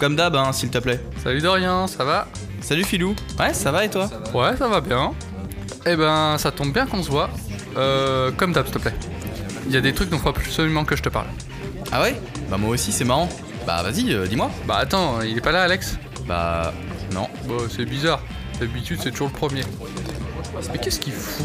Comme 0.00 0.16
d'hab, 0.16 0.34
hein, 0.34 0.50
s'il 0.54 0.70
te 0.70 0.78
plaît. 0.78 0.98
Salut 1.22 1.42
Dorian, 1.42 1.86
ça 1.86 2.04
va? 2.04 2.26
Salut 2.62 2.84
Filou. 2.84 3.14
Ouais, 3.38 3.52
ça 3.52 3.70
va 3.70 3.84
et 3.84 3.90
toi? 3.90 4.08
Ouais, 4.32 4.56
ça 4.56 4.66
va 4.66 4.80
bien. 4.80 5.12
Eh 5.84 5.94
ben, 5.94 6.38
ça 6.38 6.50
tombe 6.50 6.72
bien 6.72 6.86
qu'on 6.86 7.02
se 7.02 7.10
voit. 7.10 7.28
Euh, 7.76 8.30
comme 8.34 8.54
d'hab, 8.54 8.64
s'il 8.64 8.76
te 8.76 8.78
plaît. 8.78 8.94
Il 9.66 9.72
y 9.72 9.76
a 9.76 9.82
des 9.82 9.92
trucs 9.92 10.08
dont 10.08 10.16
il 10.16 10.22
faut 10.22 10.30
absolument 10.30 10.86
que 10.86 10.96
je 10.96 11.02
te 11.02 11.10
parle. 11.10 11.26
Ah 11.92 12.00
ouais? 12.00 12.18
Bah 12.50 12.56
moi 12.56 12.70
aussi, 12.70 12.92
c'est 12.92 13.04
marrant. 13.04 13.28
Bah 13.66 13.82
vas-y, 13.82 14.14
euh, 14.14 14.26
dis-moi. 14.26 14.50
Bah 14.66 14.76
attends, 14.78 15.20
il 15.20 15.36
est 15.36 15.42
pas 15.42 15.52
là, 15.52 15.64
Alex? 15.64 15.98
Bah 16.26 16.72
non. 17.12 17.28
Bah, 17.46 17.56
c'est 17.68 17.84
bizarre. 17.84 18.22
D'habitude, 18.58 19.00
c'est 19.02 19.10
toujours 19.10 19.28
le 19.28 19.34
premier. 19.34 19.64
Mais 20.72 20.78
qu'est-ce 20.78 20.98
qu'il 20.98 21.12
fout? 21.12 21.44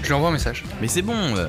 Je 0.00 0.06
lui 0.06 0.14
envoie 0.14 0.28
un 0.28 0.32
message. 0.32 0.64
Mais 0.80 0.86
c'est 0.86 1.02
bon, 1.02 1.36
euh, 1.36 1.48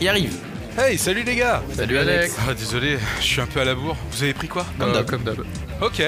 il 0.00 0.08
arrive. 0.08 0.38
Hey, 0.78 0.96
salut 0.96 1.24
les 1.24 1.34
gars 1.34 1.62
Salut 1.74 1.98
Alex 1.98 2.36
Ah, 2.48 2.54
désolé, 2.54 2.98
je 3.20 3.24
suis 3.24 3.40
un 3.40 3.46
peu 3.46 3.60
à 3.60 3.64
la 3.64 3.74
bourre. 3.74 3.96
Vous 4.12 4.22
avez 4.22 4.32
pris 4.34 4.46
quoi 4.48 4.64
Comme 4.78 4.90
Euh, 4.90 4.94
d'hab. 4.94 5.06
Comme 5.10 5.22
d'hab. 5.24 5.40
Ok. 5.82 6.02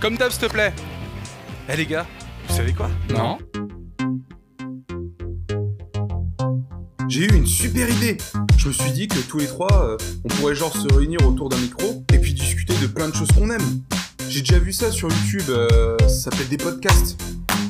Comme 0.00 0.16
d'hab, 0.16 0.30
s'il 0.32 0.40
te 0.40 0.46
plaît. 0.46 0.72
Eh 1.72 1.76
les 1.76 1.86
gars, 1.86 2.06
vous 2.48 2.56
savez 2.56 2.72
quoi? 2.72 2.90
Non 3.10 3.38
J'ai 7.08 7.24
eu 7.24 7.36
une 7.36 7.46
super 7.46 7.88
idée. 7.88 8.18
Je 8.56 8.68
me 8.68 8.72
suis 8.72 8.90
dit 8.92 9.06
que 9.08 9.18
tous 9.20 9.38
les 9.38 9.46
trois, 9.46 9.84
euh, 9.84 9.96
on 10.24 10.28
pourrait 10.28 10.54
genre 10.54 10.74
se 10.76 10.92
réunir 10.92 11.24
autour 11.26 11.48
d'un 11.48 11.58
micro 11.58 12.04
et 12.12 12.18
puis 12.18 12.34
discuter 12.34 12.74
de 12.82 12.86
plein 12.88 13.08
de 13.08 13.14
choses 13.14 13.28
qu'on 13.32 13.50
aime. 13.50 13.82
J'ai 14.28 14.40
déjà 14.40 14.58
vu 14.58 14.72
ça 14.72 14.90
sur 14.92 15.08
YouTube, 15.08 15.48
euh, 15.50 15.96
ça 16.02 16.30
s'appelle 16.30 16.48
des 16.48 16.56
podcasts. 16.56 17.20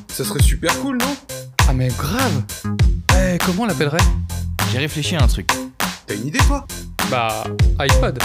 Ça 0.09 0.25
serait 0.25 0.43
super 0.43 0.79
cool, 0.81 0.97
non? 0.99 1.17
Ah 1.69 1.73
mais 1.75 1.89
grave 1.89 2.43
Eh, 3.17 3.39
comment 3.45 3.63
on 3.63 3.67
l'appellerait? 3.67 3.99
J'ai 4.73 4.79
réfléchi 4.79 5.17
à 5.17 5.23
un 5.23 5.27
truc. 5.29 5.51
T'as 6.11 6.17
une 6.17 6.27
idée, 6.27 6.41
toi? 6.41 6.67
Bah, 7.09 7.45
iPod. 7.79 8.19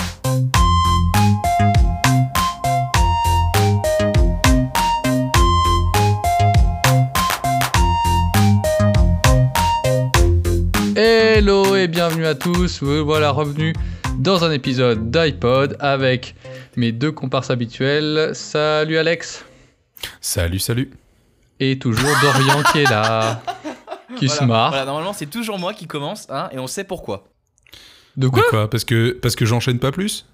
Hello 10.96 11.76
et 11.76 11.88
bienvenue 11.88 12.26
à 12.26 12.34
tous, 12.34 12.82
vous 12.82 13.06
voilà 13.06 13.30
revenu 13.30 13.76
dans 14.18 14.44
un 14.44 14.52
épisode 14.52 15.12
d'iPod 15.12 15.78
avec 15.80 16.34
mes 16.76 16.92
deux 16.92 17.12
comparses 17.12 17.52
habituels. 17.52 18.32
Salut 18.34 18.98
Alex 18.98 19.46
Salut, 20.22 20.58
salut. 20.58 20.90
et 21.60 21.78
toujours 21.78 22.10
Dorian 22.24 22.64
qui 22.72 22.80
est 22.80 22.90
là, 22.90 23.44
qui 24.18 24.28
se 24.28 24.44
marre. 24.44 24.72
Voilà, 24.72 24.86
normalement 24.86 25.14
c'est 25.14 25.30
toujours 25.30 25.60
moi 25.60 25.76
qui 25.76 25.86
commence, 25.86 26.26
hein, 26.32 26.50
et 26.52 26.58
on 26.58 26.66
sait 26.66 26.84
pourquoi. 26.84 27.26
De 28.18 28.28
quoi 28.28 28.44
quoi 28.50 28.70
Parce 28.70 28.86
que, 28.86 29.12
parce 29.12 29.36
que 29.36 29.46
j'enchaîne 29.46 29.80
pas 29.80 29.92
plus 29.92 30.26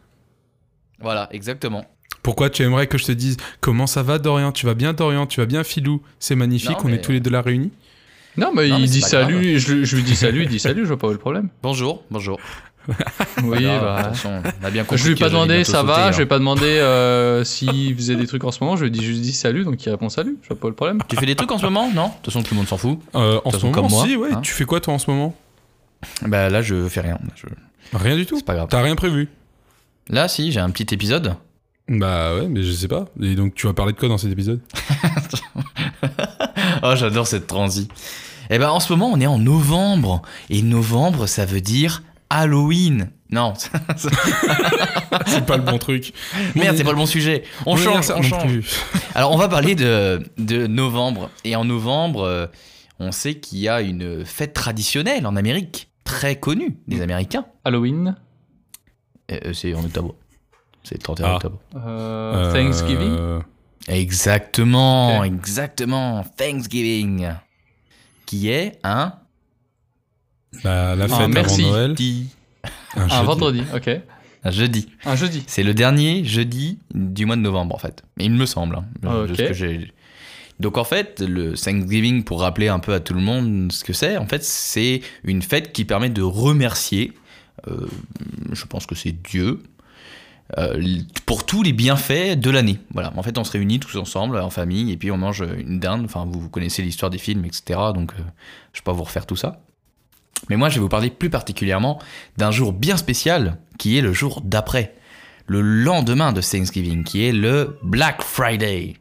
Voilà, 1.00 1.28
exactement. 1.32 1.86
Pourquoi 2.24 2.50
tu 2.52 2.62
aimerais 2.64 2.86
que 2.88 2.98
je 2.98 3.06
te 3.06 3.12
dise 3.12 3.38
comment 3.62 3.88
ça 3.88 4.04
va 4.04 4.20
Dorian? 4.20 4.52
Tu 4.52 4.66
vas 4.68 4.76
bien 4.76 4.94
Dorian? 4.94 5.26
Tu 5.26 5.40
vas 5.40 5.48
bien 5.48 5.64
Filou 5.64 6.02
C'est 6.20 6.36
magnifique, 6.36 6.70
Non, 6.72 6.78
on 6.84 6.88
mais- 6.90 6.96
est 6.96 7.02
tous 7.02 7.12
les 7.12 7.20
deux 7.20 7.32
là 7.32 7.42
réunis? 7.42 7.72
Non 8.38 8.52
mais 8.56 8.68
Non, 8.70 8.78
il 8.78 8.90
dit 8.90 9.02
salut, 9.02 9.60
je, 9.60 9.84
je 9.84 9.96
lui 9.96 10.04
dis 10.04 10.16
salut, 10.16 10.44
il 10.44 10.48
dit 10.50 10.60
salut, 10.60 10.84
je 10.84 10.88
vois 10.90 10.98
pas 10.98 11.08
où 11.08 11.10
est 11.10 11.14
le 11.14 11.20
problème. 11.20 11.50
Bonjour, 11.64 12.04
bonjour. 12.12 12.40
Oui, 13.44 13.64
bah. 13.66 13.96
attention, 13.98 14.42
on 14.62 14.66
a 14.66 14.72
bien 14.72 14.84
compris 14.84 14.98
Je 14.98 15.06
lui 15.08 15.14
ai 15.14 15.16
pas 15.16 15.30
demandé 15.30 15.64
ça 15.64 15.84
va, 15.84 16.12
je 16.12 16.18
lui 16.18 16.22
ai 16.22 16.26
hein. 16.26 16.28
pas 16.28 16.40
demandé 16.40 16.66
euh, 16.66 17.44
s'il 17.46 17.96
faisait 17.96 18.16
des 18.16 18.26
trucs 18.28 18.44
en 18.44 18.52
ce 18.52 18.64
moment, 18.64 18.76
je 18.78 18.82
lui 18.86 18.88
ai 18.88 18.92
dit 18.92 19.04
juste 19.04 19.22
dit 19.22 19.34
salut, 19.34 19.64
donc 19.66 19.84
il 19.86 19.90
répond 19.90 20.10
salut, 20.10 20.38
je 20.44 20.48
vois 20.48 20.58
pas 20.60 20.68
le 20.70 20.74
problème. 20.74 21.00
Tu 21.08 21.16
fais 21.18 21.26
des 21.26 21.36
trucs 21.36 21.52
en 21.52 21.58
ce 21.58 21.64
moment? 21.66 21.92
Non? 21.94 22.08
De 22.08 22.14
toute 22.16 22.26
façon, 22.34 22.42
tout 22.42 22.54
le 22.54 22.58
monde 22.60 22.68
s'en 22.68 22.78
fout. 22.78 23.00
Euh, 23.16 23.20
en 23.20 23.22
De 23.22 23.36
ce 23.36 23.42
toute 23.44 23.52
façon, 23.54 23.68
moment, 23.68 23.82
comme 23.82 23.92
moi, 23.92 24.06
si, 24.08 24.16
ouais. 24.16 24.32
hein. 24.34 24.42
Tu 24.42 24.54
fais 24.54 24.66
quoi 24.66 24.80
toi 24.80 24.94
en 24.94 25.00
ce 25.00 25.12
moment? 25.12 25.36
Bah 26.26 26.50
là, 26.50 26.62
je 26.62 26.88
fais 26.88 27.02
rien. 27.02 27.20
Je- 27.36 27.46
Rien 27.94 28.16
du 28.16 28.26
tout. 28.26 28.38
C'est 28.38 28.46
pas 28.46 28.56
grave. 28.56 28.68
T'as 28.70 28.82
rien 28.82 28.96
prévu 28.96 29.30
Là, 30.10 30.28
si, 30.28 30.52
j'ai 30.52 30.60
un 30.60 30.70
petit 30.70 30.94
épisode. 30.94 31.36
Bah 31.88 32.36
ouais, 32.36 32.48
mais 32.48 32.64
je 32.64 32.72
sais 32.72 32.88
pas. 32.88 33.06
Et 33.22 33.36
donc 33.36 33.54
tu 33.56 33.68
vas 33.68 33.74
parler 33.74 33.94
de 33.94 33.98
quoi 33.98 34.08
dans 34.10 34.18
cet 34.18 34.32
épisode? 34.32 34.62
Oh, 36.84 36.94
j'adore 36.96 37.28
cette 37.28 37.46
transi. 37.48 37.88
Eh 38.50 38.58
ben, 38.58 38.70
en 38.70 38.80
ce 38.80 38.92
moment, 38.92 39.12
on 39.14 39.20
est 39.20 39.28
en 39.28 39.38
novembre. 39.38 40.24
Et 40.50 40.62
novembre, 40.64 41.28
ça 41.28 41.46
veut 41.46 41.62
dire 41.62 42.02
Halloween. 42.32 43.12
Non, 43.30 43.54
C'est 45.28 45.46
pas 45.46 45.58
le 45.58 45.64
bon 45.64 45.78
truc. 45.78 46.14
merde, 46.56 46.76
c'est 46.76 46.84
pas 46.84 46.92
le 46.92 46.98
bon 46.98 47.06
sujet. 47.06 47.44
On 47.66 47.78
change, 47.78 48.12
on 48.16 48.22
change. 48.22 48.46
plus. 48.48 48.82
Alors, 49.16 49.32
on 49.32 49.38
va 49.38 49.48
parler 49.48 49.76
de, 49.76 50.22
de 50.38 50.66
novembre. 50.68 51.30
Et 51.44 51.56
en 51.56 51.64
novembre, 51.64 52.24
euh, 52.24 52.48
on 53.00 53.12
sait 53.12 53.36
qu'il 53.36 53.60
y 53.60 53.70
a 53.70 53.82
une 53.82 54.26
fête 54.26 54.54
traditionnelle 54.54 55.28
en 55.28 55.36
Amérique, 55.36 55.88
très 56.12 56.36
connue 56.36 56.78
des 56.88 57.02
Américains. 57.02 57.46
Halloween, 57.64 58.16
Euh, 59.32 59.38
euh, 59.46 59.54
c'est 59.54 59.74
en 59.74 59.84
octobre. 59.86 60.14
C'est 60.84 60.96
le 60.96 61.02
31 61.02 61.26
Ah. 61.28 61.36
octobre. 61.36 61.60
euh, 61.76 62.52
Thanksgiving. 62.54 63.42
Exactement, 63.88 65.24
exactement. 65.24 66.24
Thanksgiving. 66.38 67.30
Qui 68.26 68.50
est 68.50 68.80
un 68.84 69.14
bah, 70.64 70.96
la 70.96 71.08
fête 71.08 71.30
merci. 71.30 71.62
avant 71.64 71.72
Noël. 71.72 71.88
jeudi. 71.92 72.30
Un 72.96 73.10
Un 73.10 73.24
vendredi, 73.24 73.64
ok. 73.74 73.90
Un 74.44 74.52
jeudi. 74.52 74.90
Un 75.06 75.16
jeudi. 75.16 75.44
C'est 75.48 75.64
le 75.64 75.74
dernier 75.74 76.26
jeudi 76.26 76.78
du 76.94 77.26
mois 77.26 77.36
de 77.38 77.42
novembre 77.42 77.76
en 77.76 77.80
fait. 77.80 78.04
Mais 78.18 78.26
il 78.26 78.32
me 78.34 78.46
semble. 78.46 78.76
hein, 78.76 78.86
ok. 79.04 79.30
ce 79.38 79.42
que 79.44 79.54
j'ai- 79.54 79.94
Donc 80.62 80.78
en 80.78 80.84
fait, 80.84 81.20
le 81.20 81.54
Thanksgiving, 81.54 82.24
pour 82.24 82.42
rappeler 82.42 82.68
un 82.68 82.80
peu 82.80 82.94
à 82.94 83.00
tout 83.00 83.16
le 83.16 83.20
monde 83.20 83.72
ce 83.72 83.84
que 83.84 83.94
c'est, 83.94 84.18
en 84.18 84.28
fait, 84.28 84.44
c'est 84.44 85.02
une 85.24 85.42
fête 85.42 85.74
qui 85.74 85.86
permet 85.86 86.10
de 86.10 86.22
remercier, 86.22 87.14
euh, 87.68 87.88
je 88.52 88.66
pense 88.66 88.86
que 88.86 88.94
c'est 88.94 89.12
Dieu, 89.12 89.64
euh, 90.60 91.00
pour 91.26 91.48
tous 91.48 91.64
les 91.64 91.74
bienfaits 91.74 92.36
de 92.36 92.50
l'année. 92.52 92.78
Voilà. 92.94 93.12
En 93.16 93.24
fait, 93.24 93.40
on 93.40 93.44
se 93.44 93.52
réunit 93.54 93.80
tous 93.80 93.98
ensemble 93.98 94.38
en 94.38 94.52
famille 94.52 94.92
et 94.92 94.98
puis 94.98 95.10
on 95.10 95.18
mange 95.18 95.42
une 95.42 95.80
dinde. 95.80 96.04
Enfin, 96.06 96.28
vous, 96.30 96.48
connaissez 96.50 96.84
l'histoire 96.84 97.10
des 97.10 97.18
films, 97.18 97.46
etc. 97.46 97.80
Donc, 97.96 98.12
euh, 98.14 98.24
je 98.74 98.80
vais 98.80 98.84
pas 98.84 98.92
vous 98.92 99.04
refaire 99.04 99.26
tout 99.26 99.36
ça. 99.36 99.62
Mais 100.50 100.58
moi, 100.58 100.70
je 100.70 100.76
vais 100.76 100.82
vous 100.82 100.90
parler 100.90 101.10
plus 101.10 101.32
particulièrement 101.32 102.00
d'un 102.38 102.52
jour 102.52 102.72
bien 102.72 102.98
spécial 102.98 103.58
qui 103.80 103.98
est 103.98 104.02
le 104.02 104.14
jour 104.14 104.42
d'après, 104.44 104.96
le 105.48 105.62
lendemain 105.62 106.34
de 106.34 106.42
Thanksgiving, 106.42 107.04
qui 107.04 107.26
est 107.26 107.32
le 107.32 107.80
Black 107.82 108.22
Friday. 108.22 109.01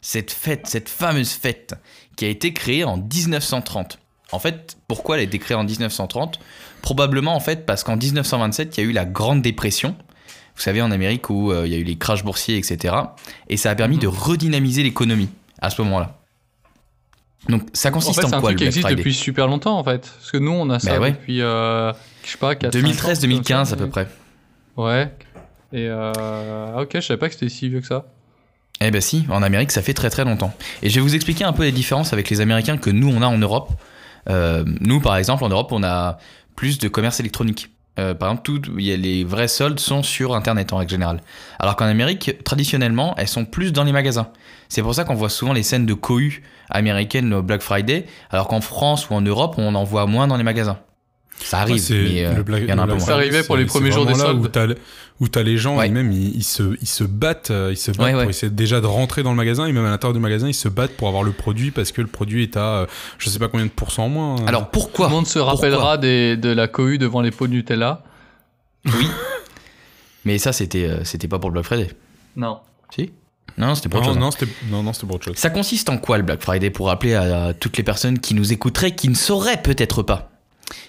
Cette 0.00 0.30
fête, 0.30 0.66
cette 0.66 0.88
fameuse 0.88 1.30
fête 1.32 1.74
qui 2.16 2.24
a 2.24 2.28
été 2.28 2.52
créée 2.52 2.84
en 2.84 2.96
1930. 2.96 3.98
En 4.32 4.38
fait, 4.38 4.76
pourquoi 4.88 5.16
elle 5.16 5.20
a 5.20 5.24
été 5.24 5.38
créée 5.38 5.56
en 5.56 5.64
1930 5.64 6.38
Probablement 6.82 7.34
en 7.34 7.40
fait 7.40 7.66
parce 7.66 7.82
qu'en 7.84 7.96
1927, 7.96 8.76
il 8.76 8.84
y 8.84 8.86
a 8.86 8.90
eu 8.90 8.92
la 8.92 9.04
Grande 9.04 9.42
Dépression. 9.42 9.96
Vous 10.54 10.62
savez, 10.62 10.82
en 10.82 10.90
Amérique 10.90 11.30
où 11.30 11.50
euh, 11.52 11.66
il 11.66 11.72
y 11.72 11.76
a 11.76 11.78
eu 11.78 11.84
les 11.84 11.96
crashs 11.96 12.24
boursiers, 12.24 12.56
etc. 12.56 12.94
Et 13.48 13.56
ça 13.56 13.70
a 13.70 13.74
permis 13.74 13.96
Mhm. 13.96 14.02
de 14.02 14.06
redynamiser 14.08 14.82
l'économie 14.82 15.28
à 15.60 15.70
ce 15.70 15.80
moment-là. 15.82 16.14
Donc 17.48 17.62
ça 17.72 17.88
En 17.88 17.92
consiste 17.92 18.16
fait, 18.20 18.26
en, 18.26 18.28
c'est 18.28 18.34
un 18.34 18.40
quoi 18.40 18.50
truc 18.50 18.54
le 18.54 18.58
qui 18.58 18.64
Black 18.64 18.68
existe 18.68 18.86
Friday? 18.86 18.96
depuis 19.02 19.14
super 19.14 19.46
longtemps 19.46 19.78
en 19.78 19.84
fait. 19.84 20.00
Parce 20.18 20.30
que 20.30 20.38
nous, 20.38 20.50
on 20.50 20.68
a 20.70 20.78
ça 20.78 20.94
Bah 20.94 21.00
ouais. 21.00 21.12
depuis, 21.12 21.40
euh, 21.40 21.92
je 22.24 22.30
sais 22.32 22.38
pas, 22.38 22.54
4 22.56 22.72
2013-2015 22.76 23.72
à 23.72 23.76
peu 23.76 23.88
près. 23.88 24.08
Ouais. 24.76 25.12
Et 25.72 25.86
euh... 25.88 26.12
ah, 26.76 26.82
ok, 26.82 26.90
je 26.94 27.00
savais 27.00 27.18
pas 27.18 27.28
que 27.28 27.34
c'était 27.34 27.48
si 27.48 27.68
vieux 27.68 27.80
que 27.80 27.86
ça. 27.86 28.06
Eh 28.80 28.90
ben 28.90 29.00
si, 29.00 29.26
en 29.28 29.42
Amérique, 29.42 29.72
ça 29.72 29.82
fait 29.82 29.94
très 29.94 30.10
très 30.10 30.24
longtemps. 30.24 30.54
Et 30.82 30.90
je 30.90 30.94
vais 30.96 31.00
vous 31.00 31.14
expliquer 31.14 31.44
un 31.44 31.52
peu 31.52 31.64
les 31.64 31.72
différences 31.72 32.12
avec 32.12 32.30
les 32.30 32.40
Américains 32.40 32.76
que 32.76 32.90
nous, 32.90 33.08
on 33.08 33.22
a 33.22 33.26
en 33.26 33.38
Europe. 33.38 33.72
Euh, 34.30 34.64
nous, 34.80 35.00
par 35.00 35.16
exemple, 35.16 35.44
en 35.44 35.48
Europe, 35.48 35.72
on 35.72 35.82
a 35.82 36.18
plus 36.54 36.78
de 36.78 36.88
commerce 36.88 37.18
électronique. 37.18 37.70
Euh, 37.98 38.14
par 38.14 38.28
exemple, 38.30 38.42
tout, 38.44 38.62
les 38.76 39.24
vrais 39.24 39.48
soldes 39.48 39.80
sont 39.80 40.04
sur 40.04 40.36
Internet 40.36 40.72
en 40.72 40.76
règle 40.76 40.90
générale. 40.90 41.20
Alors 41.58 41.74
qu'en 41.74 41.86
Amérique, 41.86 42.44
traditionnellement, 42.44 43.14
elles 43.16 43.28
sont 43.28 43.44
plus 43.44 43.72
dans 43.72 43.82
les 43.82 43.92
magasins. 43.92 44.28
C'est 44.68 44.82
pour 44.82 44.94
ça 44.94 45.04
qu'on 45.04 45.14
voit 45.14 45.30
souvent 45.30 45.52
les 45.52 45.64
scènes 45.64 45.86
de 45.86 45.94
cohue 45.94 46.42
américaines 46.70 47.32
au 47.34 47.42
Black 47.42 47.62
Friday, 47.62 48.06
alors 48.30 48.46
qu'en 48.46 48.60
France 48.60 49.10
ou 49.10 49.14
en 49.14 49.22
Europe, 49.22 49.54
on 49.58 49.74
en 49.74 49.84
voit 49.84 50.06
moins 50.06 50.28
dans 50.28 50.36
les 50.36 50.44
magasins. 50.44 50.78
Ça 51.40 51.60
arrive, 51.60 51.74
Ouais, 51.76 51.80
c'est 51.80 51.94
mais 52.02 52.24
euh, 52.24 52.34
le 52.36 52.42
Black- 52.42 52.62
il 52.64 52.68
y 52.68 52.72
en 52.72 52.78
a 52.78 52.82
un 52.82 52.86
le 52.86 52.92
peu 52.92 52.98
moins. 52.98 53.06
Ça 53.06 53.14
arrivait 53.14 53.42
pour 53.42 53.56
les 53.56 53.64
premiers 53.64 53.90
jours 53.92 54.06
des 54.06 54.14
soldes. 54.14 54.40
Où 54.44 54.48
t'as, 54.48 54.66
le- 54.66 54.76
où 55.20 55.28
t'as 55.28 55.42
les 55.42 55.56
gens, 55.56 55.78
Ouais. 55.78 55.86
et 55.86 55.90
même 55.90 56.12
ils, 56.12 56.36
ils 56.36 56.42
se, 56.44 56.76
ils 56.80 56.86
se 56.88 57.04
battent, 57.04 57.50
euh, 57.50 57.70
ils 57.72 57.76
se 57.76 57.90
battent 57.90 58.00
Ouais, 58.06 58.14
ouais. 58.14 58.22
pour 58.22 58.30
essayer 58.30 58.50
déjà 58.50 58.80
de 58.80 58.86
rentrer 58.86 59.22
dans 59.22 59.30
le 59.30 59.36
magasin, 59.36 59.66
et 59.66 59.72
même 59.72 59.84
à 59.84 59.90
l'intérieur 59.90 60.14
du 60.14 60.20
magasin, 60.20 60.48
ils 60.48 60.54
se 60.54 60.68
battent 60.68 60.96
pour 60.96 61.08
avoir 61.08 61.22
le 61.22 61.32
produit 61.32 61.70
parce 61.70 61.92
que 61.92 62.00
le 62.00 62.06
produit 62.06 62.42
est 62.42 62.56
à 62.56 62.60
euh, 62.80 62.86
je 63.18 63.28
sais 63.30 63.38
pas 63.38 63.48
combien 63.48 63.66
de 63.66 63.70
pourcents 63.70 64.04
en 64.04 64.08
moins. 64.08 64.36
hein. 64.40 64.44
Alors 64.46 64.64
Tout 64.64 64.68
pourquoi 64.72 65.06
le 65.08 65.12
monde 65.14 65.26
se 65.26 65.38
rappellera 65.38 65.96
des, 65.98 66.36
de 66.36 66.50
la 66.50 66.68
cohue 66.68 66.98
devant 66.98 67.20
les 67.20 67.30
pots 67.30 67.46
de 67.46 67.52
Nutella. 67.52 68.02
Oui. 68.86 69.06
Mais 70.24 70.38
ça, 70.38 70.52
c'était 70.52 70.84
euh, 70.84 71.04
c'était 71.04 71.28
pas 71.28 71.38
pour 71.38 71.50
le 71.50 71.54
Black 71.54 71.64
Friday. 71.64 71.88
Non. 72.36 72.58
Si 72.94 73.10
Non, 73.56 73.74
c'était 73.74 73.88
pour 73.88 74.00
autre 74.00 74.08
non, 74.08 74.14
chose. 74.14 74.16
hein. 74.18 74.20
non, 74.26 74.30
c'était, 74.30 74.52
non, 74.70 74.82
non, 74.82 74.92
c'était 74.92 75.06
pour 75.06 75.16
autre 75.16 75.24
chose. 75.26 75.36
Ça 75.36 75.50
consiste 75.50 75.88
en 75.88 75.98
quoi 75.98 76.16
le 76.18 76.24
Black 76.24 76.42
Friday 76.42 76.70
pour 76.70 76.86
rappeler 76.86 77.14
à, 77.14 77.54
toutes 77.54 77.76
les 77.76 77.82
personnes 77.84 78.18
qui 78.18 78.34
nous 78.34 78.52
écouteraient, 78.52 78.94
qui 78.94 79.08
ne 79.08 79.14
sauraient 79.14 79.62
peut-être 79.62 80.02
pas 80.02 80.30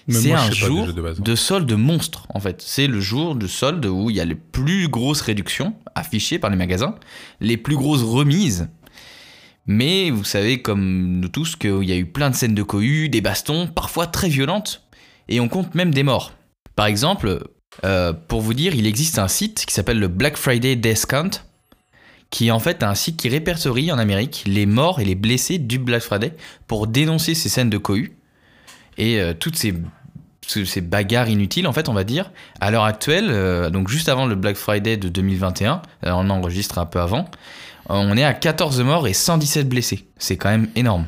C'est 0.08 0.32
un 0.32 0.50
jour 0.50 0.92
de 0.92 1.02
hein. 1.02 1.14
de 1.18 1.34
solde 1.34 1.72
monstre 1.72 2.26
en 2.30 2.40
fait. 2.40 2.62
C'est 2.62 2.86
le 2.86 3.00
jour 3.00 3.34
de 3.34 3.46
solde 3.46 3.86
où 3.86 4.10
il 4.10 4.16
y 4.16 4.20
a 4.20 4.24
les 4.24 4.34
plus 4.34 4.88
grosses 4.88 5.20
réductions 5.20 5.74
affichées 5.94 6.38
par 6.38 6.50
les 6.50 6.56
magasins, 6.56 6.96
les 7.40 7.56
plus 7.56 7.76
grosses 7.76 8.02
remises. 8.02 8.68
Mais 9.66 10.10
vous 10.10 10.24
savez 10.24 10.62
comme 10.62 11.20
nous 11.20 11.28
tous 11.28 11.54
qu'il 11.56 11.84
y 11.84 11.92
a 11.92 11.96
eu 11.96 12.06
plein 12.06 12.30
de 12.30 12.34
scènes 12.34 12.54
de 12.54 12.62
cohue, 12.62 13.08
des 13.08 13.20
bastons, 13.20 13.66
parfois 13.68 14.06
très 14.06 14.28
violentes, 14.28 14.82
et 15.28 15.38
on 15.38 15.48
compte 15.48 15.74
même 15.74 15.94
des 15.94 16.02
morts. 16.02 16.32
Par 16.74 16.86
exemple, 16.86 17.44
euh, 17.84 18.12
pour 18.12 18.40
vous 18.40 18.54
dire, 18.54 18.74
il 18.74 18.86
existe 18.86 19.18
un 19.18 19.28
site 19.28 19.64
qui 19.66 19.74
s'appelle 19.74 19.98
le 19.98 20.08
Black 20.08 20.36
Friday 20.36 20.76
Death 20.76 21.06
Count, 21.06 21.30
qui 22.30 22.48
est 22.48 22.50
en 22.50 22.58
fait 22.58 22.82
un 22.82 22.94
site 22.94 23.16
qui 23.16 23.28
répertorie 23.28 23.92
en 23.92 23.98
Amérique 23.98 24.44
les 24.46 24.66
morts 24.66 25.00
et 25.00 25.04
les 25.04 25.14
blessés 25.14 25.58
du 25.58 25.78
Black 25.78 26.02
Friday 26.02 26.34
pour 26.66 26.86
dénoncer 26.86 27.34
ces 27.34 27.48
scènes 27.48 27.70
de 27.70 27.78
cohue 27.78 28.16
et 29.00 29.20
euh, 29.20 29.32
toutes 29.34 29.56
ces, 29.56 29.74
ces 30.46 30.80
bagarres 30.80 31.28
inutiles, 31.28 31.66
en 31.66 31.72
fait, 31.72 31.88
on 31.88 31.92
va 31.94 32.04
dire. 32.04 32.30
À 32.60 32.70
l'heure 32.70 32.84
actuelle, 32.84 33.28
euh, 33.30 33.70
donc 33.70 33.88
juste 33.88 34.08
avant 34.08 34.26
le 34.26 34.34
Black 34.34 34.56
Friday 34.56 34.96
de 34.96 35.08
2021, 35.08 35.82
euh, 36.06 36.10
on 36.12 36.28
enregistre 36.30 36.78
un 36.78 36.86
peu 36.86 37.00
avant, 37.00 37.24
on 37.88 38.16
est 38.16 38.24
à 38.24 38.34
14 38.34 38.80
morts 38.82 39.08
et 39.08 39.12
117 39.12 39.68
blessés. 39.68 40.06
C'est 40.18 40.36
quand 40.36 40.50
même 40.50 40.68
énorme. 40.76 41.06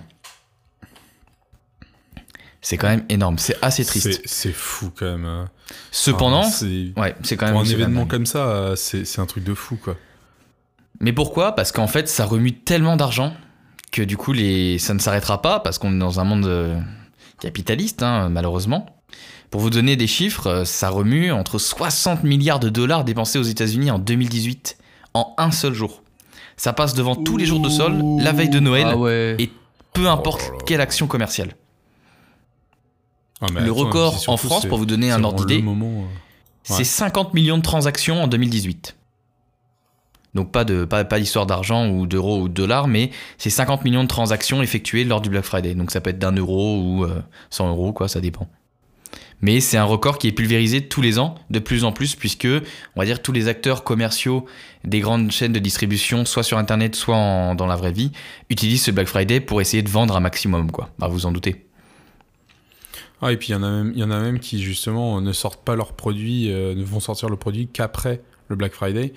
C'est 2.60 2.76
quand 2.76 2.88
même 2.88 3.04
énorme, 3.08 3.38
c'est 3.38 3.56
assez 3.60 3.84
triste. 3.84 4.20
C'est- 4.24 4.52
fou 4.52 4.92
quand 4.96 5.06
même. 5.06 5.24
hein. 5.24 5.48
Cependant, 5.90 6.40
Enfin, 6.40 6.48
c'est- 6.50 6.92
ouais, 6.96 7.14
c'est 7.24 7.36
quand 7.36 7.46
même 7.46 7.54
pour 7.54 7.62
un 7.62 7.66
événement 7.66 8.06
comme 8.06 8.26
ça, 8.26 8.74
c'est 8.76 9.18
un 9.18 9.26
truc 9.26 9.42
de 9.44 9.54
fou 9.54 9.76
quoi. 9.76 9.96
Mais 11.00 11.12
pourquoi? 11.12 11.56
Parce 11.56 11.72
qu'en 11.72 11.88
fait, 11.88 12.08
ça 12.08 12.24
remue 12.24 12.52
tellement 12.52 12.96
d'argent 12.96 13.34
que 13.90 14.02
du 14.02 14.16
coup, 14.16 14.32
les... 14.32 14.78
ça 14.78 14.94
ne 14.94 15.00
s'arrêtera 15.00 15.42
pas 15.42 15.58
parce 15.58 15.78
qu'on 15.78 15.92
est 15.94 15.98
dans 15.98 16.20
un 16.20 16.24
monde 16.24 16.46
capitaliste, 17.42 18.02
hein, 18.02 18.28
malheureusement. 18.28 18.86
Pour 19.50 19.60
vous 19.60 19.68
donner 19.70 19.96
des 19.96 20.06
chiffres, 20.06 20.46
euh, 20.46 20.64
ça 20.64 20.88
remue 20.88 21.30
entre 21.32 21.58
60 21.58 22.22
milliards 22.24 22.60
de 22.60 22.68
dollars 22.70 23.04
dépensés 23.04 23.38
aux 23.38 23.42
États-Unis 23.42 23.90
en 23.90 23.98
2018 23.98 24.78
en 25.14 25.34
un 25.36 25.50
seul 25.50 25.74
jour. 25.74 26.02
Ça 26.56 26.72
passe 26.72 26.94
devant 26.94 27.16
tous 27.16 27.36
les 27.36 27.44
jours 27.44 27.60
de 27.60 27.68
sol, 27.68 28.00
la 28.18 28.32
veille 28.32 28.48
de 28.48 28.60
Noël, 28.60 28.86
Ah 28.90 28.96
ouais. 28.96 29.36
et 29.38 29.50
peu 29.92 30.08
importe 30.08 30.42
Oh 30.46 30.52
là 30.52 30.58
là. 30.58 30.64
quelle 30.66 30.80
action 30.80 31.06
commerciale. 31.06 31.54
Ah, 33.40 33.46
mais 33.52 33.60
Le 33.60 33.66
attends, 33.72 33.74
record 33.74 34.22
en 34.28 34.36
France, 34.36 34.66
pour 34.66 34.78
vous 34.78 34.86
donner 34.86 35.10
un 35.10 35.24
ordre 35.24 35.44
d'idée, 35.44 35.62
euh, 35.66 36.02
c'est 36.62 36.74
Ouais. 36.78 36.84
50 36.84 37.34
millions 37.34 37.58
de 37.58 37.62
transactions 37.62 38.22
en 38.22 38.28
2018. 38.28 38.96
Donc 40.34 40.50
pas 40.50 40.64
pas, 40.64 41.04
pas 41.04 41.20
d'histoire 41.20 41.46
d'argent 41.46 41.88
ou 41.88 42.06
d'euros 42.06 42.40
ou 42.40 42.48
de 42.48 42.54
dollars, 42.54 42.88
mais 42.88 43.10
c'est 43.38 43.50
50 43.50 43.84
millions 43.84 44.02
de 44.02 44.08
transactions 44.08 44.62
effectuées 44.62 45.04
lors 45.04 45.20
du 45.20 45.28
Black 45.28 45.44
Friday. 45.44 45.74
Donc 45.74 45.90
ça 45.90 46.00
peut 46.00 46.10
être 46.10 46.18
d'un 46.18 46.32
euro 46.32 46.78
ou 46.80 47.04
euh, 47.04 47.20
100 47.50 47.68
euros, 47.68 47.92
quoi, 47.92 48.08
ça 48.08 48.20
dépend. 48.20 48.48
Mais 49.42 49.58
c'est 49.58 49.76
un 49.76 49.84
record 49.84 50.18
qui 50.18 50.28
est 50.28 50.32
pulvérisé 50.32 50.86
tous 50.86 51.02
les 51.02 51.18
ans, 51.18 51.34
de 51.50 51.58
plus 51.58 51.82
en 51.82 51.90
plus, 51.90 52.14
puisque, 52.14 52.46
on 52.46 53.00
va 53.00 53.04
dire, 53.04 53.20
tous 53.20 53.32
les 53.32 53.48
acteurs 53.48 53.82
commerciaux 53.82 54.46
des 54.84 55.00
grandes 55.00 55.32
chaînes 55.32 55.52
de 55.52 55.58
distribution, 55.58 56.24
soit 56.24 56.44
sur 56.44 56.58
Internet, 56.58 56.94
soit 56.94 57.54
dans 57.56 57.66
la 57.66 57.74
vraie 57.74 57.90
vie, 57.90 58.12
utilisent 58.50 58.84
ce 58.84 58.92
Black 58.92 59.08
Friday 59.08 59.40
pour 59.40 59.60
essayer 59.60 59.82
de 59.82 59.88
vendre 59.90 60.16
un 60.16 60.20
maximum, 60.20 60.70
quoi. 60.70 60.90
Bah, 61.00 61.08
vous 61.08 61.26
en 61.26 61.32
doutez. 61.32 61.66
Ah, 63.20 63.32
et 63.32 63.36
puis 63.36 63.48
il 63.48 63.52
y, 63.52 63.54
en 63.54 63.62
a 63.64 63.70
même- 63.70 63.92
y 63.96 64.02
en 64.04 64.10
a 64.10 64.20
même 64.20 64.38
qui 64.38 64.62
justement 64.62 65.20
ne 65.20 65.32
sortent 65.32 65.64
pas 65.64 65.76
leurs 65.76 65.92
produits, 65.92 66.50
euh, 66.50 66.74
ne 66.74 66.84
vont 66.84 67.00
sortir 67.00 67.28
le 67.28 67.36
produit 67.36 67.68
qu'après 67.72 68.20
le 68.48 68.56
Black 68.56 68.72
Friday. 68.72 69.12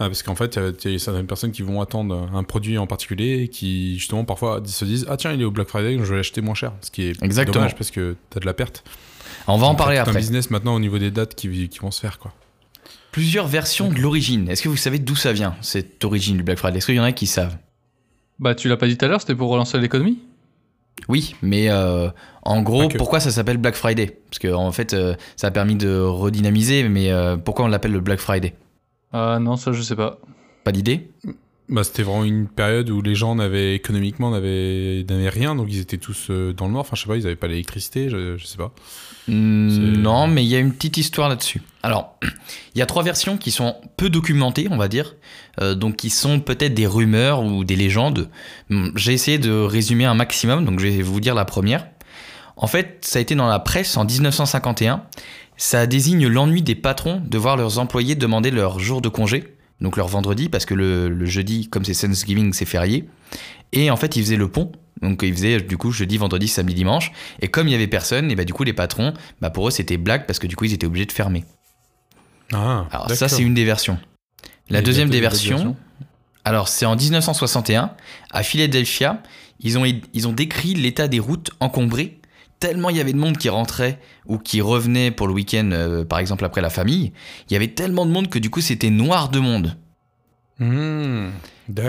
Ah, 0.00 0.06
parce 0.06 0.22
qu'en 0.22 0.36
fait, 0.36 0.58
il 0.84 0.92
y 0.92 0.94
a 0.94 0.98
certaines 0.98 1.26
personnes 1.26 1.50
qui 1.50 1.62
vont 1.62 1.80
attendre 1.80 2.30
un 2.32 2.44
produit 2.44 2.78
en 2.78 2.86
particulier 2.86 3.42
et 3.42 3.48
qui 3.48 3.98
justement 3.98 4.24
parfois 4.24 4.62
se 4.64 4.84
disent 4.84 5.06
Ah 5.08 5.16
tiens, 5.16 5.32
il 5.32 5.40
est 5.40 5.44
au 5.44 5.50
Black 5.50 5.68
Friday, 5.68 5.98
je 5.98 6.04
vais 6.04 6.16
l'acheter 6.16 6.40
moins 6.40 6.54
cher. 6.54 6.72
Ce 6.82 6.90
qui 6.90 7.02
est 7.02 7.22
Exactement. 7.22 7.54
dommage 7.54 7.74
parce 7.74 7.90
que 7.90 8.14
t'as 8.30 8.38
de 8.40 8.46
la 8.46 8.54
perte. 8.54 8.84
On 9.48 9.56
va 9.56 9.66
en 9.66 9.74
parler 9.74 9.96
tout 9.96 10.02
après. 10.02 10.16
un 10.16 10.18
business 10.20 10.50
maintenant 10.50 10.74
au 10.74 10.80
niveau 10.80 10.98
des 10.98 11.10
dates 11.10 11.34
qui, 11.34 11.68
qui 11.68 11.78
vont 11.80 11.90
se 11.90 12.00
faire 12.00 12.18
quoi. 12.18 12.32
Plusieurs 13.10 13.48
versions 13.48 13.90
de 13.90 13.98
l'origine. 13.98 14.48
Est-ce 14.48 14.62
que 14.62 14.68
vous 14.68 14.76
savez 14.76 14.98
d'où 14.98 15.16
ça 15.16 15.32
vient, 15.32 15.56
cette 15.62 16.04
origine 16.04 16.36
du 16.36 16.42
Black 16.42 16.58
Friday? 16.58 16.78
Est-ce 16.78 16.86
qu'il 16.86 16.94
y 16.94 17.00
en 17.00 17.04
a 17.04 17.12
qui 17.12 17.26
savent? 17.26 17.56
Bah, 18.38 18.54
tu 18.54 18.68
l'as 18.68 18.76
pas 18.76 18.86
dit 18.86 18.96
tout 18.96 19.04
à 19.04 19.08
l'heure, 19.08 19.20
c'était 19.20 19.34
pour 19.34 19.50
relancer 19.50 19.78
l'économie? 19.78 20.18
Oui, 21.08 21.34
mais 21.42 21.70
euh, 21.70 22.08
en 22.42 22.62
gros, 22.62 22.88
pourquoi 22.88 23.18
ça 23.20 23.30
s'appelle 23.30 23.56
Black 23.56 23.74
Friday? 23.74 24.18
Parce 24.30 24.38
qu'en 24.38 24.66
en 24.66 24.72
fait, 24.72 24.92
euh, 24.94 25.14
ça 25.36 25.46
a 25.46 25.50
permis 25.50 25.74
de 25.76 25.98
redynamiser, 25.98 26.88
mais 26.88 27.10
euh, 27.10 27.36
pourquoi 27.36 27.64
on 27.64 27.68
l'appelle 27.68 27.92
le 27.92 28.00
Black 28.00 28.20
Friday? 28.20 28.54
Ah 29.12 29.38
non, 29.40 29.56
ça 29.56 29.72
je 29.72 29.82
sais 29.82 29.96
pas. 29.96 30.18
Pas 30.64 30.72
d'idée 30.72 31.10
Bah, 31.68 31.82
c'était 31.84 32.02
vraiment 32.02 32.24
une 32.24 32.46
période 32.46 32.90
où 32.90 33.00
les 33.02 33.14
gens 33.14 33.34
n'avaient 33.34 33.74
économiquement 33.74 34.30
n'avaient 34.30 35.04
n'avaient 35.08 35.28
rien, 35.28 35.54
donc 35.54 35.68
ils 35.70 35.80
étaient 35.80 35.98
tous 35.98 36.26
euh, 36.30 36.52
dans 36.52 36.66
le 36.66 36.72
noir. 36.72 36.82
Enfin, 36.82 36.96
je 36.96 37.02
sais 37.02 37.08
pas, 37.08 37.16
ils 37.16 37.26
avaient 37.26 37.36
pas 37.36 37.46
l'électricité, 37.48 38.08
je, 38.10 38.36
je 38.36 38.44
sais 38.46 38.58
pas. 38.58 38.72
Hmm, 39.28 39.70
C'est- 39.70 39.98
Non, 40.00 40.26
mais 40.26 40.44
il 40.44 40.48
y 40.48 40.56
a 40.56 40.58
une 40.58 40.72
petite 40.72 40.96
histoire 40.98 41.28
là-dessus. 41.28 41.62
Alors, 41.82 42.18
il 42.74 42.78
y 42.78 42.82
a 42.82 42.86
trois 42.86 43.02
versions 43.02 43.36
qui 43.38 43.50
sont 43.50 43.76
peu 43.96 44.10
documentées, 44.10 44.68
on 44.70 44.76
va 44.76 44.88
dire, 44.88 45.14
euh, 45.60 45.74
donc 45.74 45.96
qui 45.96 46.10
sont 46.10 46.40
peut-être 46.40 46.74
des 46.74 46.86
rumeurs 46.86 47.42
ou 47.42 47.64
des 47.64 47.76
légendes. 47.76 48.28
Hmm, 48.70 48.88
J'ai 48.96 49.12
essayé 49.14 49.38
de 49.38 49.50
résumer 49.52 50.04
un 50.04 50.14
maximum, 50.14 50.64
donc 50.64 50.80
je 50.80 50.86
vais 50.86 51.02
vous 51.02 51.20
dire 51.20 51.34
la 51.34 51.44
première. 51.46 51.86
En 52.56 52.66
fait, 52.66 52.98
ça 53.02 53.20
a 53.20 53.22
été 53.22 53.34
dans 53.36 53.46
la 53.46 53.60
presse 53.60 53.96
en 53.96 54.04
1951. 54.04 55.02
Ça 55.58 55.86
désigne 55.86 56.26
l'ennui 56.28 56.62
des 56.62 56.74
patrons 56.76 57.20
de 57.26 57.36
voir 57.36 57.56
leurs 57.56 57.78
employés 57.78 58.14
demander 58.14 58.50
leur 58.50 58.78
jour 58.78 59.02
de 59.02 59.08
congé, 59.08 59.56
donc 59.80 59.96
leur 59.96 60.08
vendredi, 60.08 60.48
parce 60.48 60.64
que 60.64 60.72
le, 60.72 61.08
le 61.08 61.26
jeudi, 61.26 61.68
comme 61.68 61.84
c'est 61.84 61.94
Thanksgiving, 61.94 62.52
c'est 62.52 62.64
férié. 62.64 63.08
Et 63.72 63.90
en 63.90 63.96
fait, 63.96 64.16
ils 64.16 64.22
faisaient 64.22 64.36
le 64.36 64.48
pont. 64.48 64.72
Donc 65.02 65.22
ils 65.22 65.32
faisaient 65.32 65.60
du 65.60 65.76
coup 65.76 65.92
jeudi, 65.92 66.16
vendredi, 66.16 66.48
samedi, 66.48 66.74
dimanche. 66.74 67.12
Et 67.40 67.48
comme 67.48 67.68
il 67.68 67.72
y 67.72 67.74
avait 67.74 67.86
personne, 67.86 68.30
et 68.30 68.36
bah 68.36 68.44
du 68.44 68.52
coup 68.52 68.64
les 68.64 68.72
patrons, 68.72 69.14
bah 69.40 69.50
pour 69.50 69.68
eux 69.68 69.70
c'était 69.70 69.96
blague 69.96 70.26
parce 70.26 70.38
que 70.38 70.46
du 70.46 70.56
coup 70.56 70.64
ils 70.64 70.72
étaient 70.72 70.86
obligés 70.86 71.06
de 71.06 71.12
fermer. 71.12 71.44
Ah, 72.52 72.86
Alors 72.90 73.10
ça 73.10 73.28
c'est 73.28 73.42
une 73.42 73.54
des 73.54 73.64
versions. 73.64 73.98
La 74.70 74.80
Et 74.80 74.82
deuxième 74.82 75.08
des 75.10 75.20
versions, 75.20 75.76
alors 76.44 76.68
c'est 76.68 76.86
en 76.86 76.96
1961 76.96 77.92
à 78.30 78.42
Philadelphia, 78.42 79.22
ils 79.60 79.78
ont 79.78 79.84
ils 79.84 80.26
ont 80.26 80.32
décrit 80.32 80.74
l'état 80.74 81.06
des 81.06 81.20
routes 81.20 81.50
encombrées 81.60 82.18
tellement 82.60 82.90
il 82.90 82.96
y 82.96 83.00
avait 83.00 83.12
de 83.12 83.18
monde 83.18 83.36
qui 83.38 83.48
rentrait 83.48 83.98
ou 84.26 84.38
qui 84.38 84.60
revenait 84.60 85.10
pour 85.10 85.26
le 85.28 85.32
week-end 85.34 85.70
euh, 85.72 86.04
par 86.04 86.18
exemple 86.18 86.44
après 86.44 86.60
la 86.60 86.70
famille, 86.70 87.12
il 87.48 87.52
y 87.52 87.56
avait 87.56 87.68
tellement 87.68 88.06
de 88.06 88.10
monde 88.10 88.28
que 88.28 88.38
du 88.38 88.50
coup 88.50 88.60
c'était 88.60 88.90
noir 88.90 89.28
de 89.28 89.38
monde. 89.38 89.76
Hmm, 90.60 91.28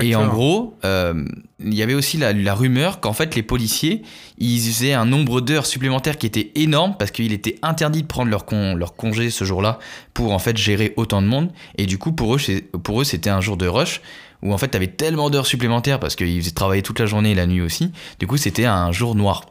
Et 0.03 0.13
en 0.15 0.27
gros, 0.27 0.77
euh, 0.85 1.25
il 1.59 1.73
y 1.73 1.81
avait 1.81 1.95
aussi 1.95 2.17
la, 2.17 2.33
la 2.33 2.53
rumeur 2.53 2.99
qu'en 2.99 3.13
fait 3.13 3.33
les 3.33 3.41
policiers, 3.41 4.03
ils 4.37 4.59
faisaient 4.61 4.93
un 4.93 5.07
nombre 5.07 5.41
d'heures 5.41 5.65
supplémentaires 5.65 6.19
qui 6.19 6.27
était 6.27 6.51
énorme 6.53 6.93
parce 6.99 7.09
qu'il 7.09 7.33
était 7.33 7.57
interdit 7.63 8.03
de 8.03 8.07
prendre 8.07 8.29
leur, 8.29 8.45
con- 8.45 8.75
leur 8.75 8.95
congé 8.95 9.31
ce 9.31 9.43
jour-là 9.43 9.79
pour 10.13 10.33
en 10.33 10.39
fait 10.39 10.55
gérer 10.55 10.93
autant 10.97 11.23
de 11.23 11.27
monde. 11.27 11.49
Et 11.79 11.87
du 11.87 11.97
coup, 11.97 12.11
pour 12.11 12.35
eux, 12.35 12.39
pour 12.83 13.01
eux, 13.01 13.05
c'était 13.05 13.31
un 13.31 13.41
jour 13.41 13.57
de 13.57 13.67
rush 13.67 14.01
où 14.43 14.53
en 14.53 14.57
fait 14.59 14.67
t'avais 14.67 14.85
tellement 14.87 15.31
d'heures 15.31 15.47
supplémentaires 15.47 15.99
parce 15.99 16.15
qu'ils 16.15 16.39
faisaient 16.39 16.51
travailler 16.51 16.83
toute 16.83 16.99
la 16.99 17.07
journée 17.07 17.31
et 17.31 17.35
la 17.35 17.47
nuit 17.47 17.61
aussi. 17.61 17.91
Du 18.19 18.27
coup, 18.27 18.37
c'était 18.37 18.65
un 18.65 18.91
jour 18.91 19.15
noir, 19.15 19.45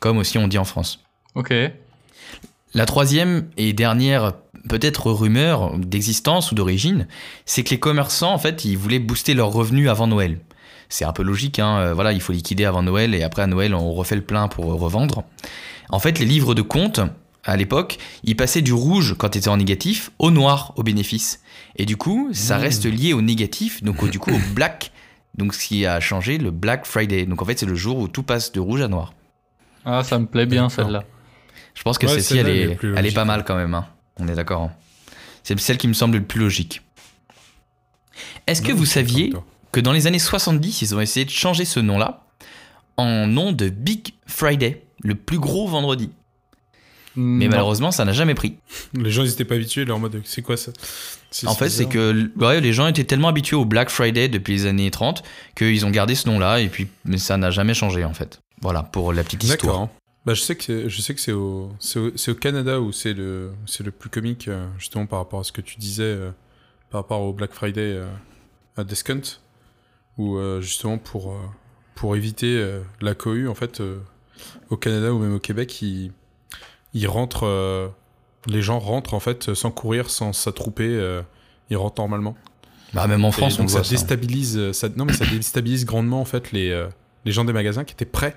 comme 0.00 0.18
aussi 0.18 0.36
on 0.38 0.48
dit 0.48 0.58
en 0.58 0.64
France. 0.64 1.00
Ok. 1.34 1.52
La 2.74 2.86
troisième 2.86 3.48
et 3.56 3.72
dernière 3.72 4.32
peut-être 4.68 5.10
rumeur 5.10 5.76
d'existence 5.78 6.52
ou 6.52 6.54
d'origine, 6.54 7.06
c'est 7.46 7.64
que 7.64 7.70
les 7.70 7.78
commerçants 7.80 8.32
en 8.32 8.38
fait 8.38 8.64
ils 8.64 8.76
voulaient 8.76 8.98
booster 8.98 9.34
leurs 9.34 9.50
revenus 9.52 9.88
avant 9.88 10.06
Noël. 10.06 10.38
C'est 10.88 11.04
un 11.04 11.12
peu 11.12 11.22
logique, 11.22 11.58
hein. 11.58 11.78
euh, 11.78 11.94
voilà, 11.94 12.12
il 12.12 12.20
faut 12.20 12.32
liquider 12.32 12.64
avant 12.64 12.82
Noël 12.82 13.14
et 13.14 13.22
après 13.22 13.42
à 13.42 13.46
Noël 13.46 13.74
on 13.74 13.92
refait 13.92 14.16
le 14.16 14.22
plein 14.22 14.48
pour 14.48 14.66
revendre. 14.66 15.24
En 15.88 15.98
fait, 15.98 16.18
les 16.18 16.24
livres 16.26 16.54
de 16.54 16.62
compte 16.62 17.00
à 17.44 17.56
l'époque, 17.56 17.98
ils 18.22 18.36
passaient 18.36 18.60
du 18.62 18.72
rouge 18.72 19.14
quand 19.18 19.34
ils 19.34 19.38
étaient 19.38 19.48
en 19.48 19.56
négatif 19.56 20.10
au 20.18 20.30
noir 20.30 20.72
au 20.76 20.82
bénéfice. 20.82 21.40
Et 21.76 21.86
du 21.86 21.96
coup, 21.96 22.28
ça 22.32 22.58
Mmh. 22.58 22.60
reste 22.60 22.84
lié 22.86 23.12
au 23.12 23.22
négatif, 23.22 23.82
donc 23.82 24.02
au- 24.02 24.08
du 24.08 24.18
coup 24.18 24.30
au 24.32 24.38
black, 24.54 24.92
donc 25.36 25.54
ce 25.54 25.66
qui 25.66 25.86
a 25.86 25.98
changé 26.00 26.38
le 26.38 26.50
Black 26.50 26.84
Friday. 26.86 27.24
Donc 27.24 27.40
en 27.40 27.44
fait, 27.44 27.58
c'est 27.58 27.66
le 27.66 27.74
jour 27.76 27.98
où 27.98 28.08
tout 28.08 28.22
passe 28.24 28.52
de 28.52 28.60
rouge 28.60 28.82
à 28.82 28.88
noir. 28.88 29.14
Ah, 29.98 30.04
ça 30.04 30.18
me 30.18 30.26
plaît 30.26 30.46
bien 30.46 30.68
celle-là. 30.68 31.04
Je 31.74 31.82
pense 31.82 31.98
que 31.98 32.06
Ouais, 32.06 32.12
celle-ci, 32.14 32.36
elle 32.38 32.46
celle-là, 32.46 32.58
est, 32.60 32.62
elle 32.64 32.70
est 32.70 32.74
plus 32.76 32.88
elle 32.90 32.98
est 32.98 33.02
logique, 33.02 33.14
pas 33.14 33.24
mal 33.24 33.44
quand 33.44 33.56
même. 33.56 33.74
hein. 33.74 33.86
On 34.18 34.28
est 34.28 34.34
d'accord. 34.34 34.62
hein. 34.62 34.70
C'est 35.42 35.58
celle 35.58 35.78
qui 35.78 35.88
me 35.88 35.94
semble 35.94 36.18
le 36.18 36.24
plus 36.24 36.40
logique. 36.40 36.82
Est-ce 38.46 38.62
que 38.62 38.72
vous 38.72 38.84
saviez 38.86 39.32
que 39.72 39.80
dans 39.80 39.92
les 39.92 40.06
années 40.06 40.18
70, 40.18 40.82
ils 40.82 40.94
ont 40.94 41.00
essayé 41.00 41.24
de 41.24 41.30
changer 41.30 41.64
ce 41.64 41.80
nom-là 41.80 42.24
en 42.96 43.26
nom 43.26 43.52
de 43.52 43.68
Big 43.68 44.14
Friday, 44.26 44.84
le 45.02 45.14
plus 45.14 45.38
gros 45.38 45.66
vendredi? 45.68 46.10
Mais 47.16 47.46
Non. 47.46 47.50
malheureusement, 47.52 47.90
ça 47.90 48.04
n'a 48.04 48.12
jamais 48.12 48.34
pris. 48.34 48.56
Les 48.94 49.10
gens 49.10 49.24
ils 49.24 49.32
étaient 49.32 49.44
pas 49.44 49.56
habitués, 49.56 49.84
leur 49.84 49.98
mode 49.98 50.20
c'est 50.24 50.42
quoi 50.42 50.56
ça? 50.56 50.70
En 51.46 51.54
fait, 51.54 51.68
c'est 51.68 51.86
que 51.86 52.30
ouais, 52.36 52.60
les 52.60 52.72
gens 52.72 52.86
étaient 52.86 53.04
tellement 53.04 53.28
habitués 53.28 53.56
au 53.56 53.64
Black 53.64 53.90
Friday 53.90 54.28
depuis 54.28 54.52
les 54.54 54.66
années 54.66 54.90
30 54.90 55.22
qu'ils 55.56 55.84
ont 55.86 55.90
gardé 55.90 56.14
ce 56.14 56.28
nom-là 56.28 56.60
et 56.60 56.68
puis 56.68 56.86
mais 57.04 57.18
ça 57.18 57.36
n'a 57.36 57.50
jamais 57.50 57.74
changé 57.74 58.04
en 58.04 58.14
fait. 58.14 58.40
Voilà 58.62 58.82
pour 58.82 59.12
la 59.12 59.24
petite 59.24 59.42
histoire. 59.44 59.72
D'accord. 59.80 59.88
Bah, 60.26 60.34
je 60.34 60.42
sais 60.42 60.54
que 60.54 60.62
c'est- 60.64 60.88
je 60.88 61.00
sais 61.00 61.14
que 61.14 61.20
c'est 61.20 61.32
au, 61.32 61.72
c'est 61.78 61.98
au, 61.98 62.10
au 62.32 62.34
Canada 62.34 62.78
où 62.80 62.92
c'est 62.92 63.14
le, 63.14 63.52
c'est 63.66 63.82
le 63.84 63.90
plus 63.90 64.10
comique, 64.10 64.48
euh, 64.48 64.66
justement 64.78 65.06
par 65.06 65.18
rapport 65.20 65.40
à 65.40 65.44
ce 65.44 65.52
que 65.52 65.62
tu 65.62 65.78
disais, 65.78 66.02
euh, 66.02 66.30
par 66.90 67.00
rapport 67.02 67.22
au 67.22 67.32
Black 67.32 67.52
Friday 67.52 67.80
euh, 67.94 68.06
à 68.76 68.84
Descant, 68.84 69.20
où 70.18 70.38
justement 70.60 70.98
pour, 70.98 71.34
pour 71.94 72.14
éviter 72.16 72.80
la 73.00 73.14
cohue, 73.14 73.48
en 73.48 73.54
fait, 73.54 73.80
au 74.68 74.76
Canada 74.76 75.14
ou 75.14 75.18
même 75.18 75.34
au 75.34 75.38
Québec, 75.38 75.80
ils, 75.80 76.12
ils 76.92 77.06
rentrent, 77.08 77.90
les 78.46 78.60
gens 78.60 78.78
rentrent 78.78 79.14
en 79.14 79.20
fait 79.20 79.54
sans 79.54 79.70
courir, 79.70 80.10
sans 80.10 80.34
s'attrouper, 80.34 81.20
ils 81.70 81.76
rentrent 81.78 82.02
normalement. 82.02 82.36
Bah, 82.92 83.06
même 83.06 83.24
en 83.24 83.30
France, 83.32 83.58
on 83.58 83.64
voit 83.64 83.78
ça 83.78 83.84
ça. 83.84 83.90
déstabilise, 83.90 84.72
ça, 84.72 84.88
non 84.94 85.06
mais 85.06 85.14
ça 85.14 85.24
déstabilise 85.24 85.86
grandement 85.86 86.20
en 86.20 86.24
fait 86.26 86.52
les, 86.52 86.86
les 87.24 87.32
gens 87.32 87.44
des 87.46 87.52
magasins 87.54 87.84
qui 87.84 87.94
étaient 87.94 88.04
prêts 88.04 88.36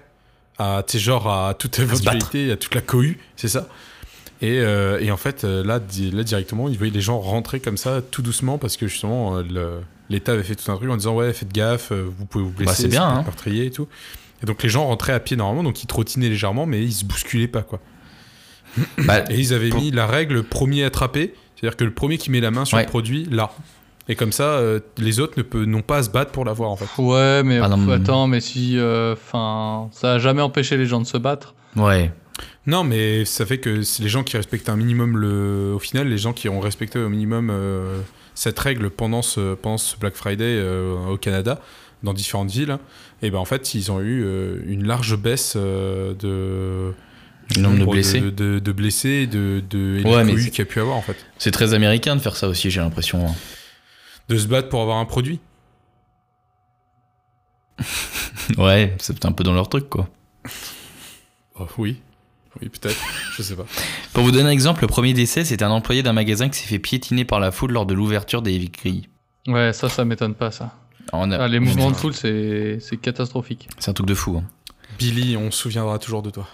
à, 0.58 0.84
genre 0.96 1.30
à 1.32 1.54
toute 1.54 1.76
se 1.76 1.82
battre. 1.82 1.94
éventualité, 1.94 2.52
à 2.52 2.58
toute 2.58 2.76
la 2.76 2.82
cohue, 2.82 3.20
c'est 3.36 3.48
ça. 3.48 3.68
Et, 4.42 4.60
euh, 4.60 5.00
et 5.00 5.10
en 5.12 5.18
fait, 5.18 5.44
euh, 5.46 5.64
là, 5.64 5.80
là 6.12 6.24
directement, 6.24 6.68
ils 6.68 6.78
voyaient 6.78 6.92
les 6.94 7.02
gens 7.02 7.20
rentrer 7.20 7.60
comme 7.60 7.78
ça, 7.78 8.02
tout 8.02 8.22
doucement, 8.22 8.58
parce 8.58 8.76
que 8.78 8.88
justement, 8.88 9.38
euh, 9.38 9.80
l'État 10.10 10.34
avait 10.34 10.44
fait 10.44 10.56
tout 10.56 10.70
un 10.72 10.76
truc 10.76 10.90
en 10.90 10.98
disant 10.98 11.16
ouais, 11.16 11.32
faites 11.34 11.54
gaffe, 11.54 11.92
vous 11.94 12.26
pouvez 12.26 12.44
vous 12.44 12.50
blesser, 12.52 12.66
Bah, 12.66 12.76
c'est 12.76 12.88
bien, 12.90 13.08
hein. 13.08 13.22
meurtrier 13.24 13.68
et 13.68 13.72
tout. 13.72 13.88
Et 14.42 14.46
donc 14.46 14.62
les 14.62 14.68
gens 14.70 14.86
rentraient 14.86 15.14
à 15.14 15.22
pied 15.22 15.38
normalement, 15.38 15.64
donc 15.64 15.82
ils 15.82 15.88
trottinaient 15.88 16.28
légèrement, 16.30 16.66
mais 16.66 16.82
ils 16.84 16.92
se 16.92 17.06
bousculaient 17.06 17.48
pas 17.48 17.62
quoi. 17.62 17.80
Bah, 19.06 19.24
Et 19.30 19.40
ils 19.40 19.54
avaient 19.54 19.70
Pour- 19.70 19.80
mis 19.80 19.92
la 19.92 20.08
règle 20.08 20.44
premier 20.44 20.84
attrapé, 20.84 21.34
c'est-à-dire 21.56 21.78
que 21.78 21.84
le 21.86 21.94
premier 21.94 22.18
qui 22.18 22.30
met 22.32 22.42
la 22.42 22.52
main 22.52 22.66
sur 22.66 22.76
Ouais. 22.78 22.84
le 22.84 22.90
produit, 22.90 23.26
là. 23.32 23.52
Et 24.10 24.16
comme 24.16 24.32
ça, 24.34 24.44
euh, 24.58 24.80
les 24.98 25.20
autres 25.22 25.34
ne 25.38 25.44
peut- 25.44 25.66
n'ont 25.66 25.82
pas 25.82 25.98
à 25.98 26.04
se 26.04 26.10
battre 26.10 26.32
pour 26.32 26.44
l'avoir 26.46 26.70
en 26.72 26.76
fait. 26.76 27.02
Ouais, 27.02 27.42
mais 27.44 27.60
Ah 27.64 27.70
non, 27.70 27.90
attends, 27.90 28.28
mais 28.28 28.42
si. 28.42 28.78
Enfin, 29.14 29.90
ça 29.94 30.14
a 30.14 30.20
jamais 30.20 30.42
empêché 30.42 30.76
les 30.78 30.86
gens 30.86 31.00
de 31.02 31.08
se 31.08 31.18
battre. 31.18 31.54
ouais. 31.76 32.12
Non, 32.66 32.84
mais 32.86 33.26
ça 33.26 33.46
fait 33.46 33.58
que 33.60 33.82
c'est 33.84 34.02
les 34.04 34.10
gens 34.10 34.24
qui 34.24 34.38
respectent 34.38 34.70
un 34.70 34.76
minimum 34.78 35.18
le. 35.18 35.74
Au 35.76 35.80
final, 35.80 36.08
les 36.08 36.18
gens 36.18 36.34
qui 36.34 36.48
ont 36.50 36.60
respecté 36.62 36.98
au 36.98 37.10
minimum 37.10 37.50
euh, 37.52 38.00
cette 38.36 38.58
règle 38.58 38.90
pendant 38.90 39.22
ce, 39.22 39.54
pendant 39.56 39.78
ce 39.78 39.98
Black 39.98 40.16
Friday 40.16 40.44
euh, 40.46 40.96
au 41.10 41.18
Canada, 41.18 41.60
dans 42.04 42.14
différentes 42.14 42.50
villes, 42.52 42.78
et 43.22 43.30
ben 43.32 43.38
en 43.38 43.46
fait, 43.46 43.76
ils 43.76 43.92
ont 43.92 44.00
eu 44.00 44.24
euh, 44.26 44.58
une 44.66 44.88
large 44.88 45.18
baisse 45.18 45.54
euh, 45.58 46.14
de. 46.14 46.94
du 47.54 47.60
Le 47.62 47.64
nombre 47.68 47.80
de 47.80 47.86
blessés. 47.92 48.22
de, 48.22 48.30
de- 48.30 48.60
de 48.60 48.72
blessés 48.72 49.10
et 49.24 49.28
de, 49.28 49.62
de 49.70 50.02
Ouais, 50.06 50.24
y 50.58 50.62
a 50.62 50.66
pu 50.66 50.80
avoir 50.80 50.96
en 50.96 51.02
fait. 51.02 51.18
C'est 51.38 51.52
très 51.52 51.74
américain 51.74 52.16
de 52.16 52.22
faire 52.22 52.36
ça 52.38 52.48
aussi, 52.48 52.72
j'ai 52.72 52.80
l'impression. 52.82 53.26
De 54.30 54.38
se 54.38 54.48
battre 54.48 54.70
pour 54.70 54.82
avoir 54.82 54.98
un 54.98 55.06
produit. 55.06 55.40
Ouais, 58.58 58.96
c'est 59.00 59.26
un 59.26 59.32
peu 59.32 59.44
dans 59.44 59.54
leur 59.54 59.70
truc, 59.70 59.90
quoi. 59.90 60.08
Oh, 61.60 61.66
oui. 61.78 62.02
Oui, 62.62 62.70
peut-être. 62.70 63.00
Je 63.38 63.42
sais 63.42 63.56
pas. 63.56 63.66
Pour 64.14 64.24
vous 64.24 64.32
donner 64.32 64.50
un 64.50 64.52
exemple, 64.52 64.82
le 64.82 64.88
premier 64.88 65.14
décès, 65.14 65.44
c'était 65.46 65.64
un 65.64 65.72
employé 65.72 66.04
d'un 66.04 66.14
magasin 66.14 66.50
qui 66.50 66.60
s'est 66.60 66.68
fait 66.68 66.78
piétiner 66.80 67.26
par 67.26 67.40
la 67.40 67.52
foule 67.52 67.72
lors 67.72 67.86
de 67.86 67.94
l'ouverture 67.96 68.42
des 68.42 68.60
grilles. 68.70 69.08
Ouais, 69.48 69.74
ça, 69.74 69.90
ça 69.90 70.06
m'étonne 70.06 70.36
pas, 70.36 70.52
ça. 70.52 70.76
On 71.14 71.32
a- 71.32 71.38
Ah, 71.44 71.48
les 71.48 71.60
mouvements 71.60 71.90
de 71.90 71.96
foule, 71.96 72.14
c'est 72.14 72.80
c'est 72.80 72.98
catastrophique. 72.98 73.70
C'est 73.80 73.90
un 73.90 73.94
truc 73.94 74.08
de 74.08 74.14
fou. 74.14 74.38
hein. 74.38 74.44
Billy, 75.00 75.36
on 75.38 75.50
se 75.50 75.58
souviendra 75.58 75.98
toujours 76.00 76.22
de 76.22 76.30
toi. 76.30 76.48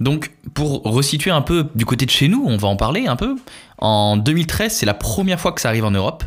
Donc, 0.00 0.30
pour 0.54 0.82
resituer 0.84 1.32
un 1.32 1.42
peu 1.42 1.66
du 1.74 1.84
côté 1.84 2.06
de 2.06 2.10
chez 2.10 2.28
nous, 2.28 2.44
on 2.46 2.56
va 2.56 2.68
en 2.68 2.76
parler 2.76 3.06
un 3.08 3.16
peu. 3.16 3.36
En 3.78 4.16
2013, 4.16 4.74
c'est 4.74 4.86
la 4.86 4.94
première 4.94 5.40
fois 5.40 5.52
que 5.52 5.60
ça 5.60 5.68
arrive 5.68 5.84
en 5.84 5.90
Europe. 5.90 6.24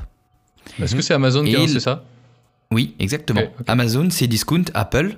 Est-ce 0.79 0.95
que 0.95 1.01
c'est 1.01 1.13
Amazon 1.13 1.43
qui 1.43 1.55
a 1.55 1.59
lancé 1.59 1.79
ça 1.79 2.03
Oui, 2.71 2.95
exactement. 2.99 3.41
Amazon, 3.67 4.07
c'est 4.09 4.27
Discount, 4.27 4.65
Apple. 4.73 5.17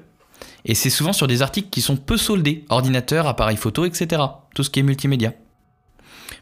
Et 0.66 0.76
c'est 0.76 0.90
souvent 0.90 1.14
sur 1.14 1.28
des 1.28 1.42
articles 1.42 1.70
qui 1.70 1.82
sont 1.82 1.98
peu 1.98 2.16
soldés. 2.18 2.64
Ordinateur, 2.70 3.28
appareil 3.28 3.58
photo, 3.58 3.86
etc. 3.86 4.22
Tout 4.56 4.64
ce 4.64 4.70
qui 4.70 4.80
est 4.80 4.84
multimédia. 4.84 5.34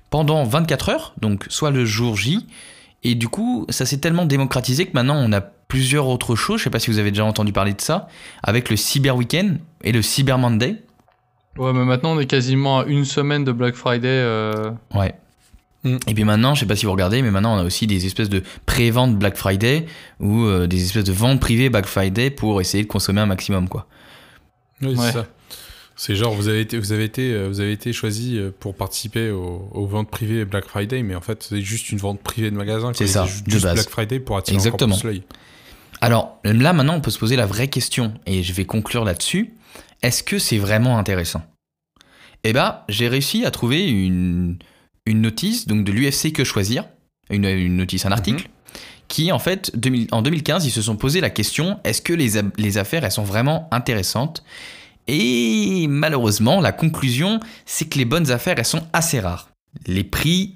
Pendant 0.09 0.43
24 0.43 0.89
heures, 0.89 1.13
donc 1.21 1.45
soit 1.49 1.71
le 1.71 1.85
jour 1.85 2.15
J. 2.17 2.45
Et 3.03 3.15
du 3.15 3.27
coup, 3.29 3.65
ça 3.69 3.85
s'est 3.85 3.97
tellement 3.97 4.25
démocratisé 4.25 4.85
que 4.85 4.91
maintenant 4.93 5.15
on 5.17 5.31
a 5.33 5.41
plusieurs 5.41 6.07
autres 6.07 6.35
choses. 6.35 6.59
Je 6.59 6.65
sais 6.65 6.69
pas 6.69 6.79
si 6.79 6.91
vous 6.91 6.99
avez 6.99 7.11
déjà 7.11 7.25
entendu 7.25 7.51
parler 7.53 7.73
de 7.73 7.81
ça. 7.81 8.07
Avec 8.43 8.69
le 8.69 8.75
Cyber 8.75 9.15
Weekend 9.15 9.59
et 9.83 9.91
le 9.91 10.01
Cyber 10.01 10.37
Monday. 10.37 10.83
Ouais, 11.57 11.73
mais 11.73 11.83
maintenant, 11.85 12.13
on 12.15 12.19
est 12.19 12.27
quasiment 12.27 12.79
à 12.79 12.85
une 12.85 13.05
semaine 13.05 13.43
de 13.43 13.51
Black 13.51 13.75
Friday. 13.75 14.07
euh, 14.07 14.71
Ouais. 14.93 15.13
Mm. 15.83 15.97
Et 16.07 16.13
puis 16.13 16.23
maintenant, 16.23 16.53
je 16.55 16.59
sais 16.61 16.65
pas 16.65 16.75
si 16.75 16.85
vous 16.85 16.91
regardez, 16.91 17.21
mais 17.21 17.31
maintenant 17.31 17.55
on 17.55 17.59
a 17.59 17.63
aussi 17.63 17.87
des 17.87 18.05
espèces 18.05 18.29
de 18.29 18.43
pré-ventes 18.65 19.17
Black 19.17 19.35
Friday 19.35 19.85
ou 20.19 20.43
euh, 20.45 20.67
des 20.67 20.83
espèces 20.83 21.03
de 21.05 21.11
ventes 21.13 21.39
privées 21.39 21.69
Black 21.69 21.85
Friday 21.87 22.29
pour 22.29 22.61
essayer 22.61 22.83
de 22.83 22.87
consommer 22.87 23.21
un 23.21 23.25
maximum, 23.25 23.67
quoi. 23.67 23.87
Oui, 24.81 24.89
Ouais. 24.95 25.05
c'est 25.07 25.11
ça. 25.13 25.27
C'est 25.95 26.15
genre, 26.15 26.33
vous 26.33 26.47
avez 26.47 26.61
été, 26.61 26.79
vous 26.79 26.93
avez 26.93 27.03
été, 27.03 27.31
euh, 27.31 27.47
vous 27.47 27.59
avez 27.59 27.73
été 27.73 27.93
choisi 27.93 28.37
euh, 28.37 28.49
pour 28.59 28.73
participer 28.73 29.29
aux, 29.29 29.69
aux 29.71 29.85
ventes 29.85 30.09
privées 30.09 30.45
Black 30.45 30.65
Friday, 30.65 31.03
mais 31.03 31.13
en 31.13 31.21
fait, 31.21 31.43
c'est 31.47 31.61
juste 31.61 31.91
une 31.91 31.99
vente 31.99 32.21
privée 32.21 32.49
de 32.49 32.55
magasin. 32.55 32.91
C'est 32.95 33.05
ça, 33.05 33.25
juste 33.25 33.45
de 33.47 33.59
base. 33.59 33.73
Black 33.75 33.89
Friday 33.89 34.19
pour 34.19 34.37
attirer 34.37 34.55
Exactement. 34.55 34.95
encore 34.95 35.01
plus 35.01 35.07
l'œil. 35.09 35.23
Alors 35.99 36.39
là, 36.43 36.73
maintenant, 36.73 36.95
on 36.95 37.01
peut 37.01 37.11
se 37.11 37.19
poser 37.19 37.35
la 37.35 37.45
vraie 37.45 37.67
question, 37.67 38.13
et 38.25 38.41
je 38.41 38.53
vais 38.53 38.65
conclure 38.65 39.03
là-dessus. 39.05 39.53
Est-ce 40.01 40.23
que 40.23 40.39
c'est 40.39 40.57
vraiment 40.57 40.97
intéressant? 40.97 41.43
Eh 42.43 42.53
ben, 42.53 42.79
j'ai 42.89 43.07
réussi 43.07 43.45
à 43.45 43.51
trouver 43.51 43.87
une, 43.87 44.57
une 45.05 45.21
notice 45.21 45.67
donc 45.67 45.83
de 45.83 45.91
l'UFC 45.91 46.31
Que 46.33 46.43
Choisir, 46.43 46.85
une, 47.29 47.45
une 47.45 47.77
notice, 47.77 48.05
un 48.05 48.11
article, 48.11 48.49
qui 49.07 49.31
en 49.31 49.39
fait, 49.39 49.71
2000 49.75 50.07
en 50.11 50.21
2015, 50.21 50.65
ils 50.65 50.71
se 50.71 50.81
sont 50.81 50.95
posé 50.95 51.21
la 51.21 51.29
question 51.29 51.79
est-ce 51.83 52.01
que 52.01 52.13
les, 52.13 52.41
les 52.57 52.77
affaires, 52.77 53.03
elles 53.03 53.11
sont 53.11 53.23
vraiment 53.23 53.67
intéressantes? 53.71 54.43
Et 55.07 55.87
malheureusement, 55.89 56.61
la 56.61 56.71
conclusion, 56.71 57.39
c'est 57.65 57.85
que 57.89 57.97
les 57.97 58.05
bonnes 58.05 58.31
affaires, 58.31 58.55
elles 58.57 58.65
sont 58.65 58.87
assez 58.93 59.19
rares. 59.19 59.49
Les 59.87 60.03
prix 60.03 60.55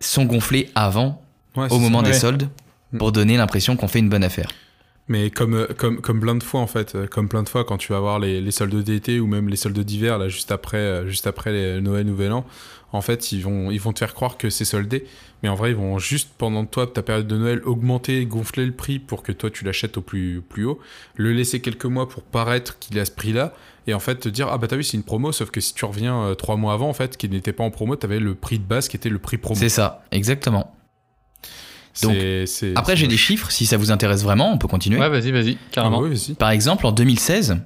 sont 0.00 0.24
gonflés 0.24 0.70
avant, 0.74 1.20
Ouais, 1.56 1.66
au 1.70 1.78
moment 1.78 1.98
ça. 1.98 2.04
des 2.04 2.10
Ouais. 2.12 2.18
soldes, 2.18 2.48
pour 2.98 3.12
donner 3.12 3.36
l'impression 3.36 3.76
qu'on 3.76 3.88
fait 3.88 3.98
une 3.98 4.08
bonne 4.08 4.24
affaire. 4.24 4.50
Mais 5.08 5.30
comme, 5.30 5.54
euh, 5.54 5.66
comme, 5.76 6.00
comme 6.00 6.20
plein 6.20 6.34
de 6.34 6.42
fois, 6.42 6.60
en 6.60 6.66
fait, 6.66 6.94
euh, 6.94 7.06
comme 7.06 7.28
plein 7.28 7.42
de 7.42 7.48
fois 7.48 7.64
quand 7.64 7.76
tu 7.76 7.92
vas 7.92 8.00
voir 8.00 8.18
les, 8.18 8.50
soldes 8.50 8.74
d'été 8.82 9.20
ou 9.20 9.26
même 9.26 9.48
les 9.48 9.56
soldes 9.56 9.78
d'hiver, 9.78 10.18
là, 10.18 10.28
juste 10.28 10.52
après, 10.52 10.78
euh, 10.78 11.06
juste 11.06 11.26
après 11.26 11.52
les 11.52 11.80
Noël, 11.80 12.06
Nouvel 12.06 12.32
An, 12.32 12.46
en 12.92 13.00
fait, 13.00 13.32
ils 13.32 13.42
vont, 13.42 13.70
ils 13.70 13.80
vont 13.80 13.92
te 13.92 13.98
faire 13.98 14.14
croire 14.14 14.36
que 14.36 14.48
c'est 14.50 14.64
soldé. 14.64 15.06
Mais 15.42 15.48
en 15.48 15.54
vrai, 15.56 15.70
ils 15.70 15.76
vont 15.76 15.98
juste, 15.98 16.30
pendant 16.38 16.64
toi, 16.66 16.86
ta 16.86 17.02
période 17.02 17.26
de 17.26 17.36
Noël, 17.36 17.62
augmenter, 17.64 18.24
gonfler 18.26 18.64
le 18.64 18.72
prix 18.72 19.00
pour 19.00 19.24
que 19.24 19.32
toi, 19.32 19.50
tu 19.50 19.64
l'achètes 19.64 19.96
au 19.96 20.02
plus, 20.02 20.40
plus 20.40 20.66
haut, 20.66 20.78
le 21.16 21.32
laisser 21.32 21.60
quelques 21.60 21.86
mois 21.86 22.08
pour 22.08 22.22
paraître 22.22 22.78
qu'il 22.78 22.96
est 22.96 23.00
à 23.00 23.04
ce 23.04 23.10
prix-là, 23.10 23.54
et 23.88 23.94
en 23.94 23.98
fait, 23.98 24.16
te 24.16 24.28
dire, 24.28 24.46
ah 24.52 24.58
bah 24.58 24.68
t'as 24.68 24.76
vu, 24.76 24.84
c'est 24.84 24.96
une 24.96 25.02
promo, 25.02 25.32
sauf 25.32 25.50
que 25.50 25.60
si 25.60 25.74
tu 25.74 25.84
reviens 25.84 26.36
trois 26.38 26.56
mois 26.56 26.74
avant, 26.74 26.88
en 26.88 26.92
fait, 26.92 27.16
qui 27.16 27.28
n'était 27.28 27.52
pas 27.52 27.64
en 27.64 27.70
promo, 27.70 27.96
t'avais 27.96 28.20
le 28.20 28.36
prix 28.36 28.60
de 28.60 28.64
base 28.64 28.86
qui 28.86 28.96
était 28.96 29.08
le 29.08 29.18
prix 29.18 29.38
promo. 29.38 29.58
C'est 29.58 29.68
ça, 29.68 30.04
exactement. 30.12 30.72
Donc, 32.02 32.12
C'est- 32.14 32.46
c'est- 32.46 32.72
Après, 32.76 32.92
c'est 32.94 33.00
j'ai 33.02 33.06
des 33.08 33.16
chiffres, 33.16 33.50
si 33.50 33.66
ça 33.66 33.76
vous 33.76 33.90
intéresse 33.90 34.22
vraiment, 34.22 34.52
on 34.52 34.58
peut 34.58 34.68
continuer. 34.68 34.98
Ouais, 34.98 35.08
vas-y, 35.08 35.30
vas-y, 35.30 35.58
Ah 35.60 35.68
carrément. 35.72 36.00
oui, 36.00 36.10
vas-y. 36.10 36.34
Par 36.34 36.50
exemple, 36.50 36.86
en 36.86 36.92
2016, 36.92 37.58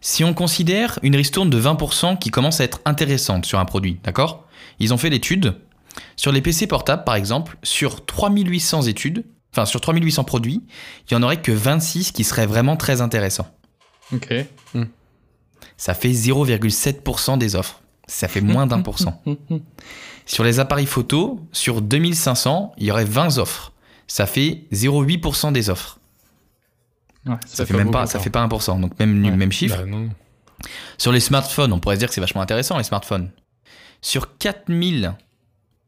si 0.00 0.24
on 0.24 0.34
considère 0.34 0.98
une 1.02 1.16
ristourne 1.16 1.48
de 1.50 1.58
20% 1.58 2.16
qui 2.18 2.30
commence 2.30 2.60
à 2.60 2.64
être 2.64 2.80
intéressante 2.84 3.46
sur 3.46 3.58
un 3.58 3.64
produit, 3.64 3.98
d'accord? 4.04 4.46
Ils 4.78 4.92
ont 4.92 4.98
fait 4.98 5.10
l'étude 5.10 5.54
sur 6.16 6.32
les 6.32 6.40
PC 6.42 6.66
portables, 6.66 7.04
par 7.04 7.14
exemple, 7.14 7.56
sur 7.62 8.04
3800 8.04 8.82
études, 8.82 9.24
enfin 9.52 9.64
sur 9.64 9.80
3800 9.80 10.24
produits, 10.24 10.62
il 11.08 11.14
y 11.14 11.16
en 11.16 11.22
aurait 11.22 11.40
que 11.40 11.52
26 11.52 12.12
qui 12.12 12.24
seraient 12.24 12.46
vraiment 12.46 12.76
très 12.76 13.00
intéressants. 13.00 13.48
Ok. 14.12 14.32
Ça 15.76 15.94
fait 15.94 16.12
0,7% 16.12 17.38
des 17.38 17.56
offres. 17.56 17.80
Ça 18.06 18.28
fait 18.28 18.40
moins 18.40 18.66
d'un 18.66 18.80
pour 18.82 18.98
cent. 18.98 19.22
Sur 20.30 20.44
les 20.44 20.60
appareils 20.60 20.86
photo, 20.86 21.40
sur 21.50 21.82
2500, 21.82 22.72
il 22.78 22.86
y 22.86 22.90
aurait 22.92 23.04
20 23.04 23.38
offres. 23.38 23.72
Ça 24.06 24.26
fait 24.26 24.64
0,8% 24.70 25.50
des 25.52 25.70
offres. 25.70 25.98
Ouais, 27.26 27.34
Ça, 27.46 27.66
fait 27.66 27.74
même 27.76 27.90
pas, 27.90 28.06
ça 28.06 28.20
fait 28.20 28.30
pas 28.30 28.46
1%, 28.46 28.80
donc 28.80 28.96
même, 29.00 29.24
Ouais. 29.24 29.30
même 29.32 29.50
chiffre. 29.50 29.76
Bah, 29.78 29.86
non. 29.86 30.08
Sur 30.98 31.10
les 31.10 31.18
smartphones, 31.20 31.72
on 31.72 31.80
pourrait 31.80 31.96
se 31.96 31.98
dire 32.00 32.08
que 32.08 32.14
c'est 32.14 32.20
vachement 32.20 32.42
intéressant 32.42 32.78
les 32.78 32.84
smartphones. 32.84 33.30
Sur 34.02 34.38
4000 34.38 35.14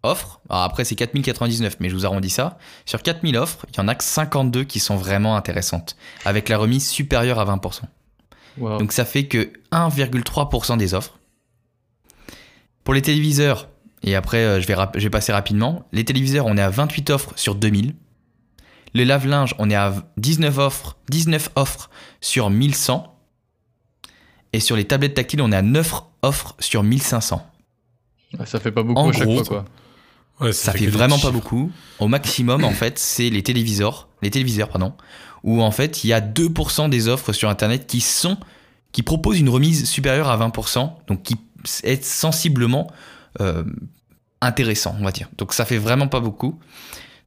offres, 0.02 0.40
alors 0.50 0.64
après 0.64 0.84
c'est 0.84 0.96
4099, 0.96 1.76
mais 1.78 1.88
je 1.88 1.94
vous 1.94 2.04
arrondis 2.04 2.30
ça. 2.30 2.58
Sur 2.84 3.00
4000 3.02 3.36
offres, 3.36 3.64
il 3.70 3.76
y 3.76 3.80
en 3.80 3.86
a 3.86 3.94
que 3.94 4.02
52 4.02 4.64
qui 4.64 4.80
sont 4.80 4.96
vraiment 4.96 5.36
intéressantes, 5.36 5.96
avec 6.24 6.48
la 6.48 6.58
remise 6.58 6.88
supérieure 6.88 7.38
à 7.38 7.44
20%. 7.44 7.82
Wow. 8.58 8.78
Donc 8.78 8.92
ça 8.92 9.04
fait 9.04 9.26
que 9.26 9.52
1,3% 9.70 10.76
des 10.78 10.94
offres. 10.94 11.18
Pour 12.84 12.92
les 12.94 13.02
téléviseurs, 13.02 13.68
et 14.02 14.14
après 14.14 14.38
euh, 14.38 14.60
je 14.60 14.66
vais, 14.66 14.74
je 14.94 15.00
vais 15.00 15.10
passer 15.10 15.32
rapidement, 15.32 15.86
les 15.92 16.04
téléviseurs 16.04 16.46
on 16.46 16.56
est 16.56 16.62
à 16.62 16.70
28 16.70 17.10
offres 17.10 17.32
sur 17.36 17.54
2000. 17.54 17.94
Les 18.94 19.04
lave-linges 19.04 19.54
on 19.58 19.70
est 19.70 19.74
à 19.74 19.94
19 20.16 20.58
offres, 20.58 20.96
19 21.08 21.50
offres 21.56 21.90
sur 22.20 22.50
1100. 22.50 23.08
Et 24.54 24.60
sur 24.60 24.76
les 24.76 24.84
tablettes 24.84 25.14
tactiles 25.14 25.40
on 25.40 25.52
est 25.52 25.56
à 25.56 25.62
9 25.62 25.94
offres 26.22 26.54
sur 26.58 26.82
1500. 26.82 27.46
Ouais, 28.38 28.46
ça 28.46 28.60
fait 28.60 28.72
pas 28.72 28.82
beaucoup 28.82 29.00
En 29.00 29.10
à 29.10 29.12
chaque 29.12 29.24
gros, 29.24 29.44
fois, 29.44 29.62
quoi. 29.62 29.64
Ouais, 30.40 30.52
Ça 30.52 30.72
fait 30.72 30.80
que 30.80 30.84
des 30.84 30.90
vraiment 30.90 31.18
pas 31.18 31.30
beaucoup. 31.30 31.70
Au 31.98 32.08
maximum, 32.08 32.64
en 32.64 32.70
fait, 32.70 32.98
c'est 32.98 33.30
les 33.30 33.42
téléviseurs, 33.42 34.08
les 34.22 34.30
téléviseurs, 34.30 34.68
pardon, 34.68 34.94
où 35.44 35.62
en 35.62 35.70
fait, 35.70 36.04
il 36.04 36.08
y 36.08 36.12
a 36.12 36.20
2% 36.20 36.88
des 36.88 37.08
offres 37.08 37.32
sur 37.32 37.48
Internet 37.48 37.86
qui 37.86 38.00
sont, 38.00 38.38
qui 38.92 39.02
proposent 39.02 39.38
une 39.38 39.48
remise 39.50 39.88
supérieure 39.88 40.28
à 40.28 40.38
20%, 40.38 40.90
donc 41.06 41.22
qui 41.22 41.36
est 41.84 42.02
sensiblement 42.02 42.90
euh, 43.40 43.64
intéressant, 44.40 44.96
on 44.98 45.04
va 45.04 45.12
dire. 45.12 45.28
Donc 45.38 45.52
ça 45.52 45.64
fait 45.64 45.78
vraiment 45.78 46.08
pas 46.08 46.20
beaucoup. 46.20 46.58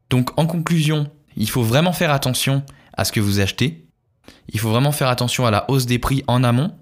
Donc 0.09 0.37
en 0.37 0.45
conclusion, 0.45 1.09
il 1.35 1.49
faut 1.49 1.63
vraiment 1.63 1.93
faire 1.93 2.11
attention 2.11 2.63
à 2.93 3.05
ce 3.05 3.11
que 3.11 3.19
vous 3.19 3.39
achetez. 3.39 3.85
Il 4.49 4.59
faut 4.59 4.69
vraiment 4.69 4.91
faire 4.91 5.09
attention 5.09 5.45
à 5.45 5.51
la 5.51 5.69
hausse 5.69 5.85
des 5.85 5.99
prix 5.99 6.23
en 6.27 6.43
amont. 6.43 6.73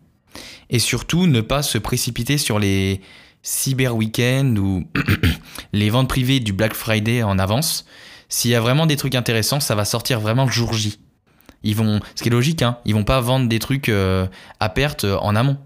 Et 0.70 0.80
surtout, 0.80 1.28
ne 1.28 1.42
pas 1.42 1.62
se 1.62 1.78
précipiter 1.78 2.38
sur 2.38 2.60
les 2.60 3.02
cyber 3.44 3.96
week-ends 3.96 4.56
ou 4.58 4.84
les 5.74 5.90
ventes 5.90 6.10
privées 6.10 6.40
du 6.40 6.54
Black 6.54 6.74
Friday 6.74 7.24
en 7.24 7.38
avance. 7.38 7.86
S'il 8.30 8.52
y 8.52 8.56
a 8.56 8.62
vraiment 8.62 8.86
des 8.86 8.96
trucs 8.96 9.16
intéressants, 9.16 9.60
ça 9.60 9.76
va 9.76 9.86
sortir 9.86 10.20
vraiment 10.20 10.46
le 10.46 10.52
jour 10.52 10.74
J. 10.74 11.00
Ils 11.62 11.76
vont, 11.76 12.00
ce 12.16 12.24
qui 12.24 12.30
est 12.30 12.32
logique, 12.32 12.62
hein, 12.62 12.78
ils 12.86 12.94
vont 12.94 13.04
pas 13.04 13.22
vendre 13.22 13.48
des 13.48 13.60
trucs 13.60 13.90
euh, 13.90 14.28
à 14.60 14.70
perte 14.70 15.06
en 15.06 15.36
amont. 15.36 15.58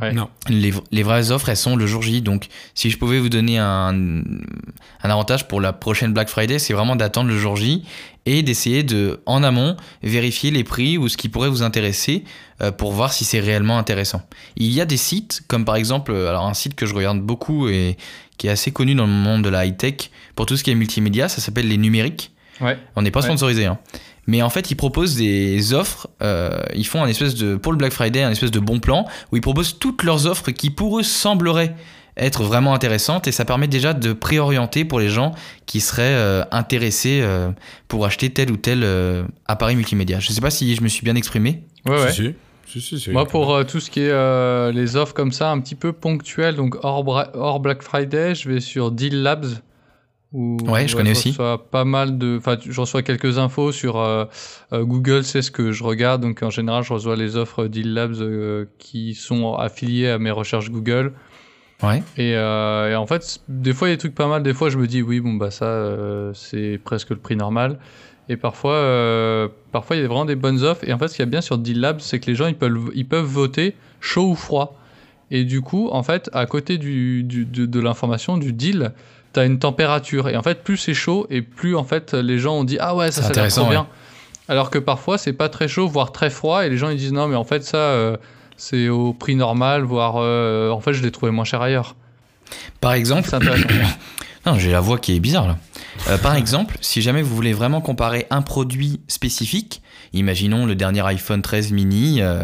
Ouais. 0.00 0.12
Non. 0.12 0.28
Les, 0.48 0.74
les 0.90 1.02
vraies 1.02 1.30
offres, 1.30 1.48
elles 1.48 1.56
sont 1.56 1.74
le 1.74 1.86
jour 1.86 2.02
J. 2.02 2.20
Donc, 2.20 2.48
si 2.74 2.90
je 2.90 2.98
pouvais 2.98 3.18
vous 3.18 3.30
donner 3.30 3.58
un, 3.58 3.94
un 3.94 5.10
avantage 5.10 5.48
pour 5.48 5.60
la 5.60 5.72
prochaine 5.72 6.12
Black 6.12 6.28
Friday, 6.28 6.58
c'est 6.58 6.74
vraiment 6.74 6.96
d'attendre 6.96 7.30
le 7.30 7.38
jour 7.38 7.56
J 7.56 7.82
et 8.26 8.42
d'essayer 8.42 8.82
de, 8.82 9.20
en 9.24 9.42
amont, 9.42 9.76
vérifier 10.02 10.50
les 10.50 10.64
prix 10.64 10.98
ou 10.98 11.08
ce 11.08 11.16
qui 11.16 11.28
pourrait 11.30 11.48
vous 11.48 11.62
intéresser 11.62 12.24
euh, 12.60 12.72
pour 12.72 12.92
voir 12.92 13.12
si 13.14 13.24
c'est 13.24 13.40
réellement 13.40 13.78
intéressant. 13.78 14.20
Il 14.56 14.70
y 14.70 14.80
a 14.80 14.84
des 14.84 14.96
sites, 14.98 15.42
comme 15.48 15.64
par 15.64 15.76
exemple, 15.76 16.10
euh, 16.12 16.28
alors 16.28 16.44
un 16.46 16.54
site 16.54 16.74
que 16.74 16.84
je 16.84 16.94
regarde 16.94 17.20
beaucoup 17.20 17.68
et 17.68 17.96
qui 18.36 18.48
est 18.48 18.50
assez 18.50 18.72
connu 18.72 18.94
dans 18.94 19.06
le 19.06 19.12
monde 19.12 19.42
de 19.44 19.48
la 19.48 19.64
high-tech 19.64 20.10
pour 20.34 20.44
tout 20.44 20.56
ce 20.58 20.64
qui 20.64 20.70
est 20.70 20.74
multimédia, 20.74 21.28
ça 21.28 21.40
s'appelle 21.40 21.68
Les 21.68 21.78
Numériques. 21.78 22.32
Ouais. 22.60 22.76
On 22.96 23.02
n'est 23.02 23.10
pas 23.10 23.20
Ouais. 23.20 23.26
sponsorisé, 23.26 23.64
hein. 23.66 23.78
Mais 24.26 24.42
en 24.42 24.50
fait, 24.50 24.70
ils 24.70 24.74
proposent 24.76 25.16
des 25.16 25.72
offres. 25.72 26.08
euh, 26.22 26.58
ils 26.74 26.86
font 26.86 27.02
un 27.02 27.06
espèce 27.08 27.34
de 27.34 27.56
pour 27.56 27.72
le 27.72 27.78
Black 27.78 27.92
Friday 27.92 28.22
un 28.22 28.30
espèce 28.30 28.50
de 28.50 28.60
bon 28.60 28.80
plan 28.80 29.06
où 29.32 29.36
ils 29.36 29.42
proposent 29.42 29.78
toutes 29.78 30.02
leurs 30.02 30.26
offres 30.26 30.50
qui 30.50 30.70
pour 30.70 30.98
eux 30.98 31.02
sembleraient 31.02 31.74
être 32.18 32.42
vraiment 32.42 32.72
intéressantes 32.72 33.28
et 33.28 33.32
ça 33.32 33.44
permet 33.44 33.68
déjà 33.68 33.92
de 33.92 34.14
préorienter 34.14 34.84
pour 34.86 35.00
les 35.00 35.10
gens 35.10 35.34
qui 35.66 35.80
seraient 35.80 36.14
euh, 36.14 36.42
intéressés 36.50 37.20
euh, 37.22 37.50
pour 37.88 38.06
acheter 38.06 38.30
tel 38.30 38.50
ou 38.50 38.56
tel 38.56 38.82
euh, 38.84 39.24
appareil 39.46 39.76
multimédia. 39.76 40.18
Je 40.18 40.32
sais 40.32 40.40
pas 40.40 40.50
si 40.50 40.74
je 40.74 40.82
me 40.82 40.88
suis 40.88 41.04
bien 41.04 41.14
exprimé. 41.14 41.62
Ouais, 41.84 41.92
ouais. 42.02 42.10
Si, 42.12 42.22
si. 42.22 42.34
Si, 42.68 42.80
si, 42.80 42.98
si. 42.98 43.10
Moi, 43.10 43.26
pour 43.26 43.54
euh, 43.54 43.62
tout 43.64 43.78
ce 43.80 43.90
qui 43.90 44.00
est 44.00 44.10
euh, 44.10 44.72
les 44.72 44.96
offres 44.96 45.14
comme 45.14 45.30
ça, 45.30 45.50
un 45.50 45.60
petit 45.60 45.76
peu 45.76 45.92
ponctuelles, 45.92 46.56
donc 46.56 46.76
hors, 46.82 47.04
hors 47.34 47.60
Black 47.60 47.82
Friday, 47.82 48.34
je 48.34 48.48
vais 48.48 48.60
sur 48.60 48.90
Deal 48.90 49.22
Labs. 49.22 49.46
Où 50.32 50.56
Ouais, 50.66 50.88
je 50.88 50.96
connais 50.96 51.12
aussi. 51.12 51.30
reçois 51.30 51.70
pas 51.70 51.84
mal 51.84 52.18
de. 52.18 52.36
Enfin, 52.38 52.56
je 52.60 52.78
reçois 52.80 53.02
quelques 53.02 53.38
infos 53.38 53.70
sur 53.72 53.96
euh, 53.98 54.24
euh, 54.72 54.84
Google, 54.84 55.24
c'est 55.24 55.40
ce 55.40 55.50
que 55.50 55.70
je 55.72 55.84
regarde. 55.84 56.22
Donc, 56.22 56.42
en 56.42 56.50
général, 56.50 56.82
je 56.82 56.92
reçois 56.92 57.16
les 57.16 57.36
offres 57.36 57.66
Deal 57.66 57.94
Labs 57.94 58.16
euh, 58.20 58.66
qui 58.78 59.14
sont 59.14 59.54
affiliées 59.54 60.08
à 60.08 60.18
mes 60.18 60.30
recherches 60.32 60.70
Google. 60.70 61.12
Ouais. 61.82 62.02
Et, 62.16 62.30
et 62.32 62.94
en 62.96 63.06
fait, 63.06 63.38
des 63.48 63.72
fois, 63.72 63.88
il 63.88 63.90
y 63.90 63.92
a 63.92 63.96
des 63.96 64.00
trucs 64.00 64.14
pas 64.14 64.26
mal. 64.26 64.42
Des 64.42 64.54
fois, 64.54 64.68
je 64.70 64.78
me 64.78 64.86
dis, 64.86 65.02
oui, 65.02 65.20
bon, 65.20 65.34
bah, 65.34 65.50
ça, 65.50 65.92
c'est 66.34 66.80
presque 66.82 67.10
le 67.10 67.16
prix 67.16 67.36
normal. 67.36 67.78
Et 68.28 68.36
parfois, 68.36 69.50
parfois, 69.72 69.94
il 69.96 70.02
y 70.02 70.04
a 70.04 70.08
vraiment 70.08 70.24
des 70.24 70.36
bonnes 70.36 70.62
offres. 70.64 70.82
Et 70.88 70.92
en 70.92 70.98
fait, 70.98 71.08
ce 71.08 71.14
qu'il 71.16 71.22
y 71.22 71.28
a 71.28 71.30
bien 71.30 71.40
sur 71.42 71.58
Deal 71.58 71.78
Labs, 71.80 72.00
c'est 72.00 72.18
que 72.18 72.26
les 72.30 72.34
gens, 72.34 72.46
ils 72.46 72.56
peuvent, 72.56 72.90
ils 72.94 73.06
peuvent 73.06 73.24
voter 73.26 73.74
chaud 74.00 74.30
ou 74.30 74.34
froid. 74.34 74.78
Et 75.30 75.44
du 75.44 75.60
coup, 75.60 75.88
en 75.92 76.02
fait, 76.02 76.30
à 76.32 76.46
côté 76.46 76.78
du, 76.78 77.22
du- 77.24 77.44
de, 77.44 77.66
de 77.66 77.80
l'information, 77.80 78.36
du 78.38 78.52
deal, 78.52 78.92
tu 79.36 79.40
as 79.40 79.44
une 79.44 79.58
température. 79.58 80.28
Et 80.28 80.36
en 80.36 80.42
fait, 80.42 80.62
plus 80.62 80.76
c'est 80.76 80.94
chaud, 80.94 81.26
et 81.30 81.42
plus, 81.42 81.76
en 81.76 81.84
fait, 81.84 82.14
les 82.14 82.38
gens 82.38 82.56
ont 82.58 82.64
dit, 82.64 82.78
ah 82.80 82.94
ouais, 82.94 83.10
ça, 83.10 83.20
C'est 83.20 83.20
ça 83.20 83.26
a 83.26 83.28
l'air 83.28 83.30
intéressant, 83.32 83.60
trop 83.62 83.70
ouais. 83.70 83.76
bien. 83.76 83.86
Alors 84.48 84.70
que 84.70 84.78
parfois, 84.78 85.18
c'est 85.18 85.32
pas 85.32 85.48
très 85.48 85.68
chaud, 85.68 85.88
voire 85.88 86.12
très 86.12 86.30
froid. 86.30 86.64
Et 86.64 86.70
les 86.70 86.76
gens, 86.76 86.88
ils 86.88 86.98
disent, 86.98 87.12
non, 87.12 87.28
mais 87.28 87.36
en 87.36 87.44
fait, 87.44 87.64
ça, 87.64 87.76
euh, 87.76 88.16
c'est 88.56 88.88
au 88.88 89.12
prix 89.12 89.34
normal, 89.34 89.82
voire, 89.82 90.14
euh, 90.16 90.70
en 90.70 90.80
fait, 90.80 90.92
je 90.92 91.02
l'ai 91.02 91.10
trouvé 91.10 91.32
moins 91.32 91.44
cher 91.44 91.60
ailleurs. 91.62 91.96
Par 92.80 92.92
exemple, 92.92 93.28
C'est. 93.28 93.38
Non, 94.46 94.60
j'ai 94.60 94.70
la 94.70 94.78
voix 94.78 94.98
qui 94.98 95.16
est 95.16 95.18
bizarre 95.18 95.48
là. 95.48 95.58
Euh, 96.08 96.18
par 96.18 96.36
exemple, 96.36 96.78
si 96.80 97.02
jamais 97.02 97.20
vous 97.20 97.34
voulez 97.34 97.52
vraiment 97.52 97.80
comparer 97.80 98.28
un 98.30 98.42
produit 98.42 99.00
spécifique, 99.08 99.82
imaginons 100.12 100.66
le 100.66 100.76
dernier 100.76 101.04
iPhone 101.04 101.42
13 101.42 101.72
mini, 101.72 102.22
euh, 102.22 102.42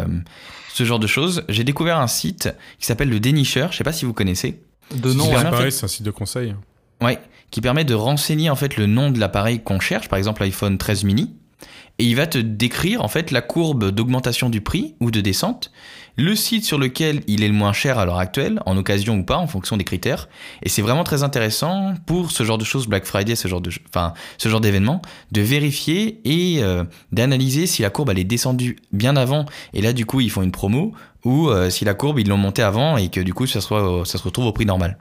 ce 0.75 0.83
genre 0.83 0.99
de 0.99 1.07
choses, 1.07 1.45
j'ai 1.49 1.63
découvert 1.63 2.01
un 2.01 2.09
site 2.09 2.53
qui 2.81 2.87
s'appelle 2.87 3.09
le 3.09 3.21
Dénicheur, 3.21 3.71
je 3.71 3.77
sais 3.77 3.85
pas 3.85 3.93
si 3.93 4.05
vous 4.05 4.15
connaissez. 4.15 4.61
De 4.93 5.13
nom, 5.13 5.29
bien. 5.29 5.45
pareil, 5.45 5.71
c'est 5.71 5.85
un 5.85 5.89
site 5.89 6.03
de 6.03 6.11
conseil. 6.11 6.57
Ouais, 7.01 7.19
qui 7.51 7.61
permet 7.61 7.85
de 7.85 7.95
renseigner 7.95 8.51
en 8.51 8.57
fait 8.57 8.77
le 8.77 8.87
nom 8.87 9.11
de 9.11 9.19
l'appareil 9.19 9.61
qu'on 9.61 9.81
cherche, 9.81 10.09
par 10.09 10.19
exemple 10.19 10.43
l'iPhone 10.43 10.79
13 10.79 11.05
mini, 11.05 11.35
et 11.99 12.05
il 12.05 12.17
va 12.17 12.27
te 12.27 12.39
décrire 12.39 13.03
en 13.03 13.09
fait 13.09 13.31
la 13.31 13.43
courbe 13.43 13.91
d'augmentation 13.91 14.49
du 14.49 14.61
prix 14.61 14.95
ou 15.01 15.11
de 15.11 15.21
descente, 15.21 15.71
le 16.17 16.35
site 16.35 16.65
sur 16.65 16.79
lequel 16.79 17.23
il 17.27 17.43
est 17.43 17.49
le 17.49 17.55
moins 17.55 17.73
cher 17.73 17.99
à 17.99 18.05
l'heure 18.05 18.19
actuelle, 18.19 18.61
en 18.67 18.77
occasion 18.77 19.19
ou 19.19 19.25
pas, 19.25 19.37
en 19.37 19.47
fonction 19.47 19.77
des 19.77 19.85
critères, 19.85 20.29
et 20.63 20.69
c'est 20.69 20.83
vraiment 20.83 21.05
très 21.05 21.23
intéressant 21.23 21.95
pour 22.07 22.31
ce 22.31 22.45
genre 22.45 22.59
de 22.59 22.65
choses, 22.65 22.87
Black 22.87 23.05
Friday, 23.05 23.37
ce 23.37 23.49
genre 23.49 23.61
de, 23.61 23.71
enfin 23.89 24.15
ce 24.39 24.49
genre 24.49 24.61
d'événement, 24.61 25.03
de 25.33 25.43
vérifier 25.43 26.21
et 26.25 26.63
euh, 26.63 26.85
d'analyser 27.13 27.67
si 27.67 27.83
la 27.83 27.91
courbe 27.91 28.11
elle 28.11 28.19
est 28.19 28.25
descendue 28.25 28.77
bien 28.93 29.17
avant, 29.17 29.47
et 29.75 29.83
là 29.83 29.93
du 29.93 30.07
coup 30.07 30.21
ils 30.21 30.31
font 30.31 30.43
une 30.43 30.53
promo, 30.53 30.93
ou 31.25 31.49
euh, 31.49 31.71
si 31.71 31.85
la 31.85 31.95
courbe 31.95 32.19
ils 32.19 32.29
l'ont 32.29 32.37
montée 32.37 32.63
avant 32.63 32.97
et 32.97 33.09
que 33.09 33.21
du 33.21 33.35
coup 33.35 33.47
ça, 33.47 33.61
ça 33.61 34.19
se 34.19 34.23
retrouve 34.23 34.47
au 34.47 34.53
prix 34.53 34.67
normal. 34.67 34.99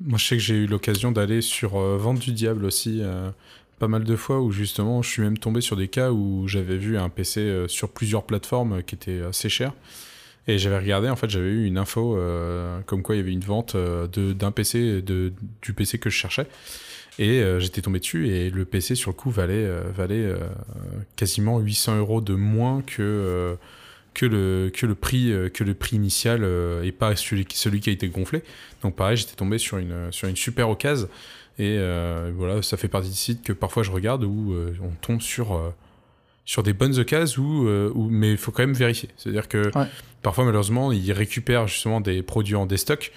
Moi, 0.00 0.18
je 0.18 0.26
sais 0.26 0.36
que 0.36 0.42
j'ai 0.42 0.54
eu 0.54 0.66
l'occasion 0.66 1.12
d'aller 1.12 1.40
sur 1.40 1.76
euh, 1.76 1.96
Vente 1.96 2.18
du 2.18 2.32
Diable 2.32 2.64
aussi, 2.64 3.00
euh, 3.02 3.30
pas 3.78 3.88
mal 3.88 4.04
de 4.04 4.16
fois, 4.16 4.40
où 4.40 4.50
justement, 4.50 5.02
je 5.02 5.10
suis 5.10 5.22
même 5.22 5.38
tombé 5.38 5.60
sur 5.60 5.76
des 5.76 5.88
cas 5.88 6.10
où 6.10 6.48
j'avais 6.48 6.76
vu 6.76 6.98
un 6.98 7.08
PC 7.08 7.40
euh, 7.40 7.68
sur 7.68 7.90
plusieurs 7.90 8.24
plateformes 8.24 8.82
qui 8.82 8.96
était 8.96 9.22
assez 9.22 9.48
cher. 9.48 9.72
Et 10.46 10.58
j'avais 10.58 10.78
regardé, 10.78 11.08
en 11.08 11.16
fait, 11.16 11.30
j'avais 11.30 11.48
eu 11.48 11.64
une 11.64 11.78
info 11.78 12.18
comme 12.84 13.02
quoi 13.02 13.14
il 13.14 13.18
y 13.18 13.22
avait 13.22 13.32
une 13.32 13.40
vente 13.40 13.78
d'un 13.78 14.50
PC, 14.50 15.00
de, 15.00 15.32
du 15.62 15.72
PC 15.72 15.98
que 15.98 16.10
je 16.10 16.16
cherchais. 16.16 16.46
Et 17.18 17.42
j'étais 17.60 17.80
tombé 17.80 17.98
dessus, 17.98 18.28
et 18.28 18.50
le 18.50 18.66
PC, 18.66 18.94
sur 18.94 19.10
le 19.10 19.16
coup, 19.16 19.30
valait, 19.30 19.66
valait 19.96 20.34
quasiment 21.16 21.60
800 21.60 21.96
euros 21.96 22.20
de 22.20 22.34
moins 22.34 22.82
que. 22.82 23.56
Que 24.14 24.24
le, 24.26 24.70
que 24.72 24.86
le 24.86 24.94
prix 24.94 25.32
euh, 25.32 25.48
que 25.48 25.64
le 25.64 25.74
prix 25.74 25.96
initial 25.96 26.40
euh, 26.44 26.82
et 26.84 26.92
pas 26.92 27.14
celui, 27.16 27.44
qui- 27.44 27.58
celui 27.58 27.80
qui 27.80 27.90
a 27.90 27.92
été 27.92 28.08
gonflé 28.08 28.42
donc 28.82 28.94
pareil, 28.96 29.16
j'étais 29.16 29.34
tombé 29.34 29.58
sur 29.58 29.78
une, 29.78 30.12
sur 30.12 30.28
une 30.28 30.36
super 30.36 30.68
occasion. 30.70 31.08
Et 31.58 31.76
euh, 31.78 32.32
voilà, 32.36 32.62
ça 32.62 32.76
fait 32.76 32.88
partie 32.88 33.08
des 33.08 33.14
sites 33.14 33.42
que 33.42 33.52
parfois 33.52 33.82
je 33.82 33.90
regarde 33.90 34.24
où 34.24 34.52
euh, 34.52 34.74
on 34.82 34.90
tombe 35.00 35.20
sur, 35.22 35.54
euh, 35.54 35.70
sur 36.44 36.62
des 36.62 36.72
bonnes 36.74 36.98
occasions, 36.98 37.42
où, 37.42 37.66
euh, 37.68 37.90
où- 37.94 38.08
mais 38.10 38.32
il 38.32 38.36
faut 38.36 38.50
quand 38.50 38.62
même 38.64 38.74
vérifier. 38.74 39.08
C'est-à-dire 39.16 39.48
que 39.48 39.70
Ouais. 39.78 39.86
parfois, 40.22 40.44
malheureusement, 40.44 40.92
ils 40.92 41.12
récupèrent 41.12 41.66
justement 41.68 42.00
des 42.00 42.22
produits 42.22 42.56
en 42.56 42.66
déstock. 42.66 43.12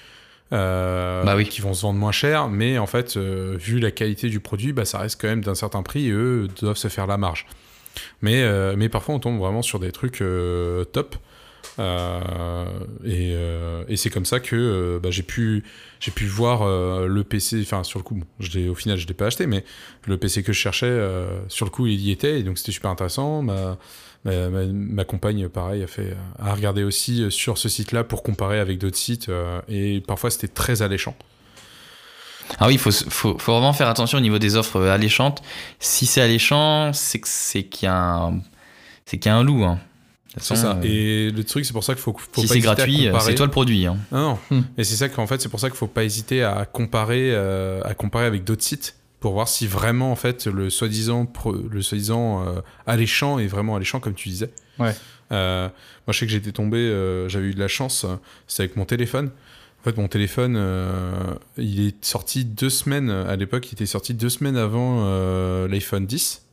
euh, 0.53 1.23
Bah 1.25 1.35
oui. 1.35 1.45
qui 1.49 1.59
vont 1.59 1.73
se 1.73 1.81
vendre 1.81 1.99
moins 1.99 2.13
cher, 2.13 2.47
mais 2.47 2.77
en 2.77 2.87
fait, 2.87 3.17
euh, 3.17 3.57
vu 3.59 3.79
la 3.79 3.91
qualité 3.91 4.29
du 4.29 4.39
produit, 4.39 4.71
bah, 4.71 4.85
ça 4.85 4.99
reste 4.99 5.19
quand 5.19 5.27
même 5.27 5.43
d'un 5.43 5.55
certain 5.55 5.81
prix 5.83 6.07
et 6.07 6.11
eux 6.11 6.47
doivent 6.61 6.77
se 6.77 6.87
faire 6.87 7.05
la 7.07 7.17
marge. 7.17 7.45
Mais, 8.21 8.41
euh, 8.43 8.75
mais 8.77 8.89
parfois, 8.89 9.15
on 9.15 9.19
tombe 9.19 9.39
vraiment 9.39 9.61
sur 9.61 9.79
des 9.79 9.91
trucs 9.91 10.21
euh, 10.21 10.83
top. 10.85 11.15
Euh, 11.79 12.65
et 13.05 13.35
et 13.87 13.97
c'est 13.97 14.09
comme 14.09 14.25
ça 14.25 14.39
que 14.39 14.99
bah, 15.01 15.11
j'ai 15.11 15.21
pu 15.21 15.63
pu 16.15 16.25
voir 16.25 16.65
le 17.07 17.23
PC 17.23 17.59
enfin 17.61 17.83
sur 17.83 17.99
le 17.99 18.03
coup 18.03 18.15
bon, 18.15 18.25
je 18.39 18.67
au 18.69 18.73
final 18.73 18.97
je 18.97 19.05
l'ai 19.05 19.13
pas 19.13 19.27
acheté 19.27 19.45
mais 19.47 19.63
le 20.07 20.17
PC 20.17 20.41
que 20.43 20.53
je 20.53 20.57
cherchais 20.57 20.99
sur 21.49 21.65
le 21.65 21.69
coup 21.69 21.85
il 21.85 21.99
y 21.99 22.09
était 22.09 22.39
et 22.39 22.43
donc 22.43 22.57
c'était 22.57 22.71
super 22.71 22.89
intéressant 22.89 23.43
ma, 23.43 23.77
ma, 24.23 24.49
ma- 24.49 25.03
compagne 25.03 25.49
pareil 25.49 25.83
a 25.83 25.87
fait 25.87 26.15
a 26.39 26.53
regardé 26.55 26.83
aussi 26.83 27.29
sur 27.29 27.57
ce 27.59 27.69
site 27.69 27.91
là 27.91 28.03
pour 28.03 28.23
comparer 28.23 28.59
avec 28.59 28.79
d'autres 28.79 28.97
sites 28.97 29.29
et 29.67 30.01
parfois 30.01 30.31
c'était 30.31 30.47
très 30.47 30.81
alléchant 30.81 31.15
Ah 32.59 32.67
oui, 32.67 32.73
il 32.73 32.79
faut, 32.79 32.91
faut, 32.91 33.37
faut 33.37 33.51
vraiment 33.53 33.73
faire 33.73 33.87
attention 33.89 34.17
au 34.17 34.21
niveau 34.21 34.39
des 34.39 34.55
offres 34.55 34.77
euh, 34.79 34.91
alléchantes. 34.93 35.41
Si 35.79 36.05
c'est 36.05 36.21
alléchant, 36.21 36.91
c'est 36.93 37.19
que- 37.19 37.27
c'est 37.27 37.63
qu'il 37.63 37.85
y 37.87 37.89
a 37.89 37.95
un, 37.97 38.39
c'est 39.05 39.17
qu'il 39.17 39.29
y 39.29 39.33
a 39.33 39.37
un 39.37 39.43
loup. 39.43 39.63
hein. 39.63 39.79
C'est 40.39 40.55
ça 40.55 40.77
euh, 40.77 40.81
et 40.83 41.31
le 41.31 41.43
truc 41.43 41.65
c'est 41.65 41.73
pour 41.73 41.83
ça 41.83 41.93
qu'il 41.95 42.01
faut, 42.03 42.13
faut 42.13 42.41
si 42.41 42.47
pas 42.47 42.53
c'est 42.53 42.59
hésiter 42.59 42.69
à 42.69 42.75
gratuit, 42.75 43.07
euh, 43.07 43.19
c'est 43.21 43.33
toi 43.35 43.45
le 43.47 43.51
produit. 43.51 43.85
hein. 43.87 43.97
Ah 44.11 44.17
non. 44.17 44.39
Hmm. 44.51 44.61
Et 44.77 44.83
c'est 44.83 44.95
ça 44.95 45.09
qu'en 45.09 45.25
fait, 45.25 45.41
c'est 45.41 45.49
pour 45.49 45.59
ça 45.59 45.69
qu'il 45.69 45.77
faut 45.77 45.87
pas 45.87 46.03
hésiter 46.03 46.43
à 46.43 46.65
comparer, 46.65 47.31
euh, 47.31 47.81
à 47.83 47.95
comparer 47.95 48.25
avec 48.27 48.43
d'autres 48.43 48.61
sites 48.63 48.95
pour 49.19 49.33
voir 49.33 49.47
si 49.47 49.65
vraiment 49.65 50.11
en 50.11 50.15
fait 50.15 50.45
le 50.45 50.69
soi-disant 50.69 51.25
pro- 51.25 51.55
le 51.55 51.81
soi-disant 51.81 52.45
euh, 52.47 52.61
alléchant 52.85 53.39
est 53.39 53.47
vraiment 53.47 53.75
alléchant 53.75 53.99
comme 53.99 54.13
tu 54.13 54.29
disais. 54.29 54.51
Ouais. 54.77 54.93
Euh, 55.31 55.63
moi, 56.05 56.13
je 56.13 56.19
sais 56.19 56.25
que 56.27 56.31
j'étais 56.31 56.51
tombé, 56.51 56.77
euh, 56.77 57.27
j'avais 57.27 57.47
eu 57.47 57.53
de 57.55 57.59
la 57.59 57.67
chance, 57.67 58.05
c'est 58.47 58.61
avec 58.63 58.75
mon 58.77 58.85
téléphone. 58.85 59.31
En 59.79 59.83
fait, 59.83 59.97
mon 59.97 60.07
téléphone, 60.07 60.55
euh, 60.57 61.35
il 61.57 61.87
est 61.87 62.03
sorti 62.03 62.45
deux 62.45 62.69
semaines 62.69 63.09
à 63.09 63.35
l'époque. 63.35 63.71
Il 63.71 63.75
était 63.75 63.85
sorti 63.85 64.13
deux 64.13 64.29
semaines 64.29 64.57
avant 64.57 65.05
euh, 65.05 65.67
l'iPhone 65.67 66.05
10. 66.05 66.43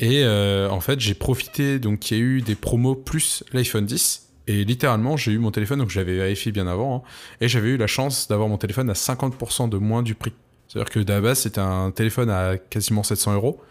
Et 0.00 0.24
euh, 0.24 0.68
en 0.70 0.80
fait, 0.80 0.98
j'ai 0.98 1.14
profité, 1.14 1.78
donc 1.78 2.10
il 2.10 2.16
y 2.16 2.20
a 2.20 2.22
eu 2.22 2.40
des 2.40 2.54
promos 2.54 2.94
plus 2.94 3.44
l'iPhone 3.52 3.84
10. 3.84 4.28
Et 4.46 4.64
littéralement, 4.64 5.16
j'ai 5.16 5.32
eu 5.32 5.38
mon 5.38 5.50
téléphone, 5.50 5.78
donc 5.78 5.90
j'avais 5.90 6.16
vérifié 6.16 6.50
bien 6.50 6.66
avant, 6.66 6.96
hein, 6.96 7.02
et 7.40 7.48
j'avais 7.48 7.68
eu 7.68 7.76
la 7.76 7.86
chance 7.86 8.26
d'avoir 8.26 8.48
mon 8.48 8.56
téléphone 8.56 8.88
à 8.88 8.94
50% 8.94 9.68
de 9.68 9.76
moins 9.76 10.02
du 10.02 10.14
prix. 10.14 10.32
C'est-à-dire 10.66 10.90
que 10.90 11.20
base, 11.20 11.40
c'était 11.40 11.60
un 11.60 11.90
téléphone 11.90 12.30
à 12.30 12.56
quasiment 12.56 13.02
700 13.02 13.34
euros, 13.34 13.62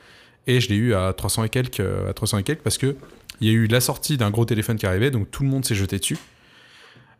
et 0.48 0.62
je 0.62 0.70
l'ai 0.70 0.76
eu 0.76 0.94
à 0.94 1.12
300 1.12 1.46
et 1.46 1.50
quelques, 1.50 1.82
à 1.82 2.14
300 2.14 2.38
et 2.38 2.44
quelques, 2.44 2.62
parce 2.62 2.78
que 2.78 2.96
il 3.42 3.48
y 3.48 3.50
a 3.50 3.54
eu 3.54 3.68
la 3.68 3.82
sortie 3.82 4.18
d'un 4.18 4.30
gros 4.30 4.46
téléphone 4.46 4.78
qui 4.78 4.86
arrivait, 4.86 5.12
donc 5.12 5.32
tout 5.32 5.44
le 5.44 5.50
monde 5.50 5.66
s'est 5.66 5.76
jeté 5.76 5.98
dessus. 5.98 6.18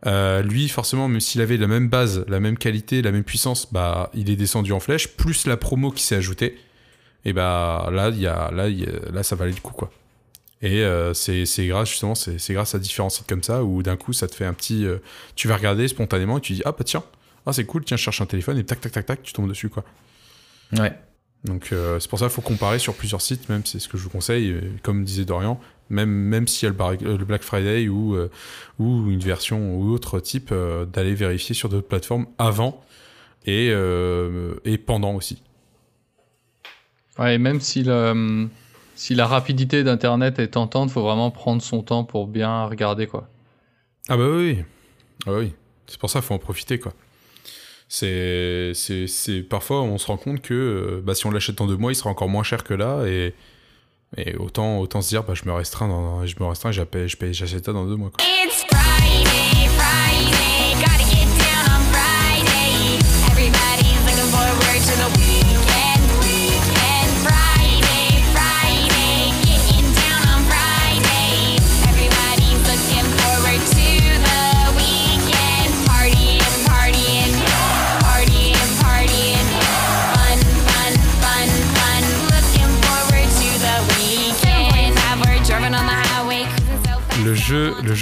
Euh, 0.06 0.42
lui, 0.42 0.70
forcément, 0.70 1.08
même 1.10 1.20
s'il 1.20 1.42
avait 1.42 1.58
la 1.58 1.68
même 1.68 1.90
base, 1.90 2.24
la 2.28 2.40
même 2.40 2.58
qualité, 2.58 3.02
la 3.02 3.12
même 3.12 3.24
puissance, 3.26 3.72
bah, 3.74 4.10
il 4.14 4.30
est 4.30 4.36
descendu 4.38 4.72
en 4.72 4.80
flèche, 4.80 5.10
plus 5.10 5.46
la 5.46 5.58
promo 5.58 5.92
qui 5.92 6.04
s'est 6.04 6.16
ajoutée. 6.16 6.58
Et 7.26 7.34
bah 7.34 7.90
là, 7.92 8.10
y 8.10 8.26
a, 8.28 8.50
là, 8.52 8.70
y 8.70 8.86
a- 8.86 9.12
là, 9.12 9.24
ça 9.24 9.36
valait 9.36 9.52
le 9.52 9.60
coup, 9.60 9.74
quoi. 9.74 9.92
Et 10.62 10.84
euh, 10.84 11.14
c'est 11.14 11.46
c'est 11.46 11.68
grâce 11.68 11.90
justement, 11.90 12.16
c'est 12.16 12.54
grâce 12.54 12.76
à 12.76 12.80
différents 12.80 13.10
sites 13.10 13.28
comme 13.28 13.44
ça 13.44 13.64
où 13.64 13.82
d'un 13.84 13.96
coup, 13.98 14.12
ça 14.14 14.28
te 14.28 14.36
fait 14.36 14.46
un 14.46 14.54
petit, 14.54 14.86
euh, 14.86 14.98
tu 15.36 15.48
vas 15.48 15.56
regarder 15.56 15.88
spontanément 15.88 16.38
et 16.38 16.42
tu 16.42 16.54
dis 16.54 16.62
ah 16.66 16.72
bah 16.74 16.84
tiens, 16.86 17.04
ah 17.46 17.54
c'est 17.54 17.66
cool, 17.66 17.84
tiens, 17.86 17.96
je 17.98 18.04
cherche 18.04 18.22
un 18.22 18.26
téléphone 18.26 18.58
et 18.58 18.66
tac 18.66 18.82
tac 18.82 18.92
tac 18.92 19.06
tac, 19.06 19.24
tu 19.24 19.32
tombes 19.34 19.48
dessus, 19.50 19.70
quoi. 19.70 19.84
Ouais. 20.78 20.94
Donc 21.46 21.74
c'est 22.00 22.10
pour 22.10 22.20
ça 22.20 22.26
qu'il 22.26 22.34
faut 22.34 22.42
comparer 22.42 22.80
sur 22.80 22.94
plusieurs 22.94 23.22
sites, 23.22 23.48
même 23.48 23.66
c'est 23.66 23.80
ce 23.80 23.88
que 23.88 23.98
je 23.98 24.04
vous 24.04 24.10
conseille. 24.10 24.54
Comme 24.84 25.06
disait 25.06 25.24
Dorian, 25.24 25.60
même 25.90 26.10
même 26.10 26.48
s'il 26.48 26.68
y 26.68 26.72
a 26.72 26.92
le, 26.92 27.26
Black 27.26 27.44
Friday 27.44 27.88
ou 27.88 28.16
euh, 28.16 28.30
ou 28.78 29.10
une 29.10 29.20
version 29.20 29.76
ou 29.76 29.92
autre 29.92 30.20
type, 30.20 30.50
euh, 30.52 30.86
d'aller 30.86 31.16
vérifier 31.16 31.56
sur 31.56 31.70
d'autres 31.70 31.88
plateformes 31.88 32.28
avant 32.38 32.84
et 33.46 33.70
euh, 33.72 34.56
et 34.66 34.78
pendant 34.78 35.14
aussi. 35.14 35.42
Ouais, 37.18 37.36
et 37.36 37.38
même 37.38 37.60
si, 37.60 37.84
le, 37.84 38.48
si 38.96 39.14
la 39.14 39.28
rapidité 39.28 39.84
d'Internet 39.84 40.40
est 40.40 40.50
tentante, 40.50 40.90
faut 40.90 41.02
vraiment 41.02 41.32
prendre 41.32 41.62
son 41.62 41.82
temps 41.84 42.06
pour 42.06 42.28
bien 42.28 42.66
regarder, 42.66 43.08
quoi. 43.08 43.28
Ah 44.08 44.16
bah 44.16 44.24
oui, 44.30 44.60
ah 45.26 45.32
bah 45.32 45.40
oui. 45.40 45.54
C'est 45.88 46.00
pour 46.00 46.10
ça 46.10 46.20
qu'il 46.20 46.28
faut 46.28 46.36
en 46.36 46.40
profiter 46.40 46.80
quoi. 46.80 46.94
C'est 47.88 48.74
c'est 48.76 49.42
parfois 49.42 49.82
on 49.82 49.98
se 49.98 50.06
rend 50.06 50.18
compte 50.18 50.42
que 50.42 51.02
bah, 51.04 51.16
si 51.16 51.26
on 51.26 51.32
l'achète 51.32 51.56
dans 51.56 51.66
deux 51.66 51.78
mois, 51.78 51.92
il 51.92 51.96
sera 51.96 52.12
encore 52.12 52.30
moins 52.30 52.44
cher 52.44 52.64
que 52.64 52.76
là 52.76 53.06
et 53.08 53.34
et 54.18 54.36
autant 54.36 54.80
autant 54.80 55.02
se 55.02 55.10
dire 55.10 55.24
bah 55.24 55.34
je 55.36 55.46
me 55.46 55.54
restreins 55.54 55.88
dans, 55.88 56.26
je 56.26 56.36
me 56.40 56.46
restreins, 56.46 56.72
j'achète 56.72 57.66
ça 57.66 57.74
dans 57.74 57.86
deux 57.86 57.96
mois 57.96 58.10
quoi. 58.10 58.26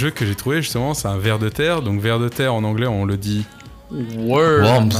Jeu 0.08 0.14
que 0.14 0.26
j'ai 0.26 0.34
trouvé 0.34 0.62
justement, 0.62 0.94
c'est 0.94 1.08
un 1.08 1.18
ver 1.18 1.38
de 1.38 1.48
terre. 1.48 1.82
Donc 1.82 2.00
ver 2.00 2.18
de 2.18 2.28
terre 2.28 2.54
en 2.54 2.64
anglais, 2.64 2.86
on 2.86 3.04
le 3.04 3.16
dit. 3.16 3.44
Worms. 3.90 4.90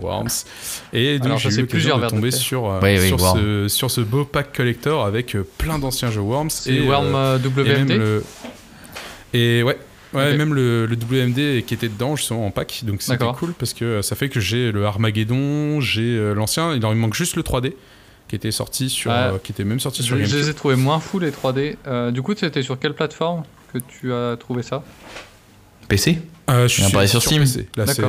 Worms. 0.00 0.44
Et 0.92 1.18
donc 1.18 1.38
j'ai 1.38 1.60
eu 1.60 1.66
plusieurs 1.66 1.98
de 2.00 2.06
tomber 2.08 2.30
sur 2.30 2.70
euh, 2.70 2.80
Oui, 2.82 2.98
oui, 3.00 3.08
sur, 3.08 3.18
ce, 3.20 3.66
sur 3.68 3.90
ce 3.90 4.00
beau 4.02 4.24
pack 4.24 4.54
collector 4.54 5.06
avec 5.06 5.34
euh, 5.34 5.46
plein 5.58 5.78
d'anciens 5.78 6.10
jeux 6.10 6.20
Worms 6.20 6.50
et, 6.66 6.80
Worm 6.80 7.14
euh, 7.14 7.38
euh, 7.38 7.64
et 7.64 7.72
même 7.72 7.88
WMD 7.88 7.90
le 7.92 8.24
et 9.32 9.62
ouais 9.62 9.78
ouais 10.12 10.36
même 10.36 10.52
le, 10.52 10.84
le 10.84 10.96
WMD 10.96 11.64
qui 11.64 11.72
était 11.72 11.88
dedans 11.88 12.14
justement 12.16 12.44
en 12.46 12.50
pack 12.50 12.80
donc 12.84 13.00
c'était 13.00 13.24
cool 13.38 13.54
parce 13.54 13.72
que 13.72 14.02
ça 14.02 14.16
fait 14.16 14.28
que 14.28 14.38
j'ai 14.40 14.70
le 14.70 14.84
Armageddon 14.84 15.80
j'ai 15.80 16.02
euh, 16.02 16.34
l'ancien 16.34 16.74
il 16.74 16.84
en 16.84 16.94
manque 16.94 17.14
juste 17.14 17.36
le 17.36 17.42
3D 17.42 17.72
qui 18.28 18.36
était 18.36 18.50
sorti 18.52 18.90
sur 18.90 19.10
Ouais. 19.10 19.16
euh, 19.16 19.38
qui 19.42 19.52
était 19.52 19.64
même 19.64 19.80
sorti 19.80 20.02
Je, 20.02 20.06
sur 20.08 20.16
je 20.22 20.36
les 20.36 20.50
ai 20.50 20.54
trouvés 20.54 20.76
moins 20.76 21.00
fous 21.00 21.18
les 21.18 21.30
3D. 21.32 21.74
Euh, 21.88 22.10
du 22.12 22.22
coup, 22.22 22.32
c'était 22.36 22.62
sur 22.62 22.78
quelle 22.78 22.94
plateforme? 22.94 23.42
Que 23.72 23.78
tu 23.78 24.12
as 24.12 24.36
trouvé 24.38 24.62
ça 24.62 24.82
PC 25.88 26.18
Euh, 26.48 26.68
je 26.68 26.74
suis 26.74 26.82
sur 26.84 27.08
sur 27.08 27.22
Steam. 27.22 27.42
PC. 27.42 27.68
Là, 27.76 27.86
c'est 27.86 28.04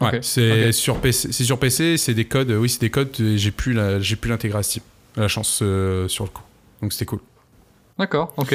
ouais, 0.00 0.72
sur 0.72 1.00
PC. 1.00 1.28
C'est 1.32 1.44
sur 1.44 1.58
PC. 1.58 1.96
C'est 1.96 2.14
des 2.14 2.24
codes. 2.26 2.50
euh, 2.50 2.58
Oui, 2.58 2.68
c'est 2.68 2.80
des 2.80 2.90
codes. 2.90 3.10
J'ai 3.36 3.50
plus 3.50 3.72
la, 3.72 4.00
j'ai 4.00 4.16
plus 4.16 4.30
l'intégrer 4.30 4.58
à 4.58 4.62
Steam. 4.62 4.82
La 5.16 5.28
chance 5.28 5.60
euh, 5.62 6.08
sur 6.08 6.24
le 6.24 6.30
coup. 6.30 6.42
Donc 6.82 6.92
c'était 6.92 7.06
cool. 7.06 7.20
D'accord, 7.98 8.34
ok. 8.36 8.52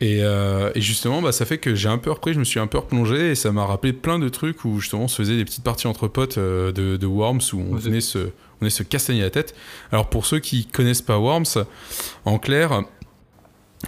Et, 0.00 0.20
euh, 0.22 0.70
et 0.74 0.80
justement, 0.80 1.20
bah, 1.20 1.32
ça 1.32 1.44
fait 1.44 1.58
que 1.58 1.74
j'ai 1.74 1.88
un 1.88 1.98
peu 1.98 2.10
repris. 2.12 2.32
Je 2.32 2.38
me 2.38 2.44
suis 2.44 2.60
un 2.60 2.66
peu 2.68 2.78
replongé 2.78 3.32
et 3.32 3.34
ça 3.34 3.50
m'a 3.52 3.66
rappelé 3.66 3.92
plein 3.92 4.18
de 4.18 4.28
trucs 4.28 4.64
où 4.64 4.78
justement 4.80 5.04
on 5.04 5.08
se 5.08 5.16
faisait 5.16 5.36
des 5.36 5.44
petites 5.44 5.64
parties 5.64 5.88
entre 5.88 6.06
potes 6.08 6.38
euh, 6.38 6.70
de, 6.72 6.96
de 6.96 7.06
Worms 7.06 7.40
où 7.52 7.58
on 7.72 7.74
venait 7.74 8.00
se, 8.00 8.18
on 8.18 8.60
venait 8.60 8.70
se 8.70 8.82
castagner 8.84 9.22
la 9.22 9.30
tête. 9.30 9.54
Alors 9.92 10.08
pour 10.08 10.24
ceux 10.24 10.38
qui 10.38 10.66
connaissent 10.66 11.02
pas 11.02 11.18
Worms, 11.18 11.64
en 12.24 12.38
clair. 12.38 12.84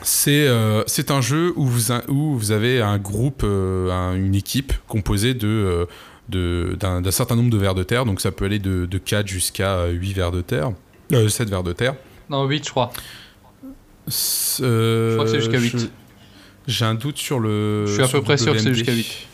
C'est 0.03 0.47
euh, 0.47 0.83
c'est 0.87 1.11
un 1.11 1.21
jeu 1.21 1.53
où 1.57 1.67
vous, 1.67 1.91
a- 1.93 2.09
où 2.09 2.37
vous 2.39 2.53
avez 2.53 2.81
un 2.81 2.99
groupe, 2.99 3.43
euh, 3.45 3.91
un- 3.91 4.15
une 4.15 4.35
équipe 4.37 4.73
composée 4.87 5.35
de, 5.35 5.49
euh, 5.49 5.87
de- 6.29 6.77
d'un 6.79 7.11
certain 7.11 7.35
nombre 7.35 7.51
de 7.51 7.59
vers 7.59 7.75
de 7.75 7.83
terre. 7.83 8.05
Donc 8.05 8.21
ça 8.21 8.31
peut 8.31 8.45
aller 8.45 8.61
de, 8.61 8.87
de 8.87 8.99
4 8.99 9.27
jusqu'à 9.27 9.87
8 9.89 10.13
vers 10.13 10.31
de 10.31 10.43
terre. 10.43 10.71
Euh, 11.13 11.29
7 11.29 11.51
vers 11.51 11.65
de 11.65 11.73
terre. 11.73 11.95
Non, 12.29 12.45
8, 12.47 12.65
je 12.67 12.71
crois. 12.71 12.93
Euh, 14.61 15.11
Je 15.11 15.15
crois 15.15 15.25
que 15.25 15.31
c'est 15.31 15.41
jusqu'à 15.41 15.59
je- 15.59 15.77
8. 15.79 15.91
J'ai 16.69 16.85
un 16.85 16.95
doute 16.95 17.19
sur 17.19 17.41
le. 17.41 17.87
Je 17.87 17.95
suis 17.95 18.03
à 18.03 18.09
peu 18.09 18.23
près 18.23 18.37
sûr 18.37 18.53
que 18.53 18.59
c'est 18.59 18.75
jusqu'à 18.75 18.93
8. 18.93 19.27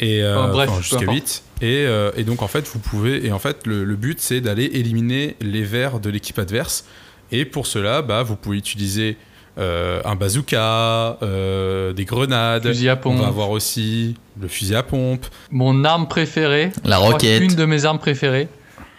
Et 0.00 0.22
euh, 0.22 0.38
Enfin, 0.38 0.48
bref, 0.52 0.70
enfin, 0.70 0.80
jusqu'à 0.80 0.96
importe. 0.96 1.14
8. 1.14 1.42
Et, 1.60 1.86
euh, 1.86 2.10
et 2.16 2.24
donc 2.24 2.42
en 2.42 2.48
fait, 2.48 2.66
vous 2.66 2.78
pouvez. 2.78 3.26
Et 3.26 3.32
en 3.32 3.38
fait, 3.38 3.66
le, 3.66 3.84
le 3.84 3.96
but 3.96 4.20
c'est 4.20 4.40
d'aller 4.40 4.64
éliminer 4.64 5.36
les 5.40 5.62
vers 5.62 6.00
de 6.00 6.08
l'équipe 6.10 6.38
adverse. 6.38 6.84
Et 7.30 7.44
pour 7.44 7.66
cela, 7.66 8.02
bah, 8.02 8.22
vous 8.22 8.36
pouvez 8.36 8.56
utiliser 8.58 9.16
euh, 9.58 10.00
un 10.04 10.14
bazooka, 10.16 11.18
euh, 11.22 11.92
des 11.92 12.04
grenades. 12.04 12.66
Fusil 12.66 12.88
à 12.88 12.94
On 12.94 12.96
pompe. 12.96 13.20
va 13.20 13.26
avoir 13.28 13.50
aussi 13.50 14.16
le 14.40 14.48
fusil 14.48 14.74
à 14.74 14.82
pompe. 14.82 15.26
Mon 15.50 15.84
arme 15.84 16.08
préférée. 16.08 16.70
La 16.84 16.98
roquette. 16.98 17.42
Une 17.42 17.54
de 17.54 17.64
mes 17.64 17.84
armes 17.84 17.98
préférées. 17.98 18.48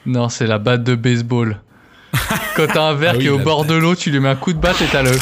Non, 0.05 0.29
c'est 0.29 0.47
la 0.47 0.57
batte 0.59 0.83
de 0.83 0.95
baseball. 0.95 1.59
Quand 2.55 2.67
t'as 2.73 2.83
un 2.83 2.93
verre 2.93 3.11
Ah 3.13 3.17
oui, 3.17 3.23
qui 3.23 3.27
est 3.27 3.31
au 3.31 3.39
bord 3.39 3.65
de 3.65 3.73
l'eau, 3.73 3.95
tu 3.95 4.09
lui 4.11 4.19
mets 4.21 4.29
un 4.29 4.35
coup 4.35 4.53
de 4.53 4.59
batte 4.59 4.81
et 4.81 4.85
t'as 4.91 5.01
le. 5.03 5.11
C'est 5.11 5.19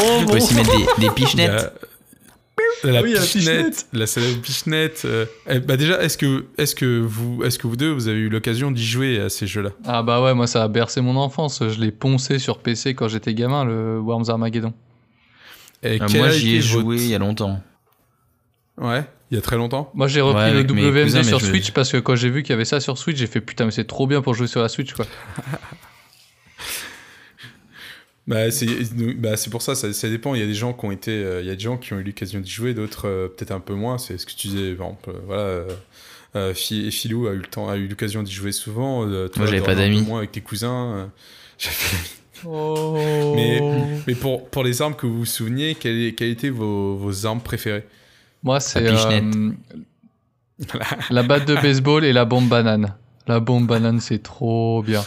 trop 0.00 0.08
On 0.18 0.22
bon. 0.22 0.30
peut 0.32 0.36
aussi 0.36 0.54
mettre 0.54 0.70
des, 0.76 0.86
des 1.06 1.10
pichenettes. 1.10 1.72
La 2.84 3.02
Oui, 3.02 3.10
il 3.10 3.14
y 3.14 3.16
a 3.16 3.20
la 3.20 3.26
pichenette, 3.26 3.56
pichenette. 3.66 3.86
la 3.92 4.06
célèbre 4.06 4.40
pichenette. 4.40 5.02
euh, 5.04 5.26
eh, 5.48 5.58
bah 5.60 5.76
déjà, 5.76 6.00
est-ce 6.02 6.16
que, 6.18 6.46
est-ce 6.58 6.74
que 6.74 7.00
vous, 7.00 7.42
est-ce 7.44 7.58
que 7.58 7.66
vous 7.66 7.76
deux, 7.76 7.90
vous 7.90 8.08
avez 8.08 8.18
eu 8.18 8.28
l'occasion 8.28 8.70
d'y 8.70 8.84
jouer 8.86 9.20
à 9.20 9.28
ces 9.28 9.46
jeux-là? 9.46 9.70
Ah 9.84 10.02
bah 10.02 10.22
ouais, 10.22 10.34
moi 10.34 10.46
ça 10.46 10.62
a 10.62 10.68
bercé 10.68 11.00
mon 11.00 11.16
enfance. 11.16 11.62
Je 11.68 11.80
l'ai 11.80 11.90
poncé 11.92 12.38
sur 12.38 12.58
PC 12.58 12.94
quand 12.94 13.08
j'étais 13.08 13.34
gamin, 13.34 13.64
le 13.64 13.98
Worms 13.98 14.28
Armageddon. 14.30 14.72
Et 15.82 16.00
Euh, 16.00 16.06
quel 16.08 16.20
moi, 16.20 16.30
j'y 16.30 16.56
ai 16.56 16.60
joué 16.60 16.96
il 16.96 17.06
y 17.08 17.14
a 17.14 17.18
longtemps. 17.18 17.60
Ouais, 18.80 19.04
il 19.30 19.34
y 19.34 19.38
a 19.38 19.42
très 19.42 19.56
longtemps. 19.56 19.90
Moi 19.94 20.06
j'ai 20.06 20.20
repris 20.20 20.42
Ouais, 20.42 20.52
le 20.52 20.60
WMD 20.62 21.02
cousins, 21.04 21.22
sur 21.24 21.40
Switch 21.40 21.72
parce 21.72 21.90
que 21.90 21.96
quand 21.96 22.14
j'ai 22.14 22.30
vu 22.30 22.42
qu'il 22.42 22.50
y 22.50 22.54
avait 22.54 22.64
ça 22.64 22.78
sur 22.80 22.96
Switch, 22.98 23.16
j'ai 23.16 23.26
fait 23.26 23.40
putain 23.40 23.64
mais 23.64 23.70
c'est 23.72 23.86
trop 23.86 24.06
bien 24.06 24.22
pour 24.22 24.34
jouer 24.34 24.46
sur 24.46 24.62
la 24.62 24.68
Switch 24.68 24.92
quoi. 24.92 25.04
Bah 28.28 28.50
c'est 28.50 28.66
bah, 29.16 29.36
c'est 29.36 29.48
pour 29.50 29.62
ça, 29.62 29.74
ça, 29.74 29.92
ça 29.92 30.08
dépend. 30.08 30.34
Il 30.34 30.40
y 30.40 30.44
a 30.44 30.46
des 30.46 30.54
gens 30.54 30.72
qui 30.74 30.84
ont 30.84 30.92
été, 30.92 31.10
euh, 31.12 31.40
il 31.40 31.46
y 31.46 31.50
a 31.50 31.54
des 31.54 31.60
gens 31.60 31.78
qui 31.78 31.94
ont 31.94 31.98
eu 31.98 32.02
l'occasion 32.04 32.40
d'y 32.40 32.50
jouer, 32.50 32.74
d'autres 32.74 33.08
euh, 33.08 33.28
peut-être 33.28 33.52
un 33.52 33.60
peu 33.60 33.74
moins. 33.74 33.96
C'est 33.98 34.18
ce 34.18 34.26
que 34.26 34.32
tu 34.32 34.48
disais, 34.48 34.74
par 34.74 34.88
exemple. 34.88 35.10
euh, 35.10 35.20
voilà, 35.26 35.42
euh, 35.42 35.68
euh, 36.36 36.54
Philou 36.54 37.26
a 37.26 37.32
eu 37.32 37.38
le 37.38 37.46
temps, 37.46 37.68
a 37.70 37.76
eu 37.78 37.88
l'occasion 37.88 38.22
d'y 38.22 38.30
jouer 38.32 38.52
souvent. 38.52 39.06
euh, 39.08 39.28
toi, 39.28 39.44
Moi, 39.44 39.46
j'avais 39.50 39.62
pas 39.64 39.74
d'amis. 39.74 40.02
moins 40.02 40.18
avec 40.18 40.32
tes 40.32 40.42
cousins. 40.42 40.94
euh. 40.94 41.06
Oh. 42.46 43.32
Mais, 43.34 43.60
mais 44.06 44.14
pour, 44.14 44.48
pour 44.48 44.62
les 44.62 44.80
armes 44.80 44.94
que 44.94 45.06
vous 45.08 45.18
vous 45.18 45.26
souveniez, 45.26 45.74
quelles, 45.74 46.14
quelles 46.14 46.30
étaient 46.30 46.50
vos, 46.50 46.96
vos 46.96 47.26
armes 47.26 47.40
préférées? 47.40 47.84
Moi 48.44 48.60
c'est 48.60 48.78
euh, 48.86 49.50
la 51.10 51.22
batte 51.24 51.46
de 51.48 51.54
baseball 51.56 52.04
et 52.04 52.12
la 52.12 52.24
bombe 52.24 52.48
banane. 52.48 52.94
La 53.26 53.40
bombe 53.40 53.66
banane 53.66 53.98
c'est 54.00 54.22
trop 54.22 54.82
bien. 54.84 55.04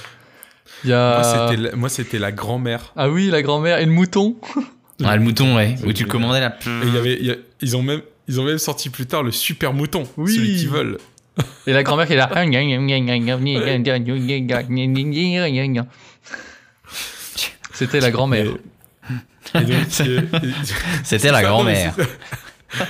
Y 0.83 0.89
Moi, 0.89 0.97
a 0.97 1.23
c'était 1.49 1.61
la- 1.61 1.75
Moi, 1.75 1.89
c'était 1.89 2.19
la 2.19 2.31
grand-mère. 2.31 2.93
Ah 2.95 3.09
oui, 3.09 3.29
la 3.29 3.41
grand-mère 3.41 3.77
et 3.79 3.85
le 3.85 3.91
mouton. 3.91 4.35
Ah, 5.03 5.15
le 5.17 5.23
mouton, 5.23 5.55
ouais. 5.55 5.77
Où 5.83 5.93
tu 5.93 6.05
commandais 6.05 6.39
la. 6.41 6.49
Et 6.49 6.85
il 6.87 6.93
y 6.93 6.97
avait, 6.99 7.17
il 7.19 7.25
y 7.25 7.31
a- 7.31 7.35
ils, 7.61 7.75
ont 7.75 7.81
même, 7.81 8.01
ils 8.27 8.39
ont 8.39 8.43
même 8.43 8.59
sorti 8.59 8.91
plus 8.91 9.07
tard 9.07 9.23
le 9.23 9.31
super 9.31 9.73
mouton, 9.73 10.03
Oui. 10.15 10.35
celui 10.35 10.55
qui 10.57 10.67
vole. 10.67 10.99
Et 11.65 11.73
la 11.73 11.81
grand-mère 11.81 12.05
qui 12.05 12.13
est 12.13 12.17
là. 12.17 12.29
C'était 17.73 17.99
la 17.99 18.11
grand-mère. 18.11 18.45
Euh, 19.55 20.21
C'était 21.03 21.31
la 21.31 21.41
grand-mère. 21.41 21.93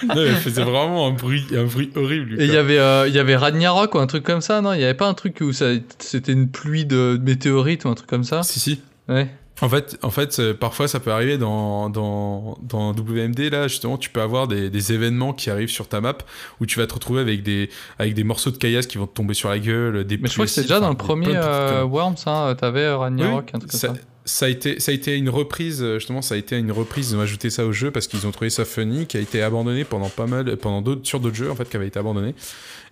Non, 0.07 0.15
mais 0.15 0.29
faisait 0.31 0.63
vraiment 0.63 1.07
un 1.07 1.11
bruit, 1.11 1.45
un 1.55 1.65
bruit 1.65 1.91
horrible. 1.95 2.41
Et 2.41 2.45
il 2.45 2.53
y 2.53 2.57
avait, 2.57 2.79
euh, 2.79 3.07
il 3.07 3.13
y 3.13 3.19
avait 3.19 3.35
Ragnarok 3.35 3.95
ou 3.95 3.99
un 3.99 4.07
truc 4.07 4.23
comme 4.23 4.41
ça, 4.41 4.61
non? 4.61 4.73
Il 4.73 4.81
y 4.81 4.83
avait 4.83 4.93
pas 4.93 5.07
un 5.07 5.13
truc 5.13 5.37
où 5.41 5.53
ça, 5.53 5.71
c'était 5.99 6.33
une 6.33 6.49
pluie 6.49 6.85
de 6.85 7.19
météorites 7.21 7.85
ou 7.85 7.89
un 7.89 7.95
truc 7.95 8.09
comme 8.09 8.23
ça? 8.23 8.43
Si, 8.43 8.59
si. 8.59 8.81
Ouais. 9.09 9.29
En 9.61 9.69
fait, 9.69 9.97
en 10.01 10.09
fait 10.09 10.39
euh, 10.39 10.53
parfois, 10.55 10.87
ça 10.87 10.99
peut 10.99 11.11
arriver 11.11 11.37
dans, 11.37 11.89
dans, 11.89 12.57
dans 12.63 12.93
WMD, 12.93 13.51
là, 13.51 13.67
justement, 13.67 13.97
tu 13.97 14.09
peux 14.09 14.21
avoir 14.21 14.47
des, 14.47 14.71
des 14.71 14.93
événements 14.93 15.33
qui 15.33 15.51
arrivent 15.51 15.69
sur 15.69 15.87
ta 15.87 16.01
map 16.01 16.17
où 16.59 16.65
tu 16.65 16.79
vas 16.79 16.87
te 16.87 16.95
retrouver 16.95 17.21
avec 17.21 17.43
des, 17.43 17.69
avec 17.99 18.15
des 18.15 18.23
morceaux 18.23 18.49
de 18.49 18.57
caillasse 18.57 18.87
qui 18.87 18.97
vont 18.97 19.05
te 19.05 19.13
tomber 19.13 19.35
sur 19.35 19.49
la 19.49 19.59
gueule, 19.59 20.03
des 20.03 20.17
Mais 20.17 20.27
je 20.27 20.33
crois 20.33 20.45
que 20.45 20.51
c'est 20.51 20.63
déjà 20.63 20.79
dans 20.79 20.89
le 20.89 20.97
premier 20.97 21.35
euh. 21.35 21.83
Worms, 21.83 22.15
hein, 22.25 22.55
t'avais 22.57 22.85
euh, 22.85 22.97
Ragnarok, 22.97 23.43
Oui, 23.43 23.51
un 23.53 23.59
truc 23.59 23.71
comme 23.71 23.79
ça, 23.79 23.87
ça. 23.89 23.93
Ça 24.31 24.45
a 24.45 24.49
été, 24.49 24.79
ça 24.79 24.91
a 24.91 24.95
été 24.95 25.17
une 25.17 25.29
reprise, 25.29 25.83
euh, 25.83 25.99
justement, 25.99 26.21
ça 26.21 26.35
a 26.35 26.37
été 26.37 26.57
une 26.57 26.71
reprise. 26.71 27.11
Ils 27.11 27.17
ont 27.17 27.21
ajouté 27.21 27.49
ça 27.49 27.65
au 27.65 27.73
jeu 27.73 27.91
parce 27.91 28.07
qu'ils 28.07 28.25
ont 28.25 28.31
trouvé 28.31 28.49
ça 28.49 28.63
funny, 28.65 29.05
qui 29.05 29.17
a 29.17 29.19
été 29.19 29.41
abandonné 29.41 29.83
pendant 29.83 30.09
pas 30.09 30.25
mal, 30.25 30.55
pendant 30.57 30.81
d'autres, 30.81 31.05
sur 31.05 31.19
d'autres 31.19 31.35
jeux 31.35 31.51
en 31.51 31.55
fait, 31.55 31.69
qui 31.69 31.75
avaient 31.75 31.87
été 31.87 31.99
abandonnés. 31.99 32.33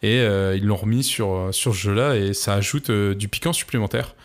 Et 0.03 0.19
euh, 0.19 0.55
ils 0.55 0.65
l'ont 0.65 0.75
remis 0.75 1.03
sur 1.03 1.33
euh, 1.33 1.51
sur 1.51 1.73
ce 1.73 1.79
jeu-là 1.79 2.15
et 2.15 2.33
ça 2.33 2.55
ajoute 2.55 2.89
euh, 2.89 3.15
du 3.15 3.27
piquant 3.29 3.53
supplémentaire. 3.53 4.15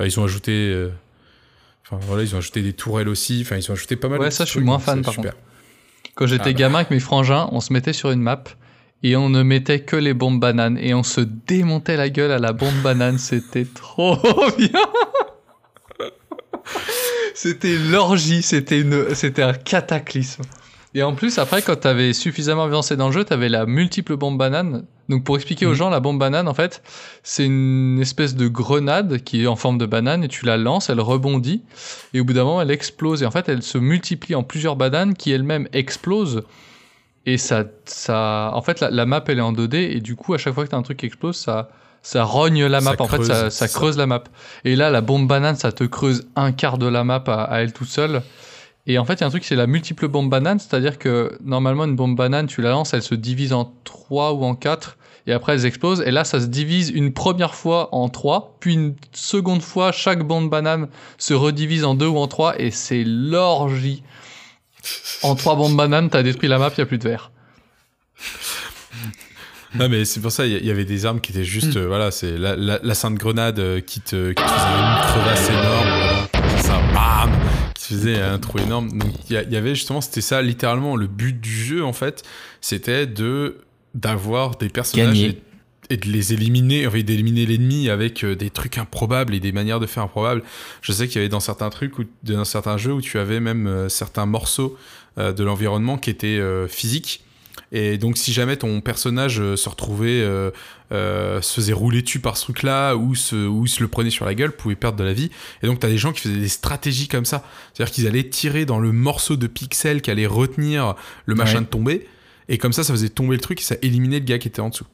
Euh, 0.00 0.06
ils 0.06 0.18
ont 0.18 0.24
ajouté, 0.24 0.88
enfin 1.84 1.98
voilà, 2.06 2.22
ils 2.22 2.34
ont 2.34 2.38
ajouté 2.38 2.62
des 2.62 2.72
tourelles 2.72 3.08
aussi. 3.08 3.42
Enfin, 3.42 3.56
ils 3.56 3.70
ont 3.70 3.74
ajouté 3.74 3.96
pas 3.96 4.08
mal. 4.08 4.20
Ouais, 4.20 4.28
de 4.28 4.32
ça, 4.32 4.44
je 4.44 4.50
suis 4.50 4.58
trucs, 4.58 4.66
moins 4.66 4.78
fan, 4.78 5.02
par 5.02 5.12
super. 5.12 5.34
Quand 6.14 6.26
j'étais 6.26 6.42
Ah 6.42 6.46
bah. 6.46 6.52
gamin 6.52 6.78
avec 6.78 6.90
mes 6.90 7.00
frangins, 7.00 7.48
on 7.52 7.60
se 7.60 7.72
mettait 7.72 7.92
sur 7.92 8.10
une 8.10 8.20
map 8.20 8.44
et 9.02 9.16
on 9.16 9.28
ne 9.28 9.42
mettait 9.42 9.80
que 9.80 9.96
les 9.96 10.14
bombes 10.14 10.40
bananes 10.40 10.78
et 10.78 10.94
on 10.94 11.02
se 11.02 11.20
démontait 11.20 11.96
la 11.96 12.08
gueule 12.08 12.30
à 12.30 12.38
la 12.38 12.52
bombe 12.52 12.80
banane. 12.82 13.18
C'était 13.18 13.66
trop 13.66 14.16
bien. 14.58 14.70
C'était 17.34 17.76
l'orgie, 17.76 18.42
c'était 18.42 18.80
une, 18.80 19.14
c'était 19.14 19.42
un 19.42 19.54
cataclysme. 19.54 20.42
Et 20.94 21.02
en 21.02 21.14
plus, 21.14 21.38
après, 21.38 21.62
quand 21.62 21.76
t'avais 21.76 22.12
suffisamment 22.12 22.64
avancé 22.64 22.96
dans 22.96 23.06
le 23.06 23.12
jeu, 23.14 23.24
t'avais 23.24 23.48
la 23.48 23.64
multiple 23.64 24.16
bombe 24.16 24.36
banane. 24.36 24.84
Donc, 25.08 25.24
pour 25.24 25.36
expliquer 25.36 25.64
aux 25.64 25.70
Mhm. 25.70 25.74
gens, 25.76 25.90
la 25.90 26.00
bombe 26.00 26.18
banane, 26.18 26.46
en 26.48 26.52
fait, 26.54 26.82
c'est 27.22 27.46
une 27.46 27.98
espèce 28.00 28.34
de 28.36 28.46
grenade 28.48 29.22
qui 29.24 29.42
est 29.44 29.46
en 29.46 29.56
forme 29.56 29.78
de 29.78 29.86
banane 29.86 30.22
et 30.22 30.28
tu 30.28 30.44
la 30.44 30.58
lances, 30.58 30.90
elle 30.90 31.00
rebondit 31.00 31.62
et 32.12 32.20
au 32.20 32.24
bout 32.24 32.34
d'un 32.34 32.44
moment, 32.44 32.60
elle 32.60 32.70
explose. 32.70 33.22
Et 33.22 33.26
en 33.26 33.30
fait, 33.30 33.48
elle 33.48 33.62
se 33.62 33.78
multiplie 33.78 34.34
en 34.34 34.42
plusieurs 34.42 34.76
bananes 34.76 35.14
qui 35.14 35.32
elles-mêmes 35.32 35.66
explosent. 35.72 36.42
Et 37.24 37.38
ça, 37.38 37.64
ça, 37.86 38.50
en 38.52 38.60
fait, 38.60 38.80
la, 38.80 38.90
la 38.90 39.06
map, 39.06 39.24
elle 39.28 39.38
est 39.38 39.42
en 39.42 39.52
2D 39.54 39.76
et 39.96 40.00
du 40.00 40.14
coup, 40.16 40.34
à 40.34 40.38
chaque 40.38 40.52
fois 40.52 40.64
que 40.64 40.70
t'as 40.70 40.76
un 40.76 40.82
truc 40.82 40.98
qui 40.98 41.06
explose, 41.06 41.36
ça, 41.36 41.70
ça 42.02 42.24
rogne 42.24 42.66
la 42.66 42.80
map. 42.80 42.96
Ça 42.96 43.02
en 43.02 43.08
fait, 43.08 43.24
ça, 43.24 43.34
ça 43.34 43.50
c'est 43.50 43.68
ça. 43.68 43.78
creuse 43.78 43.96
la 43.96 44.06
map. 44.06 44.24
Et 44.64 44.76
là, 44.76 44.90
la 44.90 45.00
bombe 45.00 45.26
banane, 45.26 45.56
ça 45.56 45.72
te 45.72 45.84
creuse 45.84 46.26
un 46.36 46.52
quart 46.52 46.78
de 46.78 46.86
la 46.86 47.04
map 47.04 47.24
à, 47.26 47.44
à 47.44 47.60
elle 47.60 47.72
toute 47.72 47.88
seule. 47.88 48.22
Et 48.86 48.98
en 48.98 49.04
fait, 49.04 49.14
il 49.14 49.20
y 49.20 49.24
a 49.24 49.26
un 49.28 49.30
truc, 49.30 49.44
c'est 49.44 49.54
la 49.54 49.68
multiple 49.68 50.08
bombe 50.08 50.28
banane, 50.28 50.58
c'est-à-dire 50.58 50.98
que 50.98 51.38
normalement, 51.44 51.84
une 51.84 51.94
bombe 51.94 52.16
banane, 52.16 52.48
tu 52.48 52.62
la 52.62 52.70
lances, 52.70 52.94
elle 52.94 53.02
se 53.02 53.14
divise 53.14 53.52
en 53.52 53.72
3 53.84 54.32
ou 54.32 54.44
en 54.44 54.56
4, 54.56 54.96
et 55.28 55.32
après, 55.32 55.52
elles 55.52 55.66
explosent. 55.66 56.00
Et 56.00 56.10
là, 56.10 56.24
ça 56.24 56.40
se 56.40 56.46
divise 56.46 56.90
une 56.90 57.12
première 57.12 57.54
fois 57.54 57.94
en 57.94 58.08
3, 58.08 58.56
puis 58.58 58.74
une 58.74 58.96
seconde 59.12 59.62
fois, 59.62 59.92
chaque 59.92 60.24
bombe 60.24 60.50
banane 60.50 60.88
se 61.16 61.32
redivise 61.32 61.84
en 61.84 61.94
2 61.94 62.06
ou 62.08 62.18
en 62.18 62.26
3, 62.26 62.60
et 62.60 62.72
c'est 62.72 63.04
l'orgie. 63.04 64.02
En 65.22 65.36
3 65.36 65.54
bombes 65.54 65.76
bananes, 65.76 66.10
t'as 66.10 66.24
détruit 66.24 66.48
la 66.48 66.58
map, 66.58 66.70
il 66.76 66.80
a 66.80 66.86
plus 66.86 66.98
de 66.98 67.04
verre. 67.04 67.30
Non, 69.74 69.88
mais 69.88 70.04
c'est 70.04 70.20
pour 70.20 70.30
ça, 70.30 70.46
il 70.46 70.62
y, 70.62 70.66
y 70.66 70.70
avait 70.70 70.84
des 70.84 71.06
armes 71.06 71.20
qui 71.20 71.32
étaient 71.32 71.44
juste, 71.44 71.76
euh, 71.76 71.86
voilà, 71.86 72.10
c'est 72.10 72.36
la, 72.36 72.56
la, 72.56 72.78
la 72.82 72.94
sainte 72.94 73.14
grenade 73.14 73.58
euh, 73.58 73.80
qui 73.80 74.00
te, 74.00 74.28
qui 74.32 74.42
te 74.42 74.48
faisait 74.48 74.78
une 74.78 75.00
crevasse 75.00 75.48
énorme, 75.48 75.88
voilà. 75.88 76.28
C'est 76.56 76.66
ça, 76.66 76.80
bam, 76.92 77.30
qui 77.74 77.82
te 77.82 77.88
faisait 77.94 78.20
un 78.20 78.38
trou 78.38 78.58
énorme. 78.58 78.98
Donc, 78.98 79.10
il 79.30 79.32
y, 79.50 79.56
avait 79.56 79.74
justement, 79.74 80.02
c'était 80.02 80.20
ça, 80.20 80.42
littéralement, 80.42 80.94
le 80.94 81.06
but 81.06 81.40
du 81.40 81.50
jeu, 81.50 81.82
en 81.84 81.94
fait, 81.94 82.22
c'était 82.60 83.06
de, 83.06 83.60
d'avoir 83.94 84.56
des 84.56 84.68
personnages 84.68 85.22
et, 85.22 85.42
et 85.88 85.96
de 85.96 86.06
les 86.06 86.34
éliminer, 86.34 86.86
enfin, 86.86 87.00
d'éliminer 87.00 87.46
l'ennemi 87.46 87.88
avec 87.88 88.24
euh, 88.24 88.36
des 88.36 88.50
trucs 88.50 88.76
improbables 88.76 89.34
et 89.34 89.40
des 89.40 89.52
manières 89.52 89.80
de 89.80 89.86
faire 89.86 90.02
improbables. 90.02 90.42
Je 90.82 90.92
sais 90.92 91.06
qu'il 91.06 91.16
y 91.16 91.18
avait 91.20 91.30
dans 91.30 91.40
certains 91.40 91.70
trucs, 91.70 91.98
ou 91.98 92.04
dans 92.24 92.44
certains 92.44 92.76
jeux 92.76 92.92
où 92.92 93.00
tu 93.00 93.18
avais 93.18 93.40
même 93.40 93.66
euh, 93.66 93.88
certains 93.88 94.26
morceaux 94.26 94.76
de 95.18 95.44
l'environnement 95.44 95.98
qui 95.98 96.08
étaient 96.08 96.40
physiques. 96.68 97.22
Et 97.70 97.98
donc, 97.98 98.18
si 98.18 98.32
jamais 98.32 98.56
ton 98.56 98.80
personnage 98.80 99.40
euh, 99.40 99.56
se 99.56 99.68
retrouvait, 99.68 100.20
euh, 100.22 100.50
euh, 100.92 101.40
se 101.42 101.54
faisait 101.54 101.72
rouler 101.72 102.02
dessus 102.02 102.18
par 102.20 102.36
ce 102.36 102.44
truc-là, 102.44 102.94
ou 102.96 103.14
se, 103.14 103.34
ou 103.46 103.66
se 103.66 103.80
le 103.80 103.88
prenait 103.88 104.10
sur 104.10 104.24
la 104.24 104.34
gueule, 104.34 104.52
pouvait 104.52 104.74
perdre 104.76 104.98
de 104.98 105.04
la 105.04 105.12
vie. 105.12 105.30
Et 105.62 105.66
donc, 105.66 105.78
t'as 105.80 105.88
des 105.88 105.98
gens 105.98 106.12
qui 106.12 106.20
faisaient 106.20 106.36
des 106.36 106.48
stratégies 106.48 107.08
comme 107.08 107.24
ça. 107.24 107.44
C'est-à-dire 107.72 107.94
qu'ils 107.94 108.06
allaient 108.06 108.28
tirer 108.28 108.64
dans 108.66 108.78
le 108.78 108.92
morceau 108.92 109.36
de 109.36 109.46
pixel 109.46 110.02
qui 110.02 110.10
allait 110.10 110.26
retenir 110.26 110.94
le 111.26 111.34
machin 111.34 111.56
Ouais. 111.58 111.60
de 111.62 111.66
tomber. 111.66 112.06
Et 112.48 112.58
comme 112.58 112.72
ça, 112.72 112.84
ça 112.84 112.92
faisait 112.92 113.08
tomber 113.08 113.36
le 113.36 113.40
truc 113.40 113.60
et 113.60 113.64
ça 113.64 113.76
éliminait 113.82 114.18
le 114.18 114.24
gars 114.26 114.38
qui 114.38 114.48
était 114.48 114.60
en 114.60 114.68
dessous. 114.68 114.86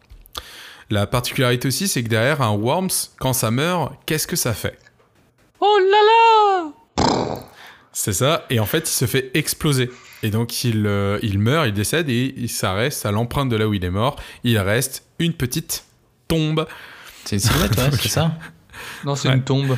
La 0.90 1.06
particularité 1.06 1.68
aussi, 1.68 1.86
c'est 1.88 2.02
que 2.02 2.08
derrière 2.08 2.42
un 2.42 2.52
Worms, 2.56 2.88
quand 3.18 3.32
ça 3.32 3.50
meurt, 3.50 3.92
qu'est-ce 4.06 4.26
que 4.26 4.36
ça 4.36 4.54
fait? 4.54 4.78
Oh 5.60 5.78
là 5.90 7.02
là 7.04 7.38
C'est 7.92 8.12
ça. 8.12 8.46
Et 8.50 8.60
en 8.60 8.66
fait, 8.66 8.88
il 8.88 8.92
se 8.92 9.06
fait 9.06 9.30
exploser. 9.34 9.90
Et 10.22 10.30
donc, 10.30 10.64
il, 10.64 10.84
euh, 10.86 11.18
il 11.22 11.38
meurt, 11.38 11.66
il 11.68 11.72
décède 11.72 12.08
et 12.08 12.34
il- 12.36 12.48
ça 12.48 12.72
reste 12.72 13.06
à 13.06 13.12
l'empreinte 13.12 13.48
de 13.48 13.56
là 13.56 13.68
où 13.68 13.74
il 13.74 13.84
est 13.84 13.90
mort. 13.90 14.16
Il 14.44 14.58
reste 14.58 15.04
une 15.18 15.32
petite 15.32 15.84
tombe. 16.26 16.66
C'est 17.24 17.36
une 17.36 17.40
silhouette, 17.40 17.76
ouais, 17.76 17.90
c'est 18.00 18.08
ça 18.08 18.32
Non, 19.04 19.14
c'est 19.14 19.28
Ouais. 19.28 19.34
une 19.34 19.44
tombe. 19.44 19.76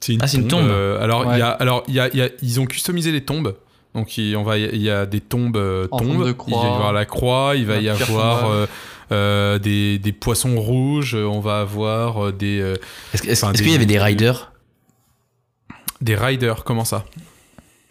C'est 0.00 0.14
une 0.14 0.22
Ah, 0.22 0.26
c'est 0.26 0.38
une 0.38 0.48
tombe. 0.48 0.64
euh, 0.68 1.02
alors, 1.02 1.24
il 1.24 1.28
Ouais. 1.28 1.38
y 1.38 1.42
a, 1.42 1.50
alors 1.50 1.82
il 1.88 1.94
y 1.94 2.00
a, 2.00 2.08
il 2.08 2.16
y 2.18 2.22
a- 2.22 2.30
ils 2.40 2.60
ont 2.60 2.66
customisé 2.66 3.10
les 3.12 3.24
tombes. 3.24 3.56
Donc, 3.94 4.16
il, 4.16 4.36
on 4.36 4.42
va, 4.44 4.56
il 4.58 4.76
y 4.80 4.90
a 4.90 5.06
des 5.06 5.20
tombes 5.20 5.56
euh, 5.56 5.86
tombes. 5.88 6.24
de 6.24 6.34
Il 6.46 6.54
va 6.54 6.62
y 6.62 6.66
avoir 6.66 6.92
la 6.92 7.04
croix. 7.04 7.54
Il 7.56 7.66
va 7.66 7.74
La 7.76 7.80
y 7.80 7.88
avoir 7.88 8.48
euh, 8.50 8.66
euh, 9.12 9.58
des, 9.58 9.98
des 9.98 10.12
poissons 10.12 10.60
rouges. 10.60 11.14
On 11.14 11.40
va 11.40 11.60
avoir 11.60 12.32
des, 12.32 12.60
euh, 12.60 12.74
Est-ce 13.12 13.26
est-ce- 13.26 13.44
Enfin, 13.44 13.52
est-ce 13.52 13.58
des- 13.58 13.64
qu'il 13.64 13.72
y 13.72 13.76
avait 13.76 13.86
des 13.86 13.98
riders 13.98 14.52
des 16.00 16.14
riders. 16.14 16.62
Comment 16.64 16.84
ça? 16.84 17.04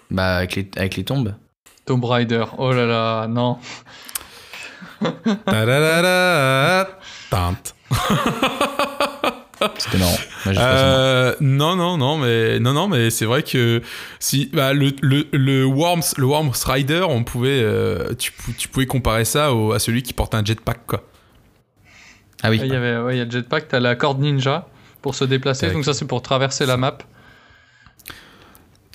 Bah, 0.10 0.38
avec 0.38 0.56
les, 0.56 0.70
avec 0.78 0.96
les 0.96 1.04
tombes. 1.04 1.36
Tomb 1.88 2.04
Raider. 2.06 2.44
Oh 2.58 2.72
là 2.72 2.86
là, 2.86 3.28
non. 3.28 3.58
Tinte. 7.30 7.74
C'était 9.80 9.98
marrant. 9.98 10.16
Euh, 10.48 11.36
non, 11.40 11.76
non, 11.76 11.98
non, 11.98 12.18
mais 12.18 12.60
non, 12.60 12.74
non, 12.74 12.88
mais 12.88 13.10
c'est 13.10 13.26
vrai 13.26 13.42
que 13.42 13.82
si 14.20 14.50
bah, 14.54 14.74
le, 14.74 14.92
le, 15.02 15.26
le 15.32 15.66
Worms, 15.66 16.04
le 16.18 16.26
Worms 16.26 16.52
Rider, 16.66 17.04
on 17.10 17.24
pouvait, 17.24 17.60
euh, 17.64 18.14
tu, 18.20 18.32
pou- 18.32 18.52
tu 18.56 18.68
pouvais 18.68 18.86
comparer 18.86 19.26
ça 19.26 19.54
au- 19.54 19.72
à 19.72 19.80
celui 19.80 20.04
qui 20.04 20.14
porte 20.14 20.36
un 20.36 20.46
jetpack, 20.46 20.86
quoi. 20.86 21.04
Ah 22.44 22.52
oui. 22.52 22.60
Il 22.64 22.72
y 22.72 22.76
avait, 22.76 22.98
ouais, 22.98 23.16
il 23.16 23.18
y 23.18 23.22
a 23.22 23.26
le 23.26 23.32
jetpack, 23.32 23.68
t'as 23.70 23.80
la 23.80 23.96
corde 23.96 24.20
ninja 24.20 24.68
pour 25.02 25.16
se 25.16 25.24
déplacer, 25.24 25.72
donc 25.72 25.86
ça 25.86 25.94
c'est 25.96 26.06
pour 26.06 26.22
traverser 26.22 26.66
la 26.68 26.78
map. 26.78 26.98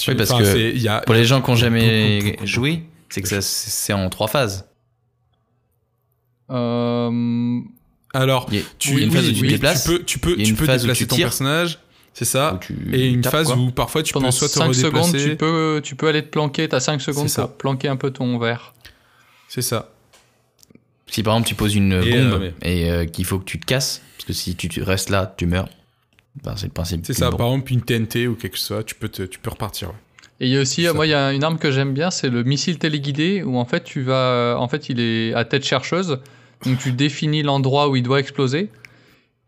Tu- 0.05 0.11
Oui, 0.11 0.17
parce 0.17 0.31
que 0.33 0.77
y 0.77 0.89
a, 0.89 1.01
Pour 1.01 1.15
les 1.15 1.25
gens 1.25 1.41
qui 1.43 1.51
n'ont 1.51 1.57
jamais 1.57 2.19
Beaucoup, 2.19 2.31
beaucoup, 2.33 2.47
joué, 2.47 2.83
c'est 3.09 3.23
que 3.23 3.29
ça, 3.29 3.41
c'est 3.43 3.93
en 3.93 4.09
trois 4.11 4.29
phases. 4.29 4.67
Euh, 6.51 7.61
alors, 8.15 8.47
Il 8.51 8.59
y 8.59 8.61
a, 8.61 8.65
tu, 8.79 8.95
oui, 8.95 9.11
phase 9.11 9.29
où 9.29 9.33
tu 9.33 9.41
oui, 9.43 9.49
déplaces, 9.49 9.85
tu 9.85 9.91
peux, 9.91 10.05
tu 10.05 10.19
peux, 10.19 10.37
tu 10.37 10.55
peux 10.55 10.67
déplacer 10.67 10.95
tu 10.95 11.07
ton 11.07 11.17
tires. 11.17 11.27
personnage, 11.27 11.79
c'est 12.13 12.25
ça, 12.27 12.61
et 12.93 13.09
une 13.09 13.25
phase 13.25 13.47
quoi. 13.47 13.57
où 13.57 13.71
parfois 13.71 14.03
tu 14.03 14.13
pendant 14.13 14.27
peux 14.29 14.33
soit 14.33 14.49
te 14.49 14.55
5 14.55 14.75
secondes, 14.75 15.05
redéplacer, 15.05 15.31
tu 15.31 15.37
peux, 15.37 15.81
tu 15.83 15.97
peux 15.97 16.09
aller 16.09 16.23
te 16.23 16.29
planquer, 16.29 16.69
t'as 16.69 16.81
5 16.81 17.01
secondes 17.01 17.29
ça. 17.29 17.47
pour 17.47 17.57
planquer 17.57 17.89
un 17.89 17.97
peu 17.97 18.11
ton 18.11 18.39
verre. 18.39 18.75
c'est 19.49 19.63
ça. 19.63 19.89
Si 21.07 21.23
par 21.23 21.35
exemple 21.35 21.49
tu 21.49 21.55
poses 21.55 21.75
une 21.75 21.93
Et, 21.93 22.11
bombe 22.11 22.43
euh, 22.43 22.51
mais- 22.63 22.71
et 22.85 22.91
euh, 22.91 23.05
qu'il 23.07 23.25
faut 23.27 23.39
que 23.39 23.45
tu 23.45 23.59
te 23.61 23.67
casses, 23.67 24.03
parce 24.17 24.25
que 24.27 24.33
si 24.33 24.57
tu 24.57 24.69
tu 24.69 24.83
restes 24.83 25.11
là, 25.11 25.35
tu 25.37 25.47
meurs. 25.47 25.69
Ben, 26.43 26.55
c'est 26.57 26.67
le 26.67 26.73
principe. 26.73 27.05
C'est 27.05 27.13
ça. 27.13 27.31
Par 27.31 27.49
exemple, 27.49 27.73
une 27.73 27.83
TNT 27.83 28.27
ou 28.27 28.35
quelque 28.35 28.57
chose, 28.59 28.85
tu 28.87 28.95
peux, 28.95 29.09
te, 29.09 29.23
tu 29.23 29.39
peux 29.39 29.51
repartir. 29.51 29.89
ouais. 29.89 29.95
Et 30.41 30.47
il 30.47 30.53
y 30.53 30.57
a 30.57 30.61
aussi, 30.61 30.87
moi, 30.95 31.07
il 31.07 31.11
y 31.11 31.15
a 31.15 31.33
une 31.33 31.45
arme 31.45 31.59
que 31.59 31.71
j'aime 31.71 31.93
bien, 31.93 32.11
c'est 32.11 32.29
le 32.29 32.43
missile 32.43 32.79
téléguidé, 32.79 33.43
où 33.45 33.59
en 33.59 33.65
fait, 33.65 33.85
tu 33.85 34.03
vas, 34.03 34.57
en 34.59 34.67
fait, 34.67 34.89
il 34.89 34.99
est 34.99 35.35
à 35.35 35.45
tête 35.45 35.65
chercheuse, 35.65 36.19
donc 36.67 36.79
tu 36.79 36.91
définis 36.93 37.43
l'endroit 37.43 37.89
où 37.89 37.95
il 37.97 38.03
doit 38.03 38.19
exploser, 38.19 38.69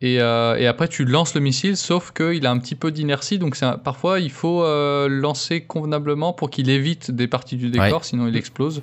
et, 0.02 0.20
euh, 0.20 0.54
et 0.56 0.66
après 0.68 0.86
tu 0.86 1.04
lances 1.04 1.34
le 1.34 1.40
missile, 1.40 1.76
sauf 1.76 2.12
qu'il 2.12 2.46
a 2.46 2.50
un 2.50 2.58
petit 2.58 2.74
peu 2.76 2.92
d'inertie, 2.92 3.38
donc 3.38 3.60
un- 3.62 3.78
parfois 3.78 4.20
il 4.20 4.30
faut 4.30 4.62
euh, 4.62 5.08
lancer 5.08 5.62
convenablement 5.62 6.32
pour 6.32 6.48
qu'il 6.50 6.68
évite 6.70 7.10
des 7.10 7.26
parties 7.26 7.56
du 7.56 7.70
décor, 7.70 7.88
Ouais. 7.88 7.98
sinon 8.02 8.28
il 8.28 8.36
explose. 8.36 8.82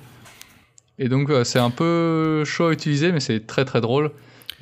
Et 0.98 1.08
donc 1.08 1.30
euh, 1.30 1.44
c'est 1.44 1.60
un 1.60 1.70
peu 1.70 2.44
chaud 2.44 2.66
à 2.66 2.72
utiliser, 2.72 3.12
mais 3.12 3.20
c'est 3.20 3.46
très 3.46 3.64
très 3.64 3.80
drôle. 3.80 4.10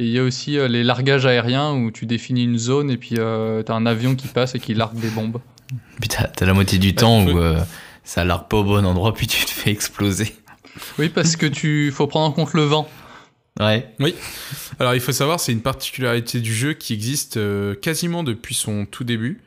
Et 0.00 0.04
il 0.04 0.10
y 0.10 0.18
a 0.18 0.22
aussi 0.22 0.58
euh, 0.58 0.66
les 0.66 0.82
largages 0.82 1.26
aériens 1.26 1.74
où 1.74 1.90
tu 1.90 2.06
définis 2.06 2.44
une 2.44 2.56
zone 2.56 2.90
et 2.90 2.96
puis 2.96 3.16
euh, 3.18 3.62
t'as 3.62 3.74
un 3.74 3.84
avion 3.84 4.14
qui 4.14 4.28
passe 4.28 4.54
et 4.54 4.58
qui 4.58 4.72
largue 4.72 4.98
des 4.98 5.10
bombes. 5.10 5.40
Puis 6.00 6.08
t'as 6.08 6.26
t'as 6.26 6.46
la 6.46 6.54
moitié 6.54 6.78
du 6.78 6.94
temps 6.94 7.22
où 7.22 7.38
euh, 7.38 7.60
ça 8.02 8.24
largue 8.24 8.48
pas 8.48 8.56
au 8.56 8.64
bon 8.64 8.84
endroit, 8.86 9.12
puis 9.14 9.26
tu 9.26 9.44
te 9.44 9.50
fais 9.50 9.70
exploser. 9.70 10.34
Oui, 10.98 11.10
parce 11.10 11.36
que 11.36 11.46
tu 11.46 11.92
faut 11.92 12.06
prendre 12.06 12.26
en 12.26 12.32
compte 12.32 12.54
le 12.54 12.62
vent. 12.62 12.88
Ouais. 13.60 13.86
Alors, 14.78 14.94
il 14.94 15.00
faut 15.00 15.12
savoir, 15.12 15.38
c'est 15.38 15.52
une 15.52 15.60
particularité 15.60 16.40
du 16.40 16.54
jeu 16.54 16.72
qui 16.72 16.94
existe 16.94 17.36
euh, 17.36 17.74
quasiment 17.74 18.22
depuis 18.22 18.54
son 18.54 18.86
tout 18.86 19.04
début. 19.04 19.40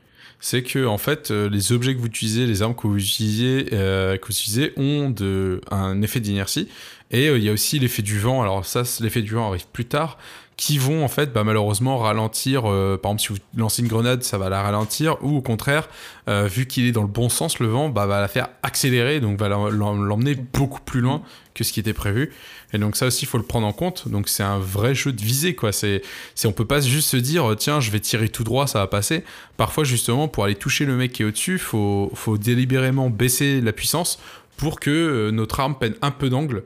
C'est 0.45 0.61
que, 0.61 0.85
en 0.85 0.97
fait, 0.97 1.31
euh, 1.31 1.49
les 1.49 1.71
objets 1.71 1.95
que 1.95 1.99
vous 1.99 2.07
utilisez, 2.07 2.45
les 2.45 2.61
armes 2.61 2.75
que 2.75 2.85
vous 2.85 2.97
utilisez, 2.97 3.69
euh, 3.71 4.17
que 4.17 4.27
vous 4.27 4.33
utilisez 4.33 4.73
ont 4.75 5.09
de, 5.09 5.61
un 5.71 6.01
effet 6.01 6.19
d'inertie. 6.19 6.67
Et 7.11 7.29
euh, 7.29 7.37
il 7.37 7.45
y 7.45 7.49
a 7.49 7.53
aussi 7.53 7.79
l'effet 7.79 8.01
du 8.01 8.19
vent. 8.19 8.41
Alors, 8.41 8.65
ça, 8.65 8.83
l'effet 8.99 9.21
du 9.21 9.35
vent 9.35 9.47
arrive 9.47 9.67
plus 9.71 9.85
tard. 9.85 10.17
Qui 10.55 10.77
vont, 10.77 11.03
en 11.03 11.07
fait, 11.07 11.33
bah, 11.33 11.43
malheureusement 11.43 11.97
ralentir. 11.97 12.69
euh, 12.69 12.95
par 12.95 13.11
exemple, 13.13 13.21
si 13.21 13.27
vous 13.29 13.59
lancez 13.59 13.81
une 13.81 13.87
grenade, 13.87 14.23
ça 14.23 14.37
va 14.37 14.49
la 14.49 14.61
ralentir. 14.61 15.17
Ou 15.23 15.37
au 15.37 15.41
contraire, 15.41 15.89
euh, 16.29 16.47
vu 16.47 16.67
qu'il 16.67 16.85
est 16.85 16.91
dans 16.91 17.01
le 17.01 17.07
bon 17.07 17.27
sens, 17.27 17.59
le 17.59 17.67
vent 17.67 17.89
bah, 17.89 18.05
va 18.05 18.21
la 18.21 18.27
faire 18.27 18.49
accélérer. 18.61 19.19
Donc, 19.19 19.39
va 19.39 19.49
l'em- 19.49 19.69
l'em- 19.69 20.05
l'emmener 20.05 20.35
beaucoup 20.35 20.79
plus 20.81 21.01
loin 21.01 21.23
que 21.55 21.63
ce 21.63 21.73
qui 21.73 21.79
était 21.79 21.93
prévu. 21.93 22.31
Et 22.71 22.79
donc 22.79 22.95
ça 22.95 23.05
aussi, 23.07 23.25
il 23.25 23.27
faut 23.27 23.37
le 23.37 23.43
prendre 23.43 23.67
en 23.67 23.73
compte. 23.73 24.07
Donc 24.07 24.27
c'est 24.27 24.41
un 24.41 24.57
vrai 24.57 24.95
jeu 24.95 25.11
de 25.11 25.21
visée, 25.21 25.53
quoi. 25.53 25.71
C'est, 25.71 26.01
c'est, 26.33 26.47
on 26.47 26.51
peut 26.51 26.65
pas 26.65 26.81
juste 26.81 27.09
se 27.09 27.17
dire, 27.17 27.55
tiens, 27.57 27.79
je 27.79 27.91
vais 27.91 27.99
tirer 27.99 28.29
tout 28.29 28.43
droit, 28.43 28.65
ça 28.65 28.79
va 28.79 28.87
passer. 28.87 29.23
Parfois, 29.57 29.83
justement, 29.83 30.27
pour 30.27 30.45
aller 30.45 30.55
toucher 30.55 30.85
le 30.85 30.95
mec 30.95 31.11
qui 31.13 31.21
est 31.21 31.25
au-dessus, 31.25 31.59
faut, 31.59 32.11
faut 32.15 32.39
délibérément 32.39 33.11
baisser 33.11 33.61
la 33.61 33.73
puissance 33.73 34.19
pour 34.57 34.79
que 34.79 34.89
euh, 34.89 35.31
notre 35.31 35.59
arme 35.59 35.75
prenne 35.75 35.93
un 36.01 36.09
peu 36.11 36.29
d'angle 36.29 36.63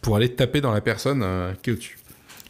pour 0.00 0.14
aller 0.14 0.28
taper 0.28 0.60
dans 0.60 0.72
la 0.72 0.80
personne 0.80 1.22
euh, 1.24 1.52
qui 1.62 1.70
est 1.70 1.72
au-dessus. 1.72 1.97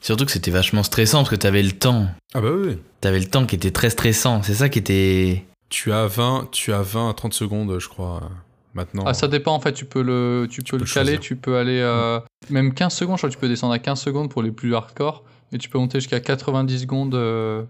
Surtout 0.00 0.24
que 0.24 0.32
c'était 0.32 0.50
vachement 0.50 0.82
stressant 0.82 1.18
parce 1.18 1.30
que 1.30 1.36
t'avais 1.36 1.62
le 1.62 1.72
temps. 1.72 2.06
Ah 2.34 2.40
bah 2.40 2.50
oui. 2.54 2.78
T'avais 3.00 3.18
le 3.18 3.26
temps 3.26 3.46
qui 3.46 3.56
était 3.56 3.70
très 3.70 3.90
stressant. 3.90 4.42
C'est 4.42 4.54
ça 4.54 4.68
qui 4.68 4.78
était. 4.78 5.44
Tu 5.70 5.92
as 5.92 6.06
20, 6.06 6.48
tu 6.52 6.72
as 6.72 6.82
20 6.82 7.10
à 7.10 7.14
30 7.14 7.34
secondes, 7.34 7.78
je 7.78 7.88
crois, 7.88 8.20
euh, 8.22 8.26
maintenant. 8.74 9.04
Ah, 9.06 9.12
ça 9.12 9.28
dépend 9.28 9.52
en 9.54 9.60
fait, 9.60 9.72
tu 9.72 9.84
peux 9.84 10.00
le, 10.02 10.46
tu 10.50 10.62
peux 10.62 10.78
peux 10.78 10.84
le 10.84 10.90
caler, 10.90 11.04
choisir. 11.12 11.20
tu 11.20 11.36
peux 11.36 11.56
aller 11.58 11.80
euh, 11.80 12.20
même 12.48 12.72
15 12.72 12.94
secondes, 12.94 13.16
je 13.16 13.20
crois 13.20 13.28
que 13.28 13.34
tu 13.34 13.40
peux 13.40 13.48
descendre 13.48 13.74
à 13.74 13.78
15 13.78 14.00
secondes 14.00 14.30
pour 14.30 14.42
les 14.42 14.50
plus 14.50 14.74
hardcore, 14.74 15.24
et 15.52 15.58
tu 15.58 15.68
peux 15.68 15.78
monter 15.78 16.00
jusqu'à 16.00 16.20
90 16.20 16.80
secondes 16.80 17.14
euh, 17.14 17.64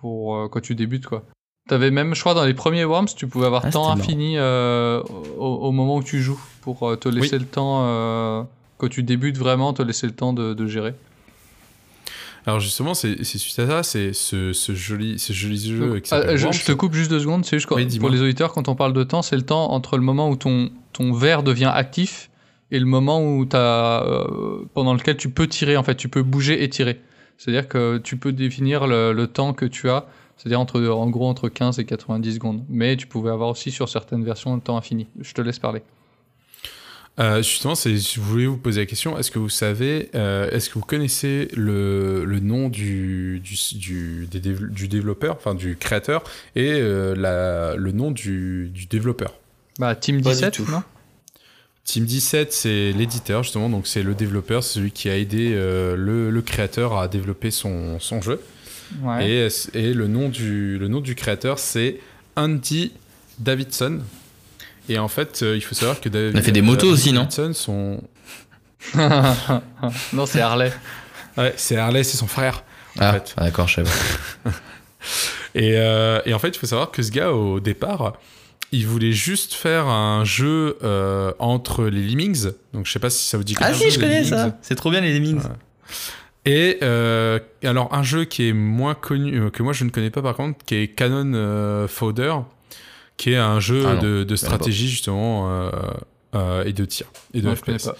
pour 0.00 0.34
euh, 0.36 0.48
quand 0.48 0.60
tu 0.60 0.74
débutes 0.74 1.06
quoi. 1.06 1.22
T'avais 1.68 1.90
même, 1.92 2.14
je 2.14 2.20
crois, 2.20 2.34
dans 2.34 2.44
les 2.44 2.52
premiers 2.54 2.84
Worms, 2.84 3.06
tu 3.16 3.26
pouvais 3.28 3.46
avoir 3.46 3.64
Ah, 3.64 3.70
temps 3.70 3.88
infini 3.90 4.34
euh, 4.36 5.00
au, 5.38 5.46
au 5.46 5.70
moment 5.72 5.96
où 5.96 6.02
tu 6.02 6.20
joues 6.20 6.40
pour 6.60 6.98
te 6.98 7.08
laisser 7.08 7.38
le 7.38 7.46
temps, 7.46 7.84
euh, 7.86 8.42
quand 8.78 8.88
tu 8.88 9.02
débutes 9.04 9.38
vraiment, 9.38 9.72
te 9.72 9.80
laisser 9.82 10.06
le 10.06 10.12
temps 10.12 10.32
de, 10.32 10.52
de 10.54 10.66
gérer. 10.66 10.94
Alors 12.46 12.60
justement, 12.60 12.92
c'est 12.94 13.22
suite 13.24 13.58
à 13.58 13.66
ça, 13.66 13.82
c'est 13.82 14.12
ce, 14.12 14.52
ce 14.52 14.74
joli, 14.74 15.18
ce 15.18 15.32
joli 15.32 15.58
jeu 15.58 16.00
qui 16.00 16.10
s'appelle 16.10 16.36
je, 16.36 16.64
te 16.64 16.72
coupe 16.72 16.92
juste 16.92 17.10
deux 17.10 17.20
secondes, 17.20 17.44
c'est 17.44 17.58
Oui, 17.70 17.98
pour 17.98 18.10
les 18.10 18.20
auditeurs, 18.20 18.52
quand 18.52 18.68
on 18.68 18.74
parle 18.74 18.92
de 18.92 19.02
temps, 19.02 19.22
c'est 19.22 19.36
le 19.36 19.42
temps 19.42 19.70
entre 19.72 19.96
le 19.96 20.02
moment 20.02 20.28
où 20.28 20.36
ton, 20.36 20.70
ton 20.92 21.12
verre 21.12 21.42
devient 21.42 21.72
actif 21.72 22.30
et 22.70 22.78
le 22.78 22.86
moment 22.86 23.24
où 23.24 23.46
t'as, 23.46 24.04
euh, 24.04 24.64
pendant 24.74 24.92
lequel 24.92 25.16
tu 25.16 25.30
peux 25.30 25.46
tirer, 25.46 25.76
en 25.76 25.82
fait, 25.82 25.94
tu 25.94 26.08
peux 26.08 26.22
bouger 26.22 26.62
et 26.62 26.68
tirer. 26.68 27.00
C'est-à-dire 27.38 27.66
que 27.66 27.98
tu 27.98 28.16
peux 28.16 28.32
définir 28.32 28.86
le, 28.86 29.12
le 29.12 29.26
temps 29.26 29.54
que 29.54 29.64
tu 29.64 29.88
as, 29.88 30.06
c'est-à-dire 30.36 30.60
entre, 30.60 30.84
en 30.86 31.08
gros 31.08 31.28
entre 31.28 31.48
15 31.48 31.78
et 31.78 31.84
90 31.84 32.34
secondes. 32.34 32.64
Mais 32.68 32.96
tu 32.96 33.06
pouvais 33.06 33.30
avoir 33.30 33.48
aussi 33.48 33.70
sur 33.70 33.88
certaines 33.88 34.24
versions 34.24 34.54
le 34.54 34.60
temps 34.60 34.76
infini. 34.76 35.06
Je 35.20 35.32
te 35.32 35.40
laisse 35.40 35.58
parler. 35.58 35.82
Euh, 37.20 37.42
justement, 37.42 37.76
c'est, 37.76 37.96
je 37.96 38.20
voulais 38.20 38.46
vous 38.46 38.56
poser 38.56 38.80
la 38.80 38.86
question. 38.86 39.16
Est-ce 39.16 39.30
que 39.30 39.38
vous 39.38 39.48
savez, 39.48 40.10
euh, 40.16 40.50
est-ce 40.50 40.68
que 40.68 40.74
vous 40.74 40.84
connaissez 40.84 41.46
le, 41.54 42.24
le 42.24 42.40
nom 42.40 42.68
du, 42.68 43.40
du, 43.44 43.54
du, 43.78 44.26
des 44.28 44.40
dév- 44.40 44.68
du 44.70 44.88
développeur, 44.88 45.36
enfin 45.36 45.54
du 45.54 45.76
créateur, 45.76 46.24
et 46.56 46.72
euh, 46.72 47.14
la, 47.14 47.76
le 47.76 47.92
nom 47.92 48.10
du, 48.10 48.68
du 48.74 48.86
développeur? 48.86 49.34
Bah, 49.78 49.94
Team 49.94 50.22
Pas 50.22 50.30
du 50.30 50.36
17, 50.36 50.54
tout. 50.54 50.66
non? 50.68 50.82
Team 51.84 52.04
17, 52.04 52.52
c'est 52.52 52.92
l'éditeur, 52.92 53.44
justement, 53.44 53.68
donc 53.68 53.86
c'est 53.86 54.02
le 54.02 54.14
développeur, 54.14 54.64
c'est 54.64 54.74
celui 54.74 54.90
qui 54.90 55.08
a 55.08 55.16
aidé 55.16 55.52
euh, 55.52 55.94
le, 55.96 56.30
le 56.30 56.42
créateur 56.42 56.98
à 56.98 57.06
développer 57.06 57.50
son, 57.52 58.00
son 58.00 58.22
jeu. 58.22 58.40
Ouais. 59.02 59.28
Et, 59.46 59.48
et 59.74 59.94
le, 59.94 60.08
nom 60.08 60.28
du, 60.28 60.78
le 60.78 60.88
nom 60.88 61.00
du 61.00 61.14
créateur, 61.14 61.58
c'est 61.60 62.00
Andy 62.36 62.90
Davidson. 63.38 64.00
Et 64.88 64.98
en 64.98 65.08
fait, 65.08 65.40
euh, 65.42 65.56
il 65.56 65.60
faut 65.62 65.74
savoir 65.74 66.00
que 66.00 66.08
David, 66.08 66.32
Il 66.34 66.38
a 66.38 66.42
fait 66.42 66.52
des 66.52 66.62
motos 66.62 66.88
aussi, 66.88 67.12
non 67.12 67.22
Davidson, 67.22 67.52
son... 67.54 68.02
non, 70.12 70.26
c'est 70.26 70.40
Harley. 70.40 70.72
Ouais, 71.36 71.54
c'est 71.56 71.76
Harley, 71.76 72.04
c'est 72.04 72.16
son 72.16 72.26
frère. 72.26 72.62
Ah, 72.98 73.14
fait. 73.14 73.34
ah, 73.36 73.44
d'accord, 73.44 73.66
je 73.66 73.76
sais 73.76 73.82
pas. 73.82 74.50
Et, 75.54 75.74
euh, 75.76 76.20
et 76.26 76.34
en 76.34 76.38
fait, 76.40 76.48
il 76.48 76.58
faut 76.58 76.66
savoir 76.66 76.90
que 76.90 77.00
ce 77.02 77.12
gars, 77.12 77.30
au 77.30 77.60
départ, 77.60 78.14
il 78.72 78.86
voulait 78.88 79.12
juste 79.12 79.54
faire 79.54 79.86
un 79.86 80.24
jeu 80.24 80.78
euh, 80.82 81.32
entre 81.38 81.84
les 81.84 82.02
Lemmings. 82.02 82.48
Donc, 82.72 82.86
je 82.86 82.92
sais 82.92 82.98
pas 82.98 83.10
si 83.10 83.24
ça 83.28 83.36
vous 83.36 83.44
dit 83.44 83.54
quelque 83.54 83.68
Ah 83.68 83.72
chose. 83.72 83.82
si, 83.82 83.90
je 83.92 84.00
connais 84.00 84.14
Lemmings. 84.22 84.30
ça. 84.30 84.58
C'est 84.62 84.74
trop 84.74 84.90
bien 84.90 85.00
les 85.00 85.12
Lemmings. 85.12 85.36
Ouais. 85.42 85.50
Et 86.46 86.78
euh, 86.82 87.38
alors, 87.62 87.94
un 87.94 88.02
jeu 88.02 88.24
qui 88.24 88.48
est 88.48 88.52
moins 88.52 88.94
connu, 88.94 89.38
euh, 89.38 89.50
que 89.50 89.62
moi 89.62 89.72
je 89.72 89.84
ne 89.84 89.90
connais 89.90 90.10
pas 90.10 90.22
par 90.22 90.34
contre, 90.34 90.64
qui 90.64 90.74
est 90.74 90.88
Canon 90.88 91.32
euh, 91.34 91.86
Fodder, 91.88 92.34
qui 93.16 93.32
est 93.32 93.36
un 93.36 93.60
jeu 93.60 93.84
Ah 93.86 93.94
non, 93.94 94.22
de, 94.24 94.36
stratégie 94.36 94.88
justement 94.88 95.50
euh, 95.50 95.70
euh, 96.34 96.64
et 96.64 96.72
de 96.72 96.84
tir 96.84 97.06
et 97.32 97.40
de 97.40 97.48
Non, 97.48 97.54
FPS. 97.56 97.90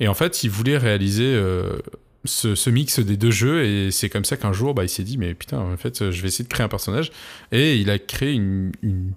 Et 0.00 0.08
en 0.08 0.14
fait, 0.14 0.42
il 0.44 0.50
voulait 0.50 0.76
réaliser 0.76 1.32
euh, 1.34 1.78
ce, 2.24 2.54
ce 2.54 2.68
mix 2.70 2.98
des 2.98 3.16
deux 3.16 3.30
jeux 3.30 3.64
et 3.64 3.90
c'est 3.90 4.08
comme 4.08 4.24
ça 4.24 4.36
qu'un 4.36 4.52
jour, 4.52 4.74
bah, 4.74 4.82
il 4.84 4.88
s'est 4.88 5.04
dit 5.04 5.18
mais 5.18 5.34
putain, 5.34 5.58
en 5.58 5.76
fait, 5.76 6.10
je 6.10 6.20
vais 6.22 6.28
essayer 6.28 6.44
de 6.44 6.48
créer 6.48 6.64
un 6.64 6.68
personnage 6.68 7.12
et 7.52 7.76
il 7.76 7.90
a 7.90 7.98
créé 7.98 8.32
une, 8.32 8.72
une, 8.82 9.12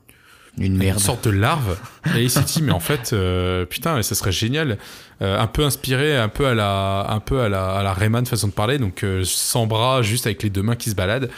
Une 0.60 0.66
une 0.74 0.78
merde. 0.78 1.00
sorte 1.00 1.26
de 1.26 1.32
larve 1.32 1.78
et 2.16 2.22
il 2.24 2.30
s'est 2.30 2.42
dit 2.44 2.62
mais 2.62 2.74
en 2.74 2.80
fait, 2.80 3.12
euh, 3.14 3.66
putain, 3.66 4.02
ça 4.04 4.14
serait 4.16 4.32
génial, 4.32 4.78
Euh, 5.24 5.40
un 5.40 5.48
peu 5.48 5.64
inspiré, 5.64 6.16
un 6.16 6.30
peu 6.30 6.46
à 6.46 6.54
la, 6.54 7.08
un 7.10 7.20
peu 7.20 7.42
à 7.42 7.50
la, 7.50 7.72
à 7.78 7.82
la 7.82 7.92
Rayman 7.92 8.24
façon 8.28 8.50
de 8.50 8.54
parler, 8.54 8.78
donc 8.78 9.04
euh, 9.04 9.24
sans 9.26 9.66
bras, 9.66 10.04
juste 10.04 10.28
avec 10.28 10.44
les 10.44 10.52
deux 10.52 10.62
mains 10.62 10.76
qui 10.76 10.92
se 10.92 10.96
baladent. 10.96 11.32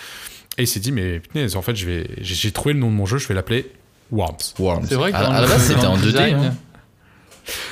Et 0.57 0.63
il 0.63 0.67
s'est 0.67 0.79
dit 0.79 0.91
mais 0.91 1.19
putain, 1.19 1.47
en 1.55 1.61
fait, 1.61 1.75
je 1.75 1.85
vais, 1.85 2.07
j'ai 2.21 2.51
trouvé 2.51 2.73
le 2.73 2.79
nom 2.79 2.89
de 2.89 2.95
mon 2.95 3.05
jeu, 3.05 3.17
je 3.17 3.27
vais 3.27 3.33
l'appeler 3.33 3.71
Worms. 4.11 4.37
Worms. 4.57 4.85
C'est 4.89 4.95
vrai 4.95 5.11
que 5.11 5.17
à, 5.17 5.41
la 5.41 5.47
base, 5.47 5.63
c'était 5.63 5.85
en 5.85 5.95
le 5.95 6.01
2D. 6.01 6.05
design, 6.05 6.35
hein. 6.35 6.55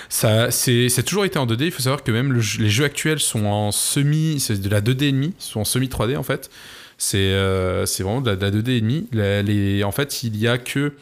Ça, 0.10 0.50
c'est, 0.52 0.90
c'est 0.90 1.04
toujours 1.04 1.26
été 1.26 1.38
en 1.38 1.46
2D. 1.46 1.66
Il 1.66 1.72
faut 1.72 1.82
savoir 1.84 2.04
que 2.04 2.12
même 2.12 2.32
le 2.34 2.42
les 2.60 2.70
jeux 2.70 2.86
actuels 2.86 3.20
sont 3.20 3.46
en 3.46 3.72
semi, 3.72 4.40
c'est 4.40 4.60
de 4.60 4.70
la 4.70 4.82
2D 4.82 5.04
et 5.04 5.12
demi, 5.12 5.34
sont 5.38 5.60
en 5.62 5.66
semi 5.66 5.88
3D 5.88 6.18
en 6.18 6.24
fait. 6.24 6.50
C'est, 6.98 7.18
euh, 7.18 7.86
c'est 7.86 8.02
vraiment 8.02 8.22
de 8.22 8.30
la, 8.32 8.36
de 8.36 8.46
la 8.46 8.52
2D 8.52 8.70
et 8.70 8.82
demi. 8.82 9.08
La- 9.12 9.44
les, 9.44 9.84
en 9.84 9.92
fait, 9.92 10.24
il 10.24 10.38
y 10.38 10.48
a 10.48 10.58
que 10.58 10.94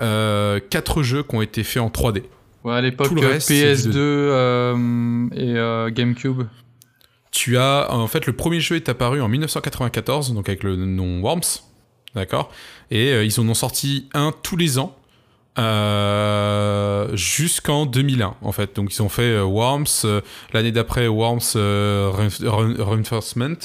euh, 0.00 0.60
4 0.70 1.02
jeux 1.02 1.22
qui 1.22 1.34
ont 1.34 1.42
été 1.42 1.64
faits 1.64 1.82
en 1.82 1.88
3D. 1.88 2.22
Ouais, 2.62 2.74
à 2.74 2.80
l'époque 2.80 3.08
Tout 3.08 3.14
le 3.14 3.22
euh, 3.22 3.28
reste, 3.30 3.48
c'est 3.48 3.74
du 3.74 3.88
PS2 3.88 3.96
euh, 3.96 5.26
et 5.32 5.56
euh, 5.56 5.90
GameCube. 5.90 6.42
Tu 7.30 7.56
as, 7.58 7.88
en 7.92 8.06
fait, 8.08 8.26
le 8.26 8.32
premier 8.34 8.60
jeu 8.60 8.76
est 8.76 8.88
apparu 8.88 9.20
en 9.22 9.28
1994, 9.28 10.32
donc 10.34 10.48
avec 10.48 10.62
le 10.64 10.76
nom 10.76 11.20
Worms, 11.20 11.40
d'accord. 12.14 12.50
Et 12.90 13.12
euh, 13.12 13.24
ils 13.24 13.38
en 13.40 13.48
ont 13.48 13.54
sorti 13.54 14.08
un 14.14 14.32
tous 14.42 14.56
les 14.56 14.78
ans. 14.78 14.96
euh, 15.90 17.16
jusqu'en 17.16 17.84
2001 17.86 18.36
en 18.42 18.52
fait 18.52 18.76
donc 18.76 18.94
ils 18.94 19.02
ont 19.02 19.08
fait 19.08 19.22
euh, 19.34 19.42
Worms 19.42 19.84
l'année 20.52 20.70
d'après 20.72 21.08
Worms 21.08 21.40
Rein- 21.54 22.28
Rein- 22.48 22.76
Reinforcement 22.78 23.56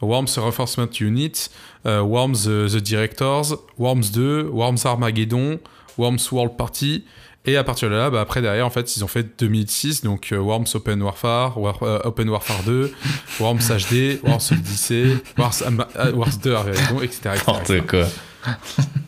Worms 0.00 0.28
Reinforcement 0.36 0.88
Unit 1.00 1.48
Worms 1.84 2.36
The 2.44 2.76
Directors 2.76 3.54
Worms 3.78 4.10
2 4.12 4.48
Worms 4.52 4.78
Armageddon 4.84 5.58
Worms 5.98 6.18
World 6.32 6.56
Party 6.56 7.04
et 7.46 7.56
à 7.56 7.64
partir 7.64 7.88
de 7.88 7.94
là, 7.94 8.10
bah, 8.10 8.20
après 8.20 8.42
derrière, 8.42 8.66
en 8.66 8.70
fait, 8.70 8.96
ils 8.96 9.04
ont 9.04 9.08
fait 9.08 9.26
2006, 9.38 10.02
donc 10.02 10.32
euh, 10.32 10.36
Worms 10.38 10.66
Open 10.74 11.00
Warfare, 11.02 11.58
War- 11.58 11.82
euh, 11.82 11.98
Open 12.04 12.28
Warfare 12.28 12.62
2, 12.64 12.92
Worms 13.40 13.60
HD, 13.60 14.20
Worms 14.24 14.40
Odyssey, 14.52 15.16
euh, 15.38 16.12
Wars 16.12 16.36
2 16.42 16.54
Armageddon, 16.54 17.00
etc. 17.02 17.20
etc., 17.36 17.82
quoi. 17.88 18.06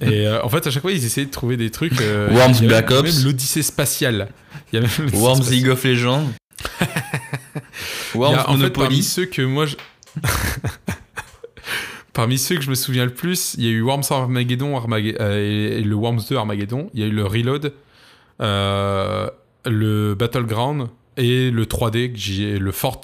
Et 0.01 0.27
euh, 0.27 0.43
en 0.43 0.49
fait, 0.49 0.67
à 0.67 0.71
chaque 0.71 0.83
fois, 0.83 0.91
ils 0.93 1.05
essayaient 1.05 1.27
de 1.27 1.31
trouver 1.31 1.57
des 1.57 1.71
trucs. 1.71 2.01
euh, 2.01 2.29
Worms 2.33 2.55
il 2.59 2.63
y 2.63 2.67
a 2.67 2.69
Black 2.69 2.91
même 2.91 2.99
Ops. 3.01 3.25
l'Odyssée 3.25 3.63
spatiale. 3.63 4.29
Il 4.73 4.77
y 4.77 4.79
a 4.79 4.81
même 4.83 5.11
Worms 5.15 5.37
spatiale. 5.43 5.55
League 5.55 5.69
of 5.69 5.85
Legends. 5.85 6.25
Il 8.15 8.17
y 8.17 8.19
Worms 8.21 8.35
a, 8.35 8.51
en 8.51 8.57
fait, 8.59 8.71
parmi 8.71 9.03
ceux 9.03 9.27
que 9.27 9.43
moi 9.43 9.67
je... 9.67 9.77
parmi 12.13 12.39
ceux 12.39 12.57
que 12.57 12.63
je 12.63 12.71
me 12.71 12.75
souviens 12.75 13.05
le 13.05 13.13
plus, 13.15 13.55
il 13.59 13.65
y 13.65 13.69
a 13.69 13.71
eu 13.71 13.83
Worms 13.83 14.03
Armageddon 14.11 14.77
Armage- 14.77 15.15
euh, 15.21 15.79
et, 15.79 15.83
le 15.83 15.95
Worms 15.95 16.23
2 16.29 16.37
Armageddon, 16.37 16.91
il 16.95 17.01
y 17.01 17.05
a 17.05 17.07
eu 17.07 17.11
le 17.13 17.25
Reload, 17.25 17.67
euh, 17.67 17.71
le 18.41 20.15
Battleground 20.15 20.89
et 21.17 21.51
le 21.51 21.67
3D, 21.67 22.13
que 22.13 22.19
j'ai- 22.19 22.59
le 22.59 22.73
Fort, 22.73 23.01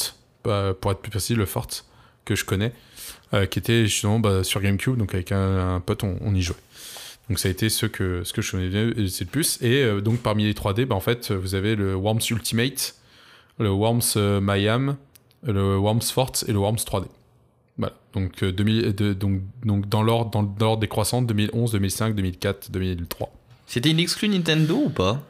euh, 0.47 0.73
pour 0.79 0.93
être 0.93 1.01
plus 1.01 1.11
précis, 1.11 1.35
le 1.35 1.47
Fort 1.47 1.67
que 2.25 2.35
je 2.35 2.45
connais, 2.45 2.73
euh, 3.35 3.47
qui 3.47 3.59
était 3.59 3.87
justement 3.87 4.19
bah, 4.21 4.45
sur 4.45 4.61
GameCube, 4.61 4.97
donc 4.97 5.15
avec 5.15 5.33
un, 5.33 5.75
un 5.77 5.81
pote, 5.81 6.05
on, 6.05 6.35
y 6.35 6.43
jouait. 6.43 6.57
Donc 7.29 7.39
ça 7.39 7.49
a 7.49 7.51
été 7.51 7.69
ce 7.71 7.87
que, 7.87 8.23
ce 8.23 8.33
que 8.33 8.43
je 8.43 8.51
connais 8.53 9.09
c'est 9.09 9.25
le 9.25 9.31
plus. 9.31 9.59
Et 9.63 9.83
euh, 9.83 10.01
donc 10.01 10.21
parmi 10.21 10.45
les 10.45 10.55
3D, 10.55 10.85
bah, 10.87 10.95
en 10.95 11.01
fait, 11.01 11.33
vous 11.33 11.55
avez 11.55 11.75
le 11.75 11.95
Worms 11.95 12.21
Ultimate, 12.31 12.95
le 13.59 13.71
Worms 13.71 14.03
euh, 14.17 14.41
Mayhem, 14.41 14.97
le 15.43 15.77
Worms 15.77 16.03
Fort 16.03 16.33
et 16.47 16.53
le 16.53 16.59
Worms 16.59 16.77
3D. 16.79 17.07
Voilà. 17.77 17.95
Donc, 18.15 18.43
euh, 18.43 18.53
2000, 18.53 18.95
de- 18.95 19.13
donc, 19.15 19.41
donc 19.65 19.89
dans 19.89 20.03
l'ordre 20.03 20.31
dans 20.31 20.55
l'ordre 20.61 20.81
décroissant, 20.81 21.23
2011, 21.23 21.73
2005, 21.73 22.15
2004, 22.15 22.71
2003. 22.71 23.33
C'était 23.75 23.91
une 23.91 23.99
exclue 23.99 24.29
Nintendo 24.29 24.83
ou 24.87 24.89
pas? 24.89 25.21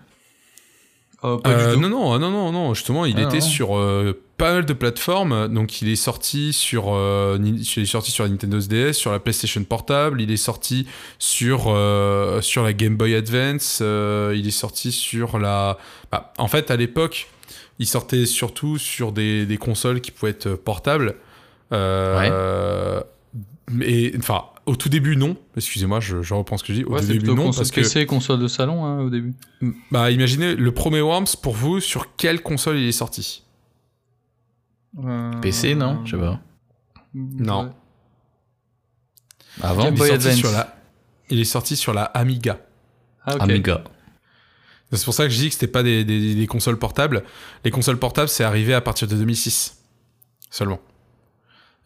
Euh, 1.25 1.39
pas 1.39 1.49
Euh, 1.51 1.69
du 1.71 1.75
tout. 1.77 1.81
non, 1.81 1.89
non, 1.89 2.19
non, 2.19 2.31
non, 2.31 2.53
non, 2.53 2.75
justement, 2.75 3.07
il 3.07 3.17
Ah, 3.19 3.23
était 3.23 3.39
non. 3.39 3.41
sur 3.41 3.79
euh, 3.79 4.21
pas 4.37 4.53
mal 4.53 4.67
de 4.67 4.73
plateformes. 4.75 5.49
Donc, 5.49 5.81
il 5.81 5.89
est 5.89 5.97
sorti 5.97 6.53
sur, 6.53 6.95
euh, 6.95 7.39
il 7.43 7.61
est 7.63 7.87
sorti 7.87 8.11
sur 8.11 8.25
la 8.25 8.29
Nintendo 8.29 8.59
DS, 8.59 8.93
sur 8.93 9.13
la 9.13 9.19
PlayStation 9.19 9.65
Portable, 9.65 10.21
il 10.21 10.31
est 10.31 10.37
sorti 10.37 10.87
sur, 11.19 11.69
euh, 11.69 12.43
sur 12.43 12.63
la 12.65 12.75
Game 12.75 12.97
Boy 12.97 13.15
Advance, 13.15 13.79
euh, 13.81 14.35
il 14.37 14.47
est 14.47 14.51
sorti 14.51 14.93
sur 14.93 15.39
la. 15.39 15.79
bah, 16.13 16.35
en 16.37 16.49
fait, 16.49 16.71
à 16.71 16.77
l'époque, 16.77 17.29
il 17.79 17.87
sortait 17.87 18.27
surtout 18.27 18.77
sur 18.77 19.13
des, 19.13 19.47
des 19.47 19.57
consoles 19.57 20.03
qui 20.03 20.11
pouvaient 20.11 20.33
être 20.33 20.51
portables. 20.55 21.15
Euh, 21.73 23.01
Mais, 23.71 24.13
enfin, 24.19 24.45
au 24.67 24.77
tout 24.77 24.89
début, 24.89 25.17
non. 25.17 25.37
Excusez-moi, 25.57 26.01
je, 26.01 26.23
je 26.23 26.35
reprends 26.35 26.57
ce 26.57 26.65
que 26.65 26.73
je 26.73 26.79
dis. 26.81 26.85
Au 26.85 26.93
Ouais, 26.93 27.01
tout 27.01 27.07
c'est 27.07 27.13
début, 27.15 27.27
non, 27.29 27.37
console 27.47 27.61
parce 27.63 27.71
que. 27.71 27.81
PC, 27.81 28.07
console 28.07 28.41
de 28.41 28.49
salon 28.49 28.85
hein, 28.85 29.01
au 29.01 29.11
début. 29.11 29.35
Bah, 29.91 30.11
imaginez, 30.11 30.55
le 30.57 30.73
premier 30.73 31.01
Worms, 31.01 31.27
pour 31.43 31.55
vous, 31.55 31.81
sur 31.81 32.15
quelle 32.17 32.43
console 32.43 32.79
il 32.79 32.89
est 32.89 32.93
sorti? 32.93 33.43
Euh, 35.05 35.31
PC, 35.41 35.75
non? 35.75 36.05
Je 36.05 36.13
sais 36.17 36.23
pas. 36.23 36.41
Non. 37.15 37.73
Avant 39.63 39.85
Game 39.85 39.95
il 39.95 39.99
Boy 39.99 40.11
est, 40.11 40.21
sorti 40.21 40.37
sur 40.39 40.51
la... 40.51 40.77
il 41.31 41.41
est 41.41 41.45
sorti 41.45 41.77
sur 41.77 41.95
la 41.95 42.05
Amiga. 42.05 42.59
Ah. 43.25 43.37
Amiga. 43.41 43.85
C'est 44.93 45.05
pour 45.05 45.15
ça 45.15 45.25
que 45.25 45.31
je 45.31 45.39
dis 45.39 45.49
que 45.49 45.55
c'était 45.55 45.67
pas 45.67 45.83
des, 45.83 46.05
des- 46.05 46.35
des 46.35 46.47
consoles 46.47 46.79
portables. 46.79 47.25
Les 47.65 47.71
consoles 47.71 47.99
portables, 47.99 48.29
c'est 48.29 48.45
arrivé 48.45 48.75
à 48.75 48.81
partir 48.81 49.09
de 49.09 49.17
2006 49.17 49.79
seulement. 50.51 50.79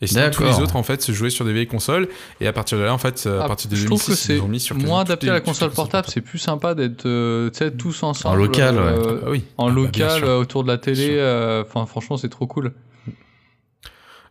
Et 0.00 0.06
sinon, 0.06 0.30
tous 0.30 0.44
les 0.44 0.60
autres, 0.60 0.76
en 0.76 0.82
fait, 0.84 1.02
se 1.02 1.10
jouaient 1.10 1.28
sur 1.30 1.44
des 1.44 1.52
vieilles 1.52 1.66
consoles. 1.66 2.08
Et 2.40 2.46
à 2.46 2.52
partir 2.52 2.78
de 2.78 2.84
là, 2.84 2.94
en 2.94 2.98
fait, 2.98 3.26
à 3.26 3.42
Ah, 3.42 3.46
partir 3.48 3.68
de 3.68 3.74
je 3.74 3.82
2006, 3.86 4.04
trouve 4.04 4.14
que 4.14 4.20
c'est 4.20 4.36
ils 4.36 4.40
ont 4.42 4.46
mis 4.48 4.60
sur 4.60 4.76
moins 4.76 5.00
adapté 5.00 5.26
les- 5.26 5.30
à 5.30 5.34
la 5.34 5.40
console 5.40 5.70
portable. 5.70 6.06
C'est 6.08 6.20
plus 6.20 6.38
sympa 6.38 6.74
d'être 6.76 7.04
euh, 7.06 7.50
tu 7.50 7.58
sais, 7.58 7.70
tous 7.72 8.02
ensemble. 8.04 8.38
local, 8.42 8.76
ouais. 8.76 8.80
euh, 8.82 9.20
Ah 9.26 9.30
oui. 9.30 9.42
En 9.56 9.66
Ah 9.66 9.70
bah, 9.70 9.74
local, 9.74 10.24
autour 10.24 10.62
de 10.62 10.68
la 10.68 10.78
télé. 10.78 11.08
euh, 11.18 11.64
Enfin, 11.66 11.84
franchement, 11.86 12.16
c'est 12.16 12.28
trop 12.28 12.46
cool. 12.46 12.74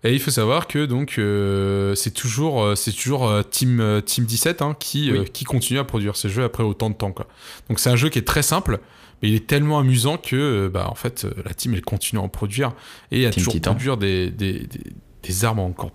Et 0.03 0.13
il 0.13 0.19
faut 0.19 0.31
savoir 0.31 0.67
que 0.67 0.85
donc 0.85 1.15
euh, 1.17 1.95
c'est 1.95 2.11
toujours 2.11 2.63
euh, 2.63 2.75
c'est 2.75 2.91
toujours 2.93 3.27
euh, 3.27 3.41
Team 3.41 3.79
euh, 3.79 3.99
Team 3.99 4.25
17 4.25 4.61
hein, 4.61 4.75
qui 4.79 5.11
Oui. 5.11 5.17
euh, 5.17 5.23
qui 5.23 5.43
continue 5.43 5.79
à 5.79 5.83
produire 5.83 6.15
ces 6.15 6.29
jeux 6.29 6.43
après 6.43 6.61
autant 6.63 6.91
de 6.91 6.95
temps 6.95 7.11
quoi. 7.11 7.25
Donc 7.67 7.79
c'est 7.79 7.89
un 7.89 7.95
jeu 7.95 8.09
qui 8.09 8.19
est 8.19 8.27
très 8.27 8.43
simple, 8.43 8.79
mais 9.21 9.29
il 9.29 9.35
est 9.35 9.47
tellement 9.47 9.79
amusant 9.79 10.17
que 10.17 10.35
euh, 10.35 10.69
bah 10.69 10.87
en 10.89 10.93
fait 10.95 11.25
euh, 11.25 11.31
la 11.43 11.53
team 11.55 11.73
elle 11.73 11.81
continue 11.81 12.19
à 12.21 12.23
en 12.23 12.29
produire 12.29 12.73
et 13.11 13.25
à 13.25 13.31
toujours 13.31 13.51
Titan. 13.53 13.71
produire 13.71 13.97
des, 13.97 14.29
des, 14.29 14.53
des, 14.59 14.79
des 15.27 15.45
armes 15.45 15.59
encore 15.59 15.91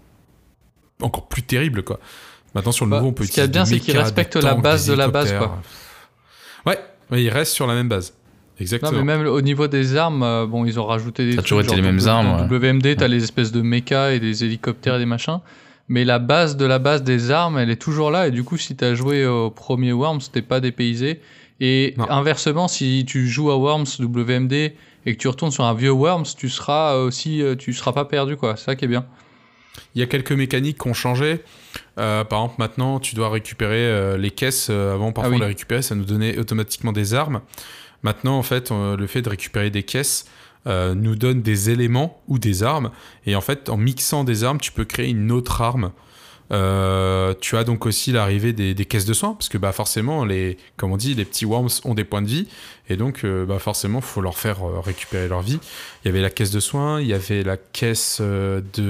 encore 1.01 1.27
plus 1.29 1.43
terribles 1.43 1.83
quoi. 1.83 1.99
Maintenant 2.55 2.73
sur 2.73 2.85
le 2.85 2.91
Bah, 2.91 2.97
nouveau 2.99 3.09
on 3.11 3.13
peut 3.13 3.25
ce 3.25 3.31
qu'il 3.33 3.41
y 3.41 3.45
a 3.45 3.47
bien, 3.47 3.65
c'est 3.65 3.79
qu'il 3.81 3.95
mechas, 3.95 4.03
respecte 4.05 4.37
des 4.39 4.45
la 4.45 4.55
base 4.55 4.87
de 4.87 4.93
la 4.93 5.09
base, 5.09 5.31
hélicoptères. 5.31 5.59
Ouais, 6.67 6.79
ouais, 7.11 7.23
il 7.23 7.31
reste 7.31 7.53
sur 7.53 7.67
la 7.67 7.75
même 7.75 7.89
base. 7.89 8.11
Non, 8.13 8.17
Exactement. 8.61 8.93
mais 8.93 9.03
même 9.17 9.27
au 9.27 9.41
niveau 9.41 9.67
des 9.67 9.97
armes, 9.97 10.23
euh, 10.23 10.47
bon, 10.47 10.65
ils 10.65 10.79
ont 10.79 10.87
rajouté 10.87 11.25
des 11.25 11.33
Ça 11.33 11.41
a 11.41 11.43
toujours 11.43 11.63
été 11.63 11.75
les 11.75 11.83
mêmes 11.83 12.07
armes, 12.07 12.47
Dans 12.49 12.55
WMD, 12.57 12.97
t'as 12.97 13.09
les 13.09 13.25
espèces 13.25 13.51
de 13.51 13.63
mechas 13.63 14.13
et 14.13 14.21
des 14.21 14.45
hélicoptères 14.45 14.97
et 14.97 14.99
des 14.99 15.07
machins. 15.07 15.41
Mais 15.89 16.05
la 16.05 16.19
base 16.21 16.57
de 16.57 16.65
la 16.65 16.79
base 16.79 17.03
des 17.03 17.31
armes, 17.33 17.59
elle 17.59 17.71
est 17.71 17.81
toujours 17.81 18.11
là. 18.13 18.29
Et 18.29 18.31
du 18.31 18.45
coup, 18.45 18.57
si 18.59 18.77
t'as 18.77 18.95
joué 18.95 19.27
au 19.27 19.51
premier 19.51 19.93
Worms, 19.93 20.21
t'es 20.33 20.43
pas 20.43 20.61
dépaysé. 20.61 21.21
Et 21.61 21.95
Non. 21.97 22.09
inversement, 22.11 22.69
si 22.69 23.05
tu 23.07 23.27
joues 23.29 23.51
à 23.51 23.57
Worms 23.57 23.87
WMD 23.99 24.53
et 24.53 24.73
que 25.07 25.17
tu 25.17 25.27
retournes 25.27 25.51
sur 25.51 25.65
un 25.65 25.75
vieux 25.75 25.91
Worms, 25.91 26.27
tu 26.37 26.49
seras 26.49 26.97
aussi, 26.97 27.43
euh, 27.43 27.57
tu 27.57 27.73
seras 27.73 27.93
pas 27.93 28.05
perdu, 28.05 28.37
quoi. 28.37 28.57
C'est 28.57 28.67
ça 28.67 28.77
qui 28.77 28.85
est 28.85 28.89
bien. 28.89 29.05
Il 29.95 30.01
y 30.01 30.03
a 30.03 30.07
quelques 30.07 30.33
mécaniques 30.33 30.79
qui 30.81 30.89
ont 30.89 30.95
changé. 30.95 31.43
Euh, 31.99 32.25
par 32.25 32.41
exemple, 32.41 32.57
maintenant, 32.59 33.01
tu 33.01 33.15
dois 33.15 33.31
récupérer 33.31 33.87
euh, 33.87 34.17
les 34.17 34.31
caisses. 34.31 34.69
Euh, 34.71 34.95
avant, 34.95 35.13
parfois, 35.13 35.29
Ah 35.29 35.31
oui. 35.31 35.37
on 35.37 35.41
les 35.41 35.47
récupérait, 35.47 35.83
ça 35.83 35.95
nous 35.95 36.05
donnait 36.05 36.39
automatiquement 36.39 36.93
des 36.93 37.15
armes. 37.15 37.41
Maintenant, 38.03 38.39
en 38.39 38.43
fait, 38.43 38.71
euh, 38.71 38.97
le 38.97 39.07
fait 39.07 39.23
de 39.23 39.29
récupérer 39.31 39.71
des 39.71 39.83
caisses 39.83 40.27
nous 40.67 41.17
donne 41.17 41.43
des 41.43 41.71
éléments 41.71 42.23
ou 42.29 42.39
des 42.39 42.63
armes. 42.63 42.93
Et 43.27 43.35
en 43.35 43.41
fait, 43.41 43.69
en 43.69 43.77
mixant 43.77 44.23
des 44.23 44.45
armes, 44.45 44.61
tu 44.61 44.71
peux 44.71 44.85
créer 44.85 45.09
une 45.09 45.33
autre 45.33 45.61
arme. 45.61 45.91
Euh, 46.53 47.35
tu 47.41 47.57
as 47.57 47.65
donc 47.65 47.87
aussi 47.87 48.13
l'arrivée 48.13 48.53
des, 48.53 48.75
caisses 48.85 49.07
de 49.07 49.15
soins, 49.15 49.33
parce 49.35 49.49
que 49.49 49.57
bah, 49.59 49.73
forcément, 49.73 50.25
les, 50.25 50.59
comme 50.77 50.93
on 50.93 50.97
dit, 50.97 51.15
les 51.15 51.25
petits 51.25 51.47
worms 51.47 51.71
ont 51.85 51.95
des 51.95 52.05
points 52.05 52.21
de 52.23 52.29
vie, 52.29 52.47
et 52.89 52.97
donc 52.97 53.25
euh, 53.25 53.47
bah, 53.47 53.59
forcément, 53.59 54.01
il 54.01 54.05
faut 54.05 54.21
leur 54.21 54.37
faire 54.37 54.63
euh, 54.63 54.81
récupérer 54.81 55.29
leur 55.29 55.41
vie. 55.41 55.59
Il 56.05 56.09
y 56.09 56.11
avait 56.11 56.21
la 56.21 56.31
caisse 56.31 56.51
de 56.51 56.61
soins, 56.61 57.01
il 57.01 57.07
y 57.07 57.15
avait 57.15 57.43
la 57.43 57.57
caisse 57.57 58.21
d'outils, 58.21 58.83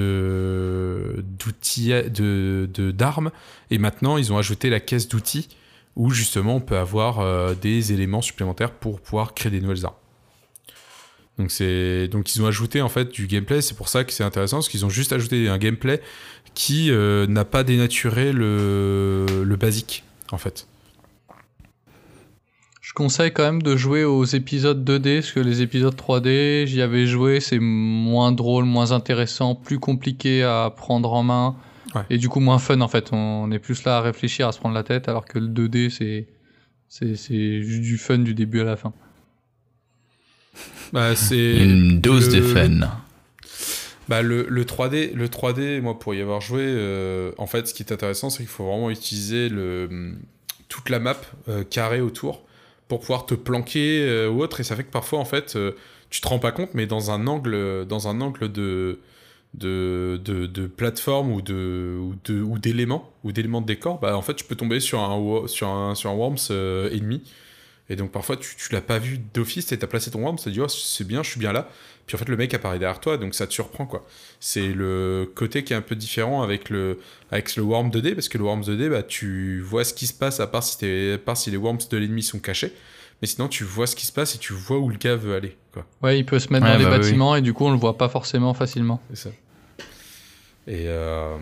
de 1.93 2.91
d'armes, 2.91 3.31
et 3.71 3.77
maintenant 3.77 4.17
ils 4.17 4.33
ont 4.33 4.37
ajouté 4.37 4.69
la 4.69 4.81
caisse 4.81 5.07
d'outils, 5.07 5.47
où 5.95 6.09
justement 6.09 6.57
on 6.57 6.61
peut 6.61 6.77
avoir 6.77 7.55
des 7.55 7.93
éléments 7.93 8.21
supplémentaires 8.21 8.71
pour 8.71 8.99
pouvoir 8.99 9.33
créer 9.33 9.51
des 9.51 9.61
nouvelles 9.61 9.85
armes. 9.85 9.95
Donc 11.37 11.49
donc 12.11 12.35
ils 12.35 12.41
ont 12.41 12.45
ajouté 12.45 12.81
en 12.81 12.89
fait 12.89 13.09
du 13.09 13.27
gameplay, 13.27 13.61
c'est 13.61 13.75
pour 13.75 13.89
ça 13.89 14.03
que 14.03 14.11
c'est 14.11 14.23
intéressant 14.23 14.57
parce 14.57 14.69
qu'ils 14.69 14.85
ont 14.85 14.89
juste 14.89 15.13
ajouté 15.13 15.49
un 15.49 15.57
gameplay 15.57 16.01
qui 16.55 16.91
euh, 16.91 17.25
n'a 17.27 17.45
pas 17.45 17.63
dénaturé 17.63 18.31
le 18.33 19.25
le 19.43 19.55
basique 19.55 20.03
en 20.31 20.37
fait. 20.37 20.67
Je 22.81 22.93
conseille 22.93 23.31
quand 23.31 23.43
même 23.43 23.61
de 23.63 23.75
jouer 23.75 24.03
aux 24.03 24.25
épisodes 24.25 24.87
2D, 24.87 25.21
parce 25.21 25.31
que 25.31 25.39
les 25.39 25.61
épisodes 25.63 25.95
3D, 25.95 26.67
j'y 26.67 26.81
avais 26.81 27.07
joué, 27.07 27.39
c'est 27.39 27.57
moins 27.59 28.31
drôle, 28.31 28.65
moins 28.65 28.91
intéressant, 28.91 29.55
plus 29.55 29.79
compliqué 29.79 30.43
à 30.43 30.71
prendre 30.75 31.11
en 31.13 31.23
main, 31.23 31.55
Ouais. 31.95 32.01
et 32.09 32.17
du 32.17 32.27
coup 32.29 32.39
moins 32.39 32.59
fun 32.59 32.81
en 32.81 32.87
fait. 32.87 33.09
On 33.11 33.51
est 33.51 33.59
plus 33.59 33.83
là 33.83 33.97
à 33.97 34.01
réfléchir, 34.01 34.47
à 34.47 34.51
se 34.51 34.59
prendre 34.59 34.75
la 34.75 34.83
tête, 34.83 35.07
alors 35.09 35.25
que 35.25 35.39
le 35.39 35.47
2D, 35.47 35.89
c'est 35.89 36.27
c'est 36.89 37.15
c'est 37.15 37.63
juste 37.63 37.81
du 37.81 37.97
fun 37.97 38.19
du 38.19 38.33
début 38.35 38.61
à 38.61 38.63
la 38.65 38.75
fin. 38.75 38.93
Bah, 40.91 41.15
c'est 41.15 41.57
Une 41.57 41.99
dose 41.99 42.29
de 42.29 42.41
fun. 42.41 42.81
Bah 44.09 44.21
le, 44.21 44.45
le 44.49 44.65
3D, 44.65 45.13
le 45.13 45.27
3D, 45.27 45.81
moi 45.81 45.97
pour 45.97 46.13
y 46.13 46.21
avoir 46.21 46.41
joué, 46.41 46.61
euh, 46.63 47.31
en 47.37 47.47
fait 47.47 47.67
ce 47.67 47.73
qui 47.73 47.83
est 47.83 47.91
intéressant 47.91 48.29
c'est 48.29 48.39
qu'il 48.39 48.47
faut 48.47 48.65
vraiment 48.65 48.89
utiliser 48.89 49.47
le, 49.47 50.15
toute 50.67 50.89
la 50.89 50.99
map 50.99 51.15
euh, 51.47 51.63
carrée 51.63 52.01
autour 52.01 52.41
pour 52.89 52.99
pouvoir 52.99 53.25
te 53.25 53.33
planquer 53.33 54.05
euh, 54.05 54.29
ou 54.29 54.41
autre. 54.41 54.59
Et 54.59 54.63
ça 54.63 54.75
fait 54.75 54.83
que 54.83 54.91
parfois 54.91 55.19
en 55.19 55.25
fait 55.25 55.57
tu 56.09 56.21
te 56.21 56.27
rends 56.27 56.39
pas 56.39 56.51
compte 56.51 56.73
mais 56.73 56.85
dans 56.85 57.11
un 57.11 57.27
angle, 57.27 57.85
dans 57.85 58.09
un 58.09 58.19
angle 58.19 58.51
de, 58.51 58.99
de, 59.53 60.19
de, 60.23 60.47
de 60.47 60.67
plateforme 60.67 61.31
ou 61.31 61.41
de 61.41 61.97
ou 61.99 62.59
d'éléments 62.59 63.09
ou 63.23 63.31
d'éléments 63.31 63.61
de 63.61 63.67
décor, 63.67 63.99
bah 63.99 64.17
en 64.17 64.21
fait 64.21 64.33
tu 64.33 64.43
peux 64.43 64.55
tomber 64.55 64.81
sur 64.81 64.99
un 64.99 65.47
sur 65.47 65.69
un 65.69 65.95
sur 65.95 66.09
un 66.09 66.13
worms 66.13 66.37
ennemi 66.91 67.23
et 67.89 67.95
donc 67.95 68.11
parfois 68.11 68.37
tu, 68.37 68.55
tu 68.55 68.71
l'as 68.73 68.81
pas 68.81 68.97
vu 68.99 69.19
d'office 69.33 69.71
et 69.71 69.77
t'as 69.77 69.87
placé 69.87 70.09
ton 70.11 70.21
worm, 70.21 70.37
tu 70.37 70.45
te 70.45 70.49
dis 70.49 70.61
oh, 70.61 70.67
c'est 70.67 71.05
bien, 71.07 71.21
je 71.23 71.29
suis 71.31 71.39
bien 71.39 71.51
là. 71.53 71.67
Puis 72.05 72.15
en 72.15 72.19
fait 72.19 72.27
le 72.27 72.35
mec 72.35 72.53
apparaît 72.53 72.79
derrière 72.79 72.99
toi, 72.99 73.17
donc 73.17 73.33
ça 73.33 73.47
te 73.47 73.53
surprend 73.53 73.85
quoi. 73.85 74.05
C'est 74.41 74.67
le 74.67 75.31
côté 75.35 75.63
qui 75.63 75.71
est 75.73 75.75
un 75.75 75.81
peu 75.81 75.95
différent 75.95 76.41
avec 76.41 76.69
le 76.69 76.99
avec 77.31 77.55
le 77.55 77.63
worm 77.63 77.89
2D 77.89 78.13
parce 78.15 78.27
que 78.29 78.37
le 78.37 78.43
worm 78.43 78.61
2D 78.61 78.89
bah 78.89 79.03
tu 79.03 79.61
vois 79.61 79.83
ce 79.85 79.93
qui 79.93 80.07
se 80.07 80.13
passe 80.13 80.39
à 80.39 80.47
part 80.47 80.63
si 80.63 80.77
t'es 80.77 81.13
à 81.13 81.17
part 81.17 81.37
si 81.37 81.49
les 81.51 81.57
worms 81.57 81.77
de 81.89 81.97
l'ennemi 81.97 82.21
sont 82.23 82.39
cachés, 82.39 82.73
mais 83.21 83.27
sinon 83.27 83.47
tu 83.47 83.63
vois 83.63 83.87
ce 83.87 83.95
qui 83.95 84.05
se 84.05 84.11
passe 84.11 84.35
et 84.35 84.37
tu 84.37 84.51
vois 84.53 84.79
où 84.79 84.89
le 84.89 84.97
gars 84.97 85.15
veut 85.15 85.33
aller 85.35 85.55
quoi. 85.71 85.85
Ouais, 86.01 86.19
il 86.19 86.25
peut 86.25 86.39
se 86.39 86.51
mettre 86.51 86.65
Ouais, 86.65 86.73
dans 86.73 86.77
les 86.79 86.83
bah 86.85 86.91
oui. 86.93 86.97
bâtiments, 86.99 87.35
et 87.37 87.41
du 87.41 87.53
coup 87.53 87.65
on 87.65 87.71
le 87.71 87.77
voit 87.77 87.97
pas 87.97 88.09
forcément 88.09 88.53
facilement. 88.53 89.01
C'est 89.13 89.29
ça. 89.29 89.29
Et 90.67 90.85
euh, 90.87 91.37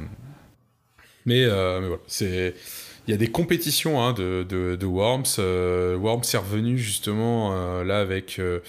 mais, 1.25 1.43
euh, 1.43 1.79
mais 1.81 1.87
voilà, 1.87 2.01
c'est 2.07 2.55
il 3.07 3.11
y 3.11 3.13
a 3.13 3.17
des 3.17 3.31
compétitions 3.31 4.01
hein, 4.01 4.13
de, 4.13 4.45
de, 4.47 4.75
de 4.75 4.85
Worms. 4.85 5.23
Euh, 5.39 5.95
Worms 5.97 6.23
est 6.33 6.37
revenu 6.37 6.77
justement 6.77 7.51
euh, 7.53 7.83
là 7.83 7.99
avec 7.99 8.37
euh, 8.39 8.59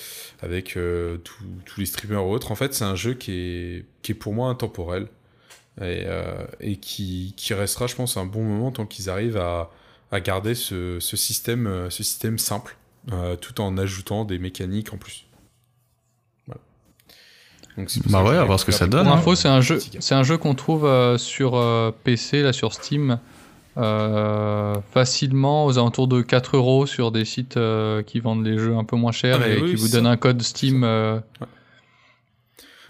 avec 0.42 0.76
euh, 0.76 1.18
tous 1.18 1.44
tous 1.66 1.80
les 1.80 1.86
streamers 1.86 2.24
ou 2.26 2.32
autres. 2.32 2.50
En 2.50 2.54
fait, 2.54 2.74
c'est 2.74 2.84
un 2.84 2.96
jeu 2.96 3.14
qui 3.14 3.32
est 3.32 3.84
qui 4.02 4.12
est 4.12 4.16
pour 4.16 4.32
moi 4.32 4.48
intemporel 4.48 5.08
et, 5.80 6.04
euh, 6.06 6.44
et 6.60 6.76
qui, 6.76 7.34
qui 7.36 7.54
restera, 7.54 7.86
je 7.86 7.94
pense, 7.94 8.16
un 8.16 8.26
bon 8.26 8.42
moment 8.42 8.70
tant 8.72 8.84
qu'ils 8.86 9.08
arrivent 9.08 9.38
à, 9.38 9.70
à 10.10 10.20
garder 10.20 10.54
ce, 10.54 10.98
ce 11.00 11.16
système 11.16 11.86
ce 11.90 12.02
système 12.02 12.38
simple 12.38 12.76
euh, 13.12 13.36
tout 13.36 13.60
en 13.60 13.76
ajoutant 13.78 14.24
des 14.24 14.38
mécaniques 14.38 14.92
en 14.92 14.96
plus. 14.96 15.26
Donc, 17.76 17.88
Bah 18.10 18.22
ouais, 18.22 18.36
à 18.36 18.44
voir 18.44 18.60
ce 18.60 18.66
que 18.66 18.72
ça 18.72 18.86
donne, 18.86 19.04
Pour 19.06 19.14
hein. 19.14 19.18
info, 19.18 19.34
c'est 19.34 19.48
un 19.48 19.62
jeu, 19.62 19.78
c'est 19.98 20.14
un 20.14 20.22
jeu 20.22 20.36
qu'on 20.36 20.54
trouve 20.54 20.84
euh, 20.84 21.16
sur 21.16 21.56
euh, 21.56 21.90
PC, 22.04 22.42
là 22.42 22.52
sur 22.52 22.74
Steam, 22.74 23.18
euh, 23.78 24.74
facilement 24.92 25.64
aux 25.66 25.78
alentours 25.78 26.08
de 26.08 26.20
4 26.22 26.56
euros 26.56 26.86
sur 26.86 27.10
des 27.12 27.24
sites 27.24 27.56
euh, 27.56 28.02
qui 28.02 28.20
vendent 28.20 28.44
les 28.44 28.58
jeux 28.58 28.76
un 28.76 28.84
peu 28.84 28.96
moins 28.96 29.12
chers 29.12 29.40
Ah, 29.42 29.48
et 29.48 29.60
oui, 29.60 29.70
qui 29.70 29.76
vous 29.76 29.88
donnent 29.88 30.06
un 30.06 30.16
code 30.16 30.42
Steam. 30.42 30.84
euh, 30.84 31.18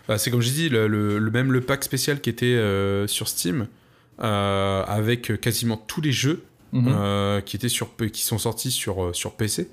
Bah, 0.09 0.19
c'est 0.19 0.31
comme 0.31 0.41
j'ai 0.41 0.51
dit, 0.51 0.69
le, 0.69 0.89
le- 0.89 1.19
le- 1.19 1.31
même 1.31 1.53
le 1.53 1.61
pack 1.61 1.85
spécial 1.85 2.21
qui 2.21 2.31
était 2.31 2.59
sur 3.07 3.29
Steam, 3.29 3.69
avec 4.19 5.41
quasiment 5.41 5.77
tous 5.77 6.01
les 6.01 6.13
jeux 6.13 6.43
mhm. 6.73 7.43
qui, 7.45 7.57
étaient 7.57 7.69
sur, 7.69 7.89
qui 8.13 8.23
sont 8.23 8.39
sortis 8.39 8.71
sur, 8.73 9.15
sur 9.15 9.35
PC, 9.35 9.69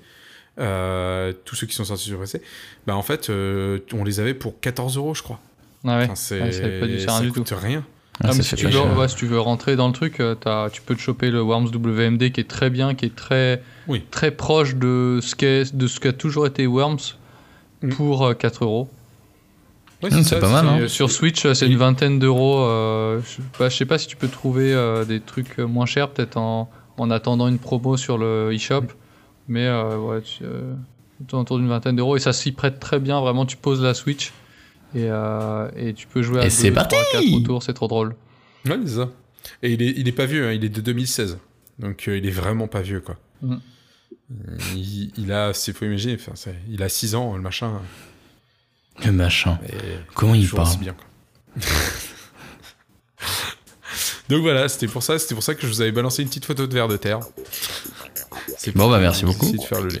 tous 0.56 1.54
ceux 1.56 1.66
qui 1.66 1.74
sont 1.74 1.84
sortis 1.84 2.04
sur 2.04 2.20
PC, 2.20 2.40
bah, 2.86 2.94
en 2.96 3.02
fait, 3.02 3.28
on 3.30 4.04
les 4.04 4.20
avait 4.20 4.34
pour 4.34 4.60
14 4.60 4.96
euros, 4.96 5.14
je 5.14 5.22
crois. 5.22 5.40
Ah 5.84 5.98
ouais. 5.98 6.04
Enfin, 6.04 6.14
c'est, 6.14 6.40
Ouais, 6.42 6.52
ça 6.98 7.18
ça 7.18 7.26
coûte 7.26 7.52
rien. 7.56 7.84
Ah, 8.22 8.28
Ah, 8.28 8.32
si, 8.32 8.54
tu 8.54 8.66
veux, 8.66 8.70
cher. 8.72 8.96
ouais, 8.98 9.08
si 9.08 9.16
tu 9.16 9.26
veux 9.26 9.40
rentrer 9.40 9.76
dans 9.76 9.86
le 9.86 9.94
truc, 9.94 10.20
euh, 10.20 10.34
tu 10.72 10.82
peux 10.82 10.94
te 10.94 11.00
choper 11.00 11.30
le 11.30 11.40
Worms 11.40 11.68
WMD 11.74 12.30
qui 12.32 12.40
est 12.40 12.48
très 12.48 12.68
bien, 12.68 12.94
qui 12.94 13.06
est 13.06 13.14
très, 13.16 13.62
Oui. 13.88 14.04
très 14.10 14.30
proche 14.30 14.74
de 14.76 15.20
ce 15.22 15.34
qu'est- 15.34 15.74
de 15.74 15.86
ce 15.86 16.00
qu'a 16.00 16.12
toujours 16.12 16.46
été 16.46 16.66
Worms 16.66 16.98
Mm. 17.82 17.88
pour 17.94 18.26
euh, 18.26 18.34
4 18.34 18.64
euros. 18.64 18.88
Ouais, 20.02 20.12
Hum, 20.12 20.22
c'est 20.22 20.38
pas 20.38 20.50
mal, 20.50 20.66
hein. 20.66 20.78
euh, 20.82 20.88
Sur 20.88 21.10
Switch, 21.10 21.44
euh, 21.46 21.54
c'est 21.54 21.66
une 21.66 21.76
vingtaine 21.78 22.18
d'euros. 22.18 22.60
euh, 22.60 23.20
je 23.22 23.42
bah, 23.58 23.68
je 23.70 23.76
sais 23.76 23.84
pas 23.86 23.96
si 23.98 24.06
tu 24.06 24.16
peux 24.16 24.28
trouver 24.28 24.72
euh, 24.74 25.04
des 25.04 25.20
trucs 25.20 25.58
euh, 25.58 25.66
moins 25.66 25.86
chers, 25.86 26.08
peut-être 26.10 26.36
en, 26.36 26.70
en 26.98 27.10
attendant 27.10 27.48
une 27.48 27.58
promo 27.58 27.96
sur 27.96 28.18
le 28.18 28.50
eShop. 28.52 28.84
Mais 29.48 29.66
euh, 29.66 29.96
ouais, 29.98 30.20
tu, 30.22 30.44
euh, 30.44 30.74
autour 31.32 31.58
d'une 31.58 31.68
vingtaine 31.68 31.96
d'euros. 31.96 32.16
Et 32.16 32.20
ça 32.20 32.32
s'y 32.32 32.52
prête 32.52 32.80
très 32.80 32.98
bien. 32.98 33.20
Vraiment, 33.20 33.44
tu 33.46 33.56
poses 33.56 33.82
la 33.82 33.92
Switch 33.94 34.32
et, 34.94 35.04
euh, 35.08 35.68
et 35.76 35.94
tu 35.94 36.06
peux 36.06 36.22
jouer 36.22 36.40
à 36.40 36.42
Et 36.42 36.48
2, 36.48 36.50
c'est 36.50 36.70
3, 36.72 36.84
parti 36.88 37.04
4 37.12 37.34
autour. 37.34 37.62
C'est 37.62 37.74
trop 37.74 37.88
drôle. 37.88 38.14
Ouais, 38.66 38.78
c'est 38.84 38.96
ça. 38.96 39.08
Et 39.62 39.72
il 39.72 39.82
est, 39.82 39.94
il 39.96 40.06
est 40.08 40.12
pas 40.12 40.26
vieux, 40.26 40.46
hein, 40.48 40.52
il 40.52 40.64
est 40.64 40.68
de 40.68 40.80
2016. 40.80 41.38
Donc 41.78 42.08
euh, 42.08 42.18
il 42.18 42.26
est 42.26 42.30
vraiment 42.30 42.68
pas 42.68 42.80
vieux, 42.82 43.00
quoi. 43.00 43.16
Mhm. 43.42 43.60
Euh, 44.32 44.56
Il, 44.76 45.12
il 45.16 45.32
a, 45.32 45.52
c'est 45.54 45.72
faut 45.72 45.84
imaginer, 45.86 46.14
enfin, 46.14 46.32
c'est- 46.34 46.54
il 46.68 46.82
a 46.82 46.88
6 46.88 47.14
ans, 47.14 47.34
le 47.36 47.42
machin. 47.42 47.80
Le 49.04 49.12
machin. 49.12 49.58
Et 49.68 49.74
Comment 50.14 50.34
il 50.34 50.48
parle 50.48 50.68
aussi 50.68 50.76
bien, 50.78 50.92
quoi. 50.94 51.06
Donc 54.28 54.42
voilà, 54.42 54.68
c'était 54.68 54.86
pour 54.86 55.02
ça, 55.02 55.18
c'était 55.18 55.34
pour 55.34 55.42
ça 55.42 55.54
que 55.56 55.62
je 55.62 55.66
vous 55.66 55.80
avais 55.80 55.90
balancé 55.90 56.22
une 56.22 56.28
petite 56.28 56.44
photo 56.44 56.66
de 56.66 56.72
verre 56.74 56.86
de 56.86 56.96
terre. 56.96 57.18
C'est 58.56 58.74
Bon, 58.76 58.88
bah, 58.88 59.00
merci 59.00 59.24
beaucoup. 59.24 59.50
de 59.50 59.60
faire 59.62 59.80
le 59.80 59.88
lien. 59.88 60.00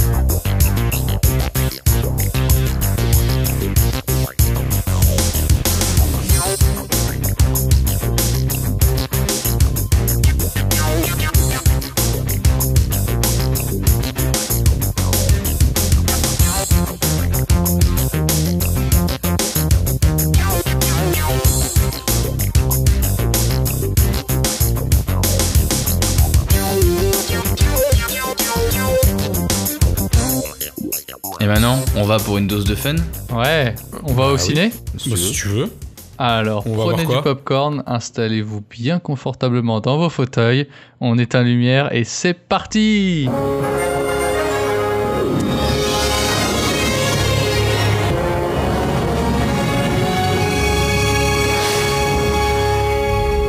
va 32.11 32.17
pour 32.19 32.37
une 32.37 32.47
dose 32.47 32.65
de 32.65 32.75
fun 32.75 32.95
Ouais, 33.33 33.73
on 34.03 34.11
va 34.13 34.25
au 34.25 34.27
Bah 34.27 34.33
oui. 34.33 34.39
ciné 34.39 34.71
si 34.97 35.09
Bah, 35.11 35.15
tu 35.15 35.21
si 35.21 35.27
veux. 35.27 35.31
tu 35.31 35.47
veux. 35.47 35.71
Alors, 36.17 36.67
On 36.67 36.75
va 36.75 36.83
prenez 36.93 37.05
du 37.05 37.21
popcorn, 37.21 37.83
installez-vous 37.87 38.61
bien 38.69 38.99
confortablement 38.99 39.79
dans 39.79 39.97
vos 39.97 40.09
fauteuils, 40.09 40.67
on 40.99 41.17
éteint 41.17 41.41
lumière 41.41 41.93
et 41.95 42.03
c'est 42.03 42.33
parti 42.33 43.29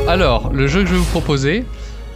Alors, 0.08 0.50
le 0.52 0.66
jeu 0.66 0.80
que 0.82 0.88
je 0.88 0.92
vais 0.92 0.98
vous 0.98 1.04
proposer, 1.06 1.64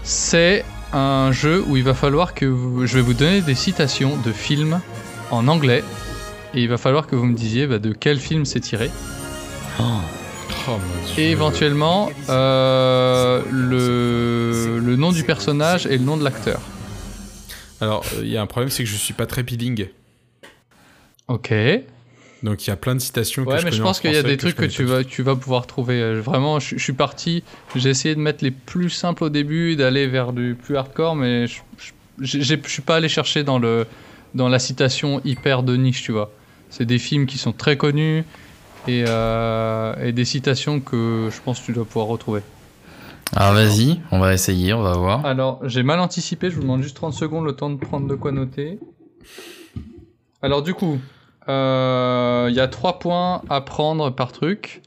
c'est 0.03 0.65
un 0.93 1.33
jeu 1.33 1.65
où 1.67 1.77
il 1.77 1.83
va 1.85 1.95
falloir 1.95 2.35
que 2.35 2.45
vous- 2.45 2.87
je 2.87 2.95
vais 2.97 3.01
vous 3.01 3.15
donner 3.15 3.41
des 3.41 3.55
citations 3.55 4.17
de 4.25 4.33
films 4.33 4.81
en 5.31 5.49
anglais 5.49 5.83
et 6.57 6.63
il 6.63 6.69
va 6.69 6.79
falloir 6.79 7.07
que 7.07 7.15
vous 7.15 7.27
me 7.27 7.35
disiez 7.35 7.67
bah, 7.67 7.79
de 7.79 7.93
quel 7.93 8.19
film 8.19 8.45
c'est 8.45 8.61
tiré. 8.61 8.91
Oh. 9.79 9.83
Et 11.19 11.31
éventuellement, 11.31 12.11
euh, 12.29 13.43
le, 13.53 14.79
le 14.81 14.97
nom 14.97 15.13
du 15.13 15.23
personnage 15.23 15.87
et 15.87 15.99
le 15.99 16.05
nom 16.05 16.17
de 16.17 16.25
l'acteur. 16.25 16.61
Alors, 17.81 18.05
euh, 18.15 18.23
il 18.23 18.29
y 18.29 18.37
a 18.37 18.43
un 18.43 18.47
problème, 18.47 18.71
c'est 18.71 18.83
que 18.83 18.89
je 18.89 18.97
suis 18.97 19.15
pas 19.15 19.27
très 19.27 19.43
bilingue. 19.43 19.91
Ok. 21.29 21.51
Ouais, 21.51 21.87
Donc 22.43 22.67
il 22.67 22.71
y 22.71 22.73
a 22.73 22.77
plein 22.77 22.95
de 22.95 23.01
citations 23.01 23.45
que 23.45 23.65
mais 23.65 23.71
je 23.71 23.83
pense 23.83 24.01
qu'il 24.01 24.13
y 24.13 24.17
a 24.17 24.23
des 24.23 24.37
trucs 24.39 24.57
que, 24.57 24.65
tu 24.65 24.85
vas, 24.85 25.05
tu 25.05 25.23
vas 25.23 25.37
pouvoir 25.37 25.67
trouver. 25.67 26.01
Euh, 26.01 26.21
Vraiment, 26.21 26.59
je, 26.59 26.77
je 26.77 26.83
suis 26.83 26.95
parti. 26.95 27.45
J'ai 27.75 27.91
essayé 27.91 28.15
de 28.15 28.21
mettre 28.21 28.43
les 28.43 28.51
plus 28.51 28.91
simples 28.91 29.25
au 29.25 29.29
début, 29.31 29.77
d'aller 29.77 30.07
vers 30.07 30.33
du 30.33 30.57
plus 30.61 30.77
hardcore, 30.77 31.17
mais 31.17 31.47
je, 31.47 31.61
je 32.21 32.57
suis 32.67 32.83
pas 32.83 32.97
allé 32.97 33.09
chercher 33.09 33.45
dans, 33.45 33.59
le, 33.59 33.87
dans 34.35 34.49
la 34.49 34.59
citation 34.59 35.21
hyper 35.25 35.63
de 35.63 35.77
niche, 35.77 36.03
tu 36.03 36.13
vois. 36.13 36.33
C'est 36.71 36.85
des 36.85 36.99
films 36.99 37.27
qui 37.27 37.39
sont 37.39 37.53
très 37.53 37.77
connus 37.77 38.25
et, 38.89 39.05
euh, 39.07 39.95
et 40.03 40.13
des 40.13 40.25
citations 40.25 40.81
que 40.81 41.29
je 41.31 41.41
pense 41.41 41.61
que 41.61 41.67
tu 41.67 41.73
dois 41.73 41.85
pouvoir 41.85 42.07
retrouver. 42.07 42.43
Alors 43.35 43.55
vas-y, 43.55 44.01
on 44.13 44.19
va 44.19 44.33
essayer, 44.33 44.73
on 44.73 44.83
va 44.83 44.93
voir. 44.93 45.27
Alors, 45.27 45.61
j'ai 45.65 45.83
mal 45.83 45.99
anticipé, 45.99 46.51
je 46.51 46.57
vous 46.57 46.63
demande 46.63 46.83
juste 46.83 46.97
30 46.97 47.13
secondes 47.13 47.45
le 47.45 47.53
temps 47.53 47.71
de 47.71 47.77
prendre 47.77 48.07
de 48.07 48.15
quoi 48.15 48.31
noter. 48.31 48.79
Alors, 50.43 50.63
du 50.63 50.75
coup, 50.75 50.99
euh, 51.49 52.47
il 52.49 52.55
y 52.55 52.61
a 52.61 52.69
3 52.69 52.99
points 52.99 53.43
à 53.49 53.61
prendre 53.61 54.11
par 54.11 54.33
truc. 54.33 54.83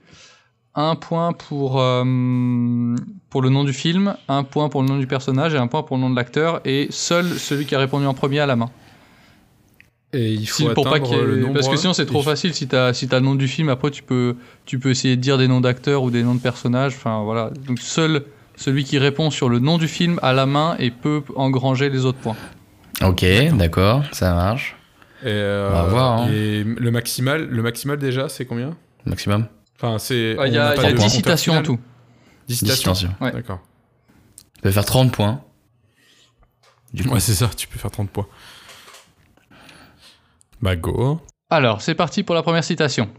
Un 0.76 0.96
point 0.96 1.34
pour, 1.34 1.82
euh, 1.82 2.96
pour 3.30 3.42
le 3.42 3.50
nom 3.50 3.64
du 3.66 3.74
film, 3.74 4.16
un 4.30 4.44
point 4.44 4.70
pour 4.70 4.82
le 4.82 4.88
nom 4.88 4.98
du 4.98 5.08
personnage 5.08 5.54
et 5.54 5.58
un 5.58 5.68
point 5.68 5.84
pour 5.84 5.98
le 5.98 6.02
nom 6.02 6.10
de 6.10 6.16
l'acteur. 6.16 6.62
Et 6.64 6.88
seul 6.92 7.26
celui 7.38 7.66
qui 7.66 7.76
a 7.76 7.80
répondu 7.80 8.06
en 8.06 8.14
premier 8.14 8.40
à 8.40 8.46
la 8.46 8.56
main. 8.56 8.70
Et 10.12 10.34
il 10.34 10.47
Si- 10.47 10.66
faut 10.66 10.74
pour 10.74 10.86
pas 10.89 10.97
le 10.97 11.38
nombre. 11.38 11.53
Parce 11.53 11.68
que 11.70 11.76
sinon, 11.76 11.93
c'est 11.93 12.05
trop 12.07 12.22
il- 12.22 12.26
facile. 12.26 12.53
Si 12.55 12.68
t'as 12.68 12.93
si 12.93 13.07
t'as 13.07 13.20
le 13.20 13.26
nom 13.26 13.36
du 13.36 13.47
film, 13.47 13.70
après, 13.70 13.91
tu 13.91 14.01
peux, 14.01 14.36
tu 14.66 14.80
peux 14.80 14.89
essayer 14.89 15.16
de 15.16 15.22
dire 15.22 15.38
des 15.38 15.47
noms 15.47 15.62
d'acteurs 15.62 16.01
ou 16.03 16.10
des 16.10 16.24
noms 16.24 16.34
de 16.36 16.39
personnages. 16.41 16.93
Enfin, 16.95 17.22
voilà. 17.24 17.51
Donc, 17.68 17.80
seul 17.80 18.24
celui 18.55 18.84
qui 18.84 18.97
répond 18.97 19.30
sur 19.30 19.49
le 19.49 19.60
nom 19.60 19.78
du 19.78 19.88
film 19.88 20.20
à 20.24 20.34
la 20.34 20.45
main 20.45 20.76
et 20.80 20.89
peut 20.91 21.22
engranger 21.36 21.89
les 21.89 22.05
autres 22.05 22.18
points. 22.18 22.36
Ok, 23.03 23.24
d'accord, 23.53 24.03
ça 24.12 24.34
marche. 24.34 24.76
Et, 25.22 25.28
euh, 25.28 25.70
On 25.70 25.74
va 25.74 25.84
voir, 25.84 26.22
hein. 26.22 26.30
et 26.34 26.64
le 26.64 26.91
maximal, 26.91 27.45
le 27.47 27.62
maximal 27.62 27.97
déjà, 27.99 28.30
c'est 28.30 28.45
combien? 28.45 28.76
Maximum 29.05 29.45
Enfin, 29.82 29.97
c'est. 29.99 30.36
Ah, 30.39 30.47
Il 30.47 30.53
y 30.53 30.57
a, 30.57 30.76
y 30.76 30.80
a 30.80 30.91
de 30.91 30.97
10 30.97 31.03
compteur 31.03 31.10
citations 31.10 31.53
en 31.57 31.62
tout. 31.64 31.80
10 32.47 32.55
10 32.64 32.72
citations. 32.72 32.93
citations. 32.95 33.16
Ouais. 33.24 33.32
D'accord. 33.32 33.60
Tu 34.55 34.62
peux 34.64 34.72
faire 34.72 34.86
30 34.86 35.12
points. 35.14 35.41
Du 36.93 37.03
coup, 37.03 37.14
Ouais, 37.14 37.20
c'est 37.20 37.34
ça, 37.36 37.49
tu 37.55 37.68
peux 37.68 37.78
faire 37.80 37.91
30 37.91 38.10
points. 38.10 38.28
Bah, 40.62 40.76
go. 40.76 41.20
Alors, 41.49 41.82
c'est 41.82 41.95
parti 41.95 42.24
pour 42.24 42.36
la 42.36 42.43
première 42.43 42.64
citation. 42.64 43.10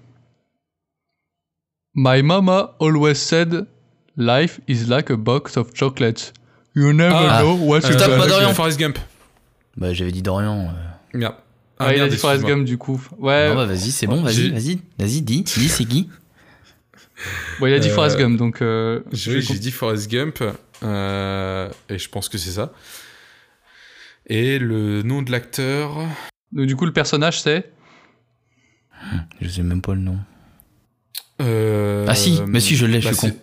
My 1.94 2.22
mama 2.22 2.74
always 2.78 3.16
said, 3.16 3.66
life 4.16 4.60
is 4.68 4.86
like 4.86 5.10
a 5.10 5.16
box 5.16 5.56
of 5.56 5.72
chocolates. 5.74 6.32
You 6.74 6.92
never 6.92 7.14
Ah. 7.16 7.40
know 7.42 7.54
what 7.56 7.80
you 7.80 7.92
Stop, 7.92 8.16
pas 8.16 8.26
Dorian. 8.28 8.54
Forrest 8.54 8.78
Gump. 8.78 8.98
bah 9.76 9.92
j'avais 9.92 10.12
dit 10.12 10.22
Dorian. 10.22 10.68
euh. 10.68 11.18
Merde. 11.18 11.34
Ah, 11.80 11.94
il 11.94 12.00
a 12.02 12.08
dit 12.08 12.16
Forrest. 12.16 12.44
Gump 12.44 12.64
du 12.64 12.76
coup. 12.78 13.00
Ouais, 13.18 13.48
Non 13.48 13.54
bah 13.56 13.64
vas-y, 13.66 13.90
c'est 13.90 14.06
bon, 14.06 14.22
vas-y, 14.22 14.50
vas-y, 14.50 14.78
vas-y, 14.98 15.22
dis, 15.22 15.42
dis, 15.42 15.68
c'est 15.68 15.84
qui 15.86 16.08
bon, 17.58 17.66
il 17.66 17.72
a 17.74 17.78
dit 17.78 17.88
Euh, 17.88 17.94
Forrest 17.94 18.18
Gump 18.18 18.36
donc. 18.38 18.60
euh, 18.62 19.00
vais 19.10 19.40
j'ai 19.40 19.58
dit 19.58 19.70
Forrest 19.72 20.08
Gump, 20.10 20.44
euh, 20.84 21.68
et 21.88 21.98
je 21.98 22.08
pense 22.08 22.28
que 22.28 22.36
c'est 22.38 22.50
ça. 22.52 22.72
Et 24.26 24.58
le 24.58 25.02
nom 25.02 25.22
de 25.22 25.32
l'acteur. 25.32 25.96
Donc, 26.52 26.66
du 26.66 26.76
coup, 26.76 26.86
le 26.86 26.92
personnage 26.92 27.40
c'est. 27.40 27.70
Je 29.40 29.48
sais 29.48 29.62
même 29.62 29.80
pas 29.82 29.94
le 29.94 30.00
nom. 30.00 30.18
euh, 31.40 32.04
Ah 32.08 32.14
si, 32.14 32.38
mais 32.46 32.60
si 32.60 32.76
je 32.76 32.84
l'ai, 32.86 33.00
je 33.00 33.08
bah, 33.08 33.14
suis 33.14 33.30
con. 33.30 33.36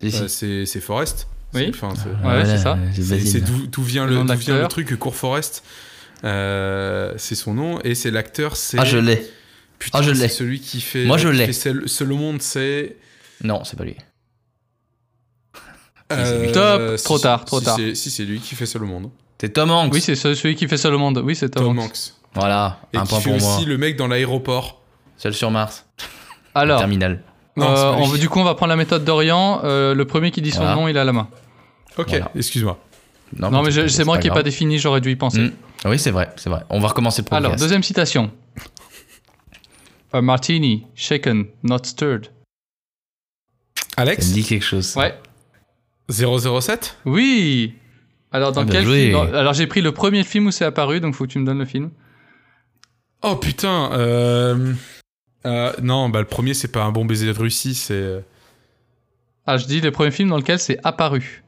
c'est- 0.00 0.28
Si, 0.28 0.66
c'est 0.66 0.80
Forrest. 0.80 1.28
Oui. 1.54 1.62
C'est- 1.62 1.68
enfin, 1.84 1.94
c'est- 1.94 2.08
Ouais, 2.08 2.14
Voilà, 2.22 2.44
c'est 2.46 2.58
ça. 2.58 2.78
C'est 2.94 3.40
d'où 3.40 3.82
vient, 3.82 4.06
Le 4.06 4.22
vient 4.34 4.66
truc 4.68 4.96
court 4.98 5.14
Forrest. 5.14 5.62
Euh, 6.24 7.14
c'est 7.16 7.36
son 7.36 7.54
nom 7.54 7.80
et 7.82 7.94
c'est 7.94 8.10
l'acteur. 8.10 8.56
C'est 8.56 8.78
Ah 8.78 8.84
je 8.84 8.98
l'ai. 8.98 9.24
Putain, 9.78 9.98
Ah, 10.00 10.02
je 10.02 10.12
c'est 10.12 10.22
l'ai. 10.22 10.28
Celui 10.28 10.60
qui 10.60 10.80
fait. 10.80 11.04
Moi, 11.04 11.16
je 11.16 11.28
l'ai. 11.28 11.52
seul, 11.52 11.88
seul 11.88 12.12
au 12.12 12.16
monde, 12.16 12.42
c'est. 12.42 12.96
Non, 13.44 13.62
c'est 13.64 13.76
pas 13.76 13.84
lui. 13.84 13.94
euh, 16.10 16.52
Top, 16.52 16.98
si- 16.98 17.04
trop 17.04 17.18
tard, 17.18 17.44
trop 17.44 17.58
si 17.60 17.64
tard. 17.66 17.76
c'est- 17.76 17.94
Si 17.94 18.10
c'est 18.10 18.24
lui 18.24 18.40
qui 18.40 18.54
fait 18.56 18.66
seul 18.66 18.82
au 18.82 18.86
monde. 18.86 19.10
C'est 19.40 19.50
Tom 19.50 19.70
Hanks. 19.70 19.92
Oui, 19.92 20.00
c'est 20.00 20.16
ce- 20.16 20.34
celui 20.34 20.56
qui 20.56 20.66
fait 20.66 20.76
seul 20.78 20.94
au 20.94 20.98
monde. 20.98 21.18
Oui, 21.24 21.36
c'est 21.36 21.48
Tom, 21.50 21.64
Tom 21.66 21.78
Hanks. 21.78 21.84
Hanks. 21.90 22.14
Voilà, 22.34 22.78
Et 22.92 22.98
un 22.98 23.02
qui 23.02 23.08
point 23.08 23.20
fait 23.20 23.30
pour 23.30 23.40
moi. 23.40 23.56
aussi 23.56 23.64
le 23.64 23.78
mec 23.78 23.96
dans 23.96 24.06
l'aéroport. 24.06 24.80
Seul 25.16 25.34
sur 25.34 25.50
Mars. 25.50 25.86
Alors, 26.54 26.78
Terminal. 26.80 27.22
Non, 27.56 27.66
euh, 27.70 27.74
pas 27.74 27.92
on, 27.98 28.04
lui. 28.04 28.12
veut- 28.12 28.18
du 28.18 28.28
coup, 28.28 28.38
on 28.38 28.44
va 28.44 28.54
prendre 28.54 28.70
la 28.70 28.76
méthode 28.76 29.04
d'Orient. 29.04 29.62
Euh, 29.64 29.94
le 29.94 30.04
premier 30.04 30.30
qui 30.30 30.40
dit 30.42 30.50
son 30.52 30.58
Voilà. 30.60 30.74
nom, 30.76 30.86
il 30.88 30.96
a 30.96 31.04
la 31.04 31.12
main. 31.12 31.28
Ok, 31.96 32.08
Voilà. 32.10 32.30
excuse-moi. 32.36 32.78
Non, 33.36 33.62
mais 33.62 33.70
je- 33.70 33.88
c'est 33.88 34.04
moi 34.04 34.18
qui 34.18 34.24
n'ai 34.24 34.28
pas 34.30 34.34
grave. 34.36 34.44
défini, 34.44 34.78
j'aurais 34.78 35.00
dû 35.00 35.10
y 35.10 35.16
penser. 35.16 35.40
Mm. 35.40 35.52
Oui, 35.86 35.98
c'est 35.98 36.10
vrai, 36.12 36.30
c'est 36.36 36.48
vrai. 36.48 36.62
On 36.70 36.78
va 36.80 36.88
recommencer 36.88 37.22
le 37.22 37.24
podcast. 37.26 37.44
Alors, 37.44 37.56
deuxième 37.58 37.82
citation. 37.82 38.30
A 40.12 40.22
martini, 40.22 40.86
shaken, 40.94 41.46
not 41.62 41.78
stirred. 41.84 42.26
Ça 43.94 44.02
Alex 44.02 44.28
me 44.28 44.34
dit 44.34 44.44
quelque 44.44 44.64
chose. 44.64 44.86
ça. 44.86 45.00
Ouais. 45.00 45.14
007 46.08 46.96
Oui 47.04 47.74
Alors, 48.32 48.52
dans 48.52 48.62
Ah, 48.62 48.64
bien 48.64 48.72
quel 48.74 48.84
joué. 48.84 49.00
film 49.10 49.12
dans- 49.12 49.34
Alors, 49.34 49.52
j'ai 49.52 49.66
pris 49.66 49.80
le 49.82 49.92
premier 49.92 50.24
film 50.24 50.46
où 50.46 50.50
c'est 50.50 50.64
apparu, 50.64 51.00
donc 51.00 51.14
faut 51.14 51.24
que 51.26 51.32
tu 51.32 51.38
me 51.38 51.44
donnes 51.44 51.58
le 51.58 51.64
film. 51.66 51.90
Oh 53.22 53.36
putain 53.36 53.90
euh... 53.92 54.72
euh, 55.46 55.72
Non, 55.82 56.08
bah 56.08 56.20
le 56.20 56.26
premier 56.26 56.54
c'est 56.54 56.68
pas 56.72 56.84
un 56.84 56.92
bon 56.92 57.04
baiser 57.04 57.26
de 57.32 57.38
Russie, 57.38 57.74
c'est... 57.74 58.24
Ah, 59.46 59.56
je 59.56 59.66
dis 59.66 59.80
le 59.80 59.90
premier 59.90 60.10
film 60.10 60.28
dans 60.28 60.36
lequel 60.36 60.58
c'est 60.58 60.78
apparu. 60.84 61.42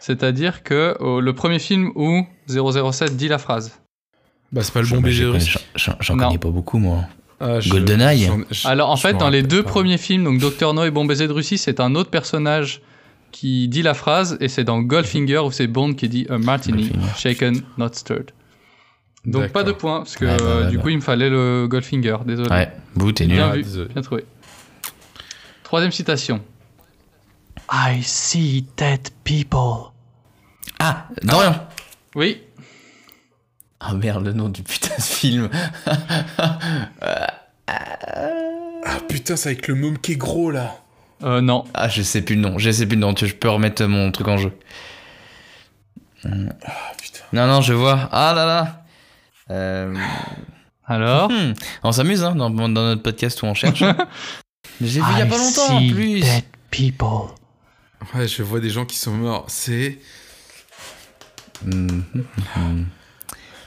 C'est-à-dire 0.00 0.62
que 0.62 0.96
oh, 1.00 1.20
le 1.20 1.32
premier 1.32 1.58
film 1.58 1.90
où 1.94 2.26
007 2.48 3.16
dit 3.16 3.28
la 3.28 3.38
phrase. 3.38 3.72
Bah 4.52 4.62
c'est 4.62 4.72
pas 4.72 4.82
le 4.82 4.88
bon 4.88 5.00
baiser 5.00 5.24
de 5.24 5.28
Russie. 5.28 5.58
J'en 5.74 6.16
connais 6.16 6.38
pas 6.38 6.50
beaucoup, 6.50 6.78
moi. 6.78 7.04
Ah, 7.40 7.60
je- 7.60 7.70
GoldenEye 7.70 8.30
je- 8.50 8.66
Alors, 8.66 8.90
en 8.90 8.96
fait, 8.96 9.14
dans 9.14 9.30
les 9.30 9.42
deux 9.42 9.62
pas. 9.62 9.70
premiers 9.70 9.98
films, 9.98 10.24
donc 10.24 10.38
Dr. 10.40 10.74
No 10.74 10.84
et 10.84 10.90
Bon 10.90 11.04
baiser 11.04 11.28
de 11.28 11.32
Russie, 11.32 11.56
c'est 11.58 11.78
un 11.80 11.94
autre 11.94 12.10
personnage 12.10 12.82
qui 13.30 13.68
dit 13.68 13.82
la 13.82 13.94
phrase, 13.94 14.36
et 14.40 14.48
c'est 14.48 14.64
dans 14.64 14.80
Goldfinger 14.80 15.38
où 15.38 15.50
c'est 15.52 15.66
Bond 15.68 15.94
qui 15.94 16.08
dit 16.08 16.26
A 16.30 16.38
martini, 16.38 16.88
Goldfinger. 16.88 17.12
shaken, 17.16 17.62
not 17.76 17.90
stirred. 17.92 18.30
Donc 19.24 19.48
pas 19.52 19.62
de 19.64 19.72
points, 19.72 19.98
parce 19.98 20.16
que 20.16 20.24
Ouais, 20.24 20.36
bah, 20.38 20.70
du 20.70 20.76
bah. 20.76 20.82
coup 20.82 20.88
il 20.90 20.96
me 20.96 21.02
fallait 21.02 21.28
le 21.30 21.66
Goldfinger, 21.68 22.16
désolé. 22.24 22.48
Ouais, 22.50 22.72
vous, 22.94 23.12
t'es 23.12 23.26
nul. 23.26 23.36
Bien 23.36 23.50
vu, 23.52 23.62
désolé. 23.62 23.88
bien 23.92 24.02
trouvé. 24.02 24.24
Troisième 25.64 25.92
citation. 25.92 26.40
I 27.70 28.02
see 28.02 28.66
dead 28.76 29.08
people. 29.24 29.90
Ah, 30.78 31.08
Dorian 31.22 31.54
Oui, 32.14 32.40
Ah 33.80 33.92
merde, 33.94 34.24
le 34.24 34.32
nom 34.32 34.48
du 34.48 34.62
putain 34.62 34.94
de 34.96 35.02
film. 35.02 35.50
Ah 37.70 38.98
putain, 39.08 39.36
c'est 39.36 39.50
avec 39.50 39.68
le 39.68 39.74
môme 39.74 39.98
qui 39.98 40.12
est 40.12 40.16
gros 40.16 40.50
là. 40.50 40.76
euh, 41.22 41.40
non. 41.40 41.64
Ah, 41.74 41.88
je 41.88 42.02
sais 42.02 42.22
plus 42.22 42.36
le 42.36 42.40
nom. 42.40 42.58
Je 42.58 42.70
sais 42.70 42.86
plus 42.86 42.94
le 42.96 43.00
nom. 43.02 43.12
Tu- 43.12 43.26
Je 43.26 43.34
peux 43.34 43.48
remettre 43.50 43.84
mon 43.84 44.10
truc 44.12 44.28
en 44.28 44.38
jeu. 44.38 44.52
Ah 46.24 46.28
putain. 47.00 47.20
Non, 47.32 47.46
non, 47.46 47.60
je 47.60 47.74
vois. 47.74 48.08
Ah 48.12 48.32
là 48.34 48.46
là. 48.46 48.77
Euh, 49.50 49.94
Alors 50.86 51.30
hmm, 51.30 51.54
On 51.82 51.92
s'amuse 51.92 52.22
hein, 52.24 52.34
dans, 52.34 52.50
dans 52.50 52.68
notre 52.68 53.02
podcast 53.02 53.42
où 53.42 53.46
on 53.46 53.54
cherche. 53.54 53.82
hein. 53.82 53.96
J'ai 54.80 55.00
vu 55.00 55.06
il 55.12 55.18
y 55.18 55.22
a 55.22 55.26
pas 55.26 55.38
longtemps 55.38 55.76
en 55.76 55.88
plus. 55.90 56.22
people. 56.70 57.30
Ouais, 58.14 58.28
je 58.28 58.42
vois 58.42 58.60
des 58.60 58.70
gens 58.70 58.84
qui 58.84 58.96
sont 58.96 59.10
morts. 59.12 59.44
C'est... 59.48 59.98
Hmm, 61.64 62.02
hmm. 62.56 62.84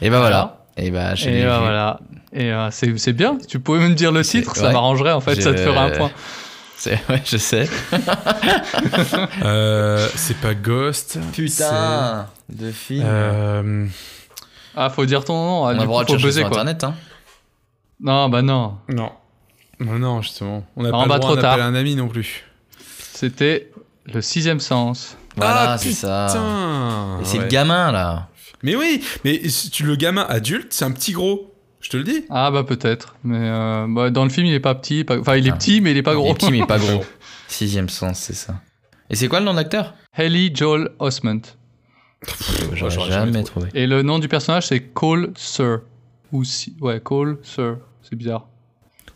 Et 0.01 0.09
bah 0.09 0.19
voilà. 0.19 0.65
Et 0.77 0.89
bah, 0.91 1.15
je 1.15 1.27
Et 1.27 1.32
l'ai 1.34 1.41
vu. 1.41 1.47
voilà. 1.47 1.99
Et 2.32 2.51
euh, 2.51 2.71
c'est 2.71 2.97
c'est 2.97 3.11
bien. 3.13 3.38
Tu 3.49 3.59
pouvais 3.59 3.79
me 3.79 3.93
dire 3.93 4.11
le 4.13 4.23
titre, 4.23 4.55
ça 4.55 4.67
ouais. 4.67 4.73
m'arrangerait 4.73 5.11
en 5.11 5.19
fait, 5.19 5.36
ça 5.41 5.51
te 5.51 5.57
ferait 5.57 5.77
un 5.77 5.89
point. 5.89 6.11
C'est- 6.77 6.97
Ouais, 7.09 7.21
je 7.25 7.38
sais. 7.38 7.69
Euh, 9.43 10.07
c'est 10.15 10.38
pas 10.38 10.53
Ghost. 10.53 11.19
Putain 11.34 12.27
de 12.49 12.71
film. 12.71 13.03
Euh... 13.05 13.86
Ah, 14.76 14.89
faut 14.89 15.05
dire 15.05 15.24
ton 15.26 15.34
nom. 15.34 15.65
Ah, 15.65 15.72
on 15.72 15.74
du 15.74 15.80
a 15.80 15.80
le 15.80 15.80
coup, 15.80 15.86
droit 15.88 16.03
de 16.03 16.07
faut 16.07 16.13
chercher 16.13 16.26
buzzer 16.28 16.39
sur 16.41 16.49
quoi. 16.49 16.61
internet. 16.61 16.84
Hein. 16.84 16.95
Non, 17.99 18.30
bah 18.30 18.41
non. 18.41 18.78
Non. 18.89 19.11
Non, 19.80 19.99
non, 19.99 20.22
justement. 20.22 20.65
On 20.76 20.84
n'a 20.84 20.91
pas 20.91 20.97
bah, 20.97 21.03
le 21.03 21.07
droit 21.07 21.19
trop 21.19 21.36
d'appeler 21.36 21.57
tard. 21.61 21.67
un 21.67 21.76
ami 21.76 21.95
non 21.95 22.07
plus. 22.07 22.43
C'était 23.13 23.72
le 24.11 24.22
sixième 24.22 24.59
sens. 24.59 25.17
Voilà, 25.36 25.72
Ah, 25.74 25.78
c'est 25.78 25.91
ça. 25.91 26.28
Et 27.22 27.26
c'est 27.26 27.38
ouais. 27.38 27.43
le 27.45 27.49
gamin 27.49 27.91
là. 27.91 28.28
Mais 28.63 28.76
oui, 28.76 29.03
mais 29.24 29.41
tu 29.72 29.84
le 29.86 29.95
gamin 29.95 30.26
adulte, 30.30 30.72
c'est 30.74 30.86
un 30.86 30.91
petit 30.91 31.13
gros. 31.13 31.53
Je 31.80 31.89
te 31.89 31.97
le 31.97 32.03
dis. 32.03 32.26
Ah 32.30 32.51
bah 32.51 32.63
peut-être. 32.63 33.15
Mais 33.24 33.38
euh, 33.39 33.88
bah, 33.89 34.11
dans 34.11 34.24
le 34.24 34.30
film, 34.30 34.45
il 34.45 34.53
est 34.53 34.59
pas 34.59 34.76
petit. 34.76 35.03
pas- 35.03 35.17
Enfin, 35.19 35.36
il 35.36 35.47
est 35.47 35.51
Ah. 35.51 35.55
petit, 35.55 35.82
mais 35.82 35.91
il 35.91 35.97
est 35.97 36.03
pas 36.03 36.11
Il 36.11 36.17
gros. 36.17 36.30
est 36.32 36.34
petit 36.36 36.51
mais 36.51 36.65
pas 36.65 36.78
gros. 36.80 37.03
Sixième 37.47 37.89
sens, 37.89 38.19
c'est 38.19 38.36
ça. 38.36 38.53
Et 39.09 39.15
c'est 39.15 39.28
quoi 39.28 39.39
le 39.39 39.45
nom 39.45 39.53
d'acteur 39.55 39.95
Haley 40.13 40.51
Joel 40.53 40.89
Osment. 40.99 41.41
J'aurais 42.74 42.91
jamais, 42.91 43.09
jamais 43.32 43.43
trouvé. 43.43 43.69
Et 43.74 43.88
le 43.88 44.01
nom 44.03 44.19
du 44.19 44.28
personnage, 44.28 44.67
c'est 44.67 44.80
Cole 44.80 45.32
Sir. 45.36 45.80
Ou 46.32 46.43
si... 46.43 46.76
Ouais, 46.80 46.99
Cole 46.99 47.39
Sir. 47.43 47.78
C'est 48.03 48.15
bizarre. 48.15 48.47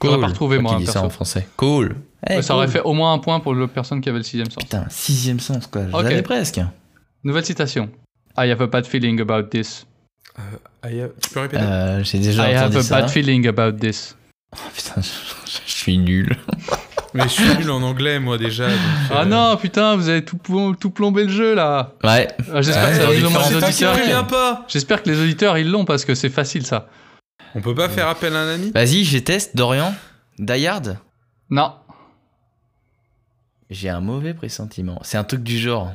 J'aurais 0.04 0.20
pas 0.20 0.28
retrouvé, 0.28 0.58
crois 0.58 0.72
moi, 0.72 0.78
qu'il 0.78 0.86
dit 0.88 0.92
ça 0.92 1.02
en 1.04 1.10
français. 1.10 1.48
Cool. 1.58 1.96
Eh, 2.30 2.36
Ouais, 2.38 2.42
ça 2.42 2.56
aurait 2.56 2.66
cool. 2.66 2.74
fait 2.74 2.82
au 2.82 2.94
moins 2.94 3.14
un 3.14 3.20
point 3.20 3.40
pour 3.40 3.54
la 3.56 3.68
personne 3.68 4.02
qui 4.02 4.10
avait 4.10 4.18
le 4.20 4.24
sixième 4.24 4.50
sens. 4.50 4.64
Putain, 4.64 4.86
sixième 4.90 5.40
sens 5.40 5.68
quoi. 5.68 5.84
Ok. 5.94 6.02
J'avais 6.04 6.22
presque. 6.22 6.60
Nouvelle 7.24 7.46
citation. 7.46 7.90
I 8.38 8.50
have 8.52 8.62
a 8.62 8.68
bad 8.68 8.86
feeling 8.86 9.20
about 9.22 9.44
this. 9.50 9.86
Ah, 10.82 10.92
y 10.92 11.02
a- 11.02 11.08
Tu 11.22 11.30
peux 11.30 11.40
répéter? 11.40 11.64
Euh, 11.64 12.04
J'ai 12.04 12.20
déjà 12.20 12.50
I 12.52 12.56
have 12.56 12.64
entendu 12.66 12.78
a 12.78 12.84
ça. 12.84 13.02
bad 13.02 13.10
feeling 13.10 13.48
about 13.48 13.74
this. 13.80 14.16
Oh, 14.54 14.58
putain, 14.76 15.02
je, 15.02 15.10
je 15.66 15.72
suis 15.72 15.98
nul. 15.98 16.36
Mais 17.16 17.24
je 17.24 17.28
suis 17.30 17.56
nul 17.58 17.72
en 17.72 17.82
anglais, 17.82 18.20
moi, 18.20 18.38
déjà. 18.38 18.68
donc, 18.68 18.78
Ah 19.10 19.22
euh, 19.22 19.26
non, 19.26 19.58
putain, 19.58 19.96
vous 19.96 20.10
avez 20.10 20.24
tout, 20.24 20.38
plom- 20.38 20.76
tout 20.76 20.90
plombé 20.92 21.24
le 21.24 21.30
jeu 21.32 21.56
là. 21.56 21.94
Ouais. 22.04 22.28
Ah, 22.54 22.62
J'espère 22.62 22.84
Ouais, 22.86 22.90
que 22.92 22.96
ça 22.98 23.72
qui 23.72 23.86
auditeurs. 23.86 24.64
J'espère 24.68 25.02
que 25.04 25.10
les 25.10 25.20
auditeurs 25.20 25.58
ils 25.58 25.70
l'ont 25.70 25.86
parce 25.86 26.06
que 26.06 26.14
c'est 26.14 26.30
facile 26.30 26.66
ça. 26.66 26.88
On 27.56 27.62
peut 27.62 27.74
pas 27.76 27.88
faire 27.90 28.08
appel 28.10 28.36
à 28.36 28.40
un 28.42 28.54
ami? 28.56 28.72
Vas-y, 28.72 29.04
je 29.06 29.18
teste. 29.20 29.56
Dorian. 29.56 29.94
Dayard. 30.40 30.98
Non. 31.50 31.74
J'ai 33.70 33.90
un 33.90 34.02
mauvais 34.02 34.34
pressentiment. 34.34 35.00
C'est 35.04 35.18
un 35.18 35.24
truc 35.24 35.42
du 35.42 35.58
genre. 35.58 35.94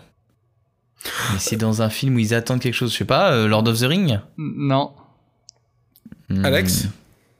Mais 1.32 1.38
c'est 1.38 1.56
dans 1.56 1.82
un 1.82 1.88
film 1.90 2.16
où 2.16 2.18
ils 2.18 2.34
attendent 2.34 2.60
quelque 2.60 2.74
chose. 2.74 2.92
Je 2.92 2.98
sais 2.98 3.04
pas, 3.04 3.32
euh, 3.32 3.46
Lord 3.46 3.66
of 3.68 3.78
the 3.78 3.84
Ring? 3.84 4.20
Non. 4.38 4.92
Hmm. 6.28 6.44
Alex? 6.44 6.86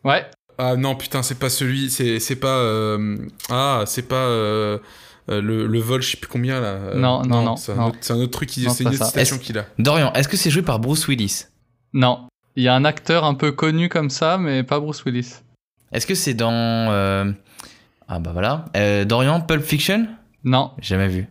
Ouais. 0.05 0.27
Ah 0.63 0.77
non, 0.77 0.95
putain, 0.95 1.23
c'est 1.23 1.39
pas 1.39 1.49
celui. 1.51 1.91
C'est 1.91 2.21
c'est 2.21 2.37
pas. 2.37 2.59
euh, 2.59 3.17
Ah, 3.49 3.85
c'est 3.87 4.07
pas. 4.09 4.17
euh, 4.17 4.79
euh, 5.31 5.41
le, 5.41 5.67
le 5.67 5.79
vol, 5.79 6.03
je 6.03 6.11
sais 6.11 6.17
plus 6.17 6.29
combien 6.29 6.61
là. 6.61 6.67
Euh, 6.69 6.95
Non, 6.97 7.23
non, 7.25 7.43
non, 7.43 7.57
C'est 7.57 7.73
un, 7.73 7.85
autre- 7.87 7.99
c'est 8.01 8.13
un 8.13 8.17
autre 8.21 8.33
truc 8.33 8.49
qui. 8.49 8.69
C'est 8.69 8.83
une 8.85 8.91
autre 8.91 9.05
citation 9.07 9.39
qu'il 9.39 9.57
a. 9.59 9.67
Dorian, 9.79 10.13
est-ce 10.15 10.29
que 10.29 10.37
c'est 10.37 10.51
joué 10.51 10.63
par 10.63 10.81
Bruce 10.81 11.07
Willis? 11.09 11.45
Non. 11.93 12.27
Il 12.57 12.65
y 12.65 12.69
a 12.69 12.75
un 12.75 12.85
acteur 12.85 13.25
un 13.25 13.35
peu 13.35 13.53
connu 13.53 13.89
comme 13.89 14.11
ça, 14.11 14.37
mais 14.39 14.63
pas 14.65 14.81
Bruce 14.81 15.05
Willis. 15.05 15.37
Est-ce 15.93 16.07
que 16.07 16.15
c'est 16.15 16.35
dans. 16.35 16.51
euh, 16.53 17.31
Ah 18.09 18.19
bah 18.19 18.31
voilà. 18.33 18.65
Euh, 18.77 19.05
Dorian, 19.05 19.41
Pulp 19.41 19.63
Fiction? 19.63 20.09
Non. 20.45 20.73
Jamais 20.81 21.09
vu. 21.09 21.29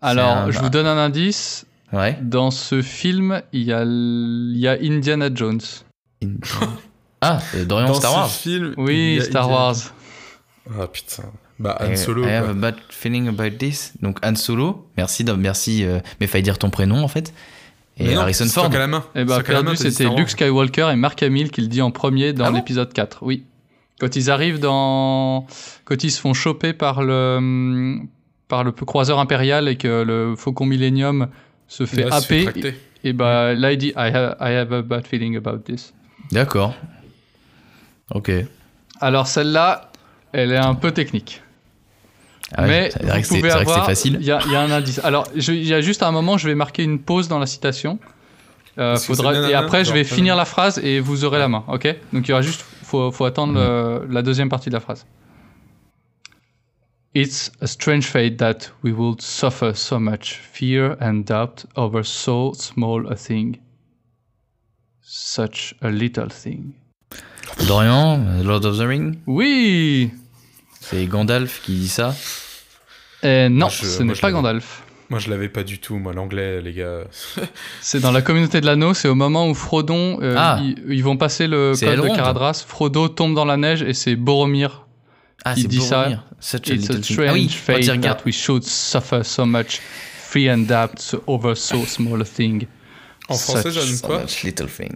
Alors, 0.00 0.36
un- 0.36 0.50
je 0.50 0.58
vous 0.58 0.68
donne 0.70 0.86
un 0.86 0.98
indice. 0.98 1.66
Ouais. 1.92 2.18
Dans 2.20 2.50
ce 2.50 2.82
film, 2.82 3.42
il 3.52 3.62
y 3.62 3.72
a, 3.72 3.84
il 3.84 4.56
y 4.58 4.66
a 4.66 4.72
Indiana 4.82 5.30
Jones. 5.32 5.60
Ah, 7.26 7.40
euh, 7.54 7.64
Dorian 7.64 7.88
Dans 7.88 7.94
Star 7.94 8.10
ce 8.12 8.16
Wars. 8.16 8.30
film. 8.30 8.74
Oui, 8.76 9.18
a 9.20 9.24
Star 9.24 9.50
Wars. 9.50 9.76
Ah 10.78 10.86
putain. 10.86 11.24
Bah, 11.58 11.78
Han 11.80 11.96
Solo. 11.96 12.24
I 12.26 12.30
have 12.30 12.50
a 12.50 12.52
bad 12.52 12.74
feeling 12.90 13.28
about 13.28 13.56
this. 13.58 13.92
Donc 14.02 14.18
Han 14.24 14.34
Solo. 14.34 14.86
Merci, 14.96 15.24
merci. 15.38 15.84
euh, 15.84 16.00
mais 16.20 16.26
fallait 16.26 16.42
dire 16.42 16.58
ton 16.58 16.70
prénom 16.70 17.02
en 17.02 17.08
fait. 17.08 17.32
Et 17.98 18.14
non, 18.14 18.20
Harrison 18.20 18.46
Ford. 18.46 18.66
À 18.72 18.78
la 18.78 18.86
main. 18.86 19.04
Eh 19.14 19.24
ben, 19.24 19.40
perdu, 19.40 19.68
t'as 19.68 19.72
dit 19.72 19.90
c'était. 19.92 20.14
Luke 20.14 20.28
Skywalker 20.28 20.90
et 20.92 20.96
Mark 20.96 21.22
Hamill 21.22 21.50
qui 21.50 21.62
le 21.62 21.68
dit 21.68 21.80
en 21.80 21.90
premier 21.90 22.32
dans 22.32 22.44
Ah 22.44 22.50
bon 22.50 22.56
l'épisode 22.56 22.92
4. 22.92 23.18
Oui. 23.22 23.44
Quand 23.98 24.14
ils 24.16 24.30
arrivent 24.30 24.60
dans. 24.60 25.46
Quand 25.86 26.04
ils 26.04 26.10
se 26.10 26.20
font 26.20 26.34
choper 26.34 26.74
par 26.74 27.02
le. 27.02 27.98
par 28.48 28.62
le 28.64 28.72
croiseur 28.72 29.18
impérial 29.18 29.68
et 29.68 29.76
que 29.76 30.02
le 30.02 30.34
Faucon 30.36 30.66
Millennium 30.66 31.28
se 31.68 31.86
fait 31.86 32.04
Là, 32.04 32.20
se 32.20 32.26
fait 32.26 32.46
happer, 32.46 32.74
et 33.02 33.12
bah 33.12 33.54
là 33.54 33.72
il 33.72 33.78
dit 33.78 33.88
I 33.96 34.10
have, 34.14 34.36
I 34.40 34.52
have 34.52 34.72
a 34.72 34.82
bad 34.82 35.06
feeling 35.06 35.36
about 35.36 35.58
this. 35.64 35.94
D'accord. 36.30 36.74
Ok. 38.14 38.30
Alors 39.00 39.26
celle-là, 39.26 39.90
elle 40.32 40.52
est 40.52 40.56
un 40.56 40.74
peu 40.74 40.92
technique. 40.92 41.42
Ah 42.54 42.62
ouais, 42.62 42.68
mais 42.68 42.90
c'est 42.90 43.02
vous 43.02 43.08
vrai 43.08 43.22
que 43.22 43.26
c'est 43.28 43.50
avoir. 43.52 43.86
facile. 43.86 44.16
Il 44.20 44.22
y, 44.22 44.26
y 44.26 44.30
a 44.30 44.60
un 44.60 44.70
indice. 44.70 45.00
Alors 45.04 45.26
il 45.34 45.64
y 45.64 45.74
a 45.74 45.80
juste 45.80 46.02
un 46.02 46.12
moment, 46.12 46.38
je 46.38 46.48
vais 46.48 46.54
marquer 46.54 46.84
une 46.84 47.00
pause 47.00 47.26
dans 47.28 47.38
la 47.40 47.46
citation. 47.46 47.98
Euh, 48.78 48.96
faudra- 48.96 49.48
et 49.50 49.54
après, 49.54 49.84
je 49.84 49.92
vais 49.92 50.04
finir 50.04 50.36
la 50.36 50.44
phrase 50.44 50.78
et 50.78 51.00
vous 51.00 51.24
aurez 51.24 51.38
la 51.38 51.48
main, 51.48 51.64
ok? 51.68 51.86
Donc 52.12 52.26
il 52.26 52.30
y 52.30 52.32
aura 52.32 52.42
juste, 52.42 52.64
faut, 52.82 53.10
faut 53.10 53.24
attendre 53.24 53.54
Mm. 53.54 53.56
le- 53.56 54.06
la 54.14 54.22
deuxième 54.22 54.48
partie 54.50 54.68
de 54.68 54.74
la 54.74 54.80
phrase. 54.80 55.06
It's 57.14 57.50
a 57.62 57.66
strange 57.66 58.04
fate 58.06 58.36
that 58.36 58.58
we 58.84 58.92
would 58.92 59.22
suffer 59.22 59.72
so 59.74 59.98
much 59.98 60.38
fear 60.52 60.96
and 61.00 61.24
doubt 61.24 61.64
over 61.74 62.04
so 62.04 62.52
small 62.54 63.10
a 63.10 63.16
thing. 63.16 63.56
Such 65.00 65.74
a 65.80 65.88
little 65.88 66.28
thing. 66.28 66.74
Dorian, 67.66 68.20
euh, 68.26 68.42
Lord 68.42 68.64
of 68.66 68.78
the 68.78 68.82
Ring. 68.82 69.18
Oui 69.26 70.10
C'est 70.80 71.04
Gandalf 71.06 71.62
qui 71.62 71.72
dit 71.74 71.88
ça. 71.88 72.14
Et 73.22 73.48
non, 73.48 73.66
Moi, 73.66 73.68
je- 73.70 73.86
ce 73.86 74.02
n'est 74.02 74.14
pas. 74.14 74.30
Gandalf. 74.30 74.82
Moi, 75.08 75.20
je 75.20 75.30
l'avais 75.30 75.48
pas 75.48 75.62
du 75.62 75.78
tout, 75.78 75.96
moi, 75.98 76.12
l'anglais, 76.12 76.60
les 76.60 76.72
gars. 76.72 77.04
C'est 77.80 78.00
dans 78.00 78.10
la 78.10 78.22
communauté 78.22 78.60
de 78.60 78.66
l'anneau, 78.66 78.92
c'est 78.92 79.06
au 79.08 79.14
moment 79.14 79.48
où 79.48 79.54
Frodon, 79.54 80.18
euh, 80.20 80.34
Ah. 80.36 80.58
ils, 80.60 80.76
ils 80.88 81.02
vont 81.04 81.16
passer 81.16 81.46
le 81.46 81.72
code 81.78 82.10
de. 82.10 82.16
Caradras, 82.16 82.64
Frodo 82.66 83.08
tombe 83.08 83.34
dans 83.34 83.44
la 83.44 83.56
neige 83.56 83.82
et 83.82 83.94
c'est 83.94 84.16
Boromir 84.16 84.86
Ah, 85.44 85.54
Il 85.56 85.62
c'est 85.62 85.68
dit 85.68 85.80
ça. 85.80 86.08
Such 86.40 86.70
a 86.70 86.74
It's 86.74 86.90
a 86.90 86.94
thing. 86.94 87.02
strange 87.04 87.28
Ah 87.30 87.32
oui, 87.34 87.48
fate 87.48 88.00
that 88.02 88.18
we 88.26 88.34
should 88.34 88.64
suffer 88.64 89.22
so 89.22 89.44
much 89.46 89.80
free 90.18 90.50
and 90.50 90.58
doubt 90.66 91.14
over 91.28 91.54
so 91.56 91.84
small 91.86 92.20
a 92.20 92.24
thing. 92.24 92.66
En 93.28 93.34
français, 93.36 93.70
Such- 93.70 93.74
ça 93.74 93.80
donne 93.86 93.96
So 93.96 94.06
quoi 94.08 94.18
much 94.22 94.42
little 94.42 94.66
thing. 94.66 94.92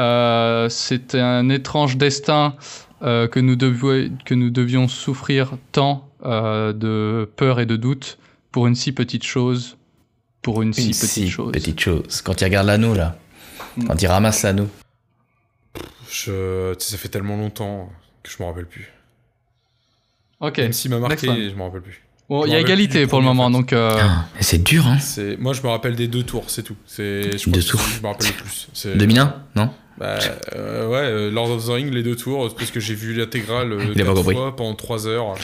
Euh, 0.00 0.68
C'est 0.68 1.14
un 1.14 1.48
étrange 1.48 1.96
destin 1.96 2.56
euh, 3.02 3.28
que, 3.28 3.38
nous 3.40 3.56
devions, 3.56 4.10
que 4.24 4.34
nous 4.34 4.50
devions 4.50 4.88
souffrir 4.88 5.52
tant 5.72 6.08
euh, 6.24 6.72
de 6.72 7.30
peur 7.36 7.60
et 7.60 7.66
de 7.66 7.76
doute 7.76 8.18
pour 8.50 8.66
une 8.66 8.74
si 8.74 8.92
petite 8.92 9.24
chose. 9.24 9.76
Pour 10.42 10.62
une, 10.62 10.72
si 10.72 10.88
petite 10.88 11.04
si 11.04 11.30
chose. 11.30 11.52
petite 11.52 11.78
chose. 11.80 12.22
Quand 12.22 12.40
il 12.40 12.44
regarde 12.44 12.66
l'anneau 12.66 12.94
là. 12.94 13.16
Mm. 13.76 13.84
Quand 13.86 14.02
il 14.02 14.06
ramasse 14.06 14.42
l'anneau. 14.42 14.68
je... 16.10 16.74
Ça 16.78 16.96
fait 16.96 17.08
tellement 17.08 17.36
longtemps 17.36 17.90
que 18.22 18.30
je 18.30 18.42
me 18.42 18.48
rappelle 18.48 18.66
plus. 18.66 18.90
Ok. 20.40 20.58
Même 20.58 20.72
s'il 20.72 20.90
m'a 20.90 20.98
marqué, 20.98 21.26
je 21.50 21.54
me 21.54 21.62
rappelle 21.62 21.82
plus. 21.82 22.02
Bon, 22.30 22.46
il 22.46 22.52
y 22.52 22.54
a 22.54 22.60
égalité 22.60 23.08
pour 23.08 23.20
le 23.20 23.26
en 23.26 23.34
moment, 23.34 23.48
fait. 23.48 23.52
donc 23.52 23.72
euh, 23.72 23.90
Ah, 24.00 24.24
c'est 24.38 24.62
dur 24.62 24.86
hein. 24.86 24.98
Moi, 25.40 25.52
je 25.52 25.62
me 25.62 25.68
rappelle 25.68 25.96
des 25.96 26.06
deux 26.06 26.22
tours, 26.22 26.44
c'est 26.48 26.62
tout. 26.62 26.76
Je 26.96 27.50
Deux 27.50 27.60
que 27.60 27.66
tours. 27.68 27.80
Je 27.80 28.00
me 28.00 28.06
rappelle 28.06 28.28
le 28.28 28.32
plus. 28.34 28.68
C'est... 28.72 28.96
2001 28.96 29.34
Non? 29.56 29.70
Bah, 30.00 30.18
euh, 30.56 30.88
ouais, 30.88 30.96
euh, 30.96 31.30
Lord 31.30 31.50
of 31.50 31.66
the 31.66 31.68
Ring, 31.68 31.92
les 31.92 32.02
deux 32.02 32.16
tours, 32.16 32.54
parce 32.56 32.70
que 32.70 32.80
j'ai 32.80 32.94
vu 32.94 33.12
l'intégrale 33.14 33.70
euh, 33.72 33.94
quatre 33.94 34.22
fois 34.22 34.56
pendant 34.56 34.74
3 34.74 35.06
heures. 35.06 35.34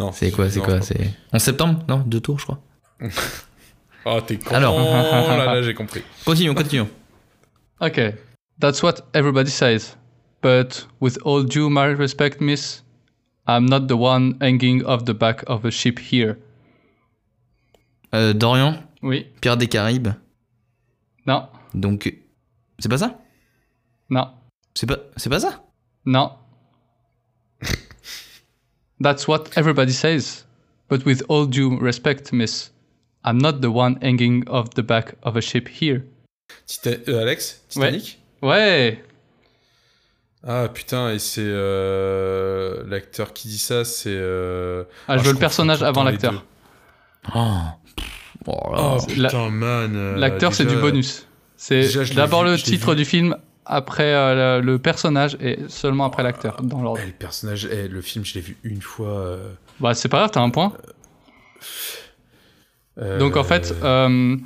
Non. 0.00 0.10
C'est 0.12 0.32
quoi, 0.32 0.50
c'est 0.50 0.60
quoi 0.60 0.82
C'est 0.82 1.14
en 1.32 1.38
septembre 1.38 1.84
Non, 1.88 1.98
deux 1.98 2.20
tours 2.20 2.38
je 2.40 2.44
crois. 2.44 2.60
Ah, 4.06 4.18
t'es 4.26 4.38
con. 4.38 4.54
Alors. 4.54 4.78
là, 4.78 5.54
là, 5.54 5.62
j'ai 5.62 5.74
compris. 5.74 6.02
Continuons, 6.24 6.54
continuons. 6.54 6.88
Ok. 7.82 8.00
That's 8.58 8.82
what 8.82 9.02
everybody 9.14 9.50
says. 9.50 9.94
But 10.42 10.86
with 11.00 11.18
all 11.24 11.44
due 11.44 11.68
my 11.68 11.86
respect, 11.94 12.40
miss, 12.40 12.82
I'm 13.46 13.66
not 13.66 13.88
the 13.88 13.96
one 13.96 14.36
hanging 14.40 14.82
off 14.86 15.04
the 15.04 15.12
back 15.12 15.44
of 15.46 15.66
a 15.66 15.70
ship 15.70 15.98
here. 15.98 16.38
Euh, 18.14 18.32
Dorian, 18.32 18.82
Oui. 19.02 19.26
Pierre 19.42 19.58
des 19.58 19.66
Caraïbes? 19.68 20.14
Non. 21.26 21.48
Donc, 21.74 22.12
c'est 22.78 22.88
pas 22.88 22.98
ça? 22.98 23.19
Non. 24.10 24.28
C'est 24.74 24.86
pas, 24.86 24.98
c'est 25.16 25.30
pas 25.30 25.40
ça? 25.40 25.62
Non. 26.04 26.32
That's 29.00 29.26
what 29.26 29.44
everybody 29.56 29.92
says. 29.92 30.44
But 30.88 31.04
with 31.06 31.22
all 31.28 31.46
due 31.46 31.78
respect, 31.78 32.32
miss, 32.32 32.70
I'm 33.24 33.38
not 33.38 33.60
the 33.60 33.70
one 33.70 33.98
hanging 34.02 34.46
off 34.48 34.70
the 34.74 34.82
back 34.82 35.14
of 35.22 35.36
a 35.36 35.40
ship 35.40 35.68
here. 35.68 36.02
Tita- 36.66 37.00
euh, 37.08 37.22
Alex? 37.22 37.62
Titanic? 37.68 38.18
Ouais. 38.42 39.02
Ah 40.46 40.68
putain, 40.72 41.10
et 41.12 41.18
c'est 41.18 41.42
euh, 41.44 42.82
l'acteur 42.88 43.32
qui 43.32 43.48
dit 43.48 43.58
ça, 43.58 43.84
c'est. 43.84 44.08
euh, 44.10 44.84
Ah, 45.06 45.18
je 45.18 45.24
veux 45.24 45.32
le 45.32 45.38
personnage 45.38 45.82
avant 45.82 46.02
l'acteur. 46.02 46.32
deux. 46.32 46.38
Oh, 47.34 47.58
Oh. 48.46 48.54
Oh 48.74 48.98
putain, 49.06 49.50
man. 49.50 49.92
euh, 49.94 50.16
L'acteur, 50.16 50.54
c'est 50.54 50.64
du 50.64 50.76
bonus. 50.76 51.26
C'est 51.56 52.14
d'abord 52.14 52.42
le 52.42 52.56
titre 52.56 52.90
vu. 52.92 52.96
du 52.96 53.04
film, 53.04 53.36
après 53.70 54.12
euh, 54.14 54.60
le, 54.60 54.66
le 54.72 54.78
personnage 54.78 55.36
et 55.40 55.58
seulement 55.68 56.04
après 56.04 56.22
l'acteur, 56.22 56.60
dans 56.62 56.82
l'ordre. 56.82 57.00
Eh, 57.02 57.06
le 57.06 57.12
personnage, 57.12 57.68
eh, 57.70 57.88
le 57.88 58.00
film, 58.02 58.24
je 58.24 58.34
l'ai 58.34 58.40
vu 58.40 58.56
une 58.64 58.82
fois. 58.82 59.08
euh, 59.08 59.52
Bah, 59.80 59.94
c'est 59.94 60.08
pas 60.08 60.18
grave, 60.18 60.30
t'as 60.32 60.40
un 60.42 60.50
point. 60.50 60.72
euh, 62.98 63.18
Donc 63.18 63.36
en 63.36 63.44
fait, 63.44 63.74
euh, 63.82 64.36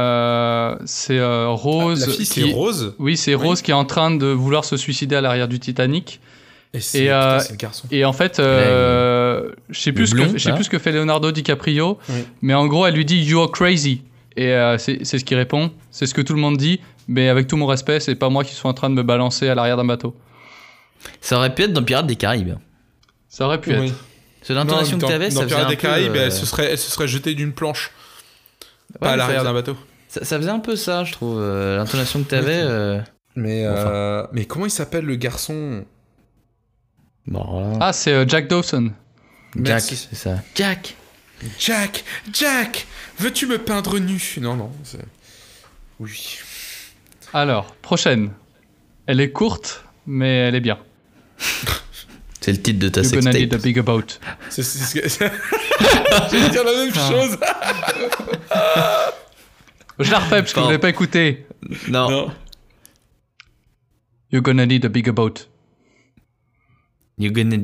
Euh, 0.00 0.76
c'est 0.84 1.18
euh, 1.18 1.48
Rose. 1.48 2.06
La 2.06 2.12
fille, 2.14 2.24
c'est 2.24 2.42
qui- 2.42 2.52
Rose. 2.52 2.94
Oui, 3.00 3.16
c'est 3.16 3.34
Oui. 3.34 3.46
Rose 3.48 3.62
qui 3.62 3.72
est 3.72 3.74
en 3.74 3.84
train 3.84 4.12
de 4.12 4.26
vouloir 4.26 4.64
se 4.64 4.76
suicider 4.76 5.16
à 5.16 5.20
l'arrière 5.20 5.48
du 5.48 5.58
Titanic. 5.58 6.20
Et 6.72 6.78
c'est 6.80 6.98
Et, 6.98 7.02
putain, 7.06 7.14
euh, 7.16 7.38
c'est 7.40 7.50
le 7.50 7.56
garçon. 7.56 7.88
Et 7.90 8.04
en 8.04 8.12
fait, 8.12 8.38
euh, 8.38 9.50
je 9.70 9.80
sais 9.80 9.90
plus, 9.90 10.06
ce 10.06 10.12
que, 10.14 10.16
blond, 10.20 10.32
je 10.34 10.38
sais 10.38 10.50
là. 10.50 10.54
plus 10.54 10.64
ce 10.64 10.70
que 10.70 10.78
fait 10.78 10.92
Leonardo 10.92 11.32
DiCaprio, 11.32 11.98
Oui. 12.10 12.14
mais 12.42 12.54
en 12.54 12.66
gros, 12.68 12.86
elle 12.86 12.94
lui 12.94 13.04
dit 13.04 13.16
You're 13.24 13.50
crazy. 13.50 14.02
Et 14.36 14.52
euh, 14.52 14.78
c'est 14.78 15.00
c'est 15.04 15.18
ce 15.18 15.24
qu'il 15.24 15.36
répond. 15.36 15.72
C'est 15.90 16.06
ce 16.06 16.14
que 16.14 16.20
tout 16.22 16.34
le 16.34 16.40
monde 16.40 16.58
dit. 16.58 16.78
Mais 17.08 17.28
avec 17.28 17.46
tout 17.46 17.56
mon 17.56 17.66
respect, 17.66 18.00
c'est 18.00 18.14
pas 18.14 18.28
moi 18.28 18.44
qui 18.44 18.54
suis 18.54 18.68
en 18.68 18.74
train 18.74 18.90
de 18.90 18.94
me 18.94 19.02
balancer 19.02 19.48
à 19.48 19.54
l'arrière 19.54 19.76
d'un 19.76 19.84
bateau. 19.86 20.14
Ça 21.20 21.36
aurait 21.38 21.54
pu 21.54 21.62
être 21.62 21.72
dans 21.72 21.82
Pirates 21.82 22.06
des 22.06 22.16
Caraïbes. 22.16 22.54
Ça 23.28 23.46
aurait 23.46 23.60
pu 23.60 23.72
être. 23.72 23.94
C'est 24.42 24.54
l'intonation 24.54 24.98
que 24.98 25.06
t'avais, 25.06 25.30
ça 25.30 25.42
faisait 25.42 25.46
Pirates 25.54 25.66
un 25.66 25.68
des 25.70 25.76
peu, 25.76 25.82
Caraïbes, 25.82 26.16
euh, 26.16 26.24
elle, 26.26 26.32
se 26.32 26.46
serait, 26.46 26.70
elle 26.72 26.78
se 26.78 26.90
serait 26.90 27.08
jetée 27.08 27.34
d'une 27.34 27.52
planche. 27.52 27.90
ouais, 28.94 28.98
pas 29.00 29.12
à 29.12 29.16
l'arrière 29.16 29.42
d'un 29.44 29.52
bateau. 29.52 29.76
Ça, 30.08 30.24
ça 30.24 30.38
faisait 30.38 30.50
un 30.50 30.58
peu 30.60 30.76
ça, 30.76 31.04
je 31.04 31.12
trouve. 31.12 31.38
euh, 31.40 31.76
L'intonation 31.76 32.22
que 32.22 32.28
t'avais. 32.28 32.60
euh, 32.62 33.00
Mais, 33.36 33.66
Enfin. 33.68 33.90
euh, 33.90 34.26
mais 34.32 34.44
comment 34.44 34.64
il 34.66 34.70
s'appelle 34.70 35.04
le 35.04 35.16
garçon? 35.16 35.84
Bon, 37.26 37.44
voilà. 37.44 37.78
Ah, 37.80 37.92
c'est 37.92 38.12
euh, 38.12 38.24
Jack 38.26 38.48
Dawson. 38.48 38.92
Jack, 39.62 39.80
c'est 39.82 40.14
ça. 40.14 40.36
Jack 40.54 40.94
Jack 41.58 42.04
Jack 42.32 42.86
Veux-tu 43.18 43.46
me 43.46 43.58
peindre 43.58 43.98
nu? 43.98 44.20
Non, 44.40 44.56
non. 44.56 44.70
Oui. 46.00 46.38
Alors, 47.34 47.74
prochaine. 47.76 48.32
Elle 49.06 49.20
est 49.20 49.32
courte, 49.32 49.84
mais 50.06 50.48
elle 50.48 50.54
est 50.54 50.60
bien. 50.60 50.78
C'est 52.40 52.52
le 52.52 52.62
titre 52.62 52.78
de 52.78 52.88
ta 52.88 53.02
You're 53.02 53.20
gonna 53.20 53.32
need 53.32 53.54
a 53.54 53.58
bigger 53.58 53.82
boat. 53.82 54.06
C'est 54.48 54.62
ce 54.62 54.94
que. 54.94 55.08
J'allais 56.30 56.50
dire 56.50 56.64
la 56.64 56.72
même 56.72 56.94
chose. 56.94 57.36
Je 59.98 60.10
la 60.10 60.18
refais 60.18 60.40
parce 60.40 60.52
que 60.52 60.60
vous 60.60 60.66
l'avez 60.66 60.78
pas 60.78 60.88
écouté. 60.88 61.46
Non. 61.88 62.10
Non. 62.10 62.30
You're 64.30 64.42
gonna 64.42 64.66
need 64.66 64.84
a 64.84 64.88
bigger 64.88 65.12
boat. 65.12 65.48
You're 67.18 67.32
gonna. 67.32 67.56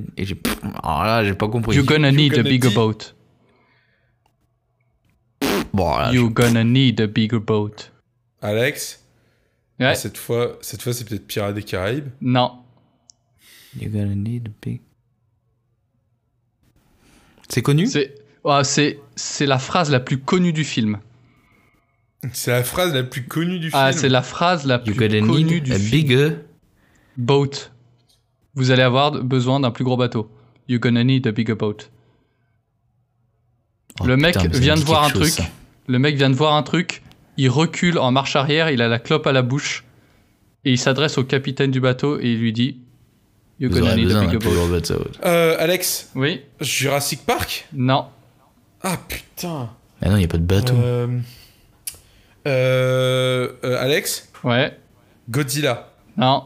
Alors 0.83 1.05
là, 1.05 1.25
j'ai 1.25 1.35
pas 1.35 1.49
compris. 1.49 1.77
You're 1.77 1.87
gonna 1.87 2.11
need 2.11 2.35
a 2.37 2.43
need- 2.43 2.75
boat. 2.75 3.15
Bon, 5.73 6.11
You're 6.13 6.31
gonna 6.31 6.65
need 6.65 7.01
a 7.01 7.07
bigger 7.07 7.39
boat. 7.39 7.91
Alex, 8.43 9.04
Ouais. 9.81 9.95
cette 9.97 10.17
fois, 10.19 10.57
cette 10.61 10.83
fois 10.83 10.93
c'est 10.93 11.05
peut-être 11.09 11.27
Pirates 11.27 11.55
des 11.55 11.63
Caraïbes. 11.63 12.09
Non. 12.21 12.53
You're 13.81 13.91
gonna 13.91 14.15
need 14.15 14.49
a 14.49 14.51
big. 14.67 14.81
C'est 17.49 17.63
connu? 17.63 17.87
C'est 17.87 18.15
ah, 18.45 18.63
c'est 18.65 18.99
c'est 19.17 19.47
la 19.47 19.59
phrase 19.59 19.91
la 19.91 20.01
plus 20.01 20.19
connue 20.19 20.53
du 20.53 20.65
film. 20.65 20.99
C'est 22.33 22.51
la 22.53 22.63
phrase 22.65 22.95
la 22.95 23.03
plus 23.05 23.25
connue 23.27 23.59
du 23.59 23.71
Ah, 23.73 23.91
film. 23.91 24.01
c'est 24.01 24.09
la 24.09 24.23
phrase 24.23 24.65
la 24.67 24.77
You're 24.77 24.85
plus 24.85 25.09
gonna 25.09 25.21
connue 25.21 25.45
need 25.57 25.65
du 25.65 25.73
a 25.73 25.79
film. 25.79 25.91
bigger. 25.91 26.31
Boat. 27.17 27.51
Vous 28.55 28.71
allez 28.71 28.83
avoir 28.83 29.11
besoin 29.23 29.61
d'un 29.61 29.71
plus 29.71 29.85
gros 29.85 29.97
bateau. 29.97 30.31
You're 30.69 30.81
gonna 30.81 31.05
need 31.05 31.27
a 31.27 31.33
bigger 31.33 31.55
boat. 31.55 31.77
Oh, 34.01 34.07
Le 34.07 34.17
mec 34.17 34.37
putain, 34.39 34.59
vient 34.59 34.75
de 34.77 34.81
voir 34.81 35.05
un 35.05 35.09
chose, 35.11 35.35
truc. 35.35 35.47
ça. 35.47 35.53
Le 35.87 35.99
mec 35.99 36.17
vient 36.17 36.31
de 36.31 36.35
voir 36.35 36.55
un 36.55 36.63
truc. 36.63 37.03
Il 37.37 37.49
recule 37.51 37.99
en 37.99 38.11
marche 38.11 38.37
arrière. 38.37 38.71
Il 38.71 38.81
a 38.83 38.89
la 38.89 38.99
clope 38.99 39.27
à 39.27 39.33
la 39.33 39.43
bouche. 39.43 39.85
Et 40.65 40.73
il 40.73 40.79
s'adresse 40.79 41.19
au 41.19 41.25
capitaine 41.25 41.71
du 41.71 41.81
bateau 41.81 42.19
et 42.19 42.25
il 42.33 42.39
lui 42.39 42.53
dit 42.53 42.79
You're 43.61 43.71
gonna 43.71 43.95
need 43.95 44.11
a 44.11 44.25
bigger. 44.25 44.39
Euh, 45.25 45.57
Alex, 45.59 46.11
Oui. 46.15 46.41
Jurassic 46.61 47.27
Park? 47.27 47.69
Non. 47.75 48.07
Ah 48.83 48.97
putain. 49.09 49.71
Ah 50.01 50.09
non, 50.09 50.17
il 50.17 50.23
y 50.23 50.25
a 50.25 50.29
pas 50.29 50.39
de 50.39 50.43
bateau. 50.43 50.75
Euh, 50.75 51.07
euh, 52.47 53.53
euh, 53.65 53.83
Alex, 53.83 54.31
Ouais. 54.43 54.77
Godzilla. 55.31 55.89
Non. 56.17 56.45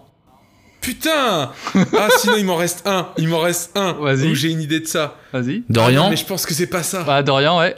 Putain 0.81 1.51
Ah 1.75 2.09
sinon 2.19 2.37
il 2.37 2.45
m'en 2.45 2.57
reste 2.57 2.87
un. 2.87 3.09
Il 3.19 3.29
m'en 3.29 3.41
reste 3.41 3.77
un. 3.77 3.95
Vas-y. 3.95 4.29
Où 4.29 4.35
j'ai 4.35 4.51
une 4.51 4.61
idée 4.61 4.81
de 4.81 4.87
ça. 4.87 5.17
Vas-y. 5.33 5.65
Dorian? 5.69 6.11
Mais 6.11 6.17
je 6.17 6.25
pense 6.25 6.47
que 6.47 6.55
c'est 6.55 6.69
pas 6.69 6.83
ça. 6.83 7.03
Bah, 7.03 7.23
Dorian, 7.23 7.59
ouais. 7.59 7.75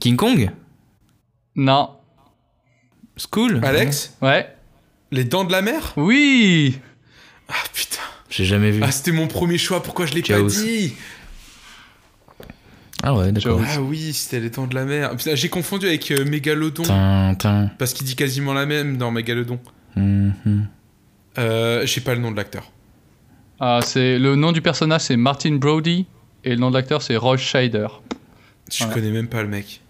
King 0.00 0.16
Kong? 0.16 0.50
Non. 1.54 1.90
School 3.16 3.60
Alex, 3.64 4.14
Ouais. 4.20 4.46
les 5.10 5.24
dents 5.24 5.44
de 5.44 5.52
la 5.52 5.62
mer 5.62 5.92
Oui. 5.96 6.78
Ah 7.48 7.54
putain. 7.72 8.00
J'ai 8.28 8.44
jamais 8.44 8.70
vu. 8.70 8.80
Ah 8.82 8.90
c'était 8.90 9.12
mon 9.12 9.26
premier 9.28 9.56
choix. 9.58 9.82
Pourquoi 9.82 10.06
je 10.06 10.14
l'ai 10.14 10.22
pas 10.22 10.42
dit 10.42 10.94
Ah 13.02 13.14
ouais, 13.14 13.30
d'accord. 13.32 13.60
Ah 13.66 13.80
oui, 13.80 14.12
c'était 14.12 14.40
les 14.40 14.50
dents 14.50 14.66
de 14.66 14.74
la 14.74 14.84
mer. 14.84 15.12
J'ai 15.34 15.48
confondu 15.48 15.86
avec 15.86 16.10
euh, 16.10 16.24
Mégalodon. 16.24 16.82
Tintin. 16.82 17.70
Parce 17.78 17.92
qu'il 17.92 18.06
dit 18.06 18.16
quasiment 18.16 18.52
la 18.52 18.66
même 18.66 18.96
dans 18.96 19.10
Mégalodon. 19.10 19.60
Mhm. 19.94 20.66
Euh, 21.38 21.86
J'ai 21.86 22.00
pas 22.00 22.14
le 22.14 22.20
nom 22.20 22.30
de 22.32 22.36
l'acteur. 22.36 22.70
Ah, 23.60 23.80
c'est 23.82 24.18
le 24.18 24.34
nom 24.36 24.52
du 24.52 24.60
personnage, 24.60 25.02
c'est 25.02 25.16
Martin 25.16 25.52
Brody. 25.56 26.06
Et 26.44 26.50
le 26.50 26.56
nom 26.56 26.70
de 26.70 26.74
l'acteur, 26.74 27.00
c'est 27.02 27.16
Roy 27.16 27.36
Scheider. 27.36 27.86
Je 28.70 28.78
Voilà. 28.78 28.94
connais 28.94 29.10
même 29.10 29.28
pas 29.28 29.42
le 29.42 29.48
mec. 29.48 29.80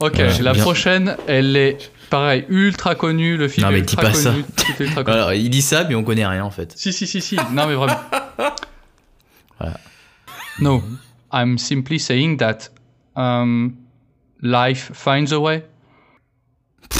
Ok, 0.00 0.14
Ouais, 0.18 0.38
la 0.42 0.52
bien. 0.52 0.62
prochaine, 0.62 1.16
elle 1.26 1.56
est 1.56 1.90
pareil, 2.12 2.44
ultra 2.48 2.94
connue. 2.94 3.36
Le 3.36 3.48
film 3.48 3.66
Non, 3.66 3.72
mais 3.72 3.80
dis 3.82 3.92
ultra 3.94 4.02
pas 4.02 4.14
ça. 4.14 4.30
connu. 4.30 4.44
ultra 4.80 5.02
connu. 5.04 5.16
Alors, 5.16 5.32
il 5.32 5.50
dit 5.50 5.62
ça, 5.62 5.82
mais 5.84 5.94
on 5.96 6.04
connaît 6.04 6.26
rien 6.26 6.44
en 6.44 6.50
fait. 6.50 6.72
Si, 6.76 6.92
si, 6.92 7.06
si, 7.06 7.20
si. 7.20 7.36
Non, 7.52 7.66
mais 7.66 7.74
vraiment. 7.74 7.98
Voilà. 9.58 9.76
No, 10.60 10.82
I'm 11.32 11.56
simply 11.58 11.98
saying 11.98 12.36
that 12.38 12.68
um, 13.16 13.74
life 14.42 14.90
finds 14.94 15.32
a 15.32 15.38
way. 15.38 15.64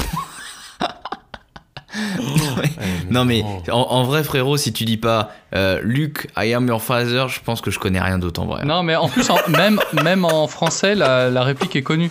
Non 3.10 3.26
mais 3.26 3.42
Oh. 3.44 3.62
en, 3.70 3.80
en 3.90 4.04
vrai 4.04 4.24
frérot, 4.24 4.56
si 4.56 4.72
tu 4.72 4.84
dis 4.86 4.96
pas 4.96 5.30
euh, 5.54 5.78
Luke, 5.82 6.28
I 6.38 6.54
am 6.54 6.66
your 6.66 6.80
father, 6.80 7.26
je 7.28 7.40
pense 7.40 7.60
que 7.60 7.70
je 7.70 7.78
connais 7.78 8.00
rien 8.00 8.18
d'autre 8.18 8.40
en 8.40 8.46
vrai. 8.46 8.64
Non, 8.64 8.82
mais 8.82 8.96
en 8.96 9.08
plus, 9.10 9.28
en- 9.28 9.36
même, 9.50 9.78
même 10.02 10.24
en 10.24 10.46
français, 10.46 10.94
la, 10.94 11.28
la 11.28 11.42
réplique 11.42 11.76
est 11.76 11.82
connue. 11.82 12.08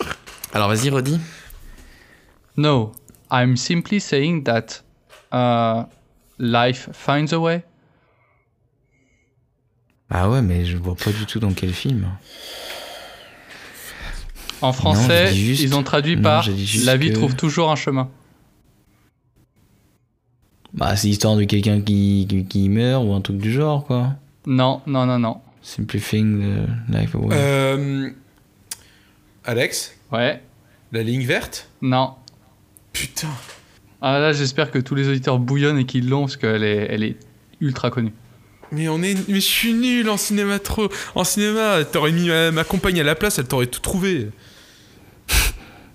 Alors 0.53 0.67
vas-y 0.67 0.89
redis. 0.91 1.19
No, 2.57 2.91
I'm 3.31 3.55
simply 3.55 3.99
saying 3.99 4.43
that 4.43 4.83
uh, 5.31 5.85
life 6.37 6.89
finds 6.93 7.33
a 7.33 7.39
way. 7.39 7.63
Ah 10.09 10.29
ouais 10.29 10.41
mais 10.41 10.65
je 10.65 10.75
vois 10.77 10.95
pas 10.95 11.11
du 11.11 11.25
tout 11.25 11.39
dans 11.39 11.53
quel 11.53 11.73
film. 11.73 12.07
En 14.61 14.73
français, 14.73 15.33
juste- 15.33 15.63
ils 15.63 15.73
ont 15.73 15.83
traduit 15.83 16.17
non, 16.17 16.21
par 16.21 16.45
La 16.83 16.97
vie 16.97 17.09
que- 17.09 17.13
trouve 17.15 17.35
toujours 17.35 17.71
un 17.71 17.75
chemin. 17.75 18.09
Bah 20.73 20.95
c'est 20.95 21.07
l'histoire 21.07 21.35
de 21.35 21.43
quelqu'un 21.45 21.81
qui, 21.81 22.25
qui, 22.29 22.45
qui 22.45 22.69
meurt 22.69 23.03
ou 23.05 23.13
un 23.13 23.21
truc 23.21 23.37
du 23.37 23.51
genre 23.51 23.85
quoi. 23.85 24.15
Non, 24.45 24.81
non, 24.87 25.05
non, 25.05 25.19
non. 25.19 25.41
Simplifying 25.61 26.41
the 26.41 26.91
life 26.93 27.13
away. 27.15 27.35
Euh, 27.35 28.09
Alex, 29.45 29.95
Ouais, 30.11 30.41
la 30.91 31.03
ligne 31.03 31.23
verte? 31.25 31.69
Non. 31.81 32.15
Putain. 32.93 33.29
Ah 34.01 34.19
là, 34.19 34.33
j'espère 34.33 34.71
que 34.71 34.79
tous 34.79 34.95
les 34.95 35.07
auditeurs 35.07 35.37
bouillonnent 35.39 35.77
et 35.79 35.85
qu'ils 35.85 36.09
l'ont 36.09 36.21
parce 36.21 36.37
qu'elle 36.37 36.63
est, 36.63 36.87
elle 36.89 37.03
est 37.03 37.17
ultra 37.59 37.89
connue. 37.91 38.13
Mais 38.71 38.87
on 38.87 39.01
est, 39.03 39.15
mais 39.27 39.35
je 39.35 39.39
suis 39.39 39.73
nul 39.73 40.09
en 40.09 40.17
cinéma 40.17 40.57
trop. 40.59 40.89
En 41.13 41.23
cinéma, 41.23 41.83
t'aurais 41.83 42.11
mis 42.11 42.27
ma, 42.29 42.51
ma 42.51 42.63
compagne 42.63 42.99
à 42.99 43.03
la 43.03 43.15
place, 43.15 43.37
elle 43.37 43.45
t'aurait 43.47 43.67
tout 43.67 43.81
trouvé. 43.81 44.29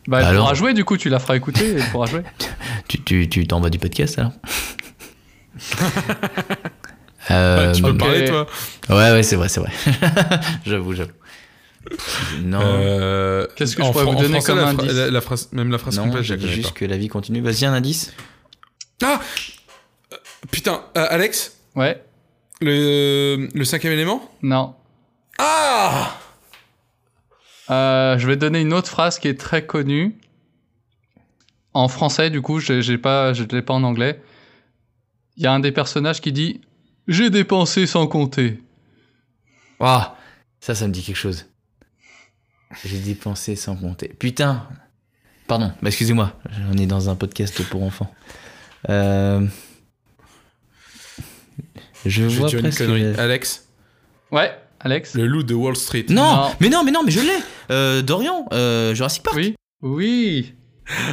Bah, 0.07 0.21
elle 0.21 0.27
Alors 0.27 0.43
pourra 0.45 0.55
jouer 0.55 0.73
du 0.75 0.85
coup, 0.85 0.97
tu 0.97 1.09
la 1.09 1.19
feras 1.19 1.37
écouter, 1.37 1.75
elle 1.79 1.91
pourra 1.91 2.07
jouer. 2.07 2.23
Tu 2.89 3.03
tu 3.03 3.29
tu 3.29 3.47
t'en 3.49 3.61
vas 3.61 3.71
du 3.71 3.81
podcast 3.81 4.17
alors 4.21 4.31
Euh, 7.31 7.73
tu 7.75 7.83
peux 7.83 7.89
ok. 7.91 7.99
parler 7.99 8.25
toi. 8.27 8.47
Ouais 8.89 9.11
ouais 9.11 9.23
c'est 9.25 9.35
vrai 9.35 9.49
c'est 9.49 9.59
vrai. 9.61 9.73
j'avoue 10.67 10.95
j'avoue. 10.95 11.11
Non. 12.43 12.61
Euh, 12.63 13.47
Qu'est-ce 13.57 13.77
que 13.77 13.83
je 13.85 13.91
pourrais 13.91 14.05
vous 14.05 14.15
donner 14.15 14.41
français, 14.41 14.47
comme 14.53 14.59
la, 14.61 14.69
indice 14.69 14.93
la- 14.93 15.11
la 15.11 15.21
phrase, 15.21 15.49
Même 15.53 15.71
la 15.71 15.79
phrase 15.79 15.97
non, 15.99 16.05
complète, 16.05 16.23
je 16.23 16.29
j'ai 16.29 16.35
la 16.35 16.39
dit 16.39 16.45
connais 16.45 16.55
juste 16.57 16.73
pas. 16.75 16.81
que 16.81 16.85
la 16.85 16.97
vie 16.97 17.09
continue. 17.09 17.41
Vas-y 17.41 17.65
un 17.65 17.73
indice. 17.73 18.13
Ah 19.03 19.21
Putain, 20.51 20.85
euh, 20.97 21.07
Alex, 21.11 21.57
Ouais, 21.75 22.03
le, 22.61 23.49
le 23.53 23.65
cinquième 23.65 23.93
élément 23.93 24.31
non. 24.43 24.75
Ah 25.39 26.17
Euh, 27.71 28.17
je 28.19 28.27
vais 28.27 28.37
donner 28.37 28.61
une 28.61 28.73
autre 28.73 28.89
phrase 28.89 29.19
qui 29.19 29.29
est 29.29 29.39
très 29.39 29.67
connue. 29.67 30.19
En 31.75 31.89
français, 31.89 32.31
du 32.31 32.41
coup, 32.41 32.59
j'ai 32.61 32.97
pas, 32.97 33.33
je 33.35 33.43
ne 33.43 33.49
l'ai 33.49 33.61
pas 33.63 33.75
en 33.75 33.83
anglais. 33.83 34.23
Il 35.37 35.43
y 35.43 35.47
a 35.47 35.53
un 35.53 35.61
des 35.61 35.73
personnages 35.73 36.21
qui 36.23 36.33
dit 36.33 36.63
J'ai 37.09 37.29
dépensé 37.29 37.87
sans 37.87 38.07
compter. 38.07 38.63
Ah, 39.81 40.17
ça, 40.61 40.75
ça 40.75 40.87
me 40.89 40.93
dit 40.93 41.03
quelque 41.03 41.17
chose. 41.17 41.47
J'ai 42.85 42.99
dépensé 42.99 43.57
sans 43.57 43.77
compter. 43.77 44.09
Putain. 44.09 44.67
Pardon, 45.47 45.69
bah, 45.81 45.89
excusez-moi. 45.89 46.33
On 46.73 46.77
est 46.77 46.87
dans 46.87 47.09
un 47.09 47.15
podcast 47.15 47.63
pour 47.65 47.83
enfants. 47.85 48.13
Euh... 48.91 49.47
Je 52.05 52.11
Je 52.11 52.23
vais 52.23 52.29
vois 52.37 52.49
dire 52.49 52.59
une 52.59 52.65
presque. 52.67 52.79
connerie. 52.85 53.15
Alex, 53.19 53.67
Ouais, 54.33 54.53
Alex 54.81 55.15
le 55.15 55.27
loup 55.27 55.43
de 55.45 55.55
Wall 55.55 55.77
Street. 55.77 56.07
Non, 56.09 56.23
Non. 56.23 56.51
mais 56.61 56.69
non, 56.69 56.83
mais 56.85 56.91
non, 56.91 57.03
mais 57.05 57.11
je 57.13 57.21
l'ai. 57.21 57.39
Euh, 57.71 58.03
Dorian, 58.03 58.47
euh, 58.53 58.95
Jurassic 58.95 59.23
Park. 59.23 59.37
Oui 59.37 59.55
Oui 59.83 60.55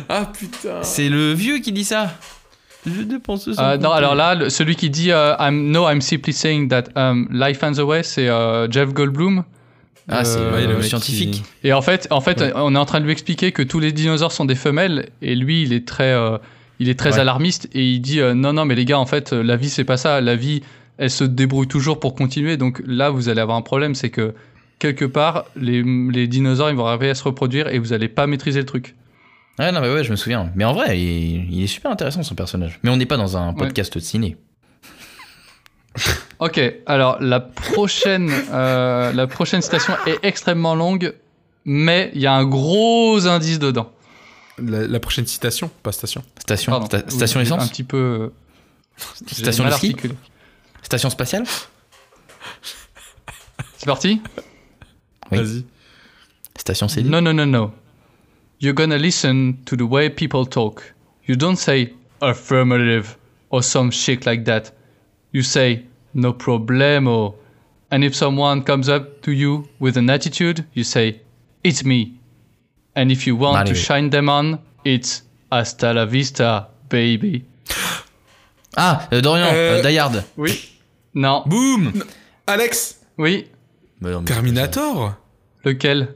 Ah 0.09 0.31
putain. 0.37 0.81
C'est 0.83 1.09
le 1.09 1.33
vieux 1.33 1.59
qui 1.59 1.71
dit 1.71 1.83
ça. 1.85 2.13
Je 2.85 3.01
dépense 3.01 3.51
sans 3.53 3.63
Euh, 3.63 3.77
non, 3.77 3.91
alors 3.91 4.13
là, 4.15 4.35
le- 4.35 4.49
celui 4.49 4.75
qui 4.75 4.89
dit 4.89 5.11
euh, 5.11 5.35
I'm, 5.39 5.71
No, 5.71 5.89
I'm 5.89 6.01
simply 6.01 6.33
saying 6.33 6.67
that 6.69 6.85
um, 6.95 7.27
life 7.31 7.63
ends 7.63 7.77
away, 7.79 8.03
c'est 8.03 8.27
euh, 8.27 8.69
Jeff 8.69 8.93
Goldblum. 8.93 9.45
Ah, 10.09 10.25
c'est 10.25 10.39
Euh, 10.39 10.75
le 10.77 10.81
scientifique. 10.81 11.31
qui- 11.31 11.43
Et 11.67 11.73
en 11.73 11.81
fait, 11.81 12.07
en 12.11 12.19
fait 12.21 12.39
Ouais. 12.41 12.51
on 12.55 12.75
est 12.75 12.77
en 12.77 12.85
train 12.85 12.99
de 12.99 13.05
lui 13.05 13.11
expliquer 13.13 13.51
que 13.51 13.61
tous 13.63 13.79
les 13.79 13.91
dinosaures 13.91 14.31
sont 14.33 14.45
des 14.45 14.55
femelles, 14.55 15.09
et 15.21 15.35
lui, 15.35 15.63
il 15.63 15.71
est 15.73 15.87
très, 15.87 16.11
euh, 16.13 16.37
il 16.79 16.89
est 16.89 16.99
très 16.99 17.13
Ouais. 17.13 17.19
alarmiste, 17.19 17.69
et 17.73 17.83
il 17.89 17.99
dit 18.01 18.19
euh, 18.19 18.33
Non, 18.33 18.51
non, 18.53 18.65
mais 18.65 18.75
les 18.75 18.85
gars, 18.85 18.99
en 18.99 19.05
fait, 19.05 19.31
euh, 19.33 19.41
la 19.43 19.55
vie, 19.55 19.69
c'est 19.69 19.85
pas 19.85 19.97
ça. 19.97 20.19
La 20.21 20.35
vie, 20.35 20.61
elle 20.97 21.09
se 21.09 21.23
débrouille 21.23 21.67
toujours 21.67 21.99
pour 21.99 22.15
continuer. 22.15 22.57
Donc 22.57 22.81
là, 22.85 23.09
vous 23.09 23.29
allez 23.29 23.39
avoir 23.41 23.57
un 23.57 23.61
problème, 23.61 23.95
c'est 23.95 24.09
que 24.09 24.33
quelque 24.79 25.05
part, 25.05 25.45
les, 25.55 25.81
les 25.83 26.27
dinosaures, 26.27 26.69
ils 26.69 26.75
vont 26.75 26.85
arriver 26.85 27.09
à 27.09 27.15
se 27.15 27.23
reproduire, 27.23 27.69
et 27.69 27.79
vous 27.79 27.93
allez 27.93 28.09
pas 28.09 28.27
maîtriser 28.27 28.59
le 28.59 28.65
truc. 28.65 28.95
Ouais, 29.59 29.71
non, 29.71 29.79
mais 29.81 29.93
ouais, 29.93 30.03
je 30.03 30.11
me 30.11 30.15
souviens. 30.17 30.51
Mais 30.55 30.65
en 30.65 30.73
vrai, 30.73 30.99
il, 30.99 31.47
il 31.53 31.63
est 31.63 31.67
super 31.67 31.91
intéressant 31.91 32.23
son 32.23 32.35
personnage. 32.35 32.79
Mais 32.83 32.89
on 32.89 32.97
n'est 32.97 33.05
pas 33.05 33.17
dans 33.17 33.37
un 33.37 33.53
podcast 33.53 33.93
de 33.93 33.99
ciné. 34.01 34.35
Ok, 36.39 36.59
alors 36.87 37.21
la 37.21 37.39
prochaine, 37.39 38.29
euh, 38.51 39.13
la 39.13 39.27
prochaine 39.27 39.61
citation 39.61 39.93
est 40.05 40.19
extrêmement 40.23 40.75
longue, 40.75 41.13
mais 41.63 42.11
il 42.15 42.21
y 42.21 42.27
a 42.27 42.33
un 42.33 42.43
gros 42.45 43.25
indice 43.27 43.59
dedans. 43.59 43.91
La, 44.57 44.85
la 44.87 44.99
prochaine 44.99 45.25
citation, 45.25 45.71
pas 45.83 45.91
station. 45.93 46.23
Station, 46.39 46.71
Pardon. 46.71 46.87
sta- 46.87 47.09
station 47.09 47.39
Oui, 47.39 47.45
essence 47.45 47.63
Un 47.63 47.67
petit 47.67 47.83
peu. 47.83 48.31
j'ai 49.27 49.35
Station 49.35 49.65
de 49.65 49.71
ski. 49.71 49.95
Station 50.81 51.09
spatiale 51.09 51.45
C'est 53.77 53.85
parti 53.85 54.21
Oui. 55.31 55.37
Vas-y. 55.37 55.65
Station 56.57 56.87
CD 56.87 57.09
No, 57.09 57.21
no, 57.21 57.33
no, 57.33 57.45
no. 57.45 57.71
You're 58.61 58.75
gonna 58.75 58.97
listen 58.97 59.55
to 59.65 59.75
the 59.75 59.81
way 59.81 60.09
people 60.09 60.45
talk. 60.45 60.93
You 61.27 61.35
don't 61.35 61.57
say 61.57 61.93
affirmative 62.21 63.17
or 63.49 63.61
some 63.63 63.91
shit 63.91 64.25
like 64.25 64.45
that. 64.45 64.73
You 65.33 65.41
say 65.43 65.83
no 66.13 66.33
problemo. 66.33 67.35
And 67.91 68.03
if 68.03 68.15
someone 68.15 68.63
comes 68.63 68.87
up 68.89 69.21
to 69.23 69.31
you 69.31 69.67
with 69.79 69.97
an 69.97 70.09
attitude, 70.09 70.63
you 70.73 70.83
say 70.83 71.19
it's 71.63 71.83
me. 71.83 72.13
And 72.95 73.11
if 73.11 73.25
you 73.27 73.35
want 73.35 73.67
to 73.67 73.75
shine 73.75 74.09
them 74.09 74.29
on, 74.29 74.59
it's 74.85 75.23
hasta 75.51 75.93
la 75.93 76.05
vista, 76.05 76.69
baby. 76.89 77.43
Ah, 78.75 79.07
euh, 79.11 79.21
Dorian, 79.21 79.47
Euh, 79.53 79.79
euh, 79.79 79.81
Die 79.83 79.97
Hard. 79.99 80.23
Oui. 80.37 80.69
Non. 81.13 81.43
Boum 81.45 81.91
Alex 82.47 83.01
Oui. 83.19 83.47
Bah 84.01 84.09
non, 84.11 84.23
Terminator 84.23 85.15
Lequel? 85.63 86.15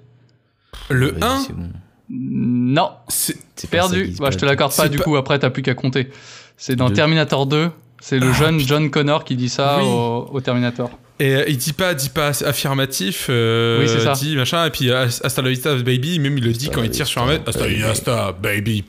Le 0.89 1.11
Vas-y, 1.11 1.23
1 1.23 1.37
c'est 1.45 1.53
bon. 1.53 1.69
Non. 2.09 2.91
C'est. 3.07 3.37
Perdu. 3.69 4.13
Bah, 4.19 4.29
je 4.31 4.37
te 4.37 4.45
l'accorde 4.45 4.75
pas, 4.75 4.87
du 4.89 4.99
coup, 4.99 5.15
après, 5.17 5.37
t'as 5.39 5.49
plus 5.49 5.61
qu'à 5.61 5.73
compter. 5.75 6.09
C'est 6.57 6.75
dans 6.75 6.89
Deux. 6.89 6.95
Terminator 6.95 7.45
2. 7.45 7.69
C'est 7.99 8.19
le 8.19 8.31
jeune 8.33 8.59
John 8.59 8.89
Connor 8.89 9.23
qui 9.23 9.35
dit 9.35 9.49
ça 9.49 9.77
Oui. 9.79 9.85
au, 9.87 10.29
au 10.31 10.41
Terminator. 10.41 10.89
Et 11.19 11.33
euh, 11.35 11.45
il 11.47 11.57
dit 11.57 11.73
pas, 11.73 11.95
dit 11.95 12.09
pas 12.09 12.27
affirmatif, 12.45 13.25
euh, 13.29 13.79
Oui, 13.81 13.87
c'est 13.89 14.01
ça. 14.01 14.13
dit 14.13 14.35
machin, 14.35 14.65
et 14.65 14.69
puis 14.69 14.91
euh, 14.91 15.07
hasta 15.23 15.41
la 15.41 15.49
vista 15.49 15.73
baby, 15.75 16.19
même 16.19 16.37
il 16.37 16.43
le 16.43 16.51
dit 16.51 16.69
quand 16.69 16.83
il 16.83 16.91
tire 16.91 17.07
sur 17.07 17.23
un 17.23 17.27
mec, 17.27 17.41
hasta 17.47 17.61
baby. 17.63 17.79
la 17.79 17.91
vista 17.91 18.31
baby. 18.39 18.85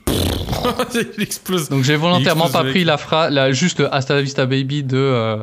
il 1.17 1.23
explose. 1.23 1.69
Donc 1.69 1.83
j'ai 1.83 1.95
volontairement 1.95 2.49
pas 2.49 2.63
pris 2.63 2.83
la 2.83 2.97
phrase, 2.97 3.33
la, 3.33 3.51
juste 3.51 3.79
le 3.79 3.93
Hasta 3.93 4.13
la 4.15 4.21
Vista 4.21 4.45
Baby 4.45 4.83
de. 4.83 4.97
euh, 4.97 5.37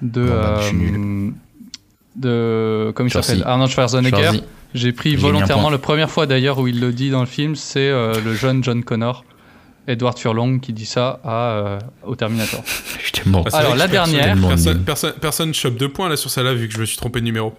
de. 0.00 0.24
Bah, 0.24 0.60
euh, 0.62 1.30
de. 2.16 2.92
Comment 2.94 3.08
il 3.08 3.12
s'appelle? 3.12 3.42
Arnold 3.44 3.70
Schwarzenegger. 3.70 4.30
J'ai 4.74 4.92
pris 4.92 5.14
volontairement 5.16 5.70
la 5.70 5.78
première 5.78 6.10
fois 6.10 6.26
d'ailleurs 6.26 6.58
où 6.58 6.66
il 6.66 6.80
le 6.80 6.92
dit 6.92 7.10
dans 7.10 7.20
le 7.20 7.26
film, 7.26 7.54
c'est 7.54 7.88
euh, 7.88 8.14
le 8.24 8.34
jeune 8.34 8.64
John 8.64 8.82
Connor, 8.82 9.24
Edward 9.86 10.18
Furlong, 10.18 10.58
qui 10.58 10.72
dit 10.72 10.86
ça 10.86 11.20
à, 11.24 11.50
euh, 11.52 11.78
au 12.04 12.16
Terminator. 12.16 12.62
Je 13.04 13.12
t'ai 13.12 13.28
mort. 13.28 13.46
Ah, 13.52 13.58
Alors, 13.58 13.76
la 13.76 13.88
dernière. 13.88 14.36
Personne, 14.36 14.84
personne, 14.84 15.14
personne 15.20 15.54
chope 15.54 15.76
deux 15.76 15.88
points 15.88 16.08
là 16.08 16.16
sur 16.16 16.30
celle-là 16.30 16.54
vu 16.54 16.68
que 16.68 16.74
je 16.74 16.80
me 16.80 16.84
suis 16.84 16.96
trompé 16.96 17.20
de 17.20 17.24
numéro. 17.24 17.54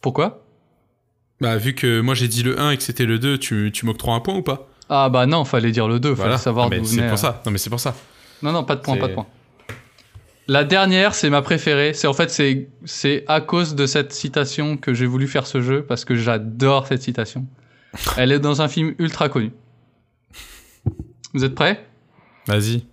Pourquoi? 0.00 0.44
Bah, 1.40 1.56
vu 1.56 1.74
que 1.74 2.00
moi 2.00 2.14
j'ai 2.14 2.28
dit 2.28 2.42
le 2.42 2.60
1 2.60 2.70
et 2.70 2.76
que 2.76 2.82
c'était 2.82 3.04
le 3.04 3.18
2, 3.18 3.38
tu, 3.38 3.70
tu 3.72 3.84
m'octroies 3.84 4.14
un 4.14 4.20
point 4.20 4.36
ou 4.36 4.42
pas? 4.42 4.68
Ah 4.88 5.08
bah 5.08 5.26
non, 5.26 5.44
fallait 5.44 5.72
dire 5.72 5.88
le 5.88 5.98
2, 5.98 6.14
fallait 6.14 6.38
savoir 6.38 6.66
Non, 6.66 6.70
mais 6.70 6.80
d'où 6.80 6.86
c'est 6.86 7.02
pour 7.02 7.12
euh, 7.12 7.16
ça. 7.16 7.42
Non, 7.44 7.52
mais 7.52 7.58
c'est 7.58 7.70
pour 7.70 7.80
ça. 7.80 7.94
Non, 8.42 8.52
non, 8.52 8.64
pas 8.64 8.76
de 8.76 8.80
point, 8.80 8.96
pas 8.96 9.08
de 9.08 9.14
point. 9.14 9.26
La 10.48 10.64
dernière, 10.64 11.14
c'est 11.14 11.30
ma 11.30 11.40
préférée. 11.40 11.94
C'est 11.94 12.06
en 12.06 12.12
fait, 12.12 12.30
c'est 12.30 12.68
c'est 12.84 13.24
à 13.28 13.40
cause 13.40 13.74
de 13.74 13.86
cette 13.86 14.12
citation 14.12 14.76
que 14.76 14.92
j'ai 14.92 15.06
voulu 15.06 15.28
faire 15.28 15.46
ce 15.46 15.60
jeu 15.60 15.82
parce 15.82 16.04
que 16.04 16.14
j'adore 16.14 16.86
cette 16.86 17.02
citation. 17.02 17.46
Elle 18.16 18.32
est 18.32 18.40
dans 18.40 18.60
un 18.60 18.68
film 18.68 18.94
ultra 18.98 19.28
connu. 19.28 19.52
Vous 21.34 21.44
êtes 21.44 21.54
prêts? 21.54 21.86
Vas-y. 22.46 22.84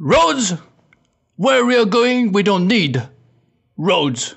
Roads, 0.00 0.56
where 1.38 1.64
we 1.64 1.76
are 1.76 1.86
going, 1.86 2.30
we 2.32 2.42
don't 2.44 2.66
need 2.66 3.02
roads. 3.78 4.36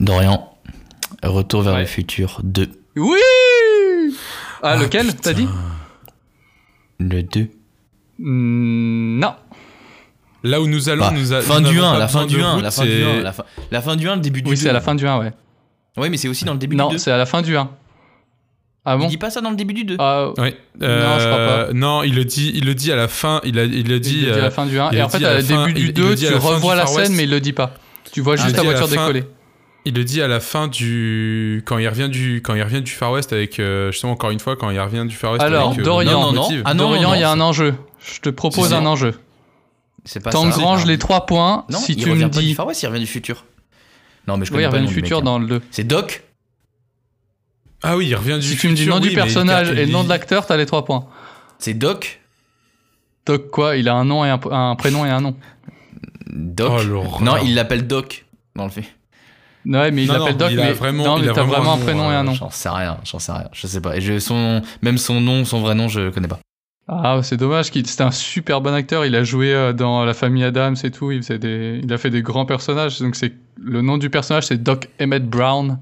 Dorian, 0.00 0.48
Retour 1.22 1.62
vers 1.62 1.74
Ouais. 1.74 1.80
le 1.80 1.86
futur 1.86 2.40
2. 2.42 2.68
Oui. 2.96 3.18
Ah, 4.62 4.72
Ah, 4.72 4.76
lequel. 4.76 5.14
T'as 5.14 5.32
dit? 5.32 5.46
Le 6.98 7.22
2. 7.22 7.48
Hmm, 8.18 9.18
Non. 9.20 9.34
Là 10.44 10.60
où 10.60 10.66
nous 10.66 10.88
allons, 10.88 11.02
Bah, 11.04 11.12
nous 11.12 11.32
a- 11.32 11.40
fin 11.40 11.60
nous 11.60 11.68
du 11.68 11.74
n'avons 11.76 11.86
1, 11.86 11.92
pas 11.92 11.98
la 12.00 12.08
fin 12.08 12.26
du 12.26 12.36
de 12.36 12.42
1, 12.42 12.54
route, 12.54 12.62
la 12.64 12.70
fin 12.72 12.82
du 12.84 12.90
c'est- 12.90 13.04
1, 13.04 13.20
la 13.22 13.32
fin, 13.32 13.44
la 13.70 13.80
fin 13.80 13.94
du 13.96 14.08
1, 14.08 14.16
le 14.16 14.20
début 14.20 14.40
du 14.40 14.46
2. 14.46 14.50
Oui, 14.50 14.56
c'est 14.56 14.68
à 14.68 14.72
la 14.72 14.80
fin 14.80 14.96
du 14.96 15.06
1, 15.06 15.18
ouais. 15.20 15.30
Oui, 15.96 16.10
mais 16.10 16.16
c'est 16.16 16.26
aussi 16.26 16.44
dans 16.44 16.52
le 16.54 16.58
début 16.58 16.74
Non, 16.74 16.88
du 16.88 16.94
2. 16.94 16.98
c'est 16.98 17.12
à 17.12 17.16
la 17.16 17.26
fin 17.26 17.42
du 17.42 17.56
1. 17.56 17.70
Ah 18.84 18.96
bon 18.96 19.04
Il 19.04 19.10
dit 19.10 19.16
pas 19.18 19.30
ça 19.30 19.40
dans 19.40 19.50
le 19.50 19.56
début 19.56 19.74
du 19.74 19.84
2. 19.84 19.96
Ah, 20.00 20.30
Oui. 20.38 20.54
Non, 20.80 20.86
je 20.88 21.26
crois 21.26 21.36
pas. 21.36 21.58
Euh, 21.68 21.72
Non, 21.72 22.02
il 22.02 22.14
le 22.16 22.24
dit, 22.24 22.50
il 22.54 22.64
le 22.66 22.74
dit 22.74 22.90
à 22.90 22.96
la 22.96 23.06
fin. 23.08 23.40
Il, 23.44 23.58
a, 23.58 23.64
il 23.64 23.86
le 23.88 23.96
Il 23.96 24.00
dit. 24.00 24.20
le 24.22 24.26
dit 24.26 24.30
à 24.30 24.34
euh, 24.34 24.42
la 24.42 24.50
fin 24.50 24.66
du 24.66 24.78
1. 24.78 24.90
il 24.92 24.98
Et 24.98 25.02
en 25.02 25.08
fait, 25.08 25.24
à 25.24 25.30
à 25.30 25.34
la 25.34 25.42
fin- 25.42 25.66
début 25.66 25.70
il- 25.70 25.74
du 25.74 25.80
il 25.82 25.86
le 25.86 25.92
2, 25.92 26.14
dit 26.16 26.26
à 26.26 26.30
tu 26.30 26.36
revois 26.38 26.74
la 26.74 26.86
scène, 26.86 27.12
mais 27.14 27.24
il 27.24 27.30
le 27.30 27.40
dit 27.40 27.52
pas. 27.52 27.74
Tu 28.12 28.20
vois 28.20 28.36
juste 28.36 28.50
il 28.50 28.56
la 28.56 28.62
voiture 28.62 28.88
décoller. 28.88 29.24
Il 29.84 29.94
le 29.94 30.04
dit 30.04 30.20
à 30.22 30.28
la 30.28 30.38
fin 30.38 30.68
du 30.68 31.62
quand 31.66 31.78
il 31.78 31.88
revient 31.88 32.08
du 32.08 32.40
quand 32.44 32.54
il 32.54 32.62
revient 32.62 32.82
du 32.82 32.92
Far 32.92 33.10
West 33.12 33.32
avec 33.32 33.58
euh, 33.58 33.90
justement 33.90 34.12
encore 34.12 34.30
une 34.30 34.38
fois 34.38 34.54
quand 34.54 34.70
il 34.70 34.78
revient 34.78 35.04
du 35.06 35.16
Far 35.16 35.32
West 35.32 35.42
Alors, 35.42 35.68
avec, 35.70 35.80
euh, 35.80 35.82
Dorian. 35.82 36.12
Non, 36.20 36.32
non, 36.32 36.50
non. 36.50 36.62
Ah 36.64 36.74
non, 36.74 36.90
Dorian, 36.90 37.14
il 37.14 37.20
y 37.20 37.24
a 37.24 37.30
un 37.32 37.40
enjeu. 37.40 37.74
Je 38.00 38.20
te 38.20 38.30
propose 38.30 38.72
un 38.74 38.86
enjeu. 38.86 39.14
C'est 40.04 40.20
pas 40.22 40.30
T'engranges 40.30 40.82
ça. 40.82 40.86
les 40.88 40.98
3 40.98 41.26
points 41.26 41.64
Non, 41.68 41.78
si 41.78 41.92
il 41.92 42.02
tu 42.04 42.10
revient 42.10 42.24
me 42.24 42.28
dis. 42.28 42.54
Far 42.54 42.66
West, 42.66 42.82
il 42.82 42.86
revient 42.88 43.00
du 43.00 43.06
futur. 43.06 43.44
Non, 44.28 44.36
mais 44.36 44.44
je 44.44 44.50
Oui, 44.50 44.56
connais 44.56 44.64
il 44.64 44.70
pas 44.70 44.76
revient 44.76 44.82
le 44.82 44.88
du 44.88 44.94
futur 44.94 45.16
mec, 45.18 45.22
hein. 45.22 45.24
dans 45.24 45.38
le 45.40 45.46
2. 45.46 45.62
C'est 45.72 45.84
Doc 45.84 46.22
Ah 47.82 47.96
oui, 47.96 48.06
il 48.08 48.14
revient 48.14 48.38
du 48.38 48.42
Si 48.42 48.56
futur. 48.56 48.60
tu 48.60 48.68
me 48.70 48.74
dis 48.76 48.84
le 48.84 48.90
nom 48.92 49.00
oui, 49.00 49.08
du 49.08 49.14
personnage 49.14 49.70
et 49.70 49.86
le 49.86 49.92
nom 49.92 50.04
de 50.04 50.08
l'acteur, 50.08 50.46
t'as 50.46 50.56
les 50.56 50.66
3 50.66 50.84
points. 50.84 51.06
C'est 51.58 51.74
Doc? 51.74 52.20
Doc 53.26 53.50
quoi? 53.50 53.76
Il 53.76 53.88
a 53.88 53.94
un 53.94 54.04
nom 54.04 54.24
et 54.24 54.30
un, 54.30 54.40
un 54.50 54.74
prénom 54.76 55.04
et 55.06 55.10
un 55.10 55.20
nom. 55.20 55.36
Doc? 56.32 56.82
Oh. 56.92 57.22
Non, 57.22 57.36
il 57.44 57.54
l'appelle 57.54 57.86
Doc 57.86 58.24
dans 58.56 58.64
le 58.64 58.70
fait. 58.70 58.84
Ouais, 59.64 59.90
mais 59.92 60.02
il 60.04 60.08
Non, 60.08 60.18
l'appelle 60.18 60.36
Doc, 60.36 60.48
il 60.52 60.60
a 60.60 60.64
mais 60.64 60.72
vraiment- 60.72 61.04
non, 61.04 61.18
mais 61.18 61.28
a 61.28 61.32
t'as 61.32 61.42
vraiment 61.44 61.52
vraiment 61.52 61.70
un 61.70 61.74
un 61.74 61.78
nom, 61.78 61.84
prénom 61.84 62.10
et 62.10 62.14
un 62.14 62.24
nom. 62.24 62.34
J'en 62.34 62.50
sais 62.50 62.68
rien, 62.68 62.98
j'en 63.04 63.18
sais 63.20 63.30
rien, 63.32 63.48
je 63.52 63.66
sais 63.66 63.80
pas. 63.80 63.96
Et 63.96 64.00
je, 64.00 64.18
son, 64.18 64.60
même 64.82 64.98
son 64.98 65.20
nom, 65.20 65.44
son 65.44 65.60
vrai 65.60 65.74
nom, 65.76 65.88
je 65.88 66.10
connais 66.10 66.26
pas. 66.28 66.40
Ah, 66.88 67.20
c'est 67.22 67.36
dommage. 67.36 67.70
qu'il- 67.70 67.86
C'était 67.86 68.02
un 68.02 68.10
super 68.10 68.60
bon 68.60 68.74
acteur. 68.74 69.06
Il 69.06 69.14
a 69.14 69.22
joué 69.22 69.54
euh, 69.54 69.72
dans 69.72 70.04
La 70.04 70.14
Famille 70.14 70.42
Adams 70.42 70.74
et 70.82 70.90
tout. 70.90 71.12
Il, 71.12 71.22
faisait 71.22 71.38
des... 71.38 71.80
il 71.82 71.92
a 71.92 71.96
fait 71.98 72.10
des 72.10 72.22
grands 72.22 72.44
personnages. 72.44 72.98
Donc, 72.98 73.14
c'est 73.14 73.32
le 73.62 73.82
nom 73.82 73.98
du 73.98 74.10
personnage, 74.10 74.46
c'est 74.46 74.60
Doc 74.60 74.88
Emmett 75.00 75.24
Brown. 75.28 75.78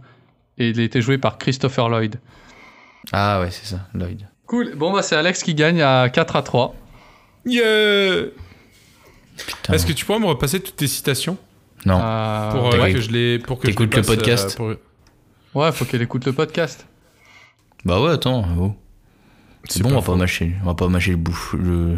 Et 0.60 0.68
il 0.68 0.78
a 0.80 0.82
été 0.84 1.00
joué 1.00 1.16
par 1.18 1.38
Christopher 1.38 1.88
Lloyd. 1.88 2.16
Ah 3.12 3.40
ouais, 3.40 3.50
c'est 3.50 3.66
ça, 3.66 3.80
Lloyd. 3.94 4.28
Cool. 4.46 4.74
Bon, 4.76 4.92
bah, 4.92 5.02
c'est 5.02 5.16
Alex 5.16 5.42
qui 5.42 5.54
gagne 5.54 5.80
à 5.80 6.08
4 6.10 6.36
à 6.36 6.42
3. 6.42 6.74
Yeah. 7.46 8.26
Est-ce 9.72 9.86
que 9.86 9.92
tu 9.92 10.04
pourrais 10.04 10.18
me 10.18 10.26
repasser 10.26 10.60
toutes 10.60 10.76
tes 10.76 10.86
citations? 10.86 11.38
Non. 11.86 11.98
Euh, 12.02 12.50
pour 12.50 12.74
euh, 12.74 12.78
ouais. 12.82 12.92
que 12.92 13.00
je 13.00 13.10
les 13.10 13.38
pour 13.38 13.58
que 13.58 13.66
je 13.66 13.70
T'écoutes 13.72 13.94
les 13.94 14.02
le 14.02 14.06
podcast 14.06 14.58
euh, 14.60 14.74
pour- 15.52 15.62
Ouais, 15.62 15.72
faut 15.72 15.86
qu'elle 15.86 16.02
écoute 16.02 16.26
le 16.26 16.34
podcast. 16.34 16.86
Bah 17.86 18.00
ouais, 18.02 18.10
attends, 18.10 18.44
oh. 18.58 18.74
C'est 19.68 19.82
bon, 19.82 19.90
on 19.92 20.00
va 20.00 20.02
pas 20.02 20.14
mâcher, 20.16 20.52
on 20.62 20.66
va 20.66 20.74
pas 20.74 20.88
mâcher 20.88 21.12
le, 21.12 21.16
bouche, 21.16 21.54
le, 21.54 21.94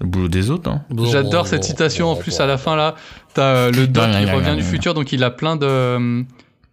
le 0.00 0.06
boulot 0.06 0.28
des 0.28 0.50
autres, 0.50 0.70
hein. 0.70 0.84
J'adore 1.10 1.48
cette 1.48 1.64
citation. 1.64 2.10
En 2.10 2.16
plus, 2.16 2.38
à 2.38 2.46
la 2.46 2.58
fin, 2.58 2.76
là, 2.76 2.94
t'as 3.34 3.70
le 3.72 3.88
Doc 3.88 4.08
qui 4.10 4.30
revient 4.30 4.54
du 4.56 4.62
futur. 4.62 4.94
Donc, 4.94 5.12
il 5.12 5.24
a 5.24 5.30
plein 5.30 5.56
de. 5.56 6.24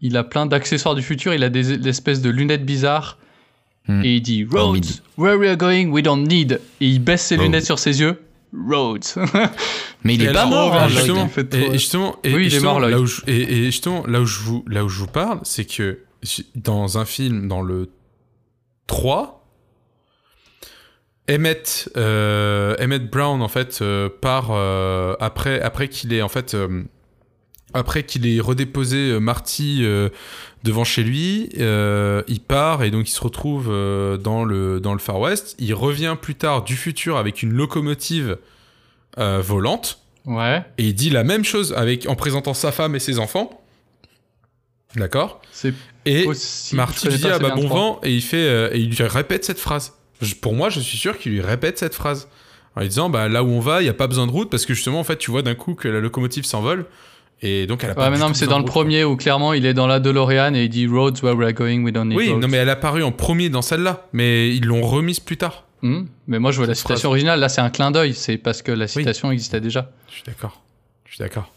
Il 0.04 0.16
a 0.18 0.24
plein 0.24 0.46
d'accessoires 0.46 0.94
du 0.94 1.02
futur. 1.02 1.34
Il 1.34 1.44
a 1.44 1.50
des, 1.50 1.78
des 1.78 1.90
espèces 1.90 2.22
de 2.22 2.30
lunettes 2.30 2.66
bizarres. 2.66 3.18
Hmm. 3.88 4.04
Et 4.04 4.18
il 4.18 4.22
dit 4.22 4.46
Roads, 4.50 5.02
where 5.18 5.38
we 5.38 5.50
are 5.50 5.58
going, 5.58 5.88
we 5.88 6.04
don't 6.04 6.28
need. 6.28 6.62
Et 6.80 6.88
il 6.88 7.00
baisse 7.00 7.26
ses 7.26 7.38
lunettes 7.38 7.66
sur 7.66 7.80
ses 7.80 8.00
yeux. 8.00 8.22
Roads. 8.56 9.16
Mais 10.04 10.14
il 10.16 10.24
est 10.24 10.32
pas 10.32 10.46
mort, 10.46 10.76
hein, 10.76 10.88
Lloyd, 10.88 10.98
justement, 11.00 11.30
et, 11.54 11.72
justement, 11.74 12.16
et, 12.24 12.34
Oui, 12.34 12.42
il 12.44 12.48
est 12.48 12.50
justement, 12.52 12.72
mort, 12.74 12.80
Lloyd. 12.82 12.92
là 12.94 13.00
où 13.02 13.06
je, 13.06 13.22
et, 13.26 13.42
et 13.42 13.66
justement, 13.66 14.06
là 14.06 14.22
où 14.22 14.26
je 14.26 14.40
vous, 14.40 14.64
là 14.68 14.86
où 14.86 14.90
je 14.90 15.00
vous 15.00 15.08
parle, 15.08 15.40
c'est 15.44 15.66
que 15.66 16.00
dans 16.56 16.98
un 16.98 17.06
film, 17.06 17.48
dans 17.48 17.62
le 17.62 17.90
3, 18.88 19.44
Emmett, 21.30 21.90
euh, 21.96 22.76
Emmett 22.80 23.10
Brown, 23.10 23.42
en 23.42 23.48
fait, 23.48 23.80
euh, 23.82 24.10
part, 24.10 24.50
euh, 24.52 25.16
après, 25.20 25.62
après 25.62 25.88
qu'il 25.88 26.14
ait, 26.14 26.22
en 26.22 26.30
fait, 26.30 26.54
euh, 26.54 26.84
après 27.74 28.04
qu'il 28.04 28.26
ait 28.28 28.40
redéposé 28.40 28.98
euh, 29.12 29.20
Marty 29.20 29.80
euh, 29.84 30.10
devant 30.64 30.84
chez 30.84 31.04
lui, 31.04 31.50
euh, 31.60 32.22
il 32.28 32.40
part 32.40 32.84
et 32.84 32.92
donc 32.92 33.08
il 33.10 33.12
se 33.12 33.22
retrouve 33.22 33.68
dans, 34.22 34.44
le, 34.46 34.80
dans 34.80 34.94
le 34.94 35.00
Far 35.00 35.20
West. 35.20 35.56
Il 35.60 35.74
revient 35.74 36.16
plus 36.22 36.36
tard 36.36 36.64
du 36.64 36.76
futur 36.76 37.18
avec 37.18 37.42
une 37.44 37.54
locomotive 37.54 38.38
volante 39.18 40.00
Ouais. 40.26 40.64
et 40.78 40.86
il 40.88 40.94
dit 40.96 41.10
la 41.10 41.26
même 41.26 41.44
chose 41.44 41.74
avec, 41.74 42.08
en 42.08 42.16
présentant 42.16 42.54
sa 42.54 42.72
femme 42.72 42.96
et 42.96 43.00
ses 43.00 43.20
enfants. 43.20 43.62
D'accord? 44.96 45.42
Et 46.06 46.24
possible. 46.24 46.78
Marty 46.78 47.08
lui 47.10 47.18
dit 47.18 47.28
ah 47.28 47.40
bah 47.40 47.52
bon 47.56 47.68
vent 47.68 48.00
et 48.04 48.14
il 48.14 48.22
fait 48.22 48.38
euh, 48.38 48.70
et 48.72 48.80
il 48.80 48.90
lui 48.90 49.04
répète 49.04 49.44
cette 49.44 49.60
phrase. 49.60 49.94
Je- 50.22 50.36
pour 50.36 50.54
moi, 50.54 50.70
je 50.70 50.80
suis 50.80 50.98
sûr 50.98 51.18
qu'il 51.18 51.32
lui 51.34 51.42
répète 51.42 51.78
cette 51.80 51.96
phrase 51.96 52.28
en 52.76 52.82
lui 52.82 52.88
disant 52.90 53.10
bah 53.10 53.28
là 53.28 53.44
où 53.44 53.50
on 53.50 53.60
va, 53.60 53.82
il 53.82 53.86
y 53.86 53.90
a 53.90 53.94
pas 53.94 54.08
besoin 54.08 54.28
de 54.28 54.32
route 54.32 54.50
parce 54.50 54.66
que 54.66 54.74
justement 54.74 55.00
en 55.00 55.04
fait 55.04 55.18
tu 55.18 55.32
vois 55.32 55.42
d'un 55.42 55.56
coup 55.56 55.74
que 55.74 55.88
la 55.88 56.00
locomotive 56.00 56.46
s'envole 56.46 56.86
et 57.44 57.68
donc 57.68 57.84
elle 57.84 57.92
a 57.92 57.96
pas 57.96 58.06
Ouais, 58.06 58.10
mais 58.10 58.18
non, 58.18 58.30
mais 58.30 58.34
c'est 58.34 58.48
dans 58.48 58.58
le 58.58 58.66
premier 58.66 59.04
où 59.04 59.16
clairement 59.16 59.54
il 59.54 59.66
est 59.66 59.74
dans 59.76 59.86
la 59.88 60.00
DeLorean 60.00 60.56
et 60.56 60.64
il 60.64 60.70
dit 60.70 60.88
Roads 60.88 61.22
where 61.22 61.36
we're 61.36 61.54
going, 61.54 61.84
we 61.84 61.94
don't 61.94 62.06
need 62.08 62.18
Oui, 62.18 62.30
roads. 62.30 62.40
non 62.40 62.48
mais 62.48 62.58
elle 62.58 62.70
a 62.70 62.74
apparu 62.74 63.04
en 63.04 63.12
premier 63.12 63.50
dans 63.50 63.62
celle-là, 63.62 64.08
mais 64.14 64.56
ils 64.56 64.66
l'ont 64.66 64.82
remise 64.82 65.20
plus 65.20 65.38
tard. 65.38 65.66
Hmm. 65.82 66.06
Mais 66.28 66.40
moi 66.40 66.52
je 66.52 66.58
vois 66.58 66.68
la 66.68 66.76
citation 66.76 66.96
phrase. 66.96 67.06
originale, 67.06 67.40
là 67.40 67.50
c'est 67.50 67.62
un 67.62 67.70
clin 67.70 67.92
d'œil, 67.92 68.14
c'est 68.14 68.38
parce 68.38 68.62
que 68.62 68.72
la 68.72 68.88
citation 68.88 69.32
existait 69.32 69.60
déjà. 69.62 69.92
Je 70.10 70.14
suis 70.16 70.24
d'accord. 70.26 70.62
Je 71.06 71.16
suis 71.16 71.20
d'accord. 71.24 71.52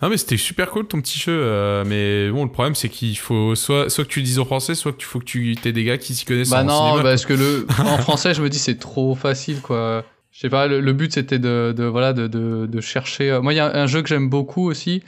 Non 0.00 0.08
mais 0.08 0.16
c'était 0.16 0.36
super 0.36 0.70
cool 0.70 0.86
ton 0.86 1.00
petit 1.00 1.18
jeu, 1.18 1.32
euh, 1.32 1.84
mais 1.86 2.28
bon 2.32 2.44
le 2.44 2.50
problème 2.50 2.74
c'est 2.74 2.88
qu'il 2.88 3.16
faut 3.18 3.54
soit 3.54 3.88
soit 3.88 4.04
que 4.04 4.08
tu 4.08 4.18
le 4.20 4.24
dises 4.24 4.38
en 4.40 4.44
français, 4.44 4.74
soit 4.74 4.92
qu'il 4.92 5.04
faut 5.04 5.20
que 5.20 5.24
tu 5.24 5.54
aies 5.64 5.72
des 5.72 5.84
gars 5.84 5.96
qui 5.98 6.14
s'y 6.14 6.24
connaissent 6.24 6.50
Bah 6.50 6.62
en 6.62 6.64
non, 6.64 6.86
cinéma. 6.90 7.02
parce 7.02 7.24
que 7.26 7.34
le 7.34 7.66
en 7.78 7.98
français 7.98 8.34
je 8.34 8.42
me 8.42 8.48
dis 8.48 8.58
c'est 8.58 8.78
trop 8.80 9.14
facile 9.14 9.60
quoi. 9.60 10.04
Je 10.32 10.40
sais 10.40 10.48
pas, 10.48 10.66
le, 10.66 10.92
but 10.92 11.12
c'était 11.12 11.38
de, 11.38 11.74
voilà 11.84 12.12
de, 12.12 12.26
de, 12.26 12.80
chercher. 12.80 13.30
euh, 13.30 13.42
Moi 13.42 13.52
il 13.52 13.56
y 13.56 13.60
a 13.60 13.74
un 13.76 13.86
jeu 13.86 14.02
que 14.02 14.08
j'aime 14.08 14.28
beaucoup 14.30 14.66
aussi, 14.68 15.02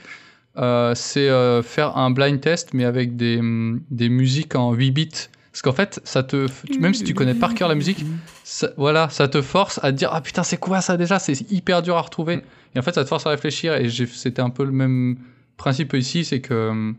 euh, 0.57 0.93
c'est 0.95 1.29
euh, 1.29 1.63
faire 1.63 1.97
un 1.97 2.11
blind 2.11 2.39
test 2.39 2.73
mais 2.73 2.85
avec 2.85 3.15
des, 3.15 3.39
hum, 3.39 3.81
des 3.89 4.09
musiques 4.09 4.55
en 4.55 4.73
8 4.73 4.91
bits. 4.91 5.09
Parce 5.51 5.61
qu'en 5.61 5.71
fait, 5.71 6.01
ça 6.03 6.21
te, 6.21 6.47
même 6.81 6.93
si 6.93 7.03
tu 7.05 7.13
connais 7.13 7.33
par 7.33 7.53
cœur 7.55 7.69
la 7.69 7.75
musique, 7.75 8.03
ça, 8.43 8.71
voilà, 8.77 9.07
ça 9.09 9.27
te 9.29 9.41
force 9.41 9.79
à 9.83 9.91
te 9.93 9.97
dire 9.97 10.09
ah 10.11 10.19
putain 10.21 10.43
c'est 10.43 10.57
quoi 10.57 10.81
ça 10.81 10.97
déjà, 10.97 11.17
c'est 11.17 11.49
hyper 11.49 11.81
dur 11.81 11.95
à 11.97 12.01
retrouver. 12.01 12.41
Et 12.75 12.79
en 12.79 12.81
fait, 12.81 12.93
ça 12.93 13.03
te 13.03 13.07
force 13.09 13.25
à 13.25 13.29
réfléchir. 13.29 13.73
Et 13.75 13.89
c'était 13.89 14.41
un 14.41 14.49
peu 14.49 14.65
le 14.65 14.71
même 14.73 15.17
principe 15.55 15.93
ici, 15.93 16.25
c'est 16.25 16.41
que 16.41 16.69
hum, 16.69 16.95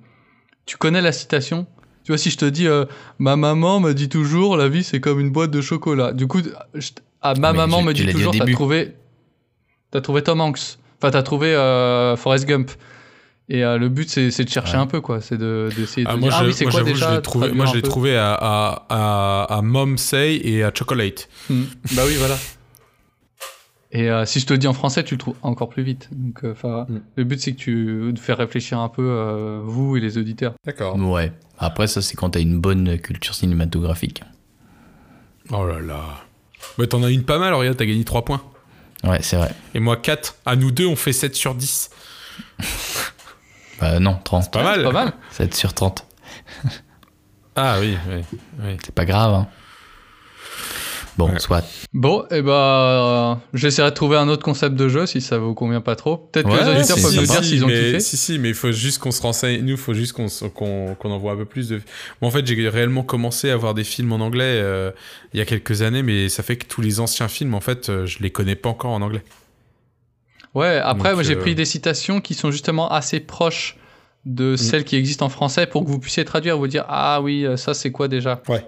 tu 0.65 0.79
connais 0.79 1.03
la 1.03 1.13
citation. 1.13 1.67
Tu 2.03 2.13
vois, 2.13 2.19
si 2.19 2.31
je 2.31 2.39
te 2.39 2.45
dis 2.47 2.67
ma 3.19 3.37
maman 3.37 3.79
me 3.79 3.93
dit 3.93 4.09
toujours 4.09 4.57
la 4.57 4.69
vie 4.69 4.83
c'est 4.85 5.01
comme 5.01 5.21
une 5.21 5.31
boîte 5.31 5.51
de 5.51 5.61
chocolat. 5.61 6.13
Du 6.13 6.27
coup, 6.27 6.41
je- 6.75 6.91
ah, 7.31 7.35
ma 7.41 7.53
Mais 7.53 7.59
maman 7.59 7.79
tu- 7.79 7.85
me 7.85 7.93
dit 7.95 8.07
toujours 8.07 8.35
t'as 8.37 8.47
trouvé, 8.53 8.95
t'as 9.91 10.01
trouvé 10.01 10.23
Tom 10.23 10.41
Hanks. 10.41 10.79
Enfin, 10.99 11.11
t'as 11.11 11.23
trouvé 11.23 11.55
euh, 11.55 12.17
Forrest 12.17 12.47
Gump. 12.47 12.71
Et 13.49 13.63
euh, 13.65 13.79
le 13.79 13.89
but 13.89 14.09
c'est 14.11 14.31
c'est 14.33 14.45
de 14.45 14.49
chercher 14.51 14.75
Ouais. 14.77 14.83
un 14.83 14.87
peu 14.87 15.01
quoi, 15.01 15.21
c'est 15.21 15.37
de 15.39 15.69
d'essayer 15.77 16.05
de, 16.05 16.11
Ah, 16.11 16.15
dire, 16.15 16.21
moi, 16.21 16.31
ah 16.35 16.41
je, 16.43 16.47
oui 16.49 16.53
c'est 16.55 16.65
moi, 16.65 16.73
quoi 16.73 16.83
déjà. 16.83 17.11
je 17.11 17.15
l'ai 17.17 17.23
trouvé, 17.23 17.47
traduire 17.47 17.57
moi, 17.65 17.67
je 17.73 17.77
l'ai 17.77 17.83
trouvé 17.83 18.17
à, 18.17 18.33
à, 18.35 18.87
à, 18.89 19.57
à 19.59 19.63
Mom 19.63 19.99
Say 19.99 20.41
et 20.43 20.65
à 20.65 20.73
Chocolate. 20.75 21.29
Hmm. 21.49 21.63
Bah 21.93 22.03
oui, 22.07 22.15
voilà. 22.19 22.37
Et 23.93 24.11
euh, 24.11 24.25
si 24.27 24.41
je 24.41 24.47
te 24.47 24.53
le 24.53 24.59
dis 24.59 24.67
en 24.67 24.73
français, 24.73 25.05
tu 25.05 25.15
le 25.15 25.19
trouves 25.19 25.37
encore 25.43 25.69
plus 25.69 25.85
vite. 25.85 26.09
Donc, 26.11 26.43
euh, 26.45 26.55
'fin, 26.55 26.87
Mm. 26.89 27.01
le 27.15 27.25
but 27.25 27.41
c'est 27.41 27.53
que 27.53 27.57
tu 27.57 28.13
de 28.13 28.19
faire 28.19 28.37
réfléchir 28.39 28.81
un 28.81 28.89
peu 28.89 29.03
euh, 29.09 29.61
vous 29.65 29.97
et 29.97 30.01
les 30.01 30.19
auditeurs. 30.19 30.55
D'accord. 30.65 30.97
Ouais. 30.97 31.33
Après, 31.59 31.87
ça, 31.87 32.03
c'est 32.03 32.17
quand 32.17 32.31
t'as 32.31 32.41
une 32.41 32.59
bonne 32.59 32.99
culture 32.99 33.35
cinématographique. 33.35 34.23
Oh 35.53 35.65
là 35.65 35.79
là. 35.81 36.03
Bah, 36.79 36.87
t'en 36.87 37.03
as 37.03 37.11
une 37.11 37.25
pas 37.25 37.39
mal, 37.39 37.55
regarde, 37.55 37.77
t'as 37.77 37.87
gagné 37.87 38.05
3 38.05 38.25
points. 38.25 38.43
Ouais, 39.05 39.23
c'est 39.23 39.37
vrai. 39.37 39.55
Et 39.75 39.81
moi 39.81 39.97
4. 39.97 40.37
À 40.47 40.57
nous 40.57 40.71
deux, 40.71 40.87
on 40.87 40.97
fait 40.97 41.13
7 41.13 41.35
sur 41.35 41.55
10. 41.55 41.91
Bah, 43.79 44.01
non, 44.01 44.19
30. 44.25 44.51
Pas 44.51 44.63
mal. 44.63 44.83
Pas 44.83 44.91
mal. 44.91 45.13
7 45.33 45.55
sur 45.55 45.75
30. 45.75 46.07
Ah 47.57 47.77
oui, 47.79 47.99
oui. 48.09 48.23
oui. 48.61 48.77
C'est 48.83 48.95
pas 48.95 49.05
grave, 49.05 49.35
hein. 49.35 49.49
Bon, 51.19 51.31
Ouais. 51.31 51.39
soit. 51.39 51.65
Bon, 51.95 52.25
et 52.31 52.43
bah, 52.43 53.41
j'essaierai 53.55 53.91
de 53.91 53.95
trouver 53.95 54.17
un 54.19 54.29
autre 54.29 54.43
concept 54.45 54.77
de 54.77 54.89
jeu 54.89 55.07
si 55.07 55.21
ça 55.21 55.39
vous 55.39 55.55
convient 55.55 55.81
pas 55.81 55.97
trop. 55.97 56.17
Peut-être 56.19 56.47
Ouais, 56.51 56.59
que 56.59 56.65
les 56.65 56.77
auditeurs 56.79 56.97
peuvent 56.97 57.05
nous 57.17 57.25
sympa. 57.27 57.41
dire 57.41 57.45
s'ils 57.45 57.65
ont 57.65 57.69
mais, 57.69 57.85
kiffé. 57.85 58.01
Si, 58.01 58.17
si, 58.17 58.39
mais 58.39 58.49
il 58.51 58.55
faut 58.55 58.73
juste 58.73 58.99
qu'on 58.99 59.11
se 59.13 59.23
renseigne. 59.23 59.63
Nous, 59.63 59.73
il 59.73 59.77
faut 59.77 59.95
juste 59.95 60.13
qu'on 60.13 60.27
qu'on 60.95 61.11
envoie 61.11 61.33
un 61.33 61.37
peu 61.37 61.45
plus 61.47 61.69
de. 61.69 61.77
Moi, 62.21 62.29
en 62.29 62.31
fait, 62.31 62.47
j'ai 62.47 62.69
réellement 62.69 63.03
commencé 63.03 63.51
à 63.51 63.57
voir 63.57 63.73
des 63.75 63.85
films 63.85 64.13
en 64.13 64.17
anglais 64.21 64.45
euh, 64.45 64.91
il 65.33 65.39
y 65.39 65.41
a 65.41 65.47
quelques 65.47 65.83
années, 65.83 66.03
mais 66.03 66.29
ça 66.29 66.43
fait 66.43 66.57
que 66.57 66.67
tous 66.67 66.83
les 66.83 67.01
anciens 67.01 67.29
films, 67.29 67.55
en 67.55 67.61
fait, 67.61 67.89
euh, 67.89 68.05
je 68.07 68.19
les 68.21 68.31
connais 68.31 68.55
pas 68.57 68.69
encore 68.69 68.91
en 68.93 69.01
anglais. 69.01 69.23
Ouais, 70.55 70.77
après, 70.83 71.09
Donc, 71.11 71.15
moi 71.17 71.23
j'ai 71.23 71.37
euh, 71.37 71.41
pris 71.41 71.55
des 71.55 71.65
citations 71.67 72.21
qui 72.21 72.35
sont 72.35 72.51
justement 72.51 72.91
assez 72.91 73.21
proches 73.21 73.77
de 74.25 74.53
Mm. 74.55 74.57
celles 74.57 74.85
qui 74.85 74.97
existent 74.97 75.27
en 75.27 75.29
français 75.29 75.67
pour 75.67 75.85
que 75.85 75.89
vous 75.91 75.99
puissiez 75.99 76.25
traduire, 76.25 76.57
vous 76.59 76.67
dire 76.67 76.85
ah 76.89 77.21
oui, 77.23 77.45
euh, 77.47 77.57
ça 77.57 77.75
c'est 77.75 77.93
quoi 77.93 78.09
déjà? 78.09 78.43
Ouais. 78.49 78.65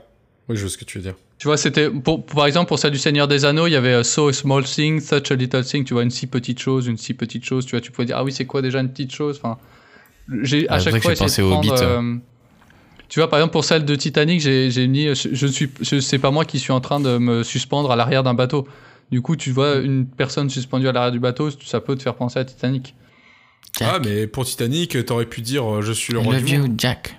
Oui, 0.48 0.56
je 0.56 0.62
vois 0.62 0.70
ce 0.70 0.78
que 0.78 0.84
tu 0.84 0.98
veux 0.98 1.04
dire. 1.04 1.14
Tu 1.38 1.46
vois, 1.46 1.56
c'était 1.56 1.88
pour, 1.90 2.24
pour- 2.24 2.36
par 2.36 2.46
exemple 2.46 2.68
pour 2.68 2.78
celle 2.78 2.90
du 2.92 2.98
Seigneur 2.98 3.28
des 3.28 3.44
Anneaux, 3.44 3.66
il 3.66 3.72
y 3.72 3.76
avait 3.76 3.92
euh, 3.92 4.02
so 4.02 4.28
a 4.28 4.32
small 4.32 4.64
thing, 4.64 5.00
such 5.00 5.30
a 5.30 5.34
little 5.34 5.62
thing. 5.64 5.84
Tu 5.84 5.94
vois, 5.94 6.02
une 6.02 6.10
si 6.10 6.26
petite 6.26 6.58
chose, 6.58 6.86
une 6.86 6.96
si 6.96 7.14
petite 7.14 7.44
chose. 7.44 7.64
Tu 7.66 7.72
vois, 7.72 7.80
tu 7.80 7.90
pouvais 7.92 8.06
dire 8.06 8.16
ah 8.16 8.24
oui, 8.24 8.32
c'est 8.32 8.44
quoi 8.46 8.62
déjà 8.62 8.80
une 8.80 8.88
petite 8.90 9.12
chose? 9.14 9.38
Enfin, 9.42 9.58
j'ai 10.42 10.66
Ah, 10.68 10.74
à 10.74 10.78
c'est 10.78 10.84
chaque 10.84 10.90
vrai 10.92 11.00
que 11.00 11.02
fois 11.04 11.14
j'ai 11.14 11.24
essayé 11.24 11.44
de 11.46 11.50
pensé 11.50 11.70
au 11.70 11.72
prendre. 11.72 11.72
Hobbit. 11.72 11.84
euh, 11.84 12.16
tu 13.08 13.20
vois, 13.20 13.30
par 13.30 13.38
exemple 13.38 13.52
pour 13.52 13.64
celle 13.64 13.84
de 13.84 13.94
Titanic, 13.94 14.40
j'ai 14.40 14.70
j'ai 14.70 14.86
mis, 14.86 15.14
je, 15.14 15.28
je 15.32 15.46
suis, 15.46 15.70
c'est 15.82 16.18
pas 16.18 16.30
moi 16.30 16.44
qui 16.44 16.58
suis 16.58 16.72
en 16.72 16.80
train 16.80 17.00
de 17.00 17.16
me 17.18 17.42
suspendre 17.42 17.90
à 17.90 17.96
l'arrière 17.96 18.22
d'un 18.22 18.34
bateau. 18.34 18.66
Du 19.10 19.22
coup, 19.22 19.36
tu 19.36 19.50
vois 19.52 19.76
une 19.76 20.06
personne 20.06 20.50
suspendue 20.50 20.88
à 20.88 20.92
l'arrière 20.92 21.12
du 21.12 21.20
bateau, 21.20 21.50
ça 21.64 21.80
peut 21.80 21.96
te 21.96 22.02
faire 22.02 22.14
penser 22.16 22.38
à 22.38 22.44
Titanic. 22.44 22.94
Jack. 23.78 23.88
Ah, 23.90 23.98
mais 24.04 24.26
pour 24.26 24.44
Titanic, 24.44 25.04
t'aurais 25.06 25.24
pu 25.26 25.40
dire 25.40 25.64
euh, 25.76 25.82
je 25.82 25.92
suis 25.92 26.12
le 26.12 26.18
roi 26.18 26.34
love 26.34 26.44
du 26.44 26.58
monde. 26.58 26.74
Jack. 26.78 27.17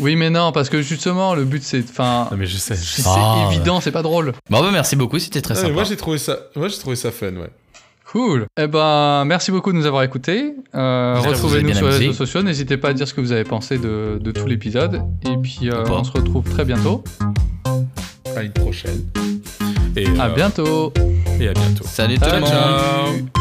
Oui, 0.00 0.14
mais 0.16 0.30
non, 0.30 0.52
parce 0.52 0.68
que 0.68 0.80
justement, 0.82 1.34
le 1.34 1.44
but 1.44 1.62
c'est, 1.62 1.82
enfin, 1.88 2.28
Non, 2.30 2.36
mais 2.36 2.46
je 2.46 2.56
sais. 2.56 2.76
je 2.76 2.80
c'est. 3.02 3.02
Ah, 3.06 3.48
évident, 3.50 3.80
c'est 3.80 3.90
pas 3.92 4.02
drôle. 4.02 4.32
Bon, 4.50 4.60
bah, 4.60 4.68
merci 4.72 4.94
beaucoup, 4.96 5.18
c'était 5.18 5.40
très 5.40 5.54
Ah, 5.54 5.62
sympa. 5.62 5.72
moi, 5.72 5.84
j'ai 5.84 5.96
trouvé 5.96 6.18
ça. 6.18 6.38
Moi, 6.56 6.68
j'ai 6.68 6.78
trouvé 6.78 6.94
ça 6.96 7.10
fun, 7.10 7.32
ouais. 7.32 7.50
Cool. 8.10 8.46
Eh 8.58 8.66
ben, 8.68 9.24
merci 9.26 9.50
beaucoup 9.50 9.70
de 9.70 9.76
nous 9.76 9.84
avoir 9.84 10.02
écoutés. 10.02 10.54
Euh, 10.74 11.16
Retrouvez-nous 11.18 11.74
sur 11.74 11.88
les 11.88 11.96
réseaux 11.98 12.12
sociaux. 12.14 12.42
N'hésitez 12.42 12.78
pas 12.78 12.88
à 12.88 12.92
dire 12.94 13.06
ce 13.06 13.12
que 13.12 13.20
vous 13.20 13.32
avez 13.32 13.44
pensé 13.44 13.76
de, 13.76 14.18
de 14.20 14.30
tout 14.30 14.46
l'épisode. 14.46 15.02
Et 15.30 15.36
puis, 15.36 15.68
euh, 15.68 15.84
on 15.90 16.04
se 16.04 16.12
retrouve 16.12 16.44
très 16.48 16.64
bientôt. 16.64 17.04
À 18.34 18.42
une 18.42 18.52
prochaine. 18.52 19.04
Et, 19.94 20.06
À 20.18 20.26
euh, 20.26 20.34
bientôt. 20.34 20.92
Et 21.38 21.48
à 21.48 21.52
bientôt. 21.52 21.84
Salut 21.84 22.18
tout 22.18 22.24
le 22.32 22.40
monde. 22.40 22.48
ciao. 22.48 23.37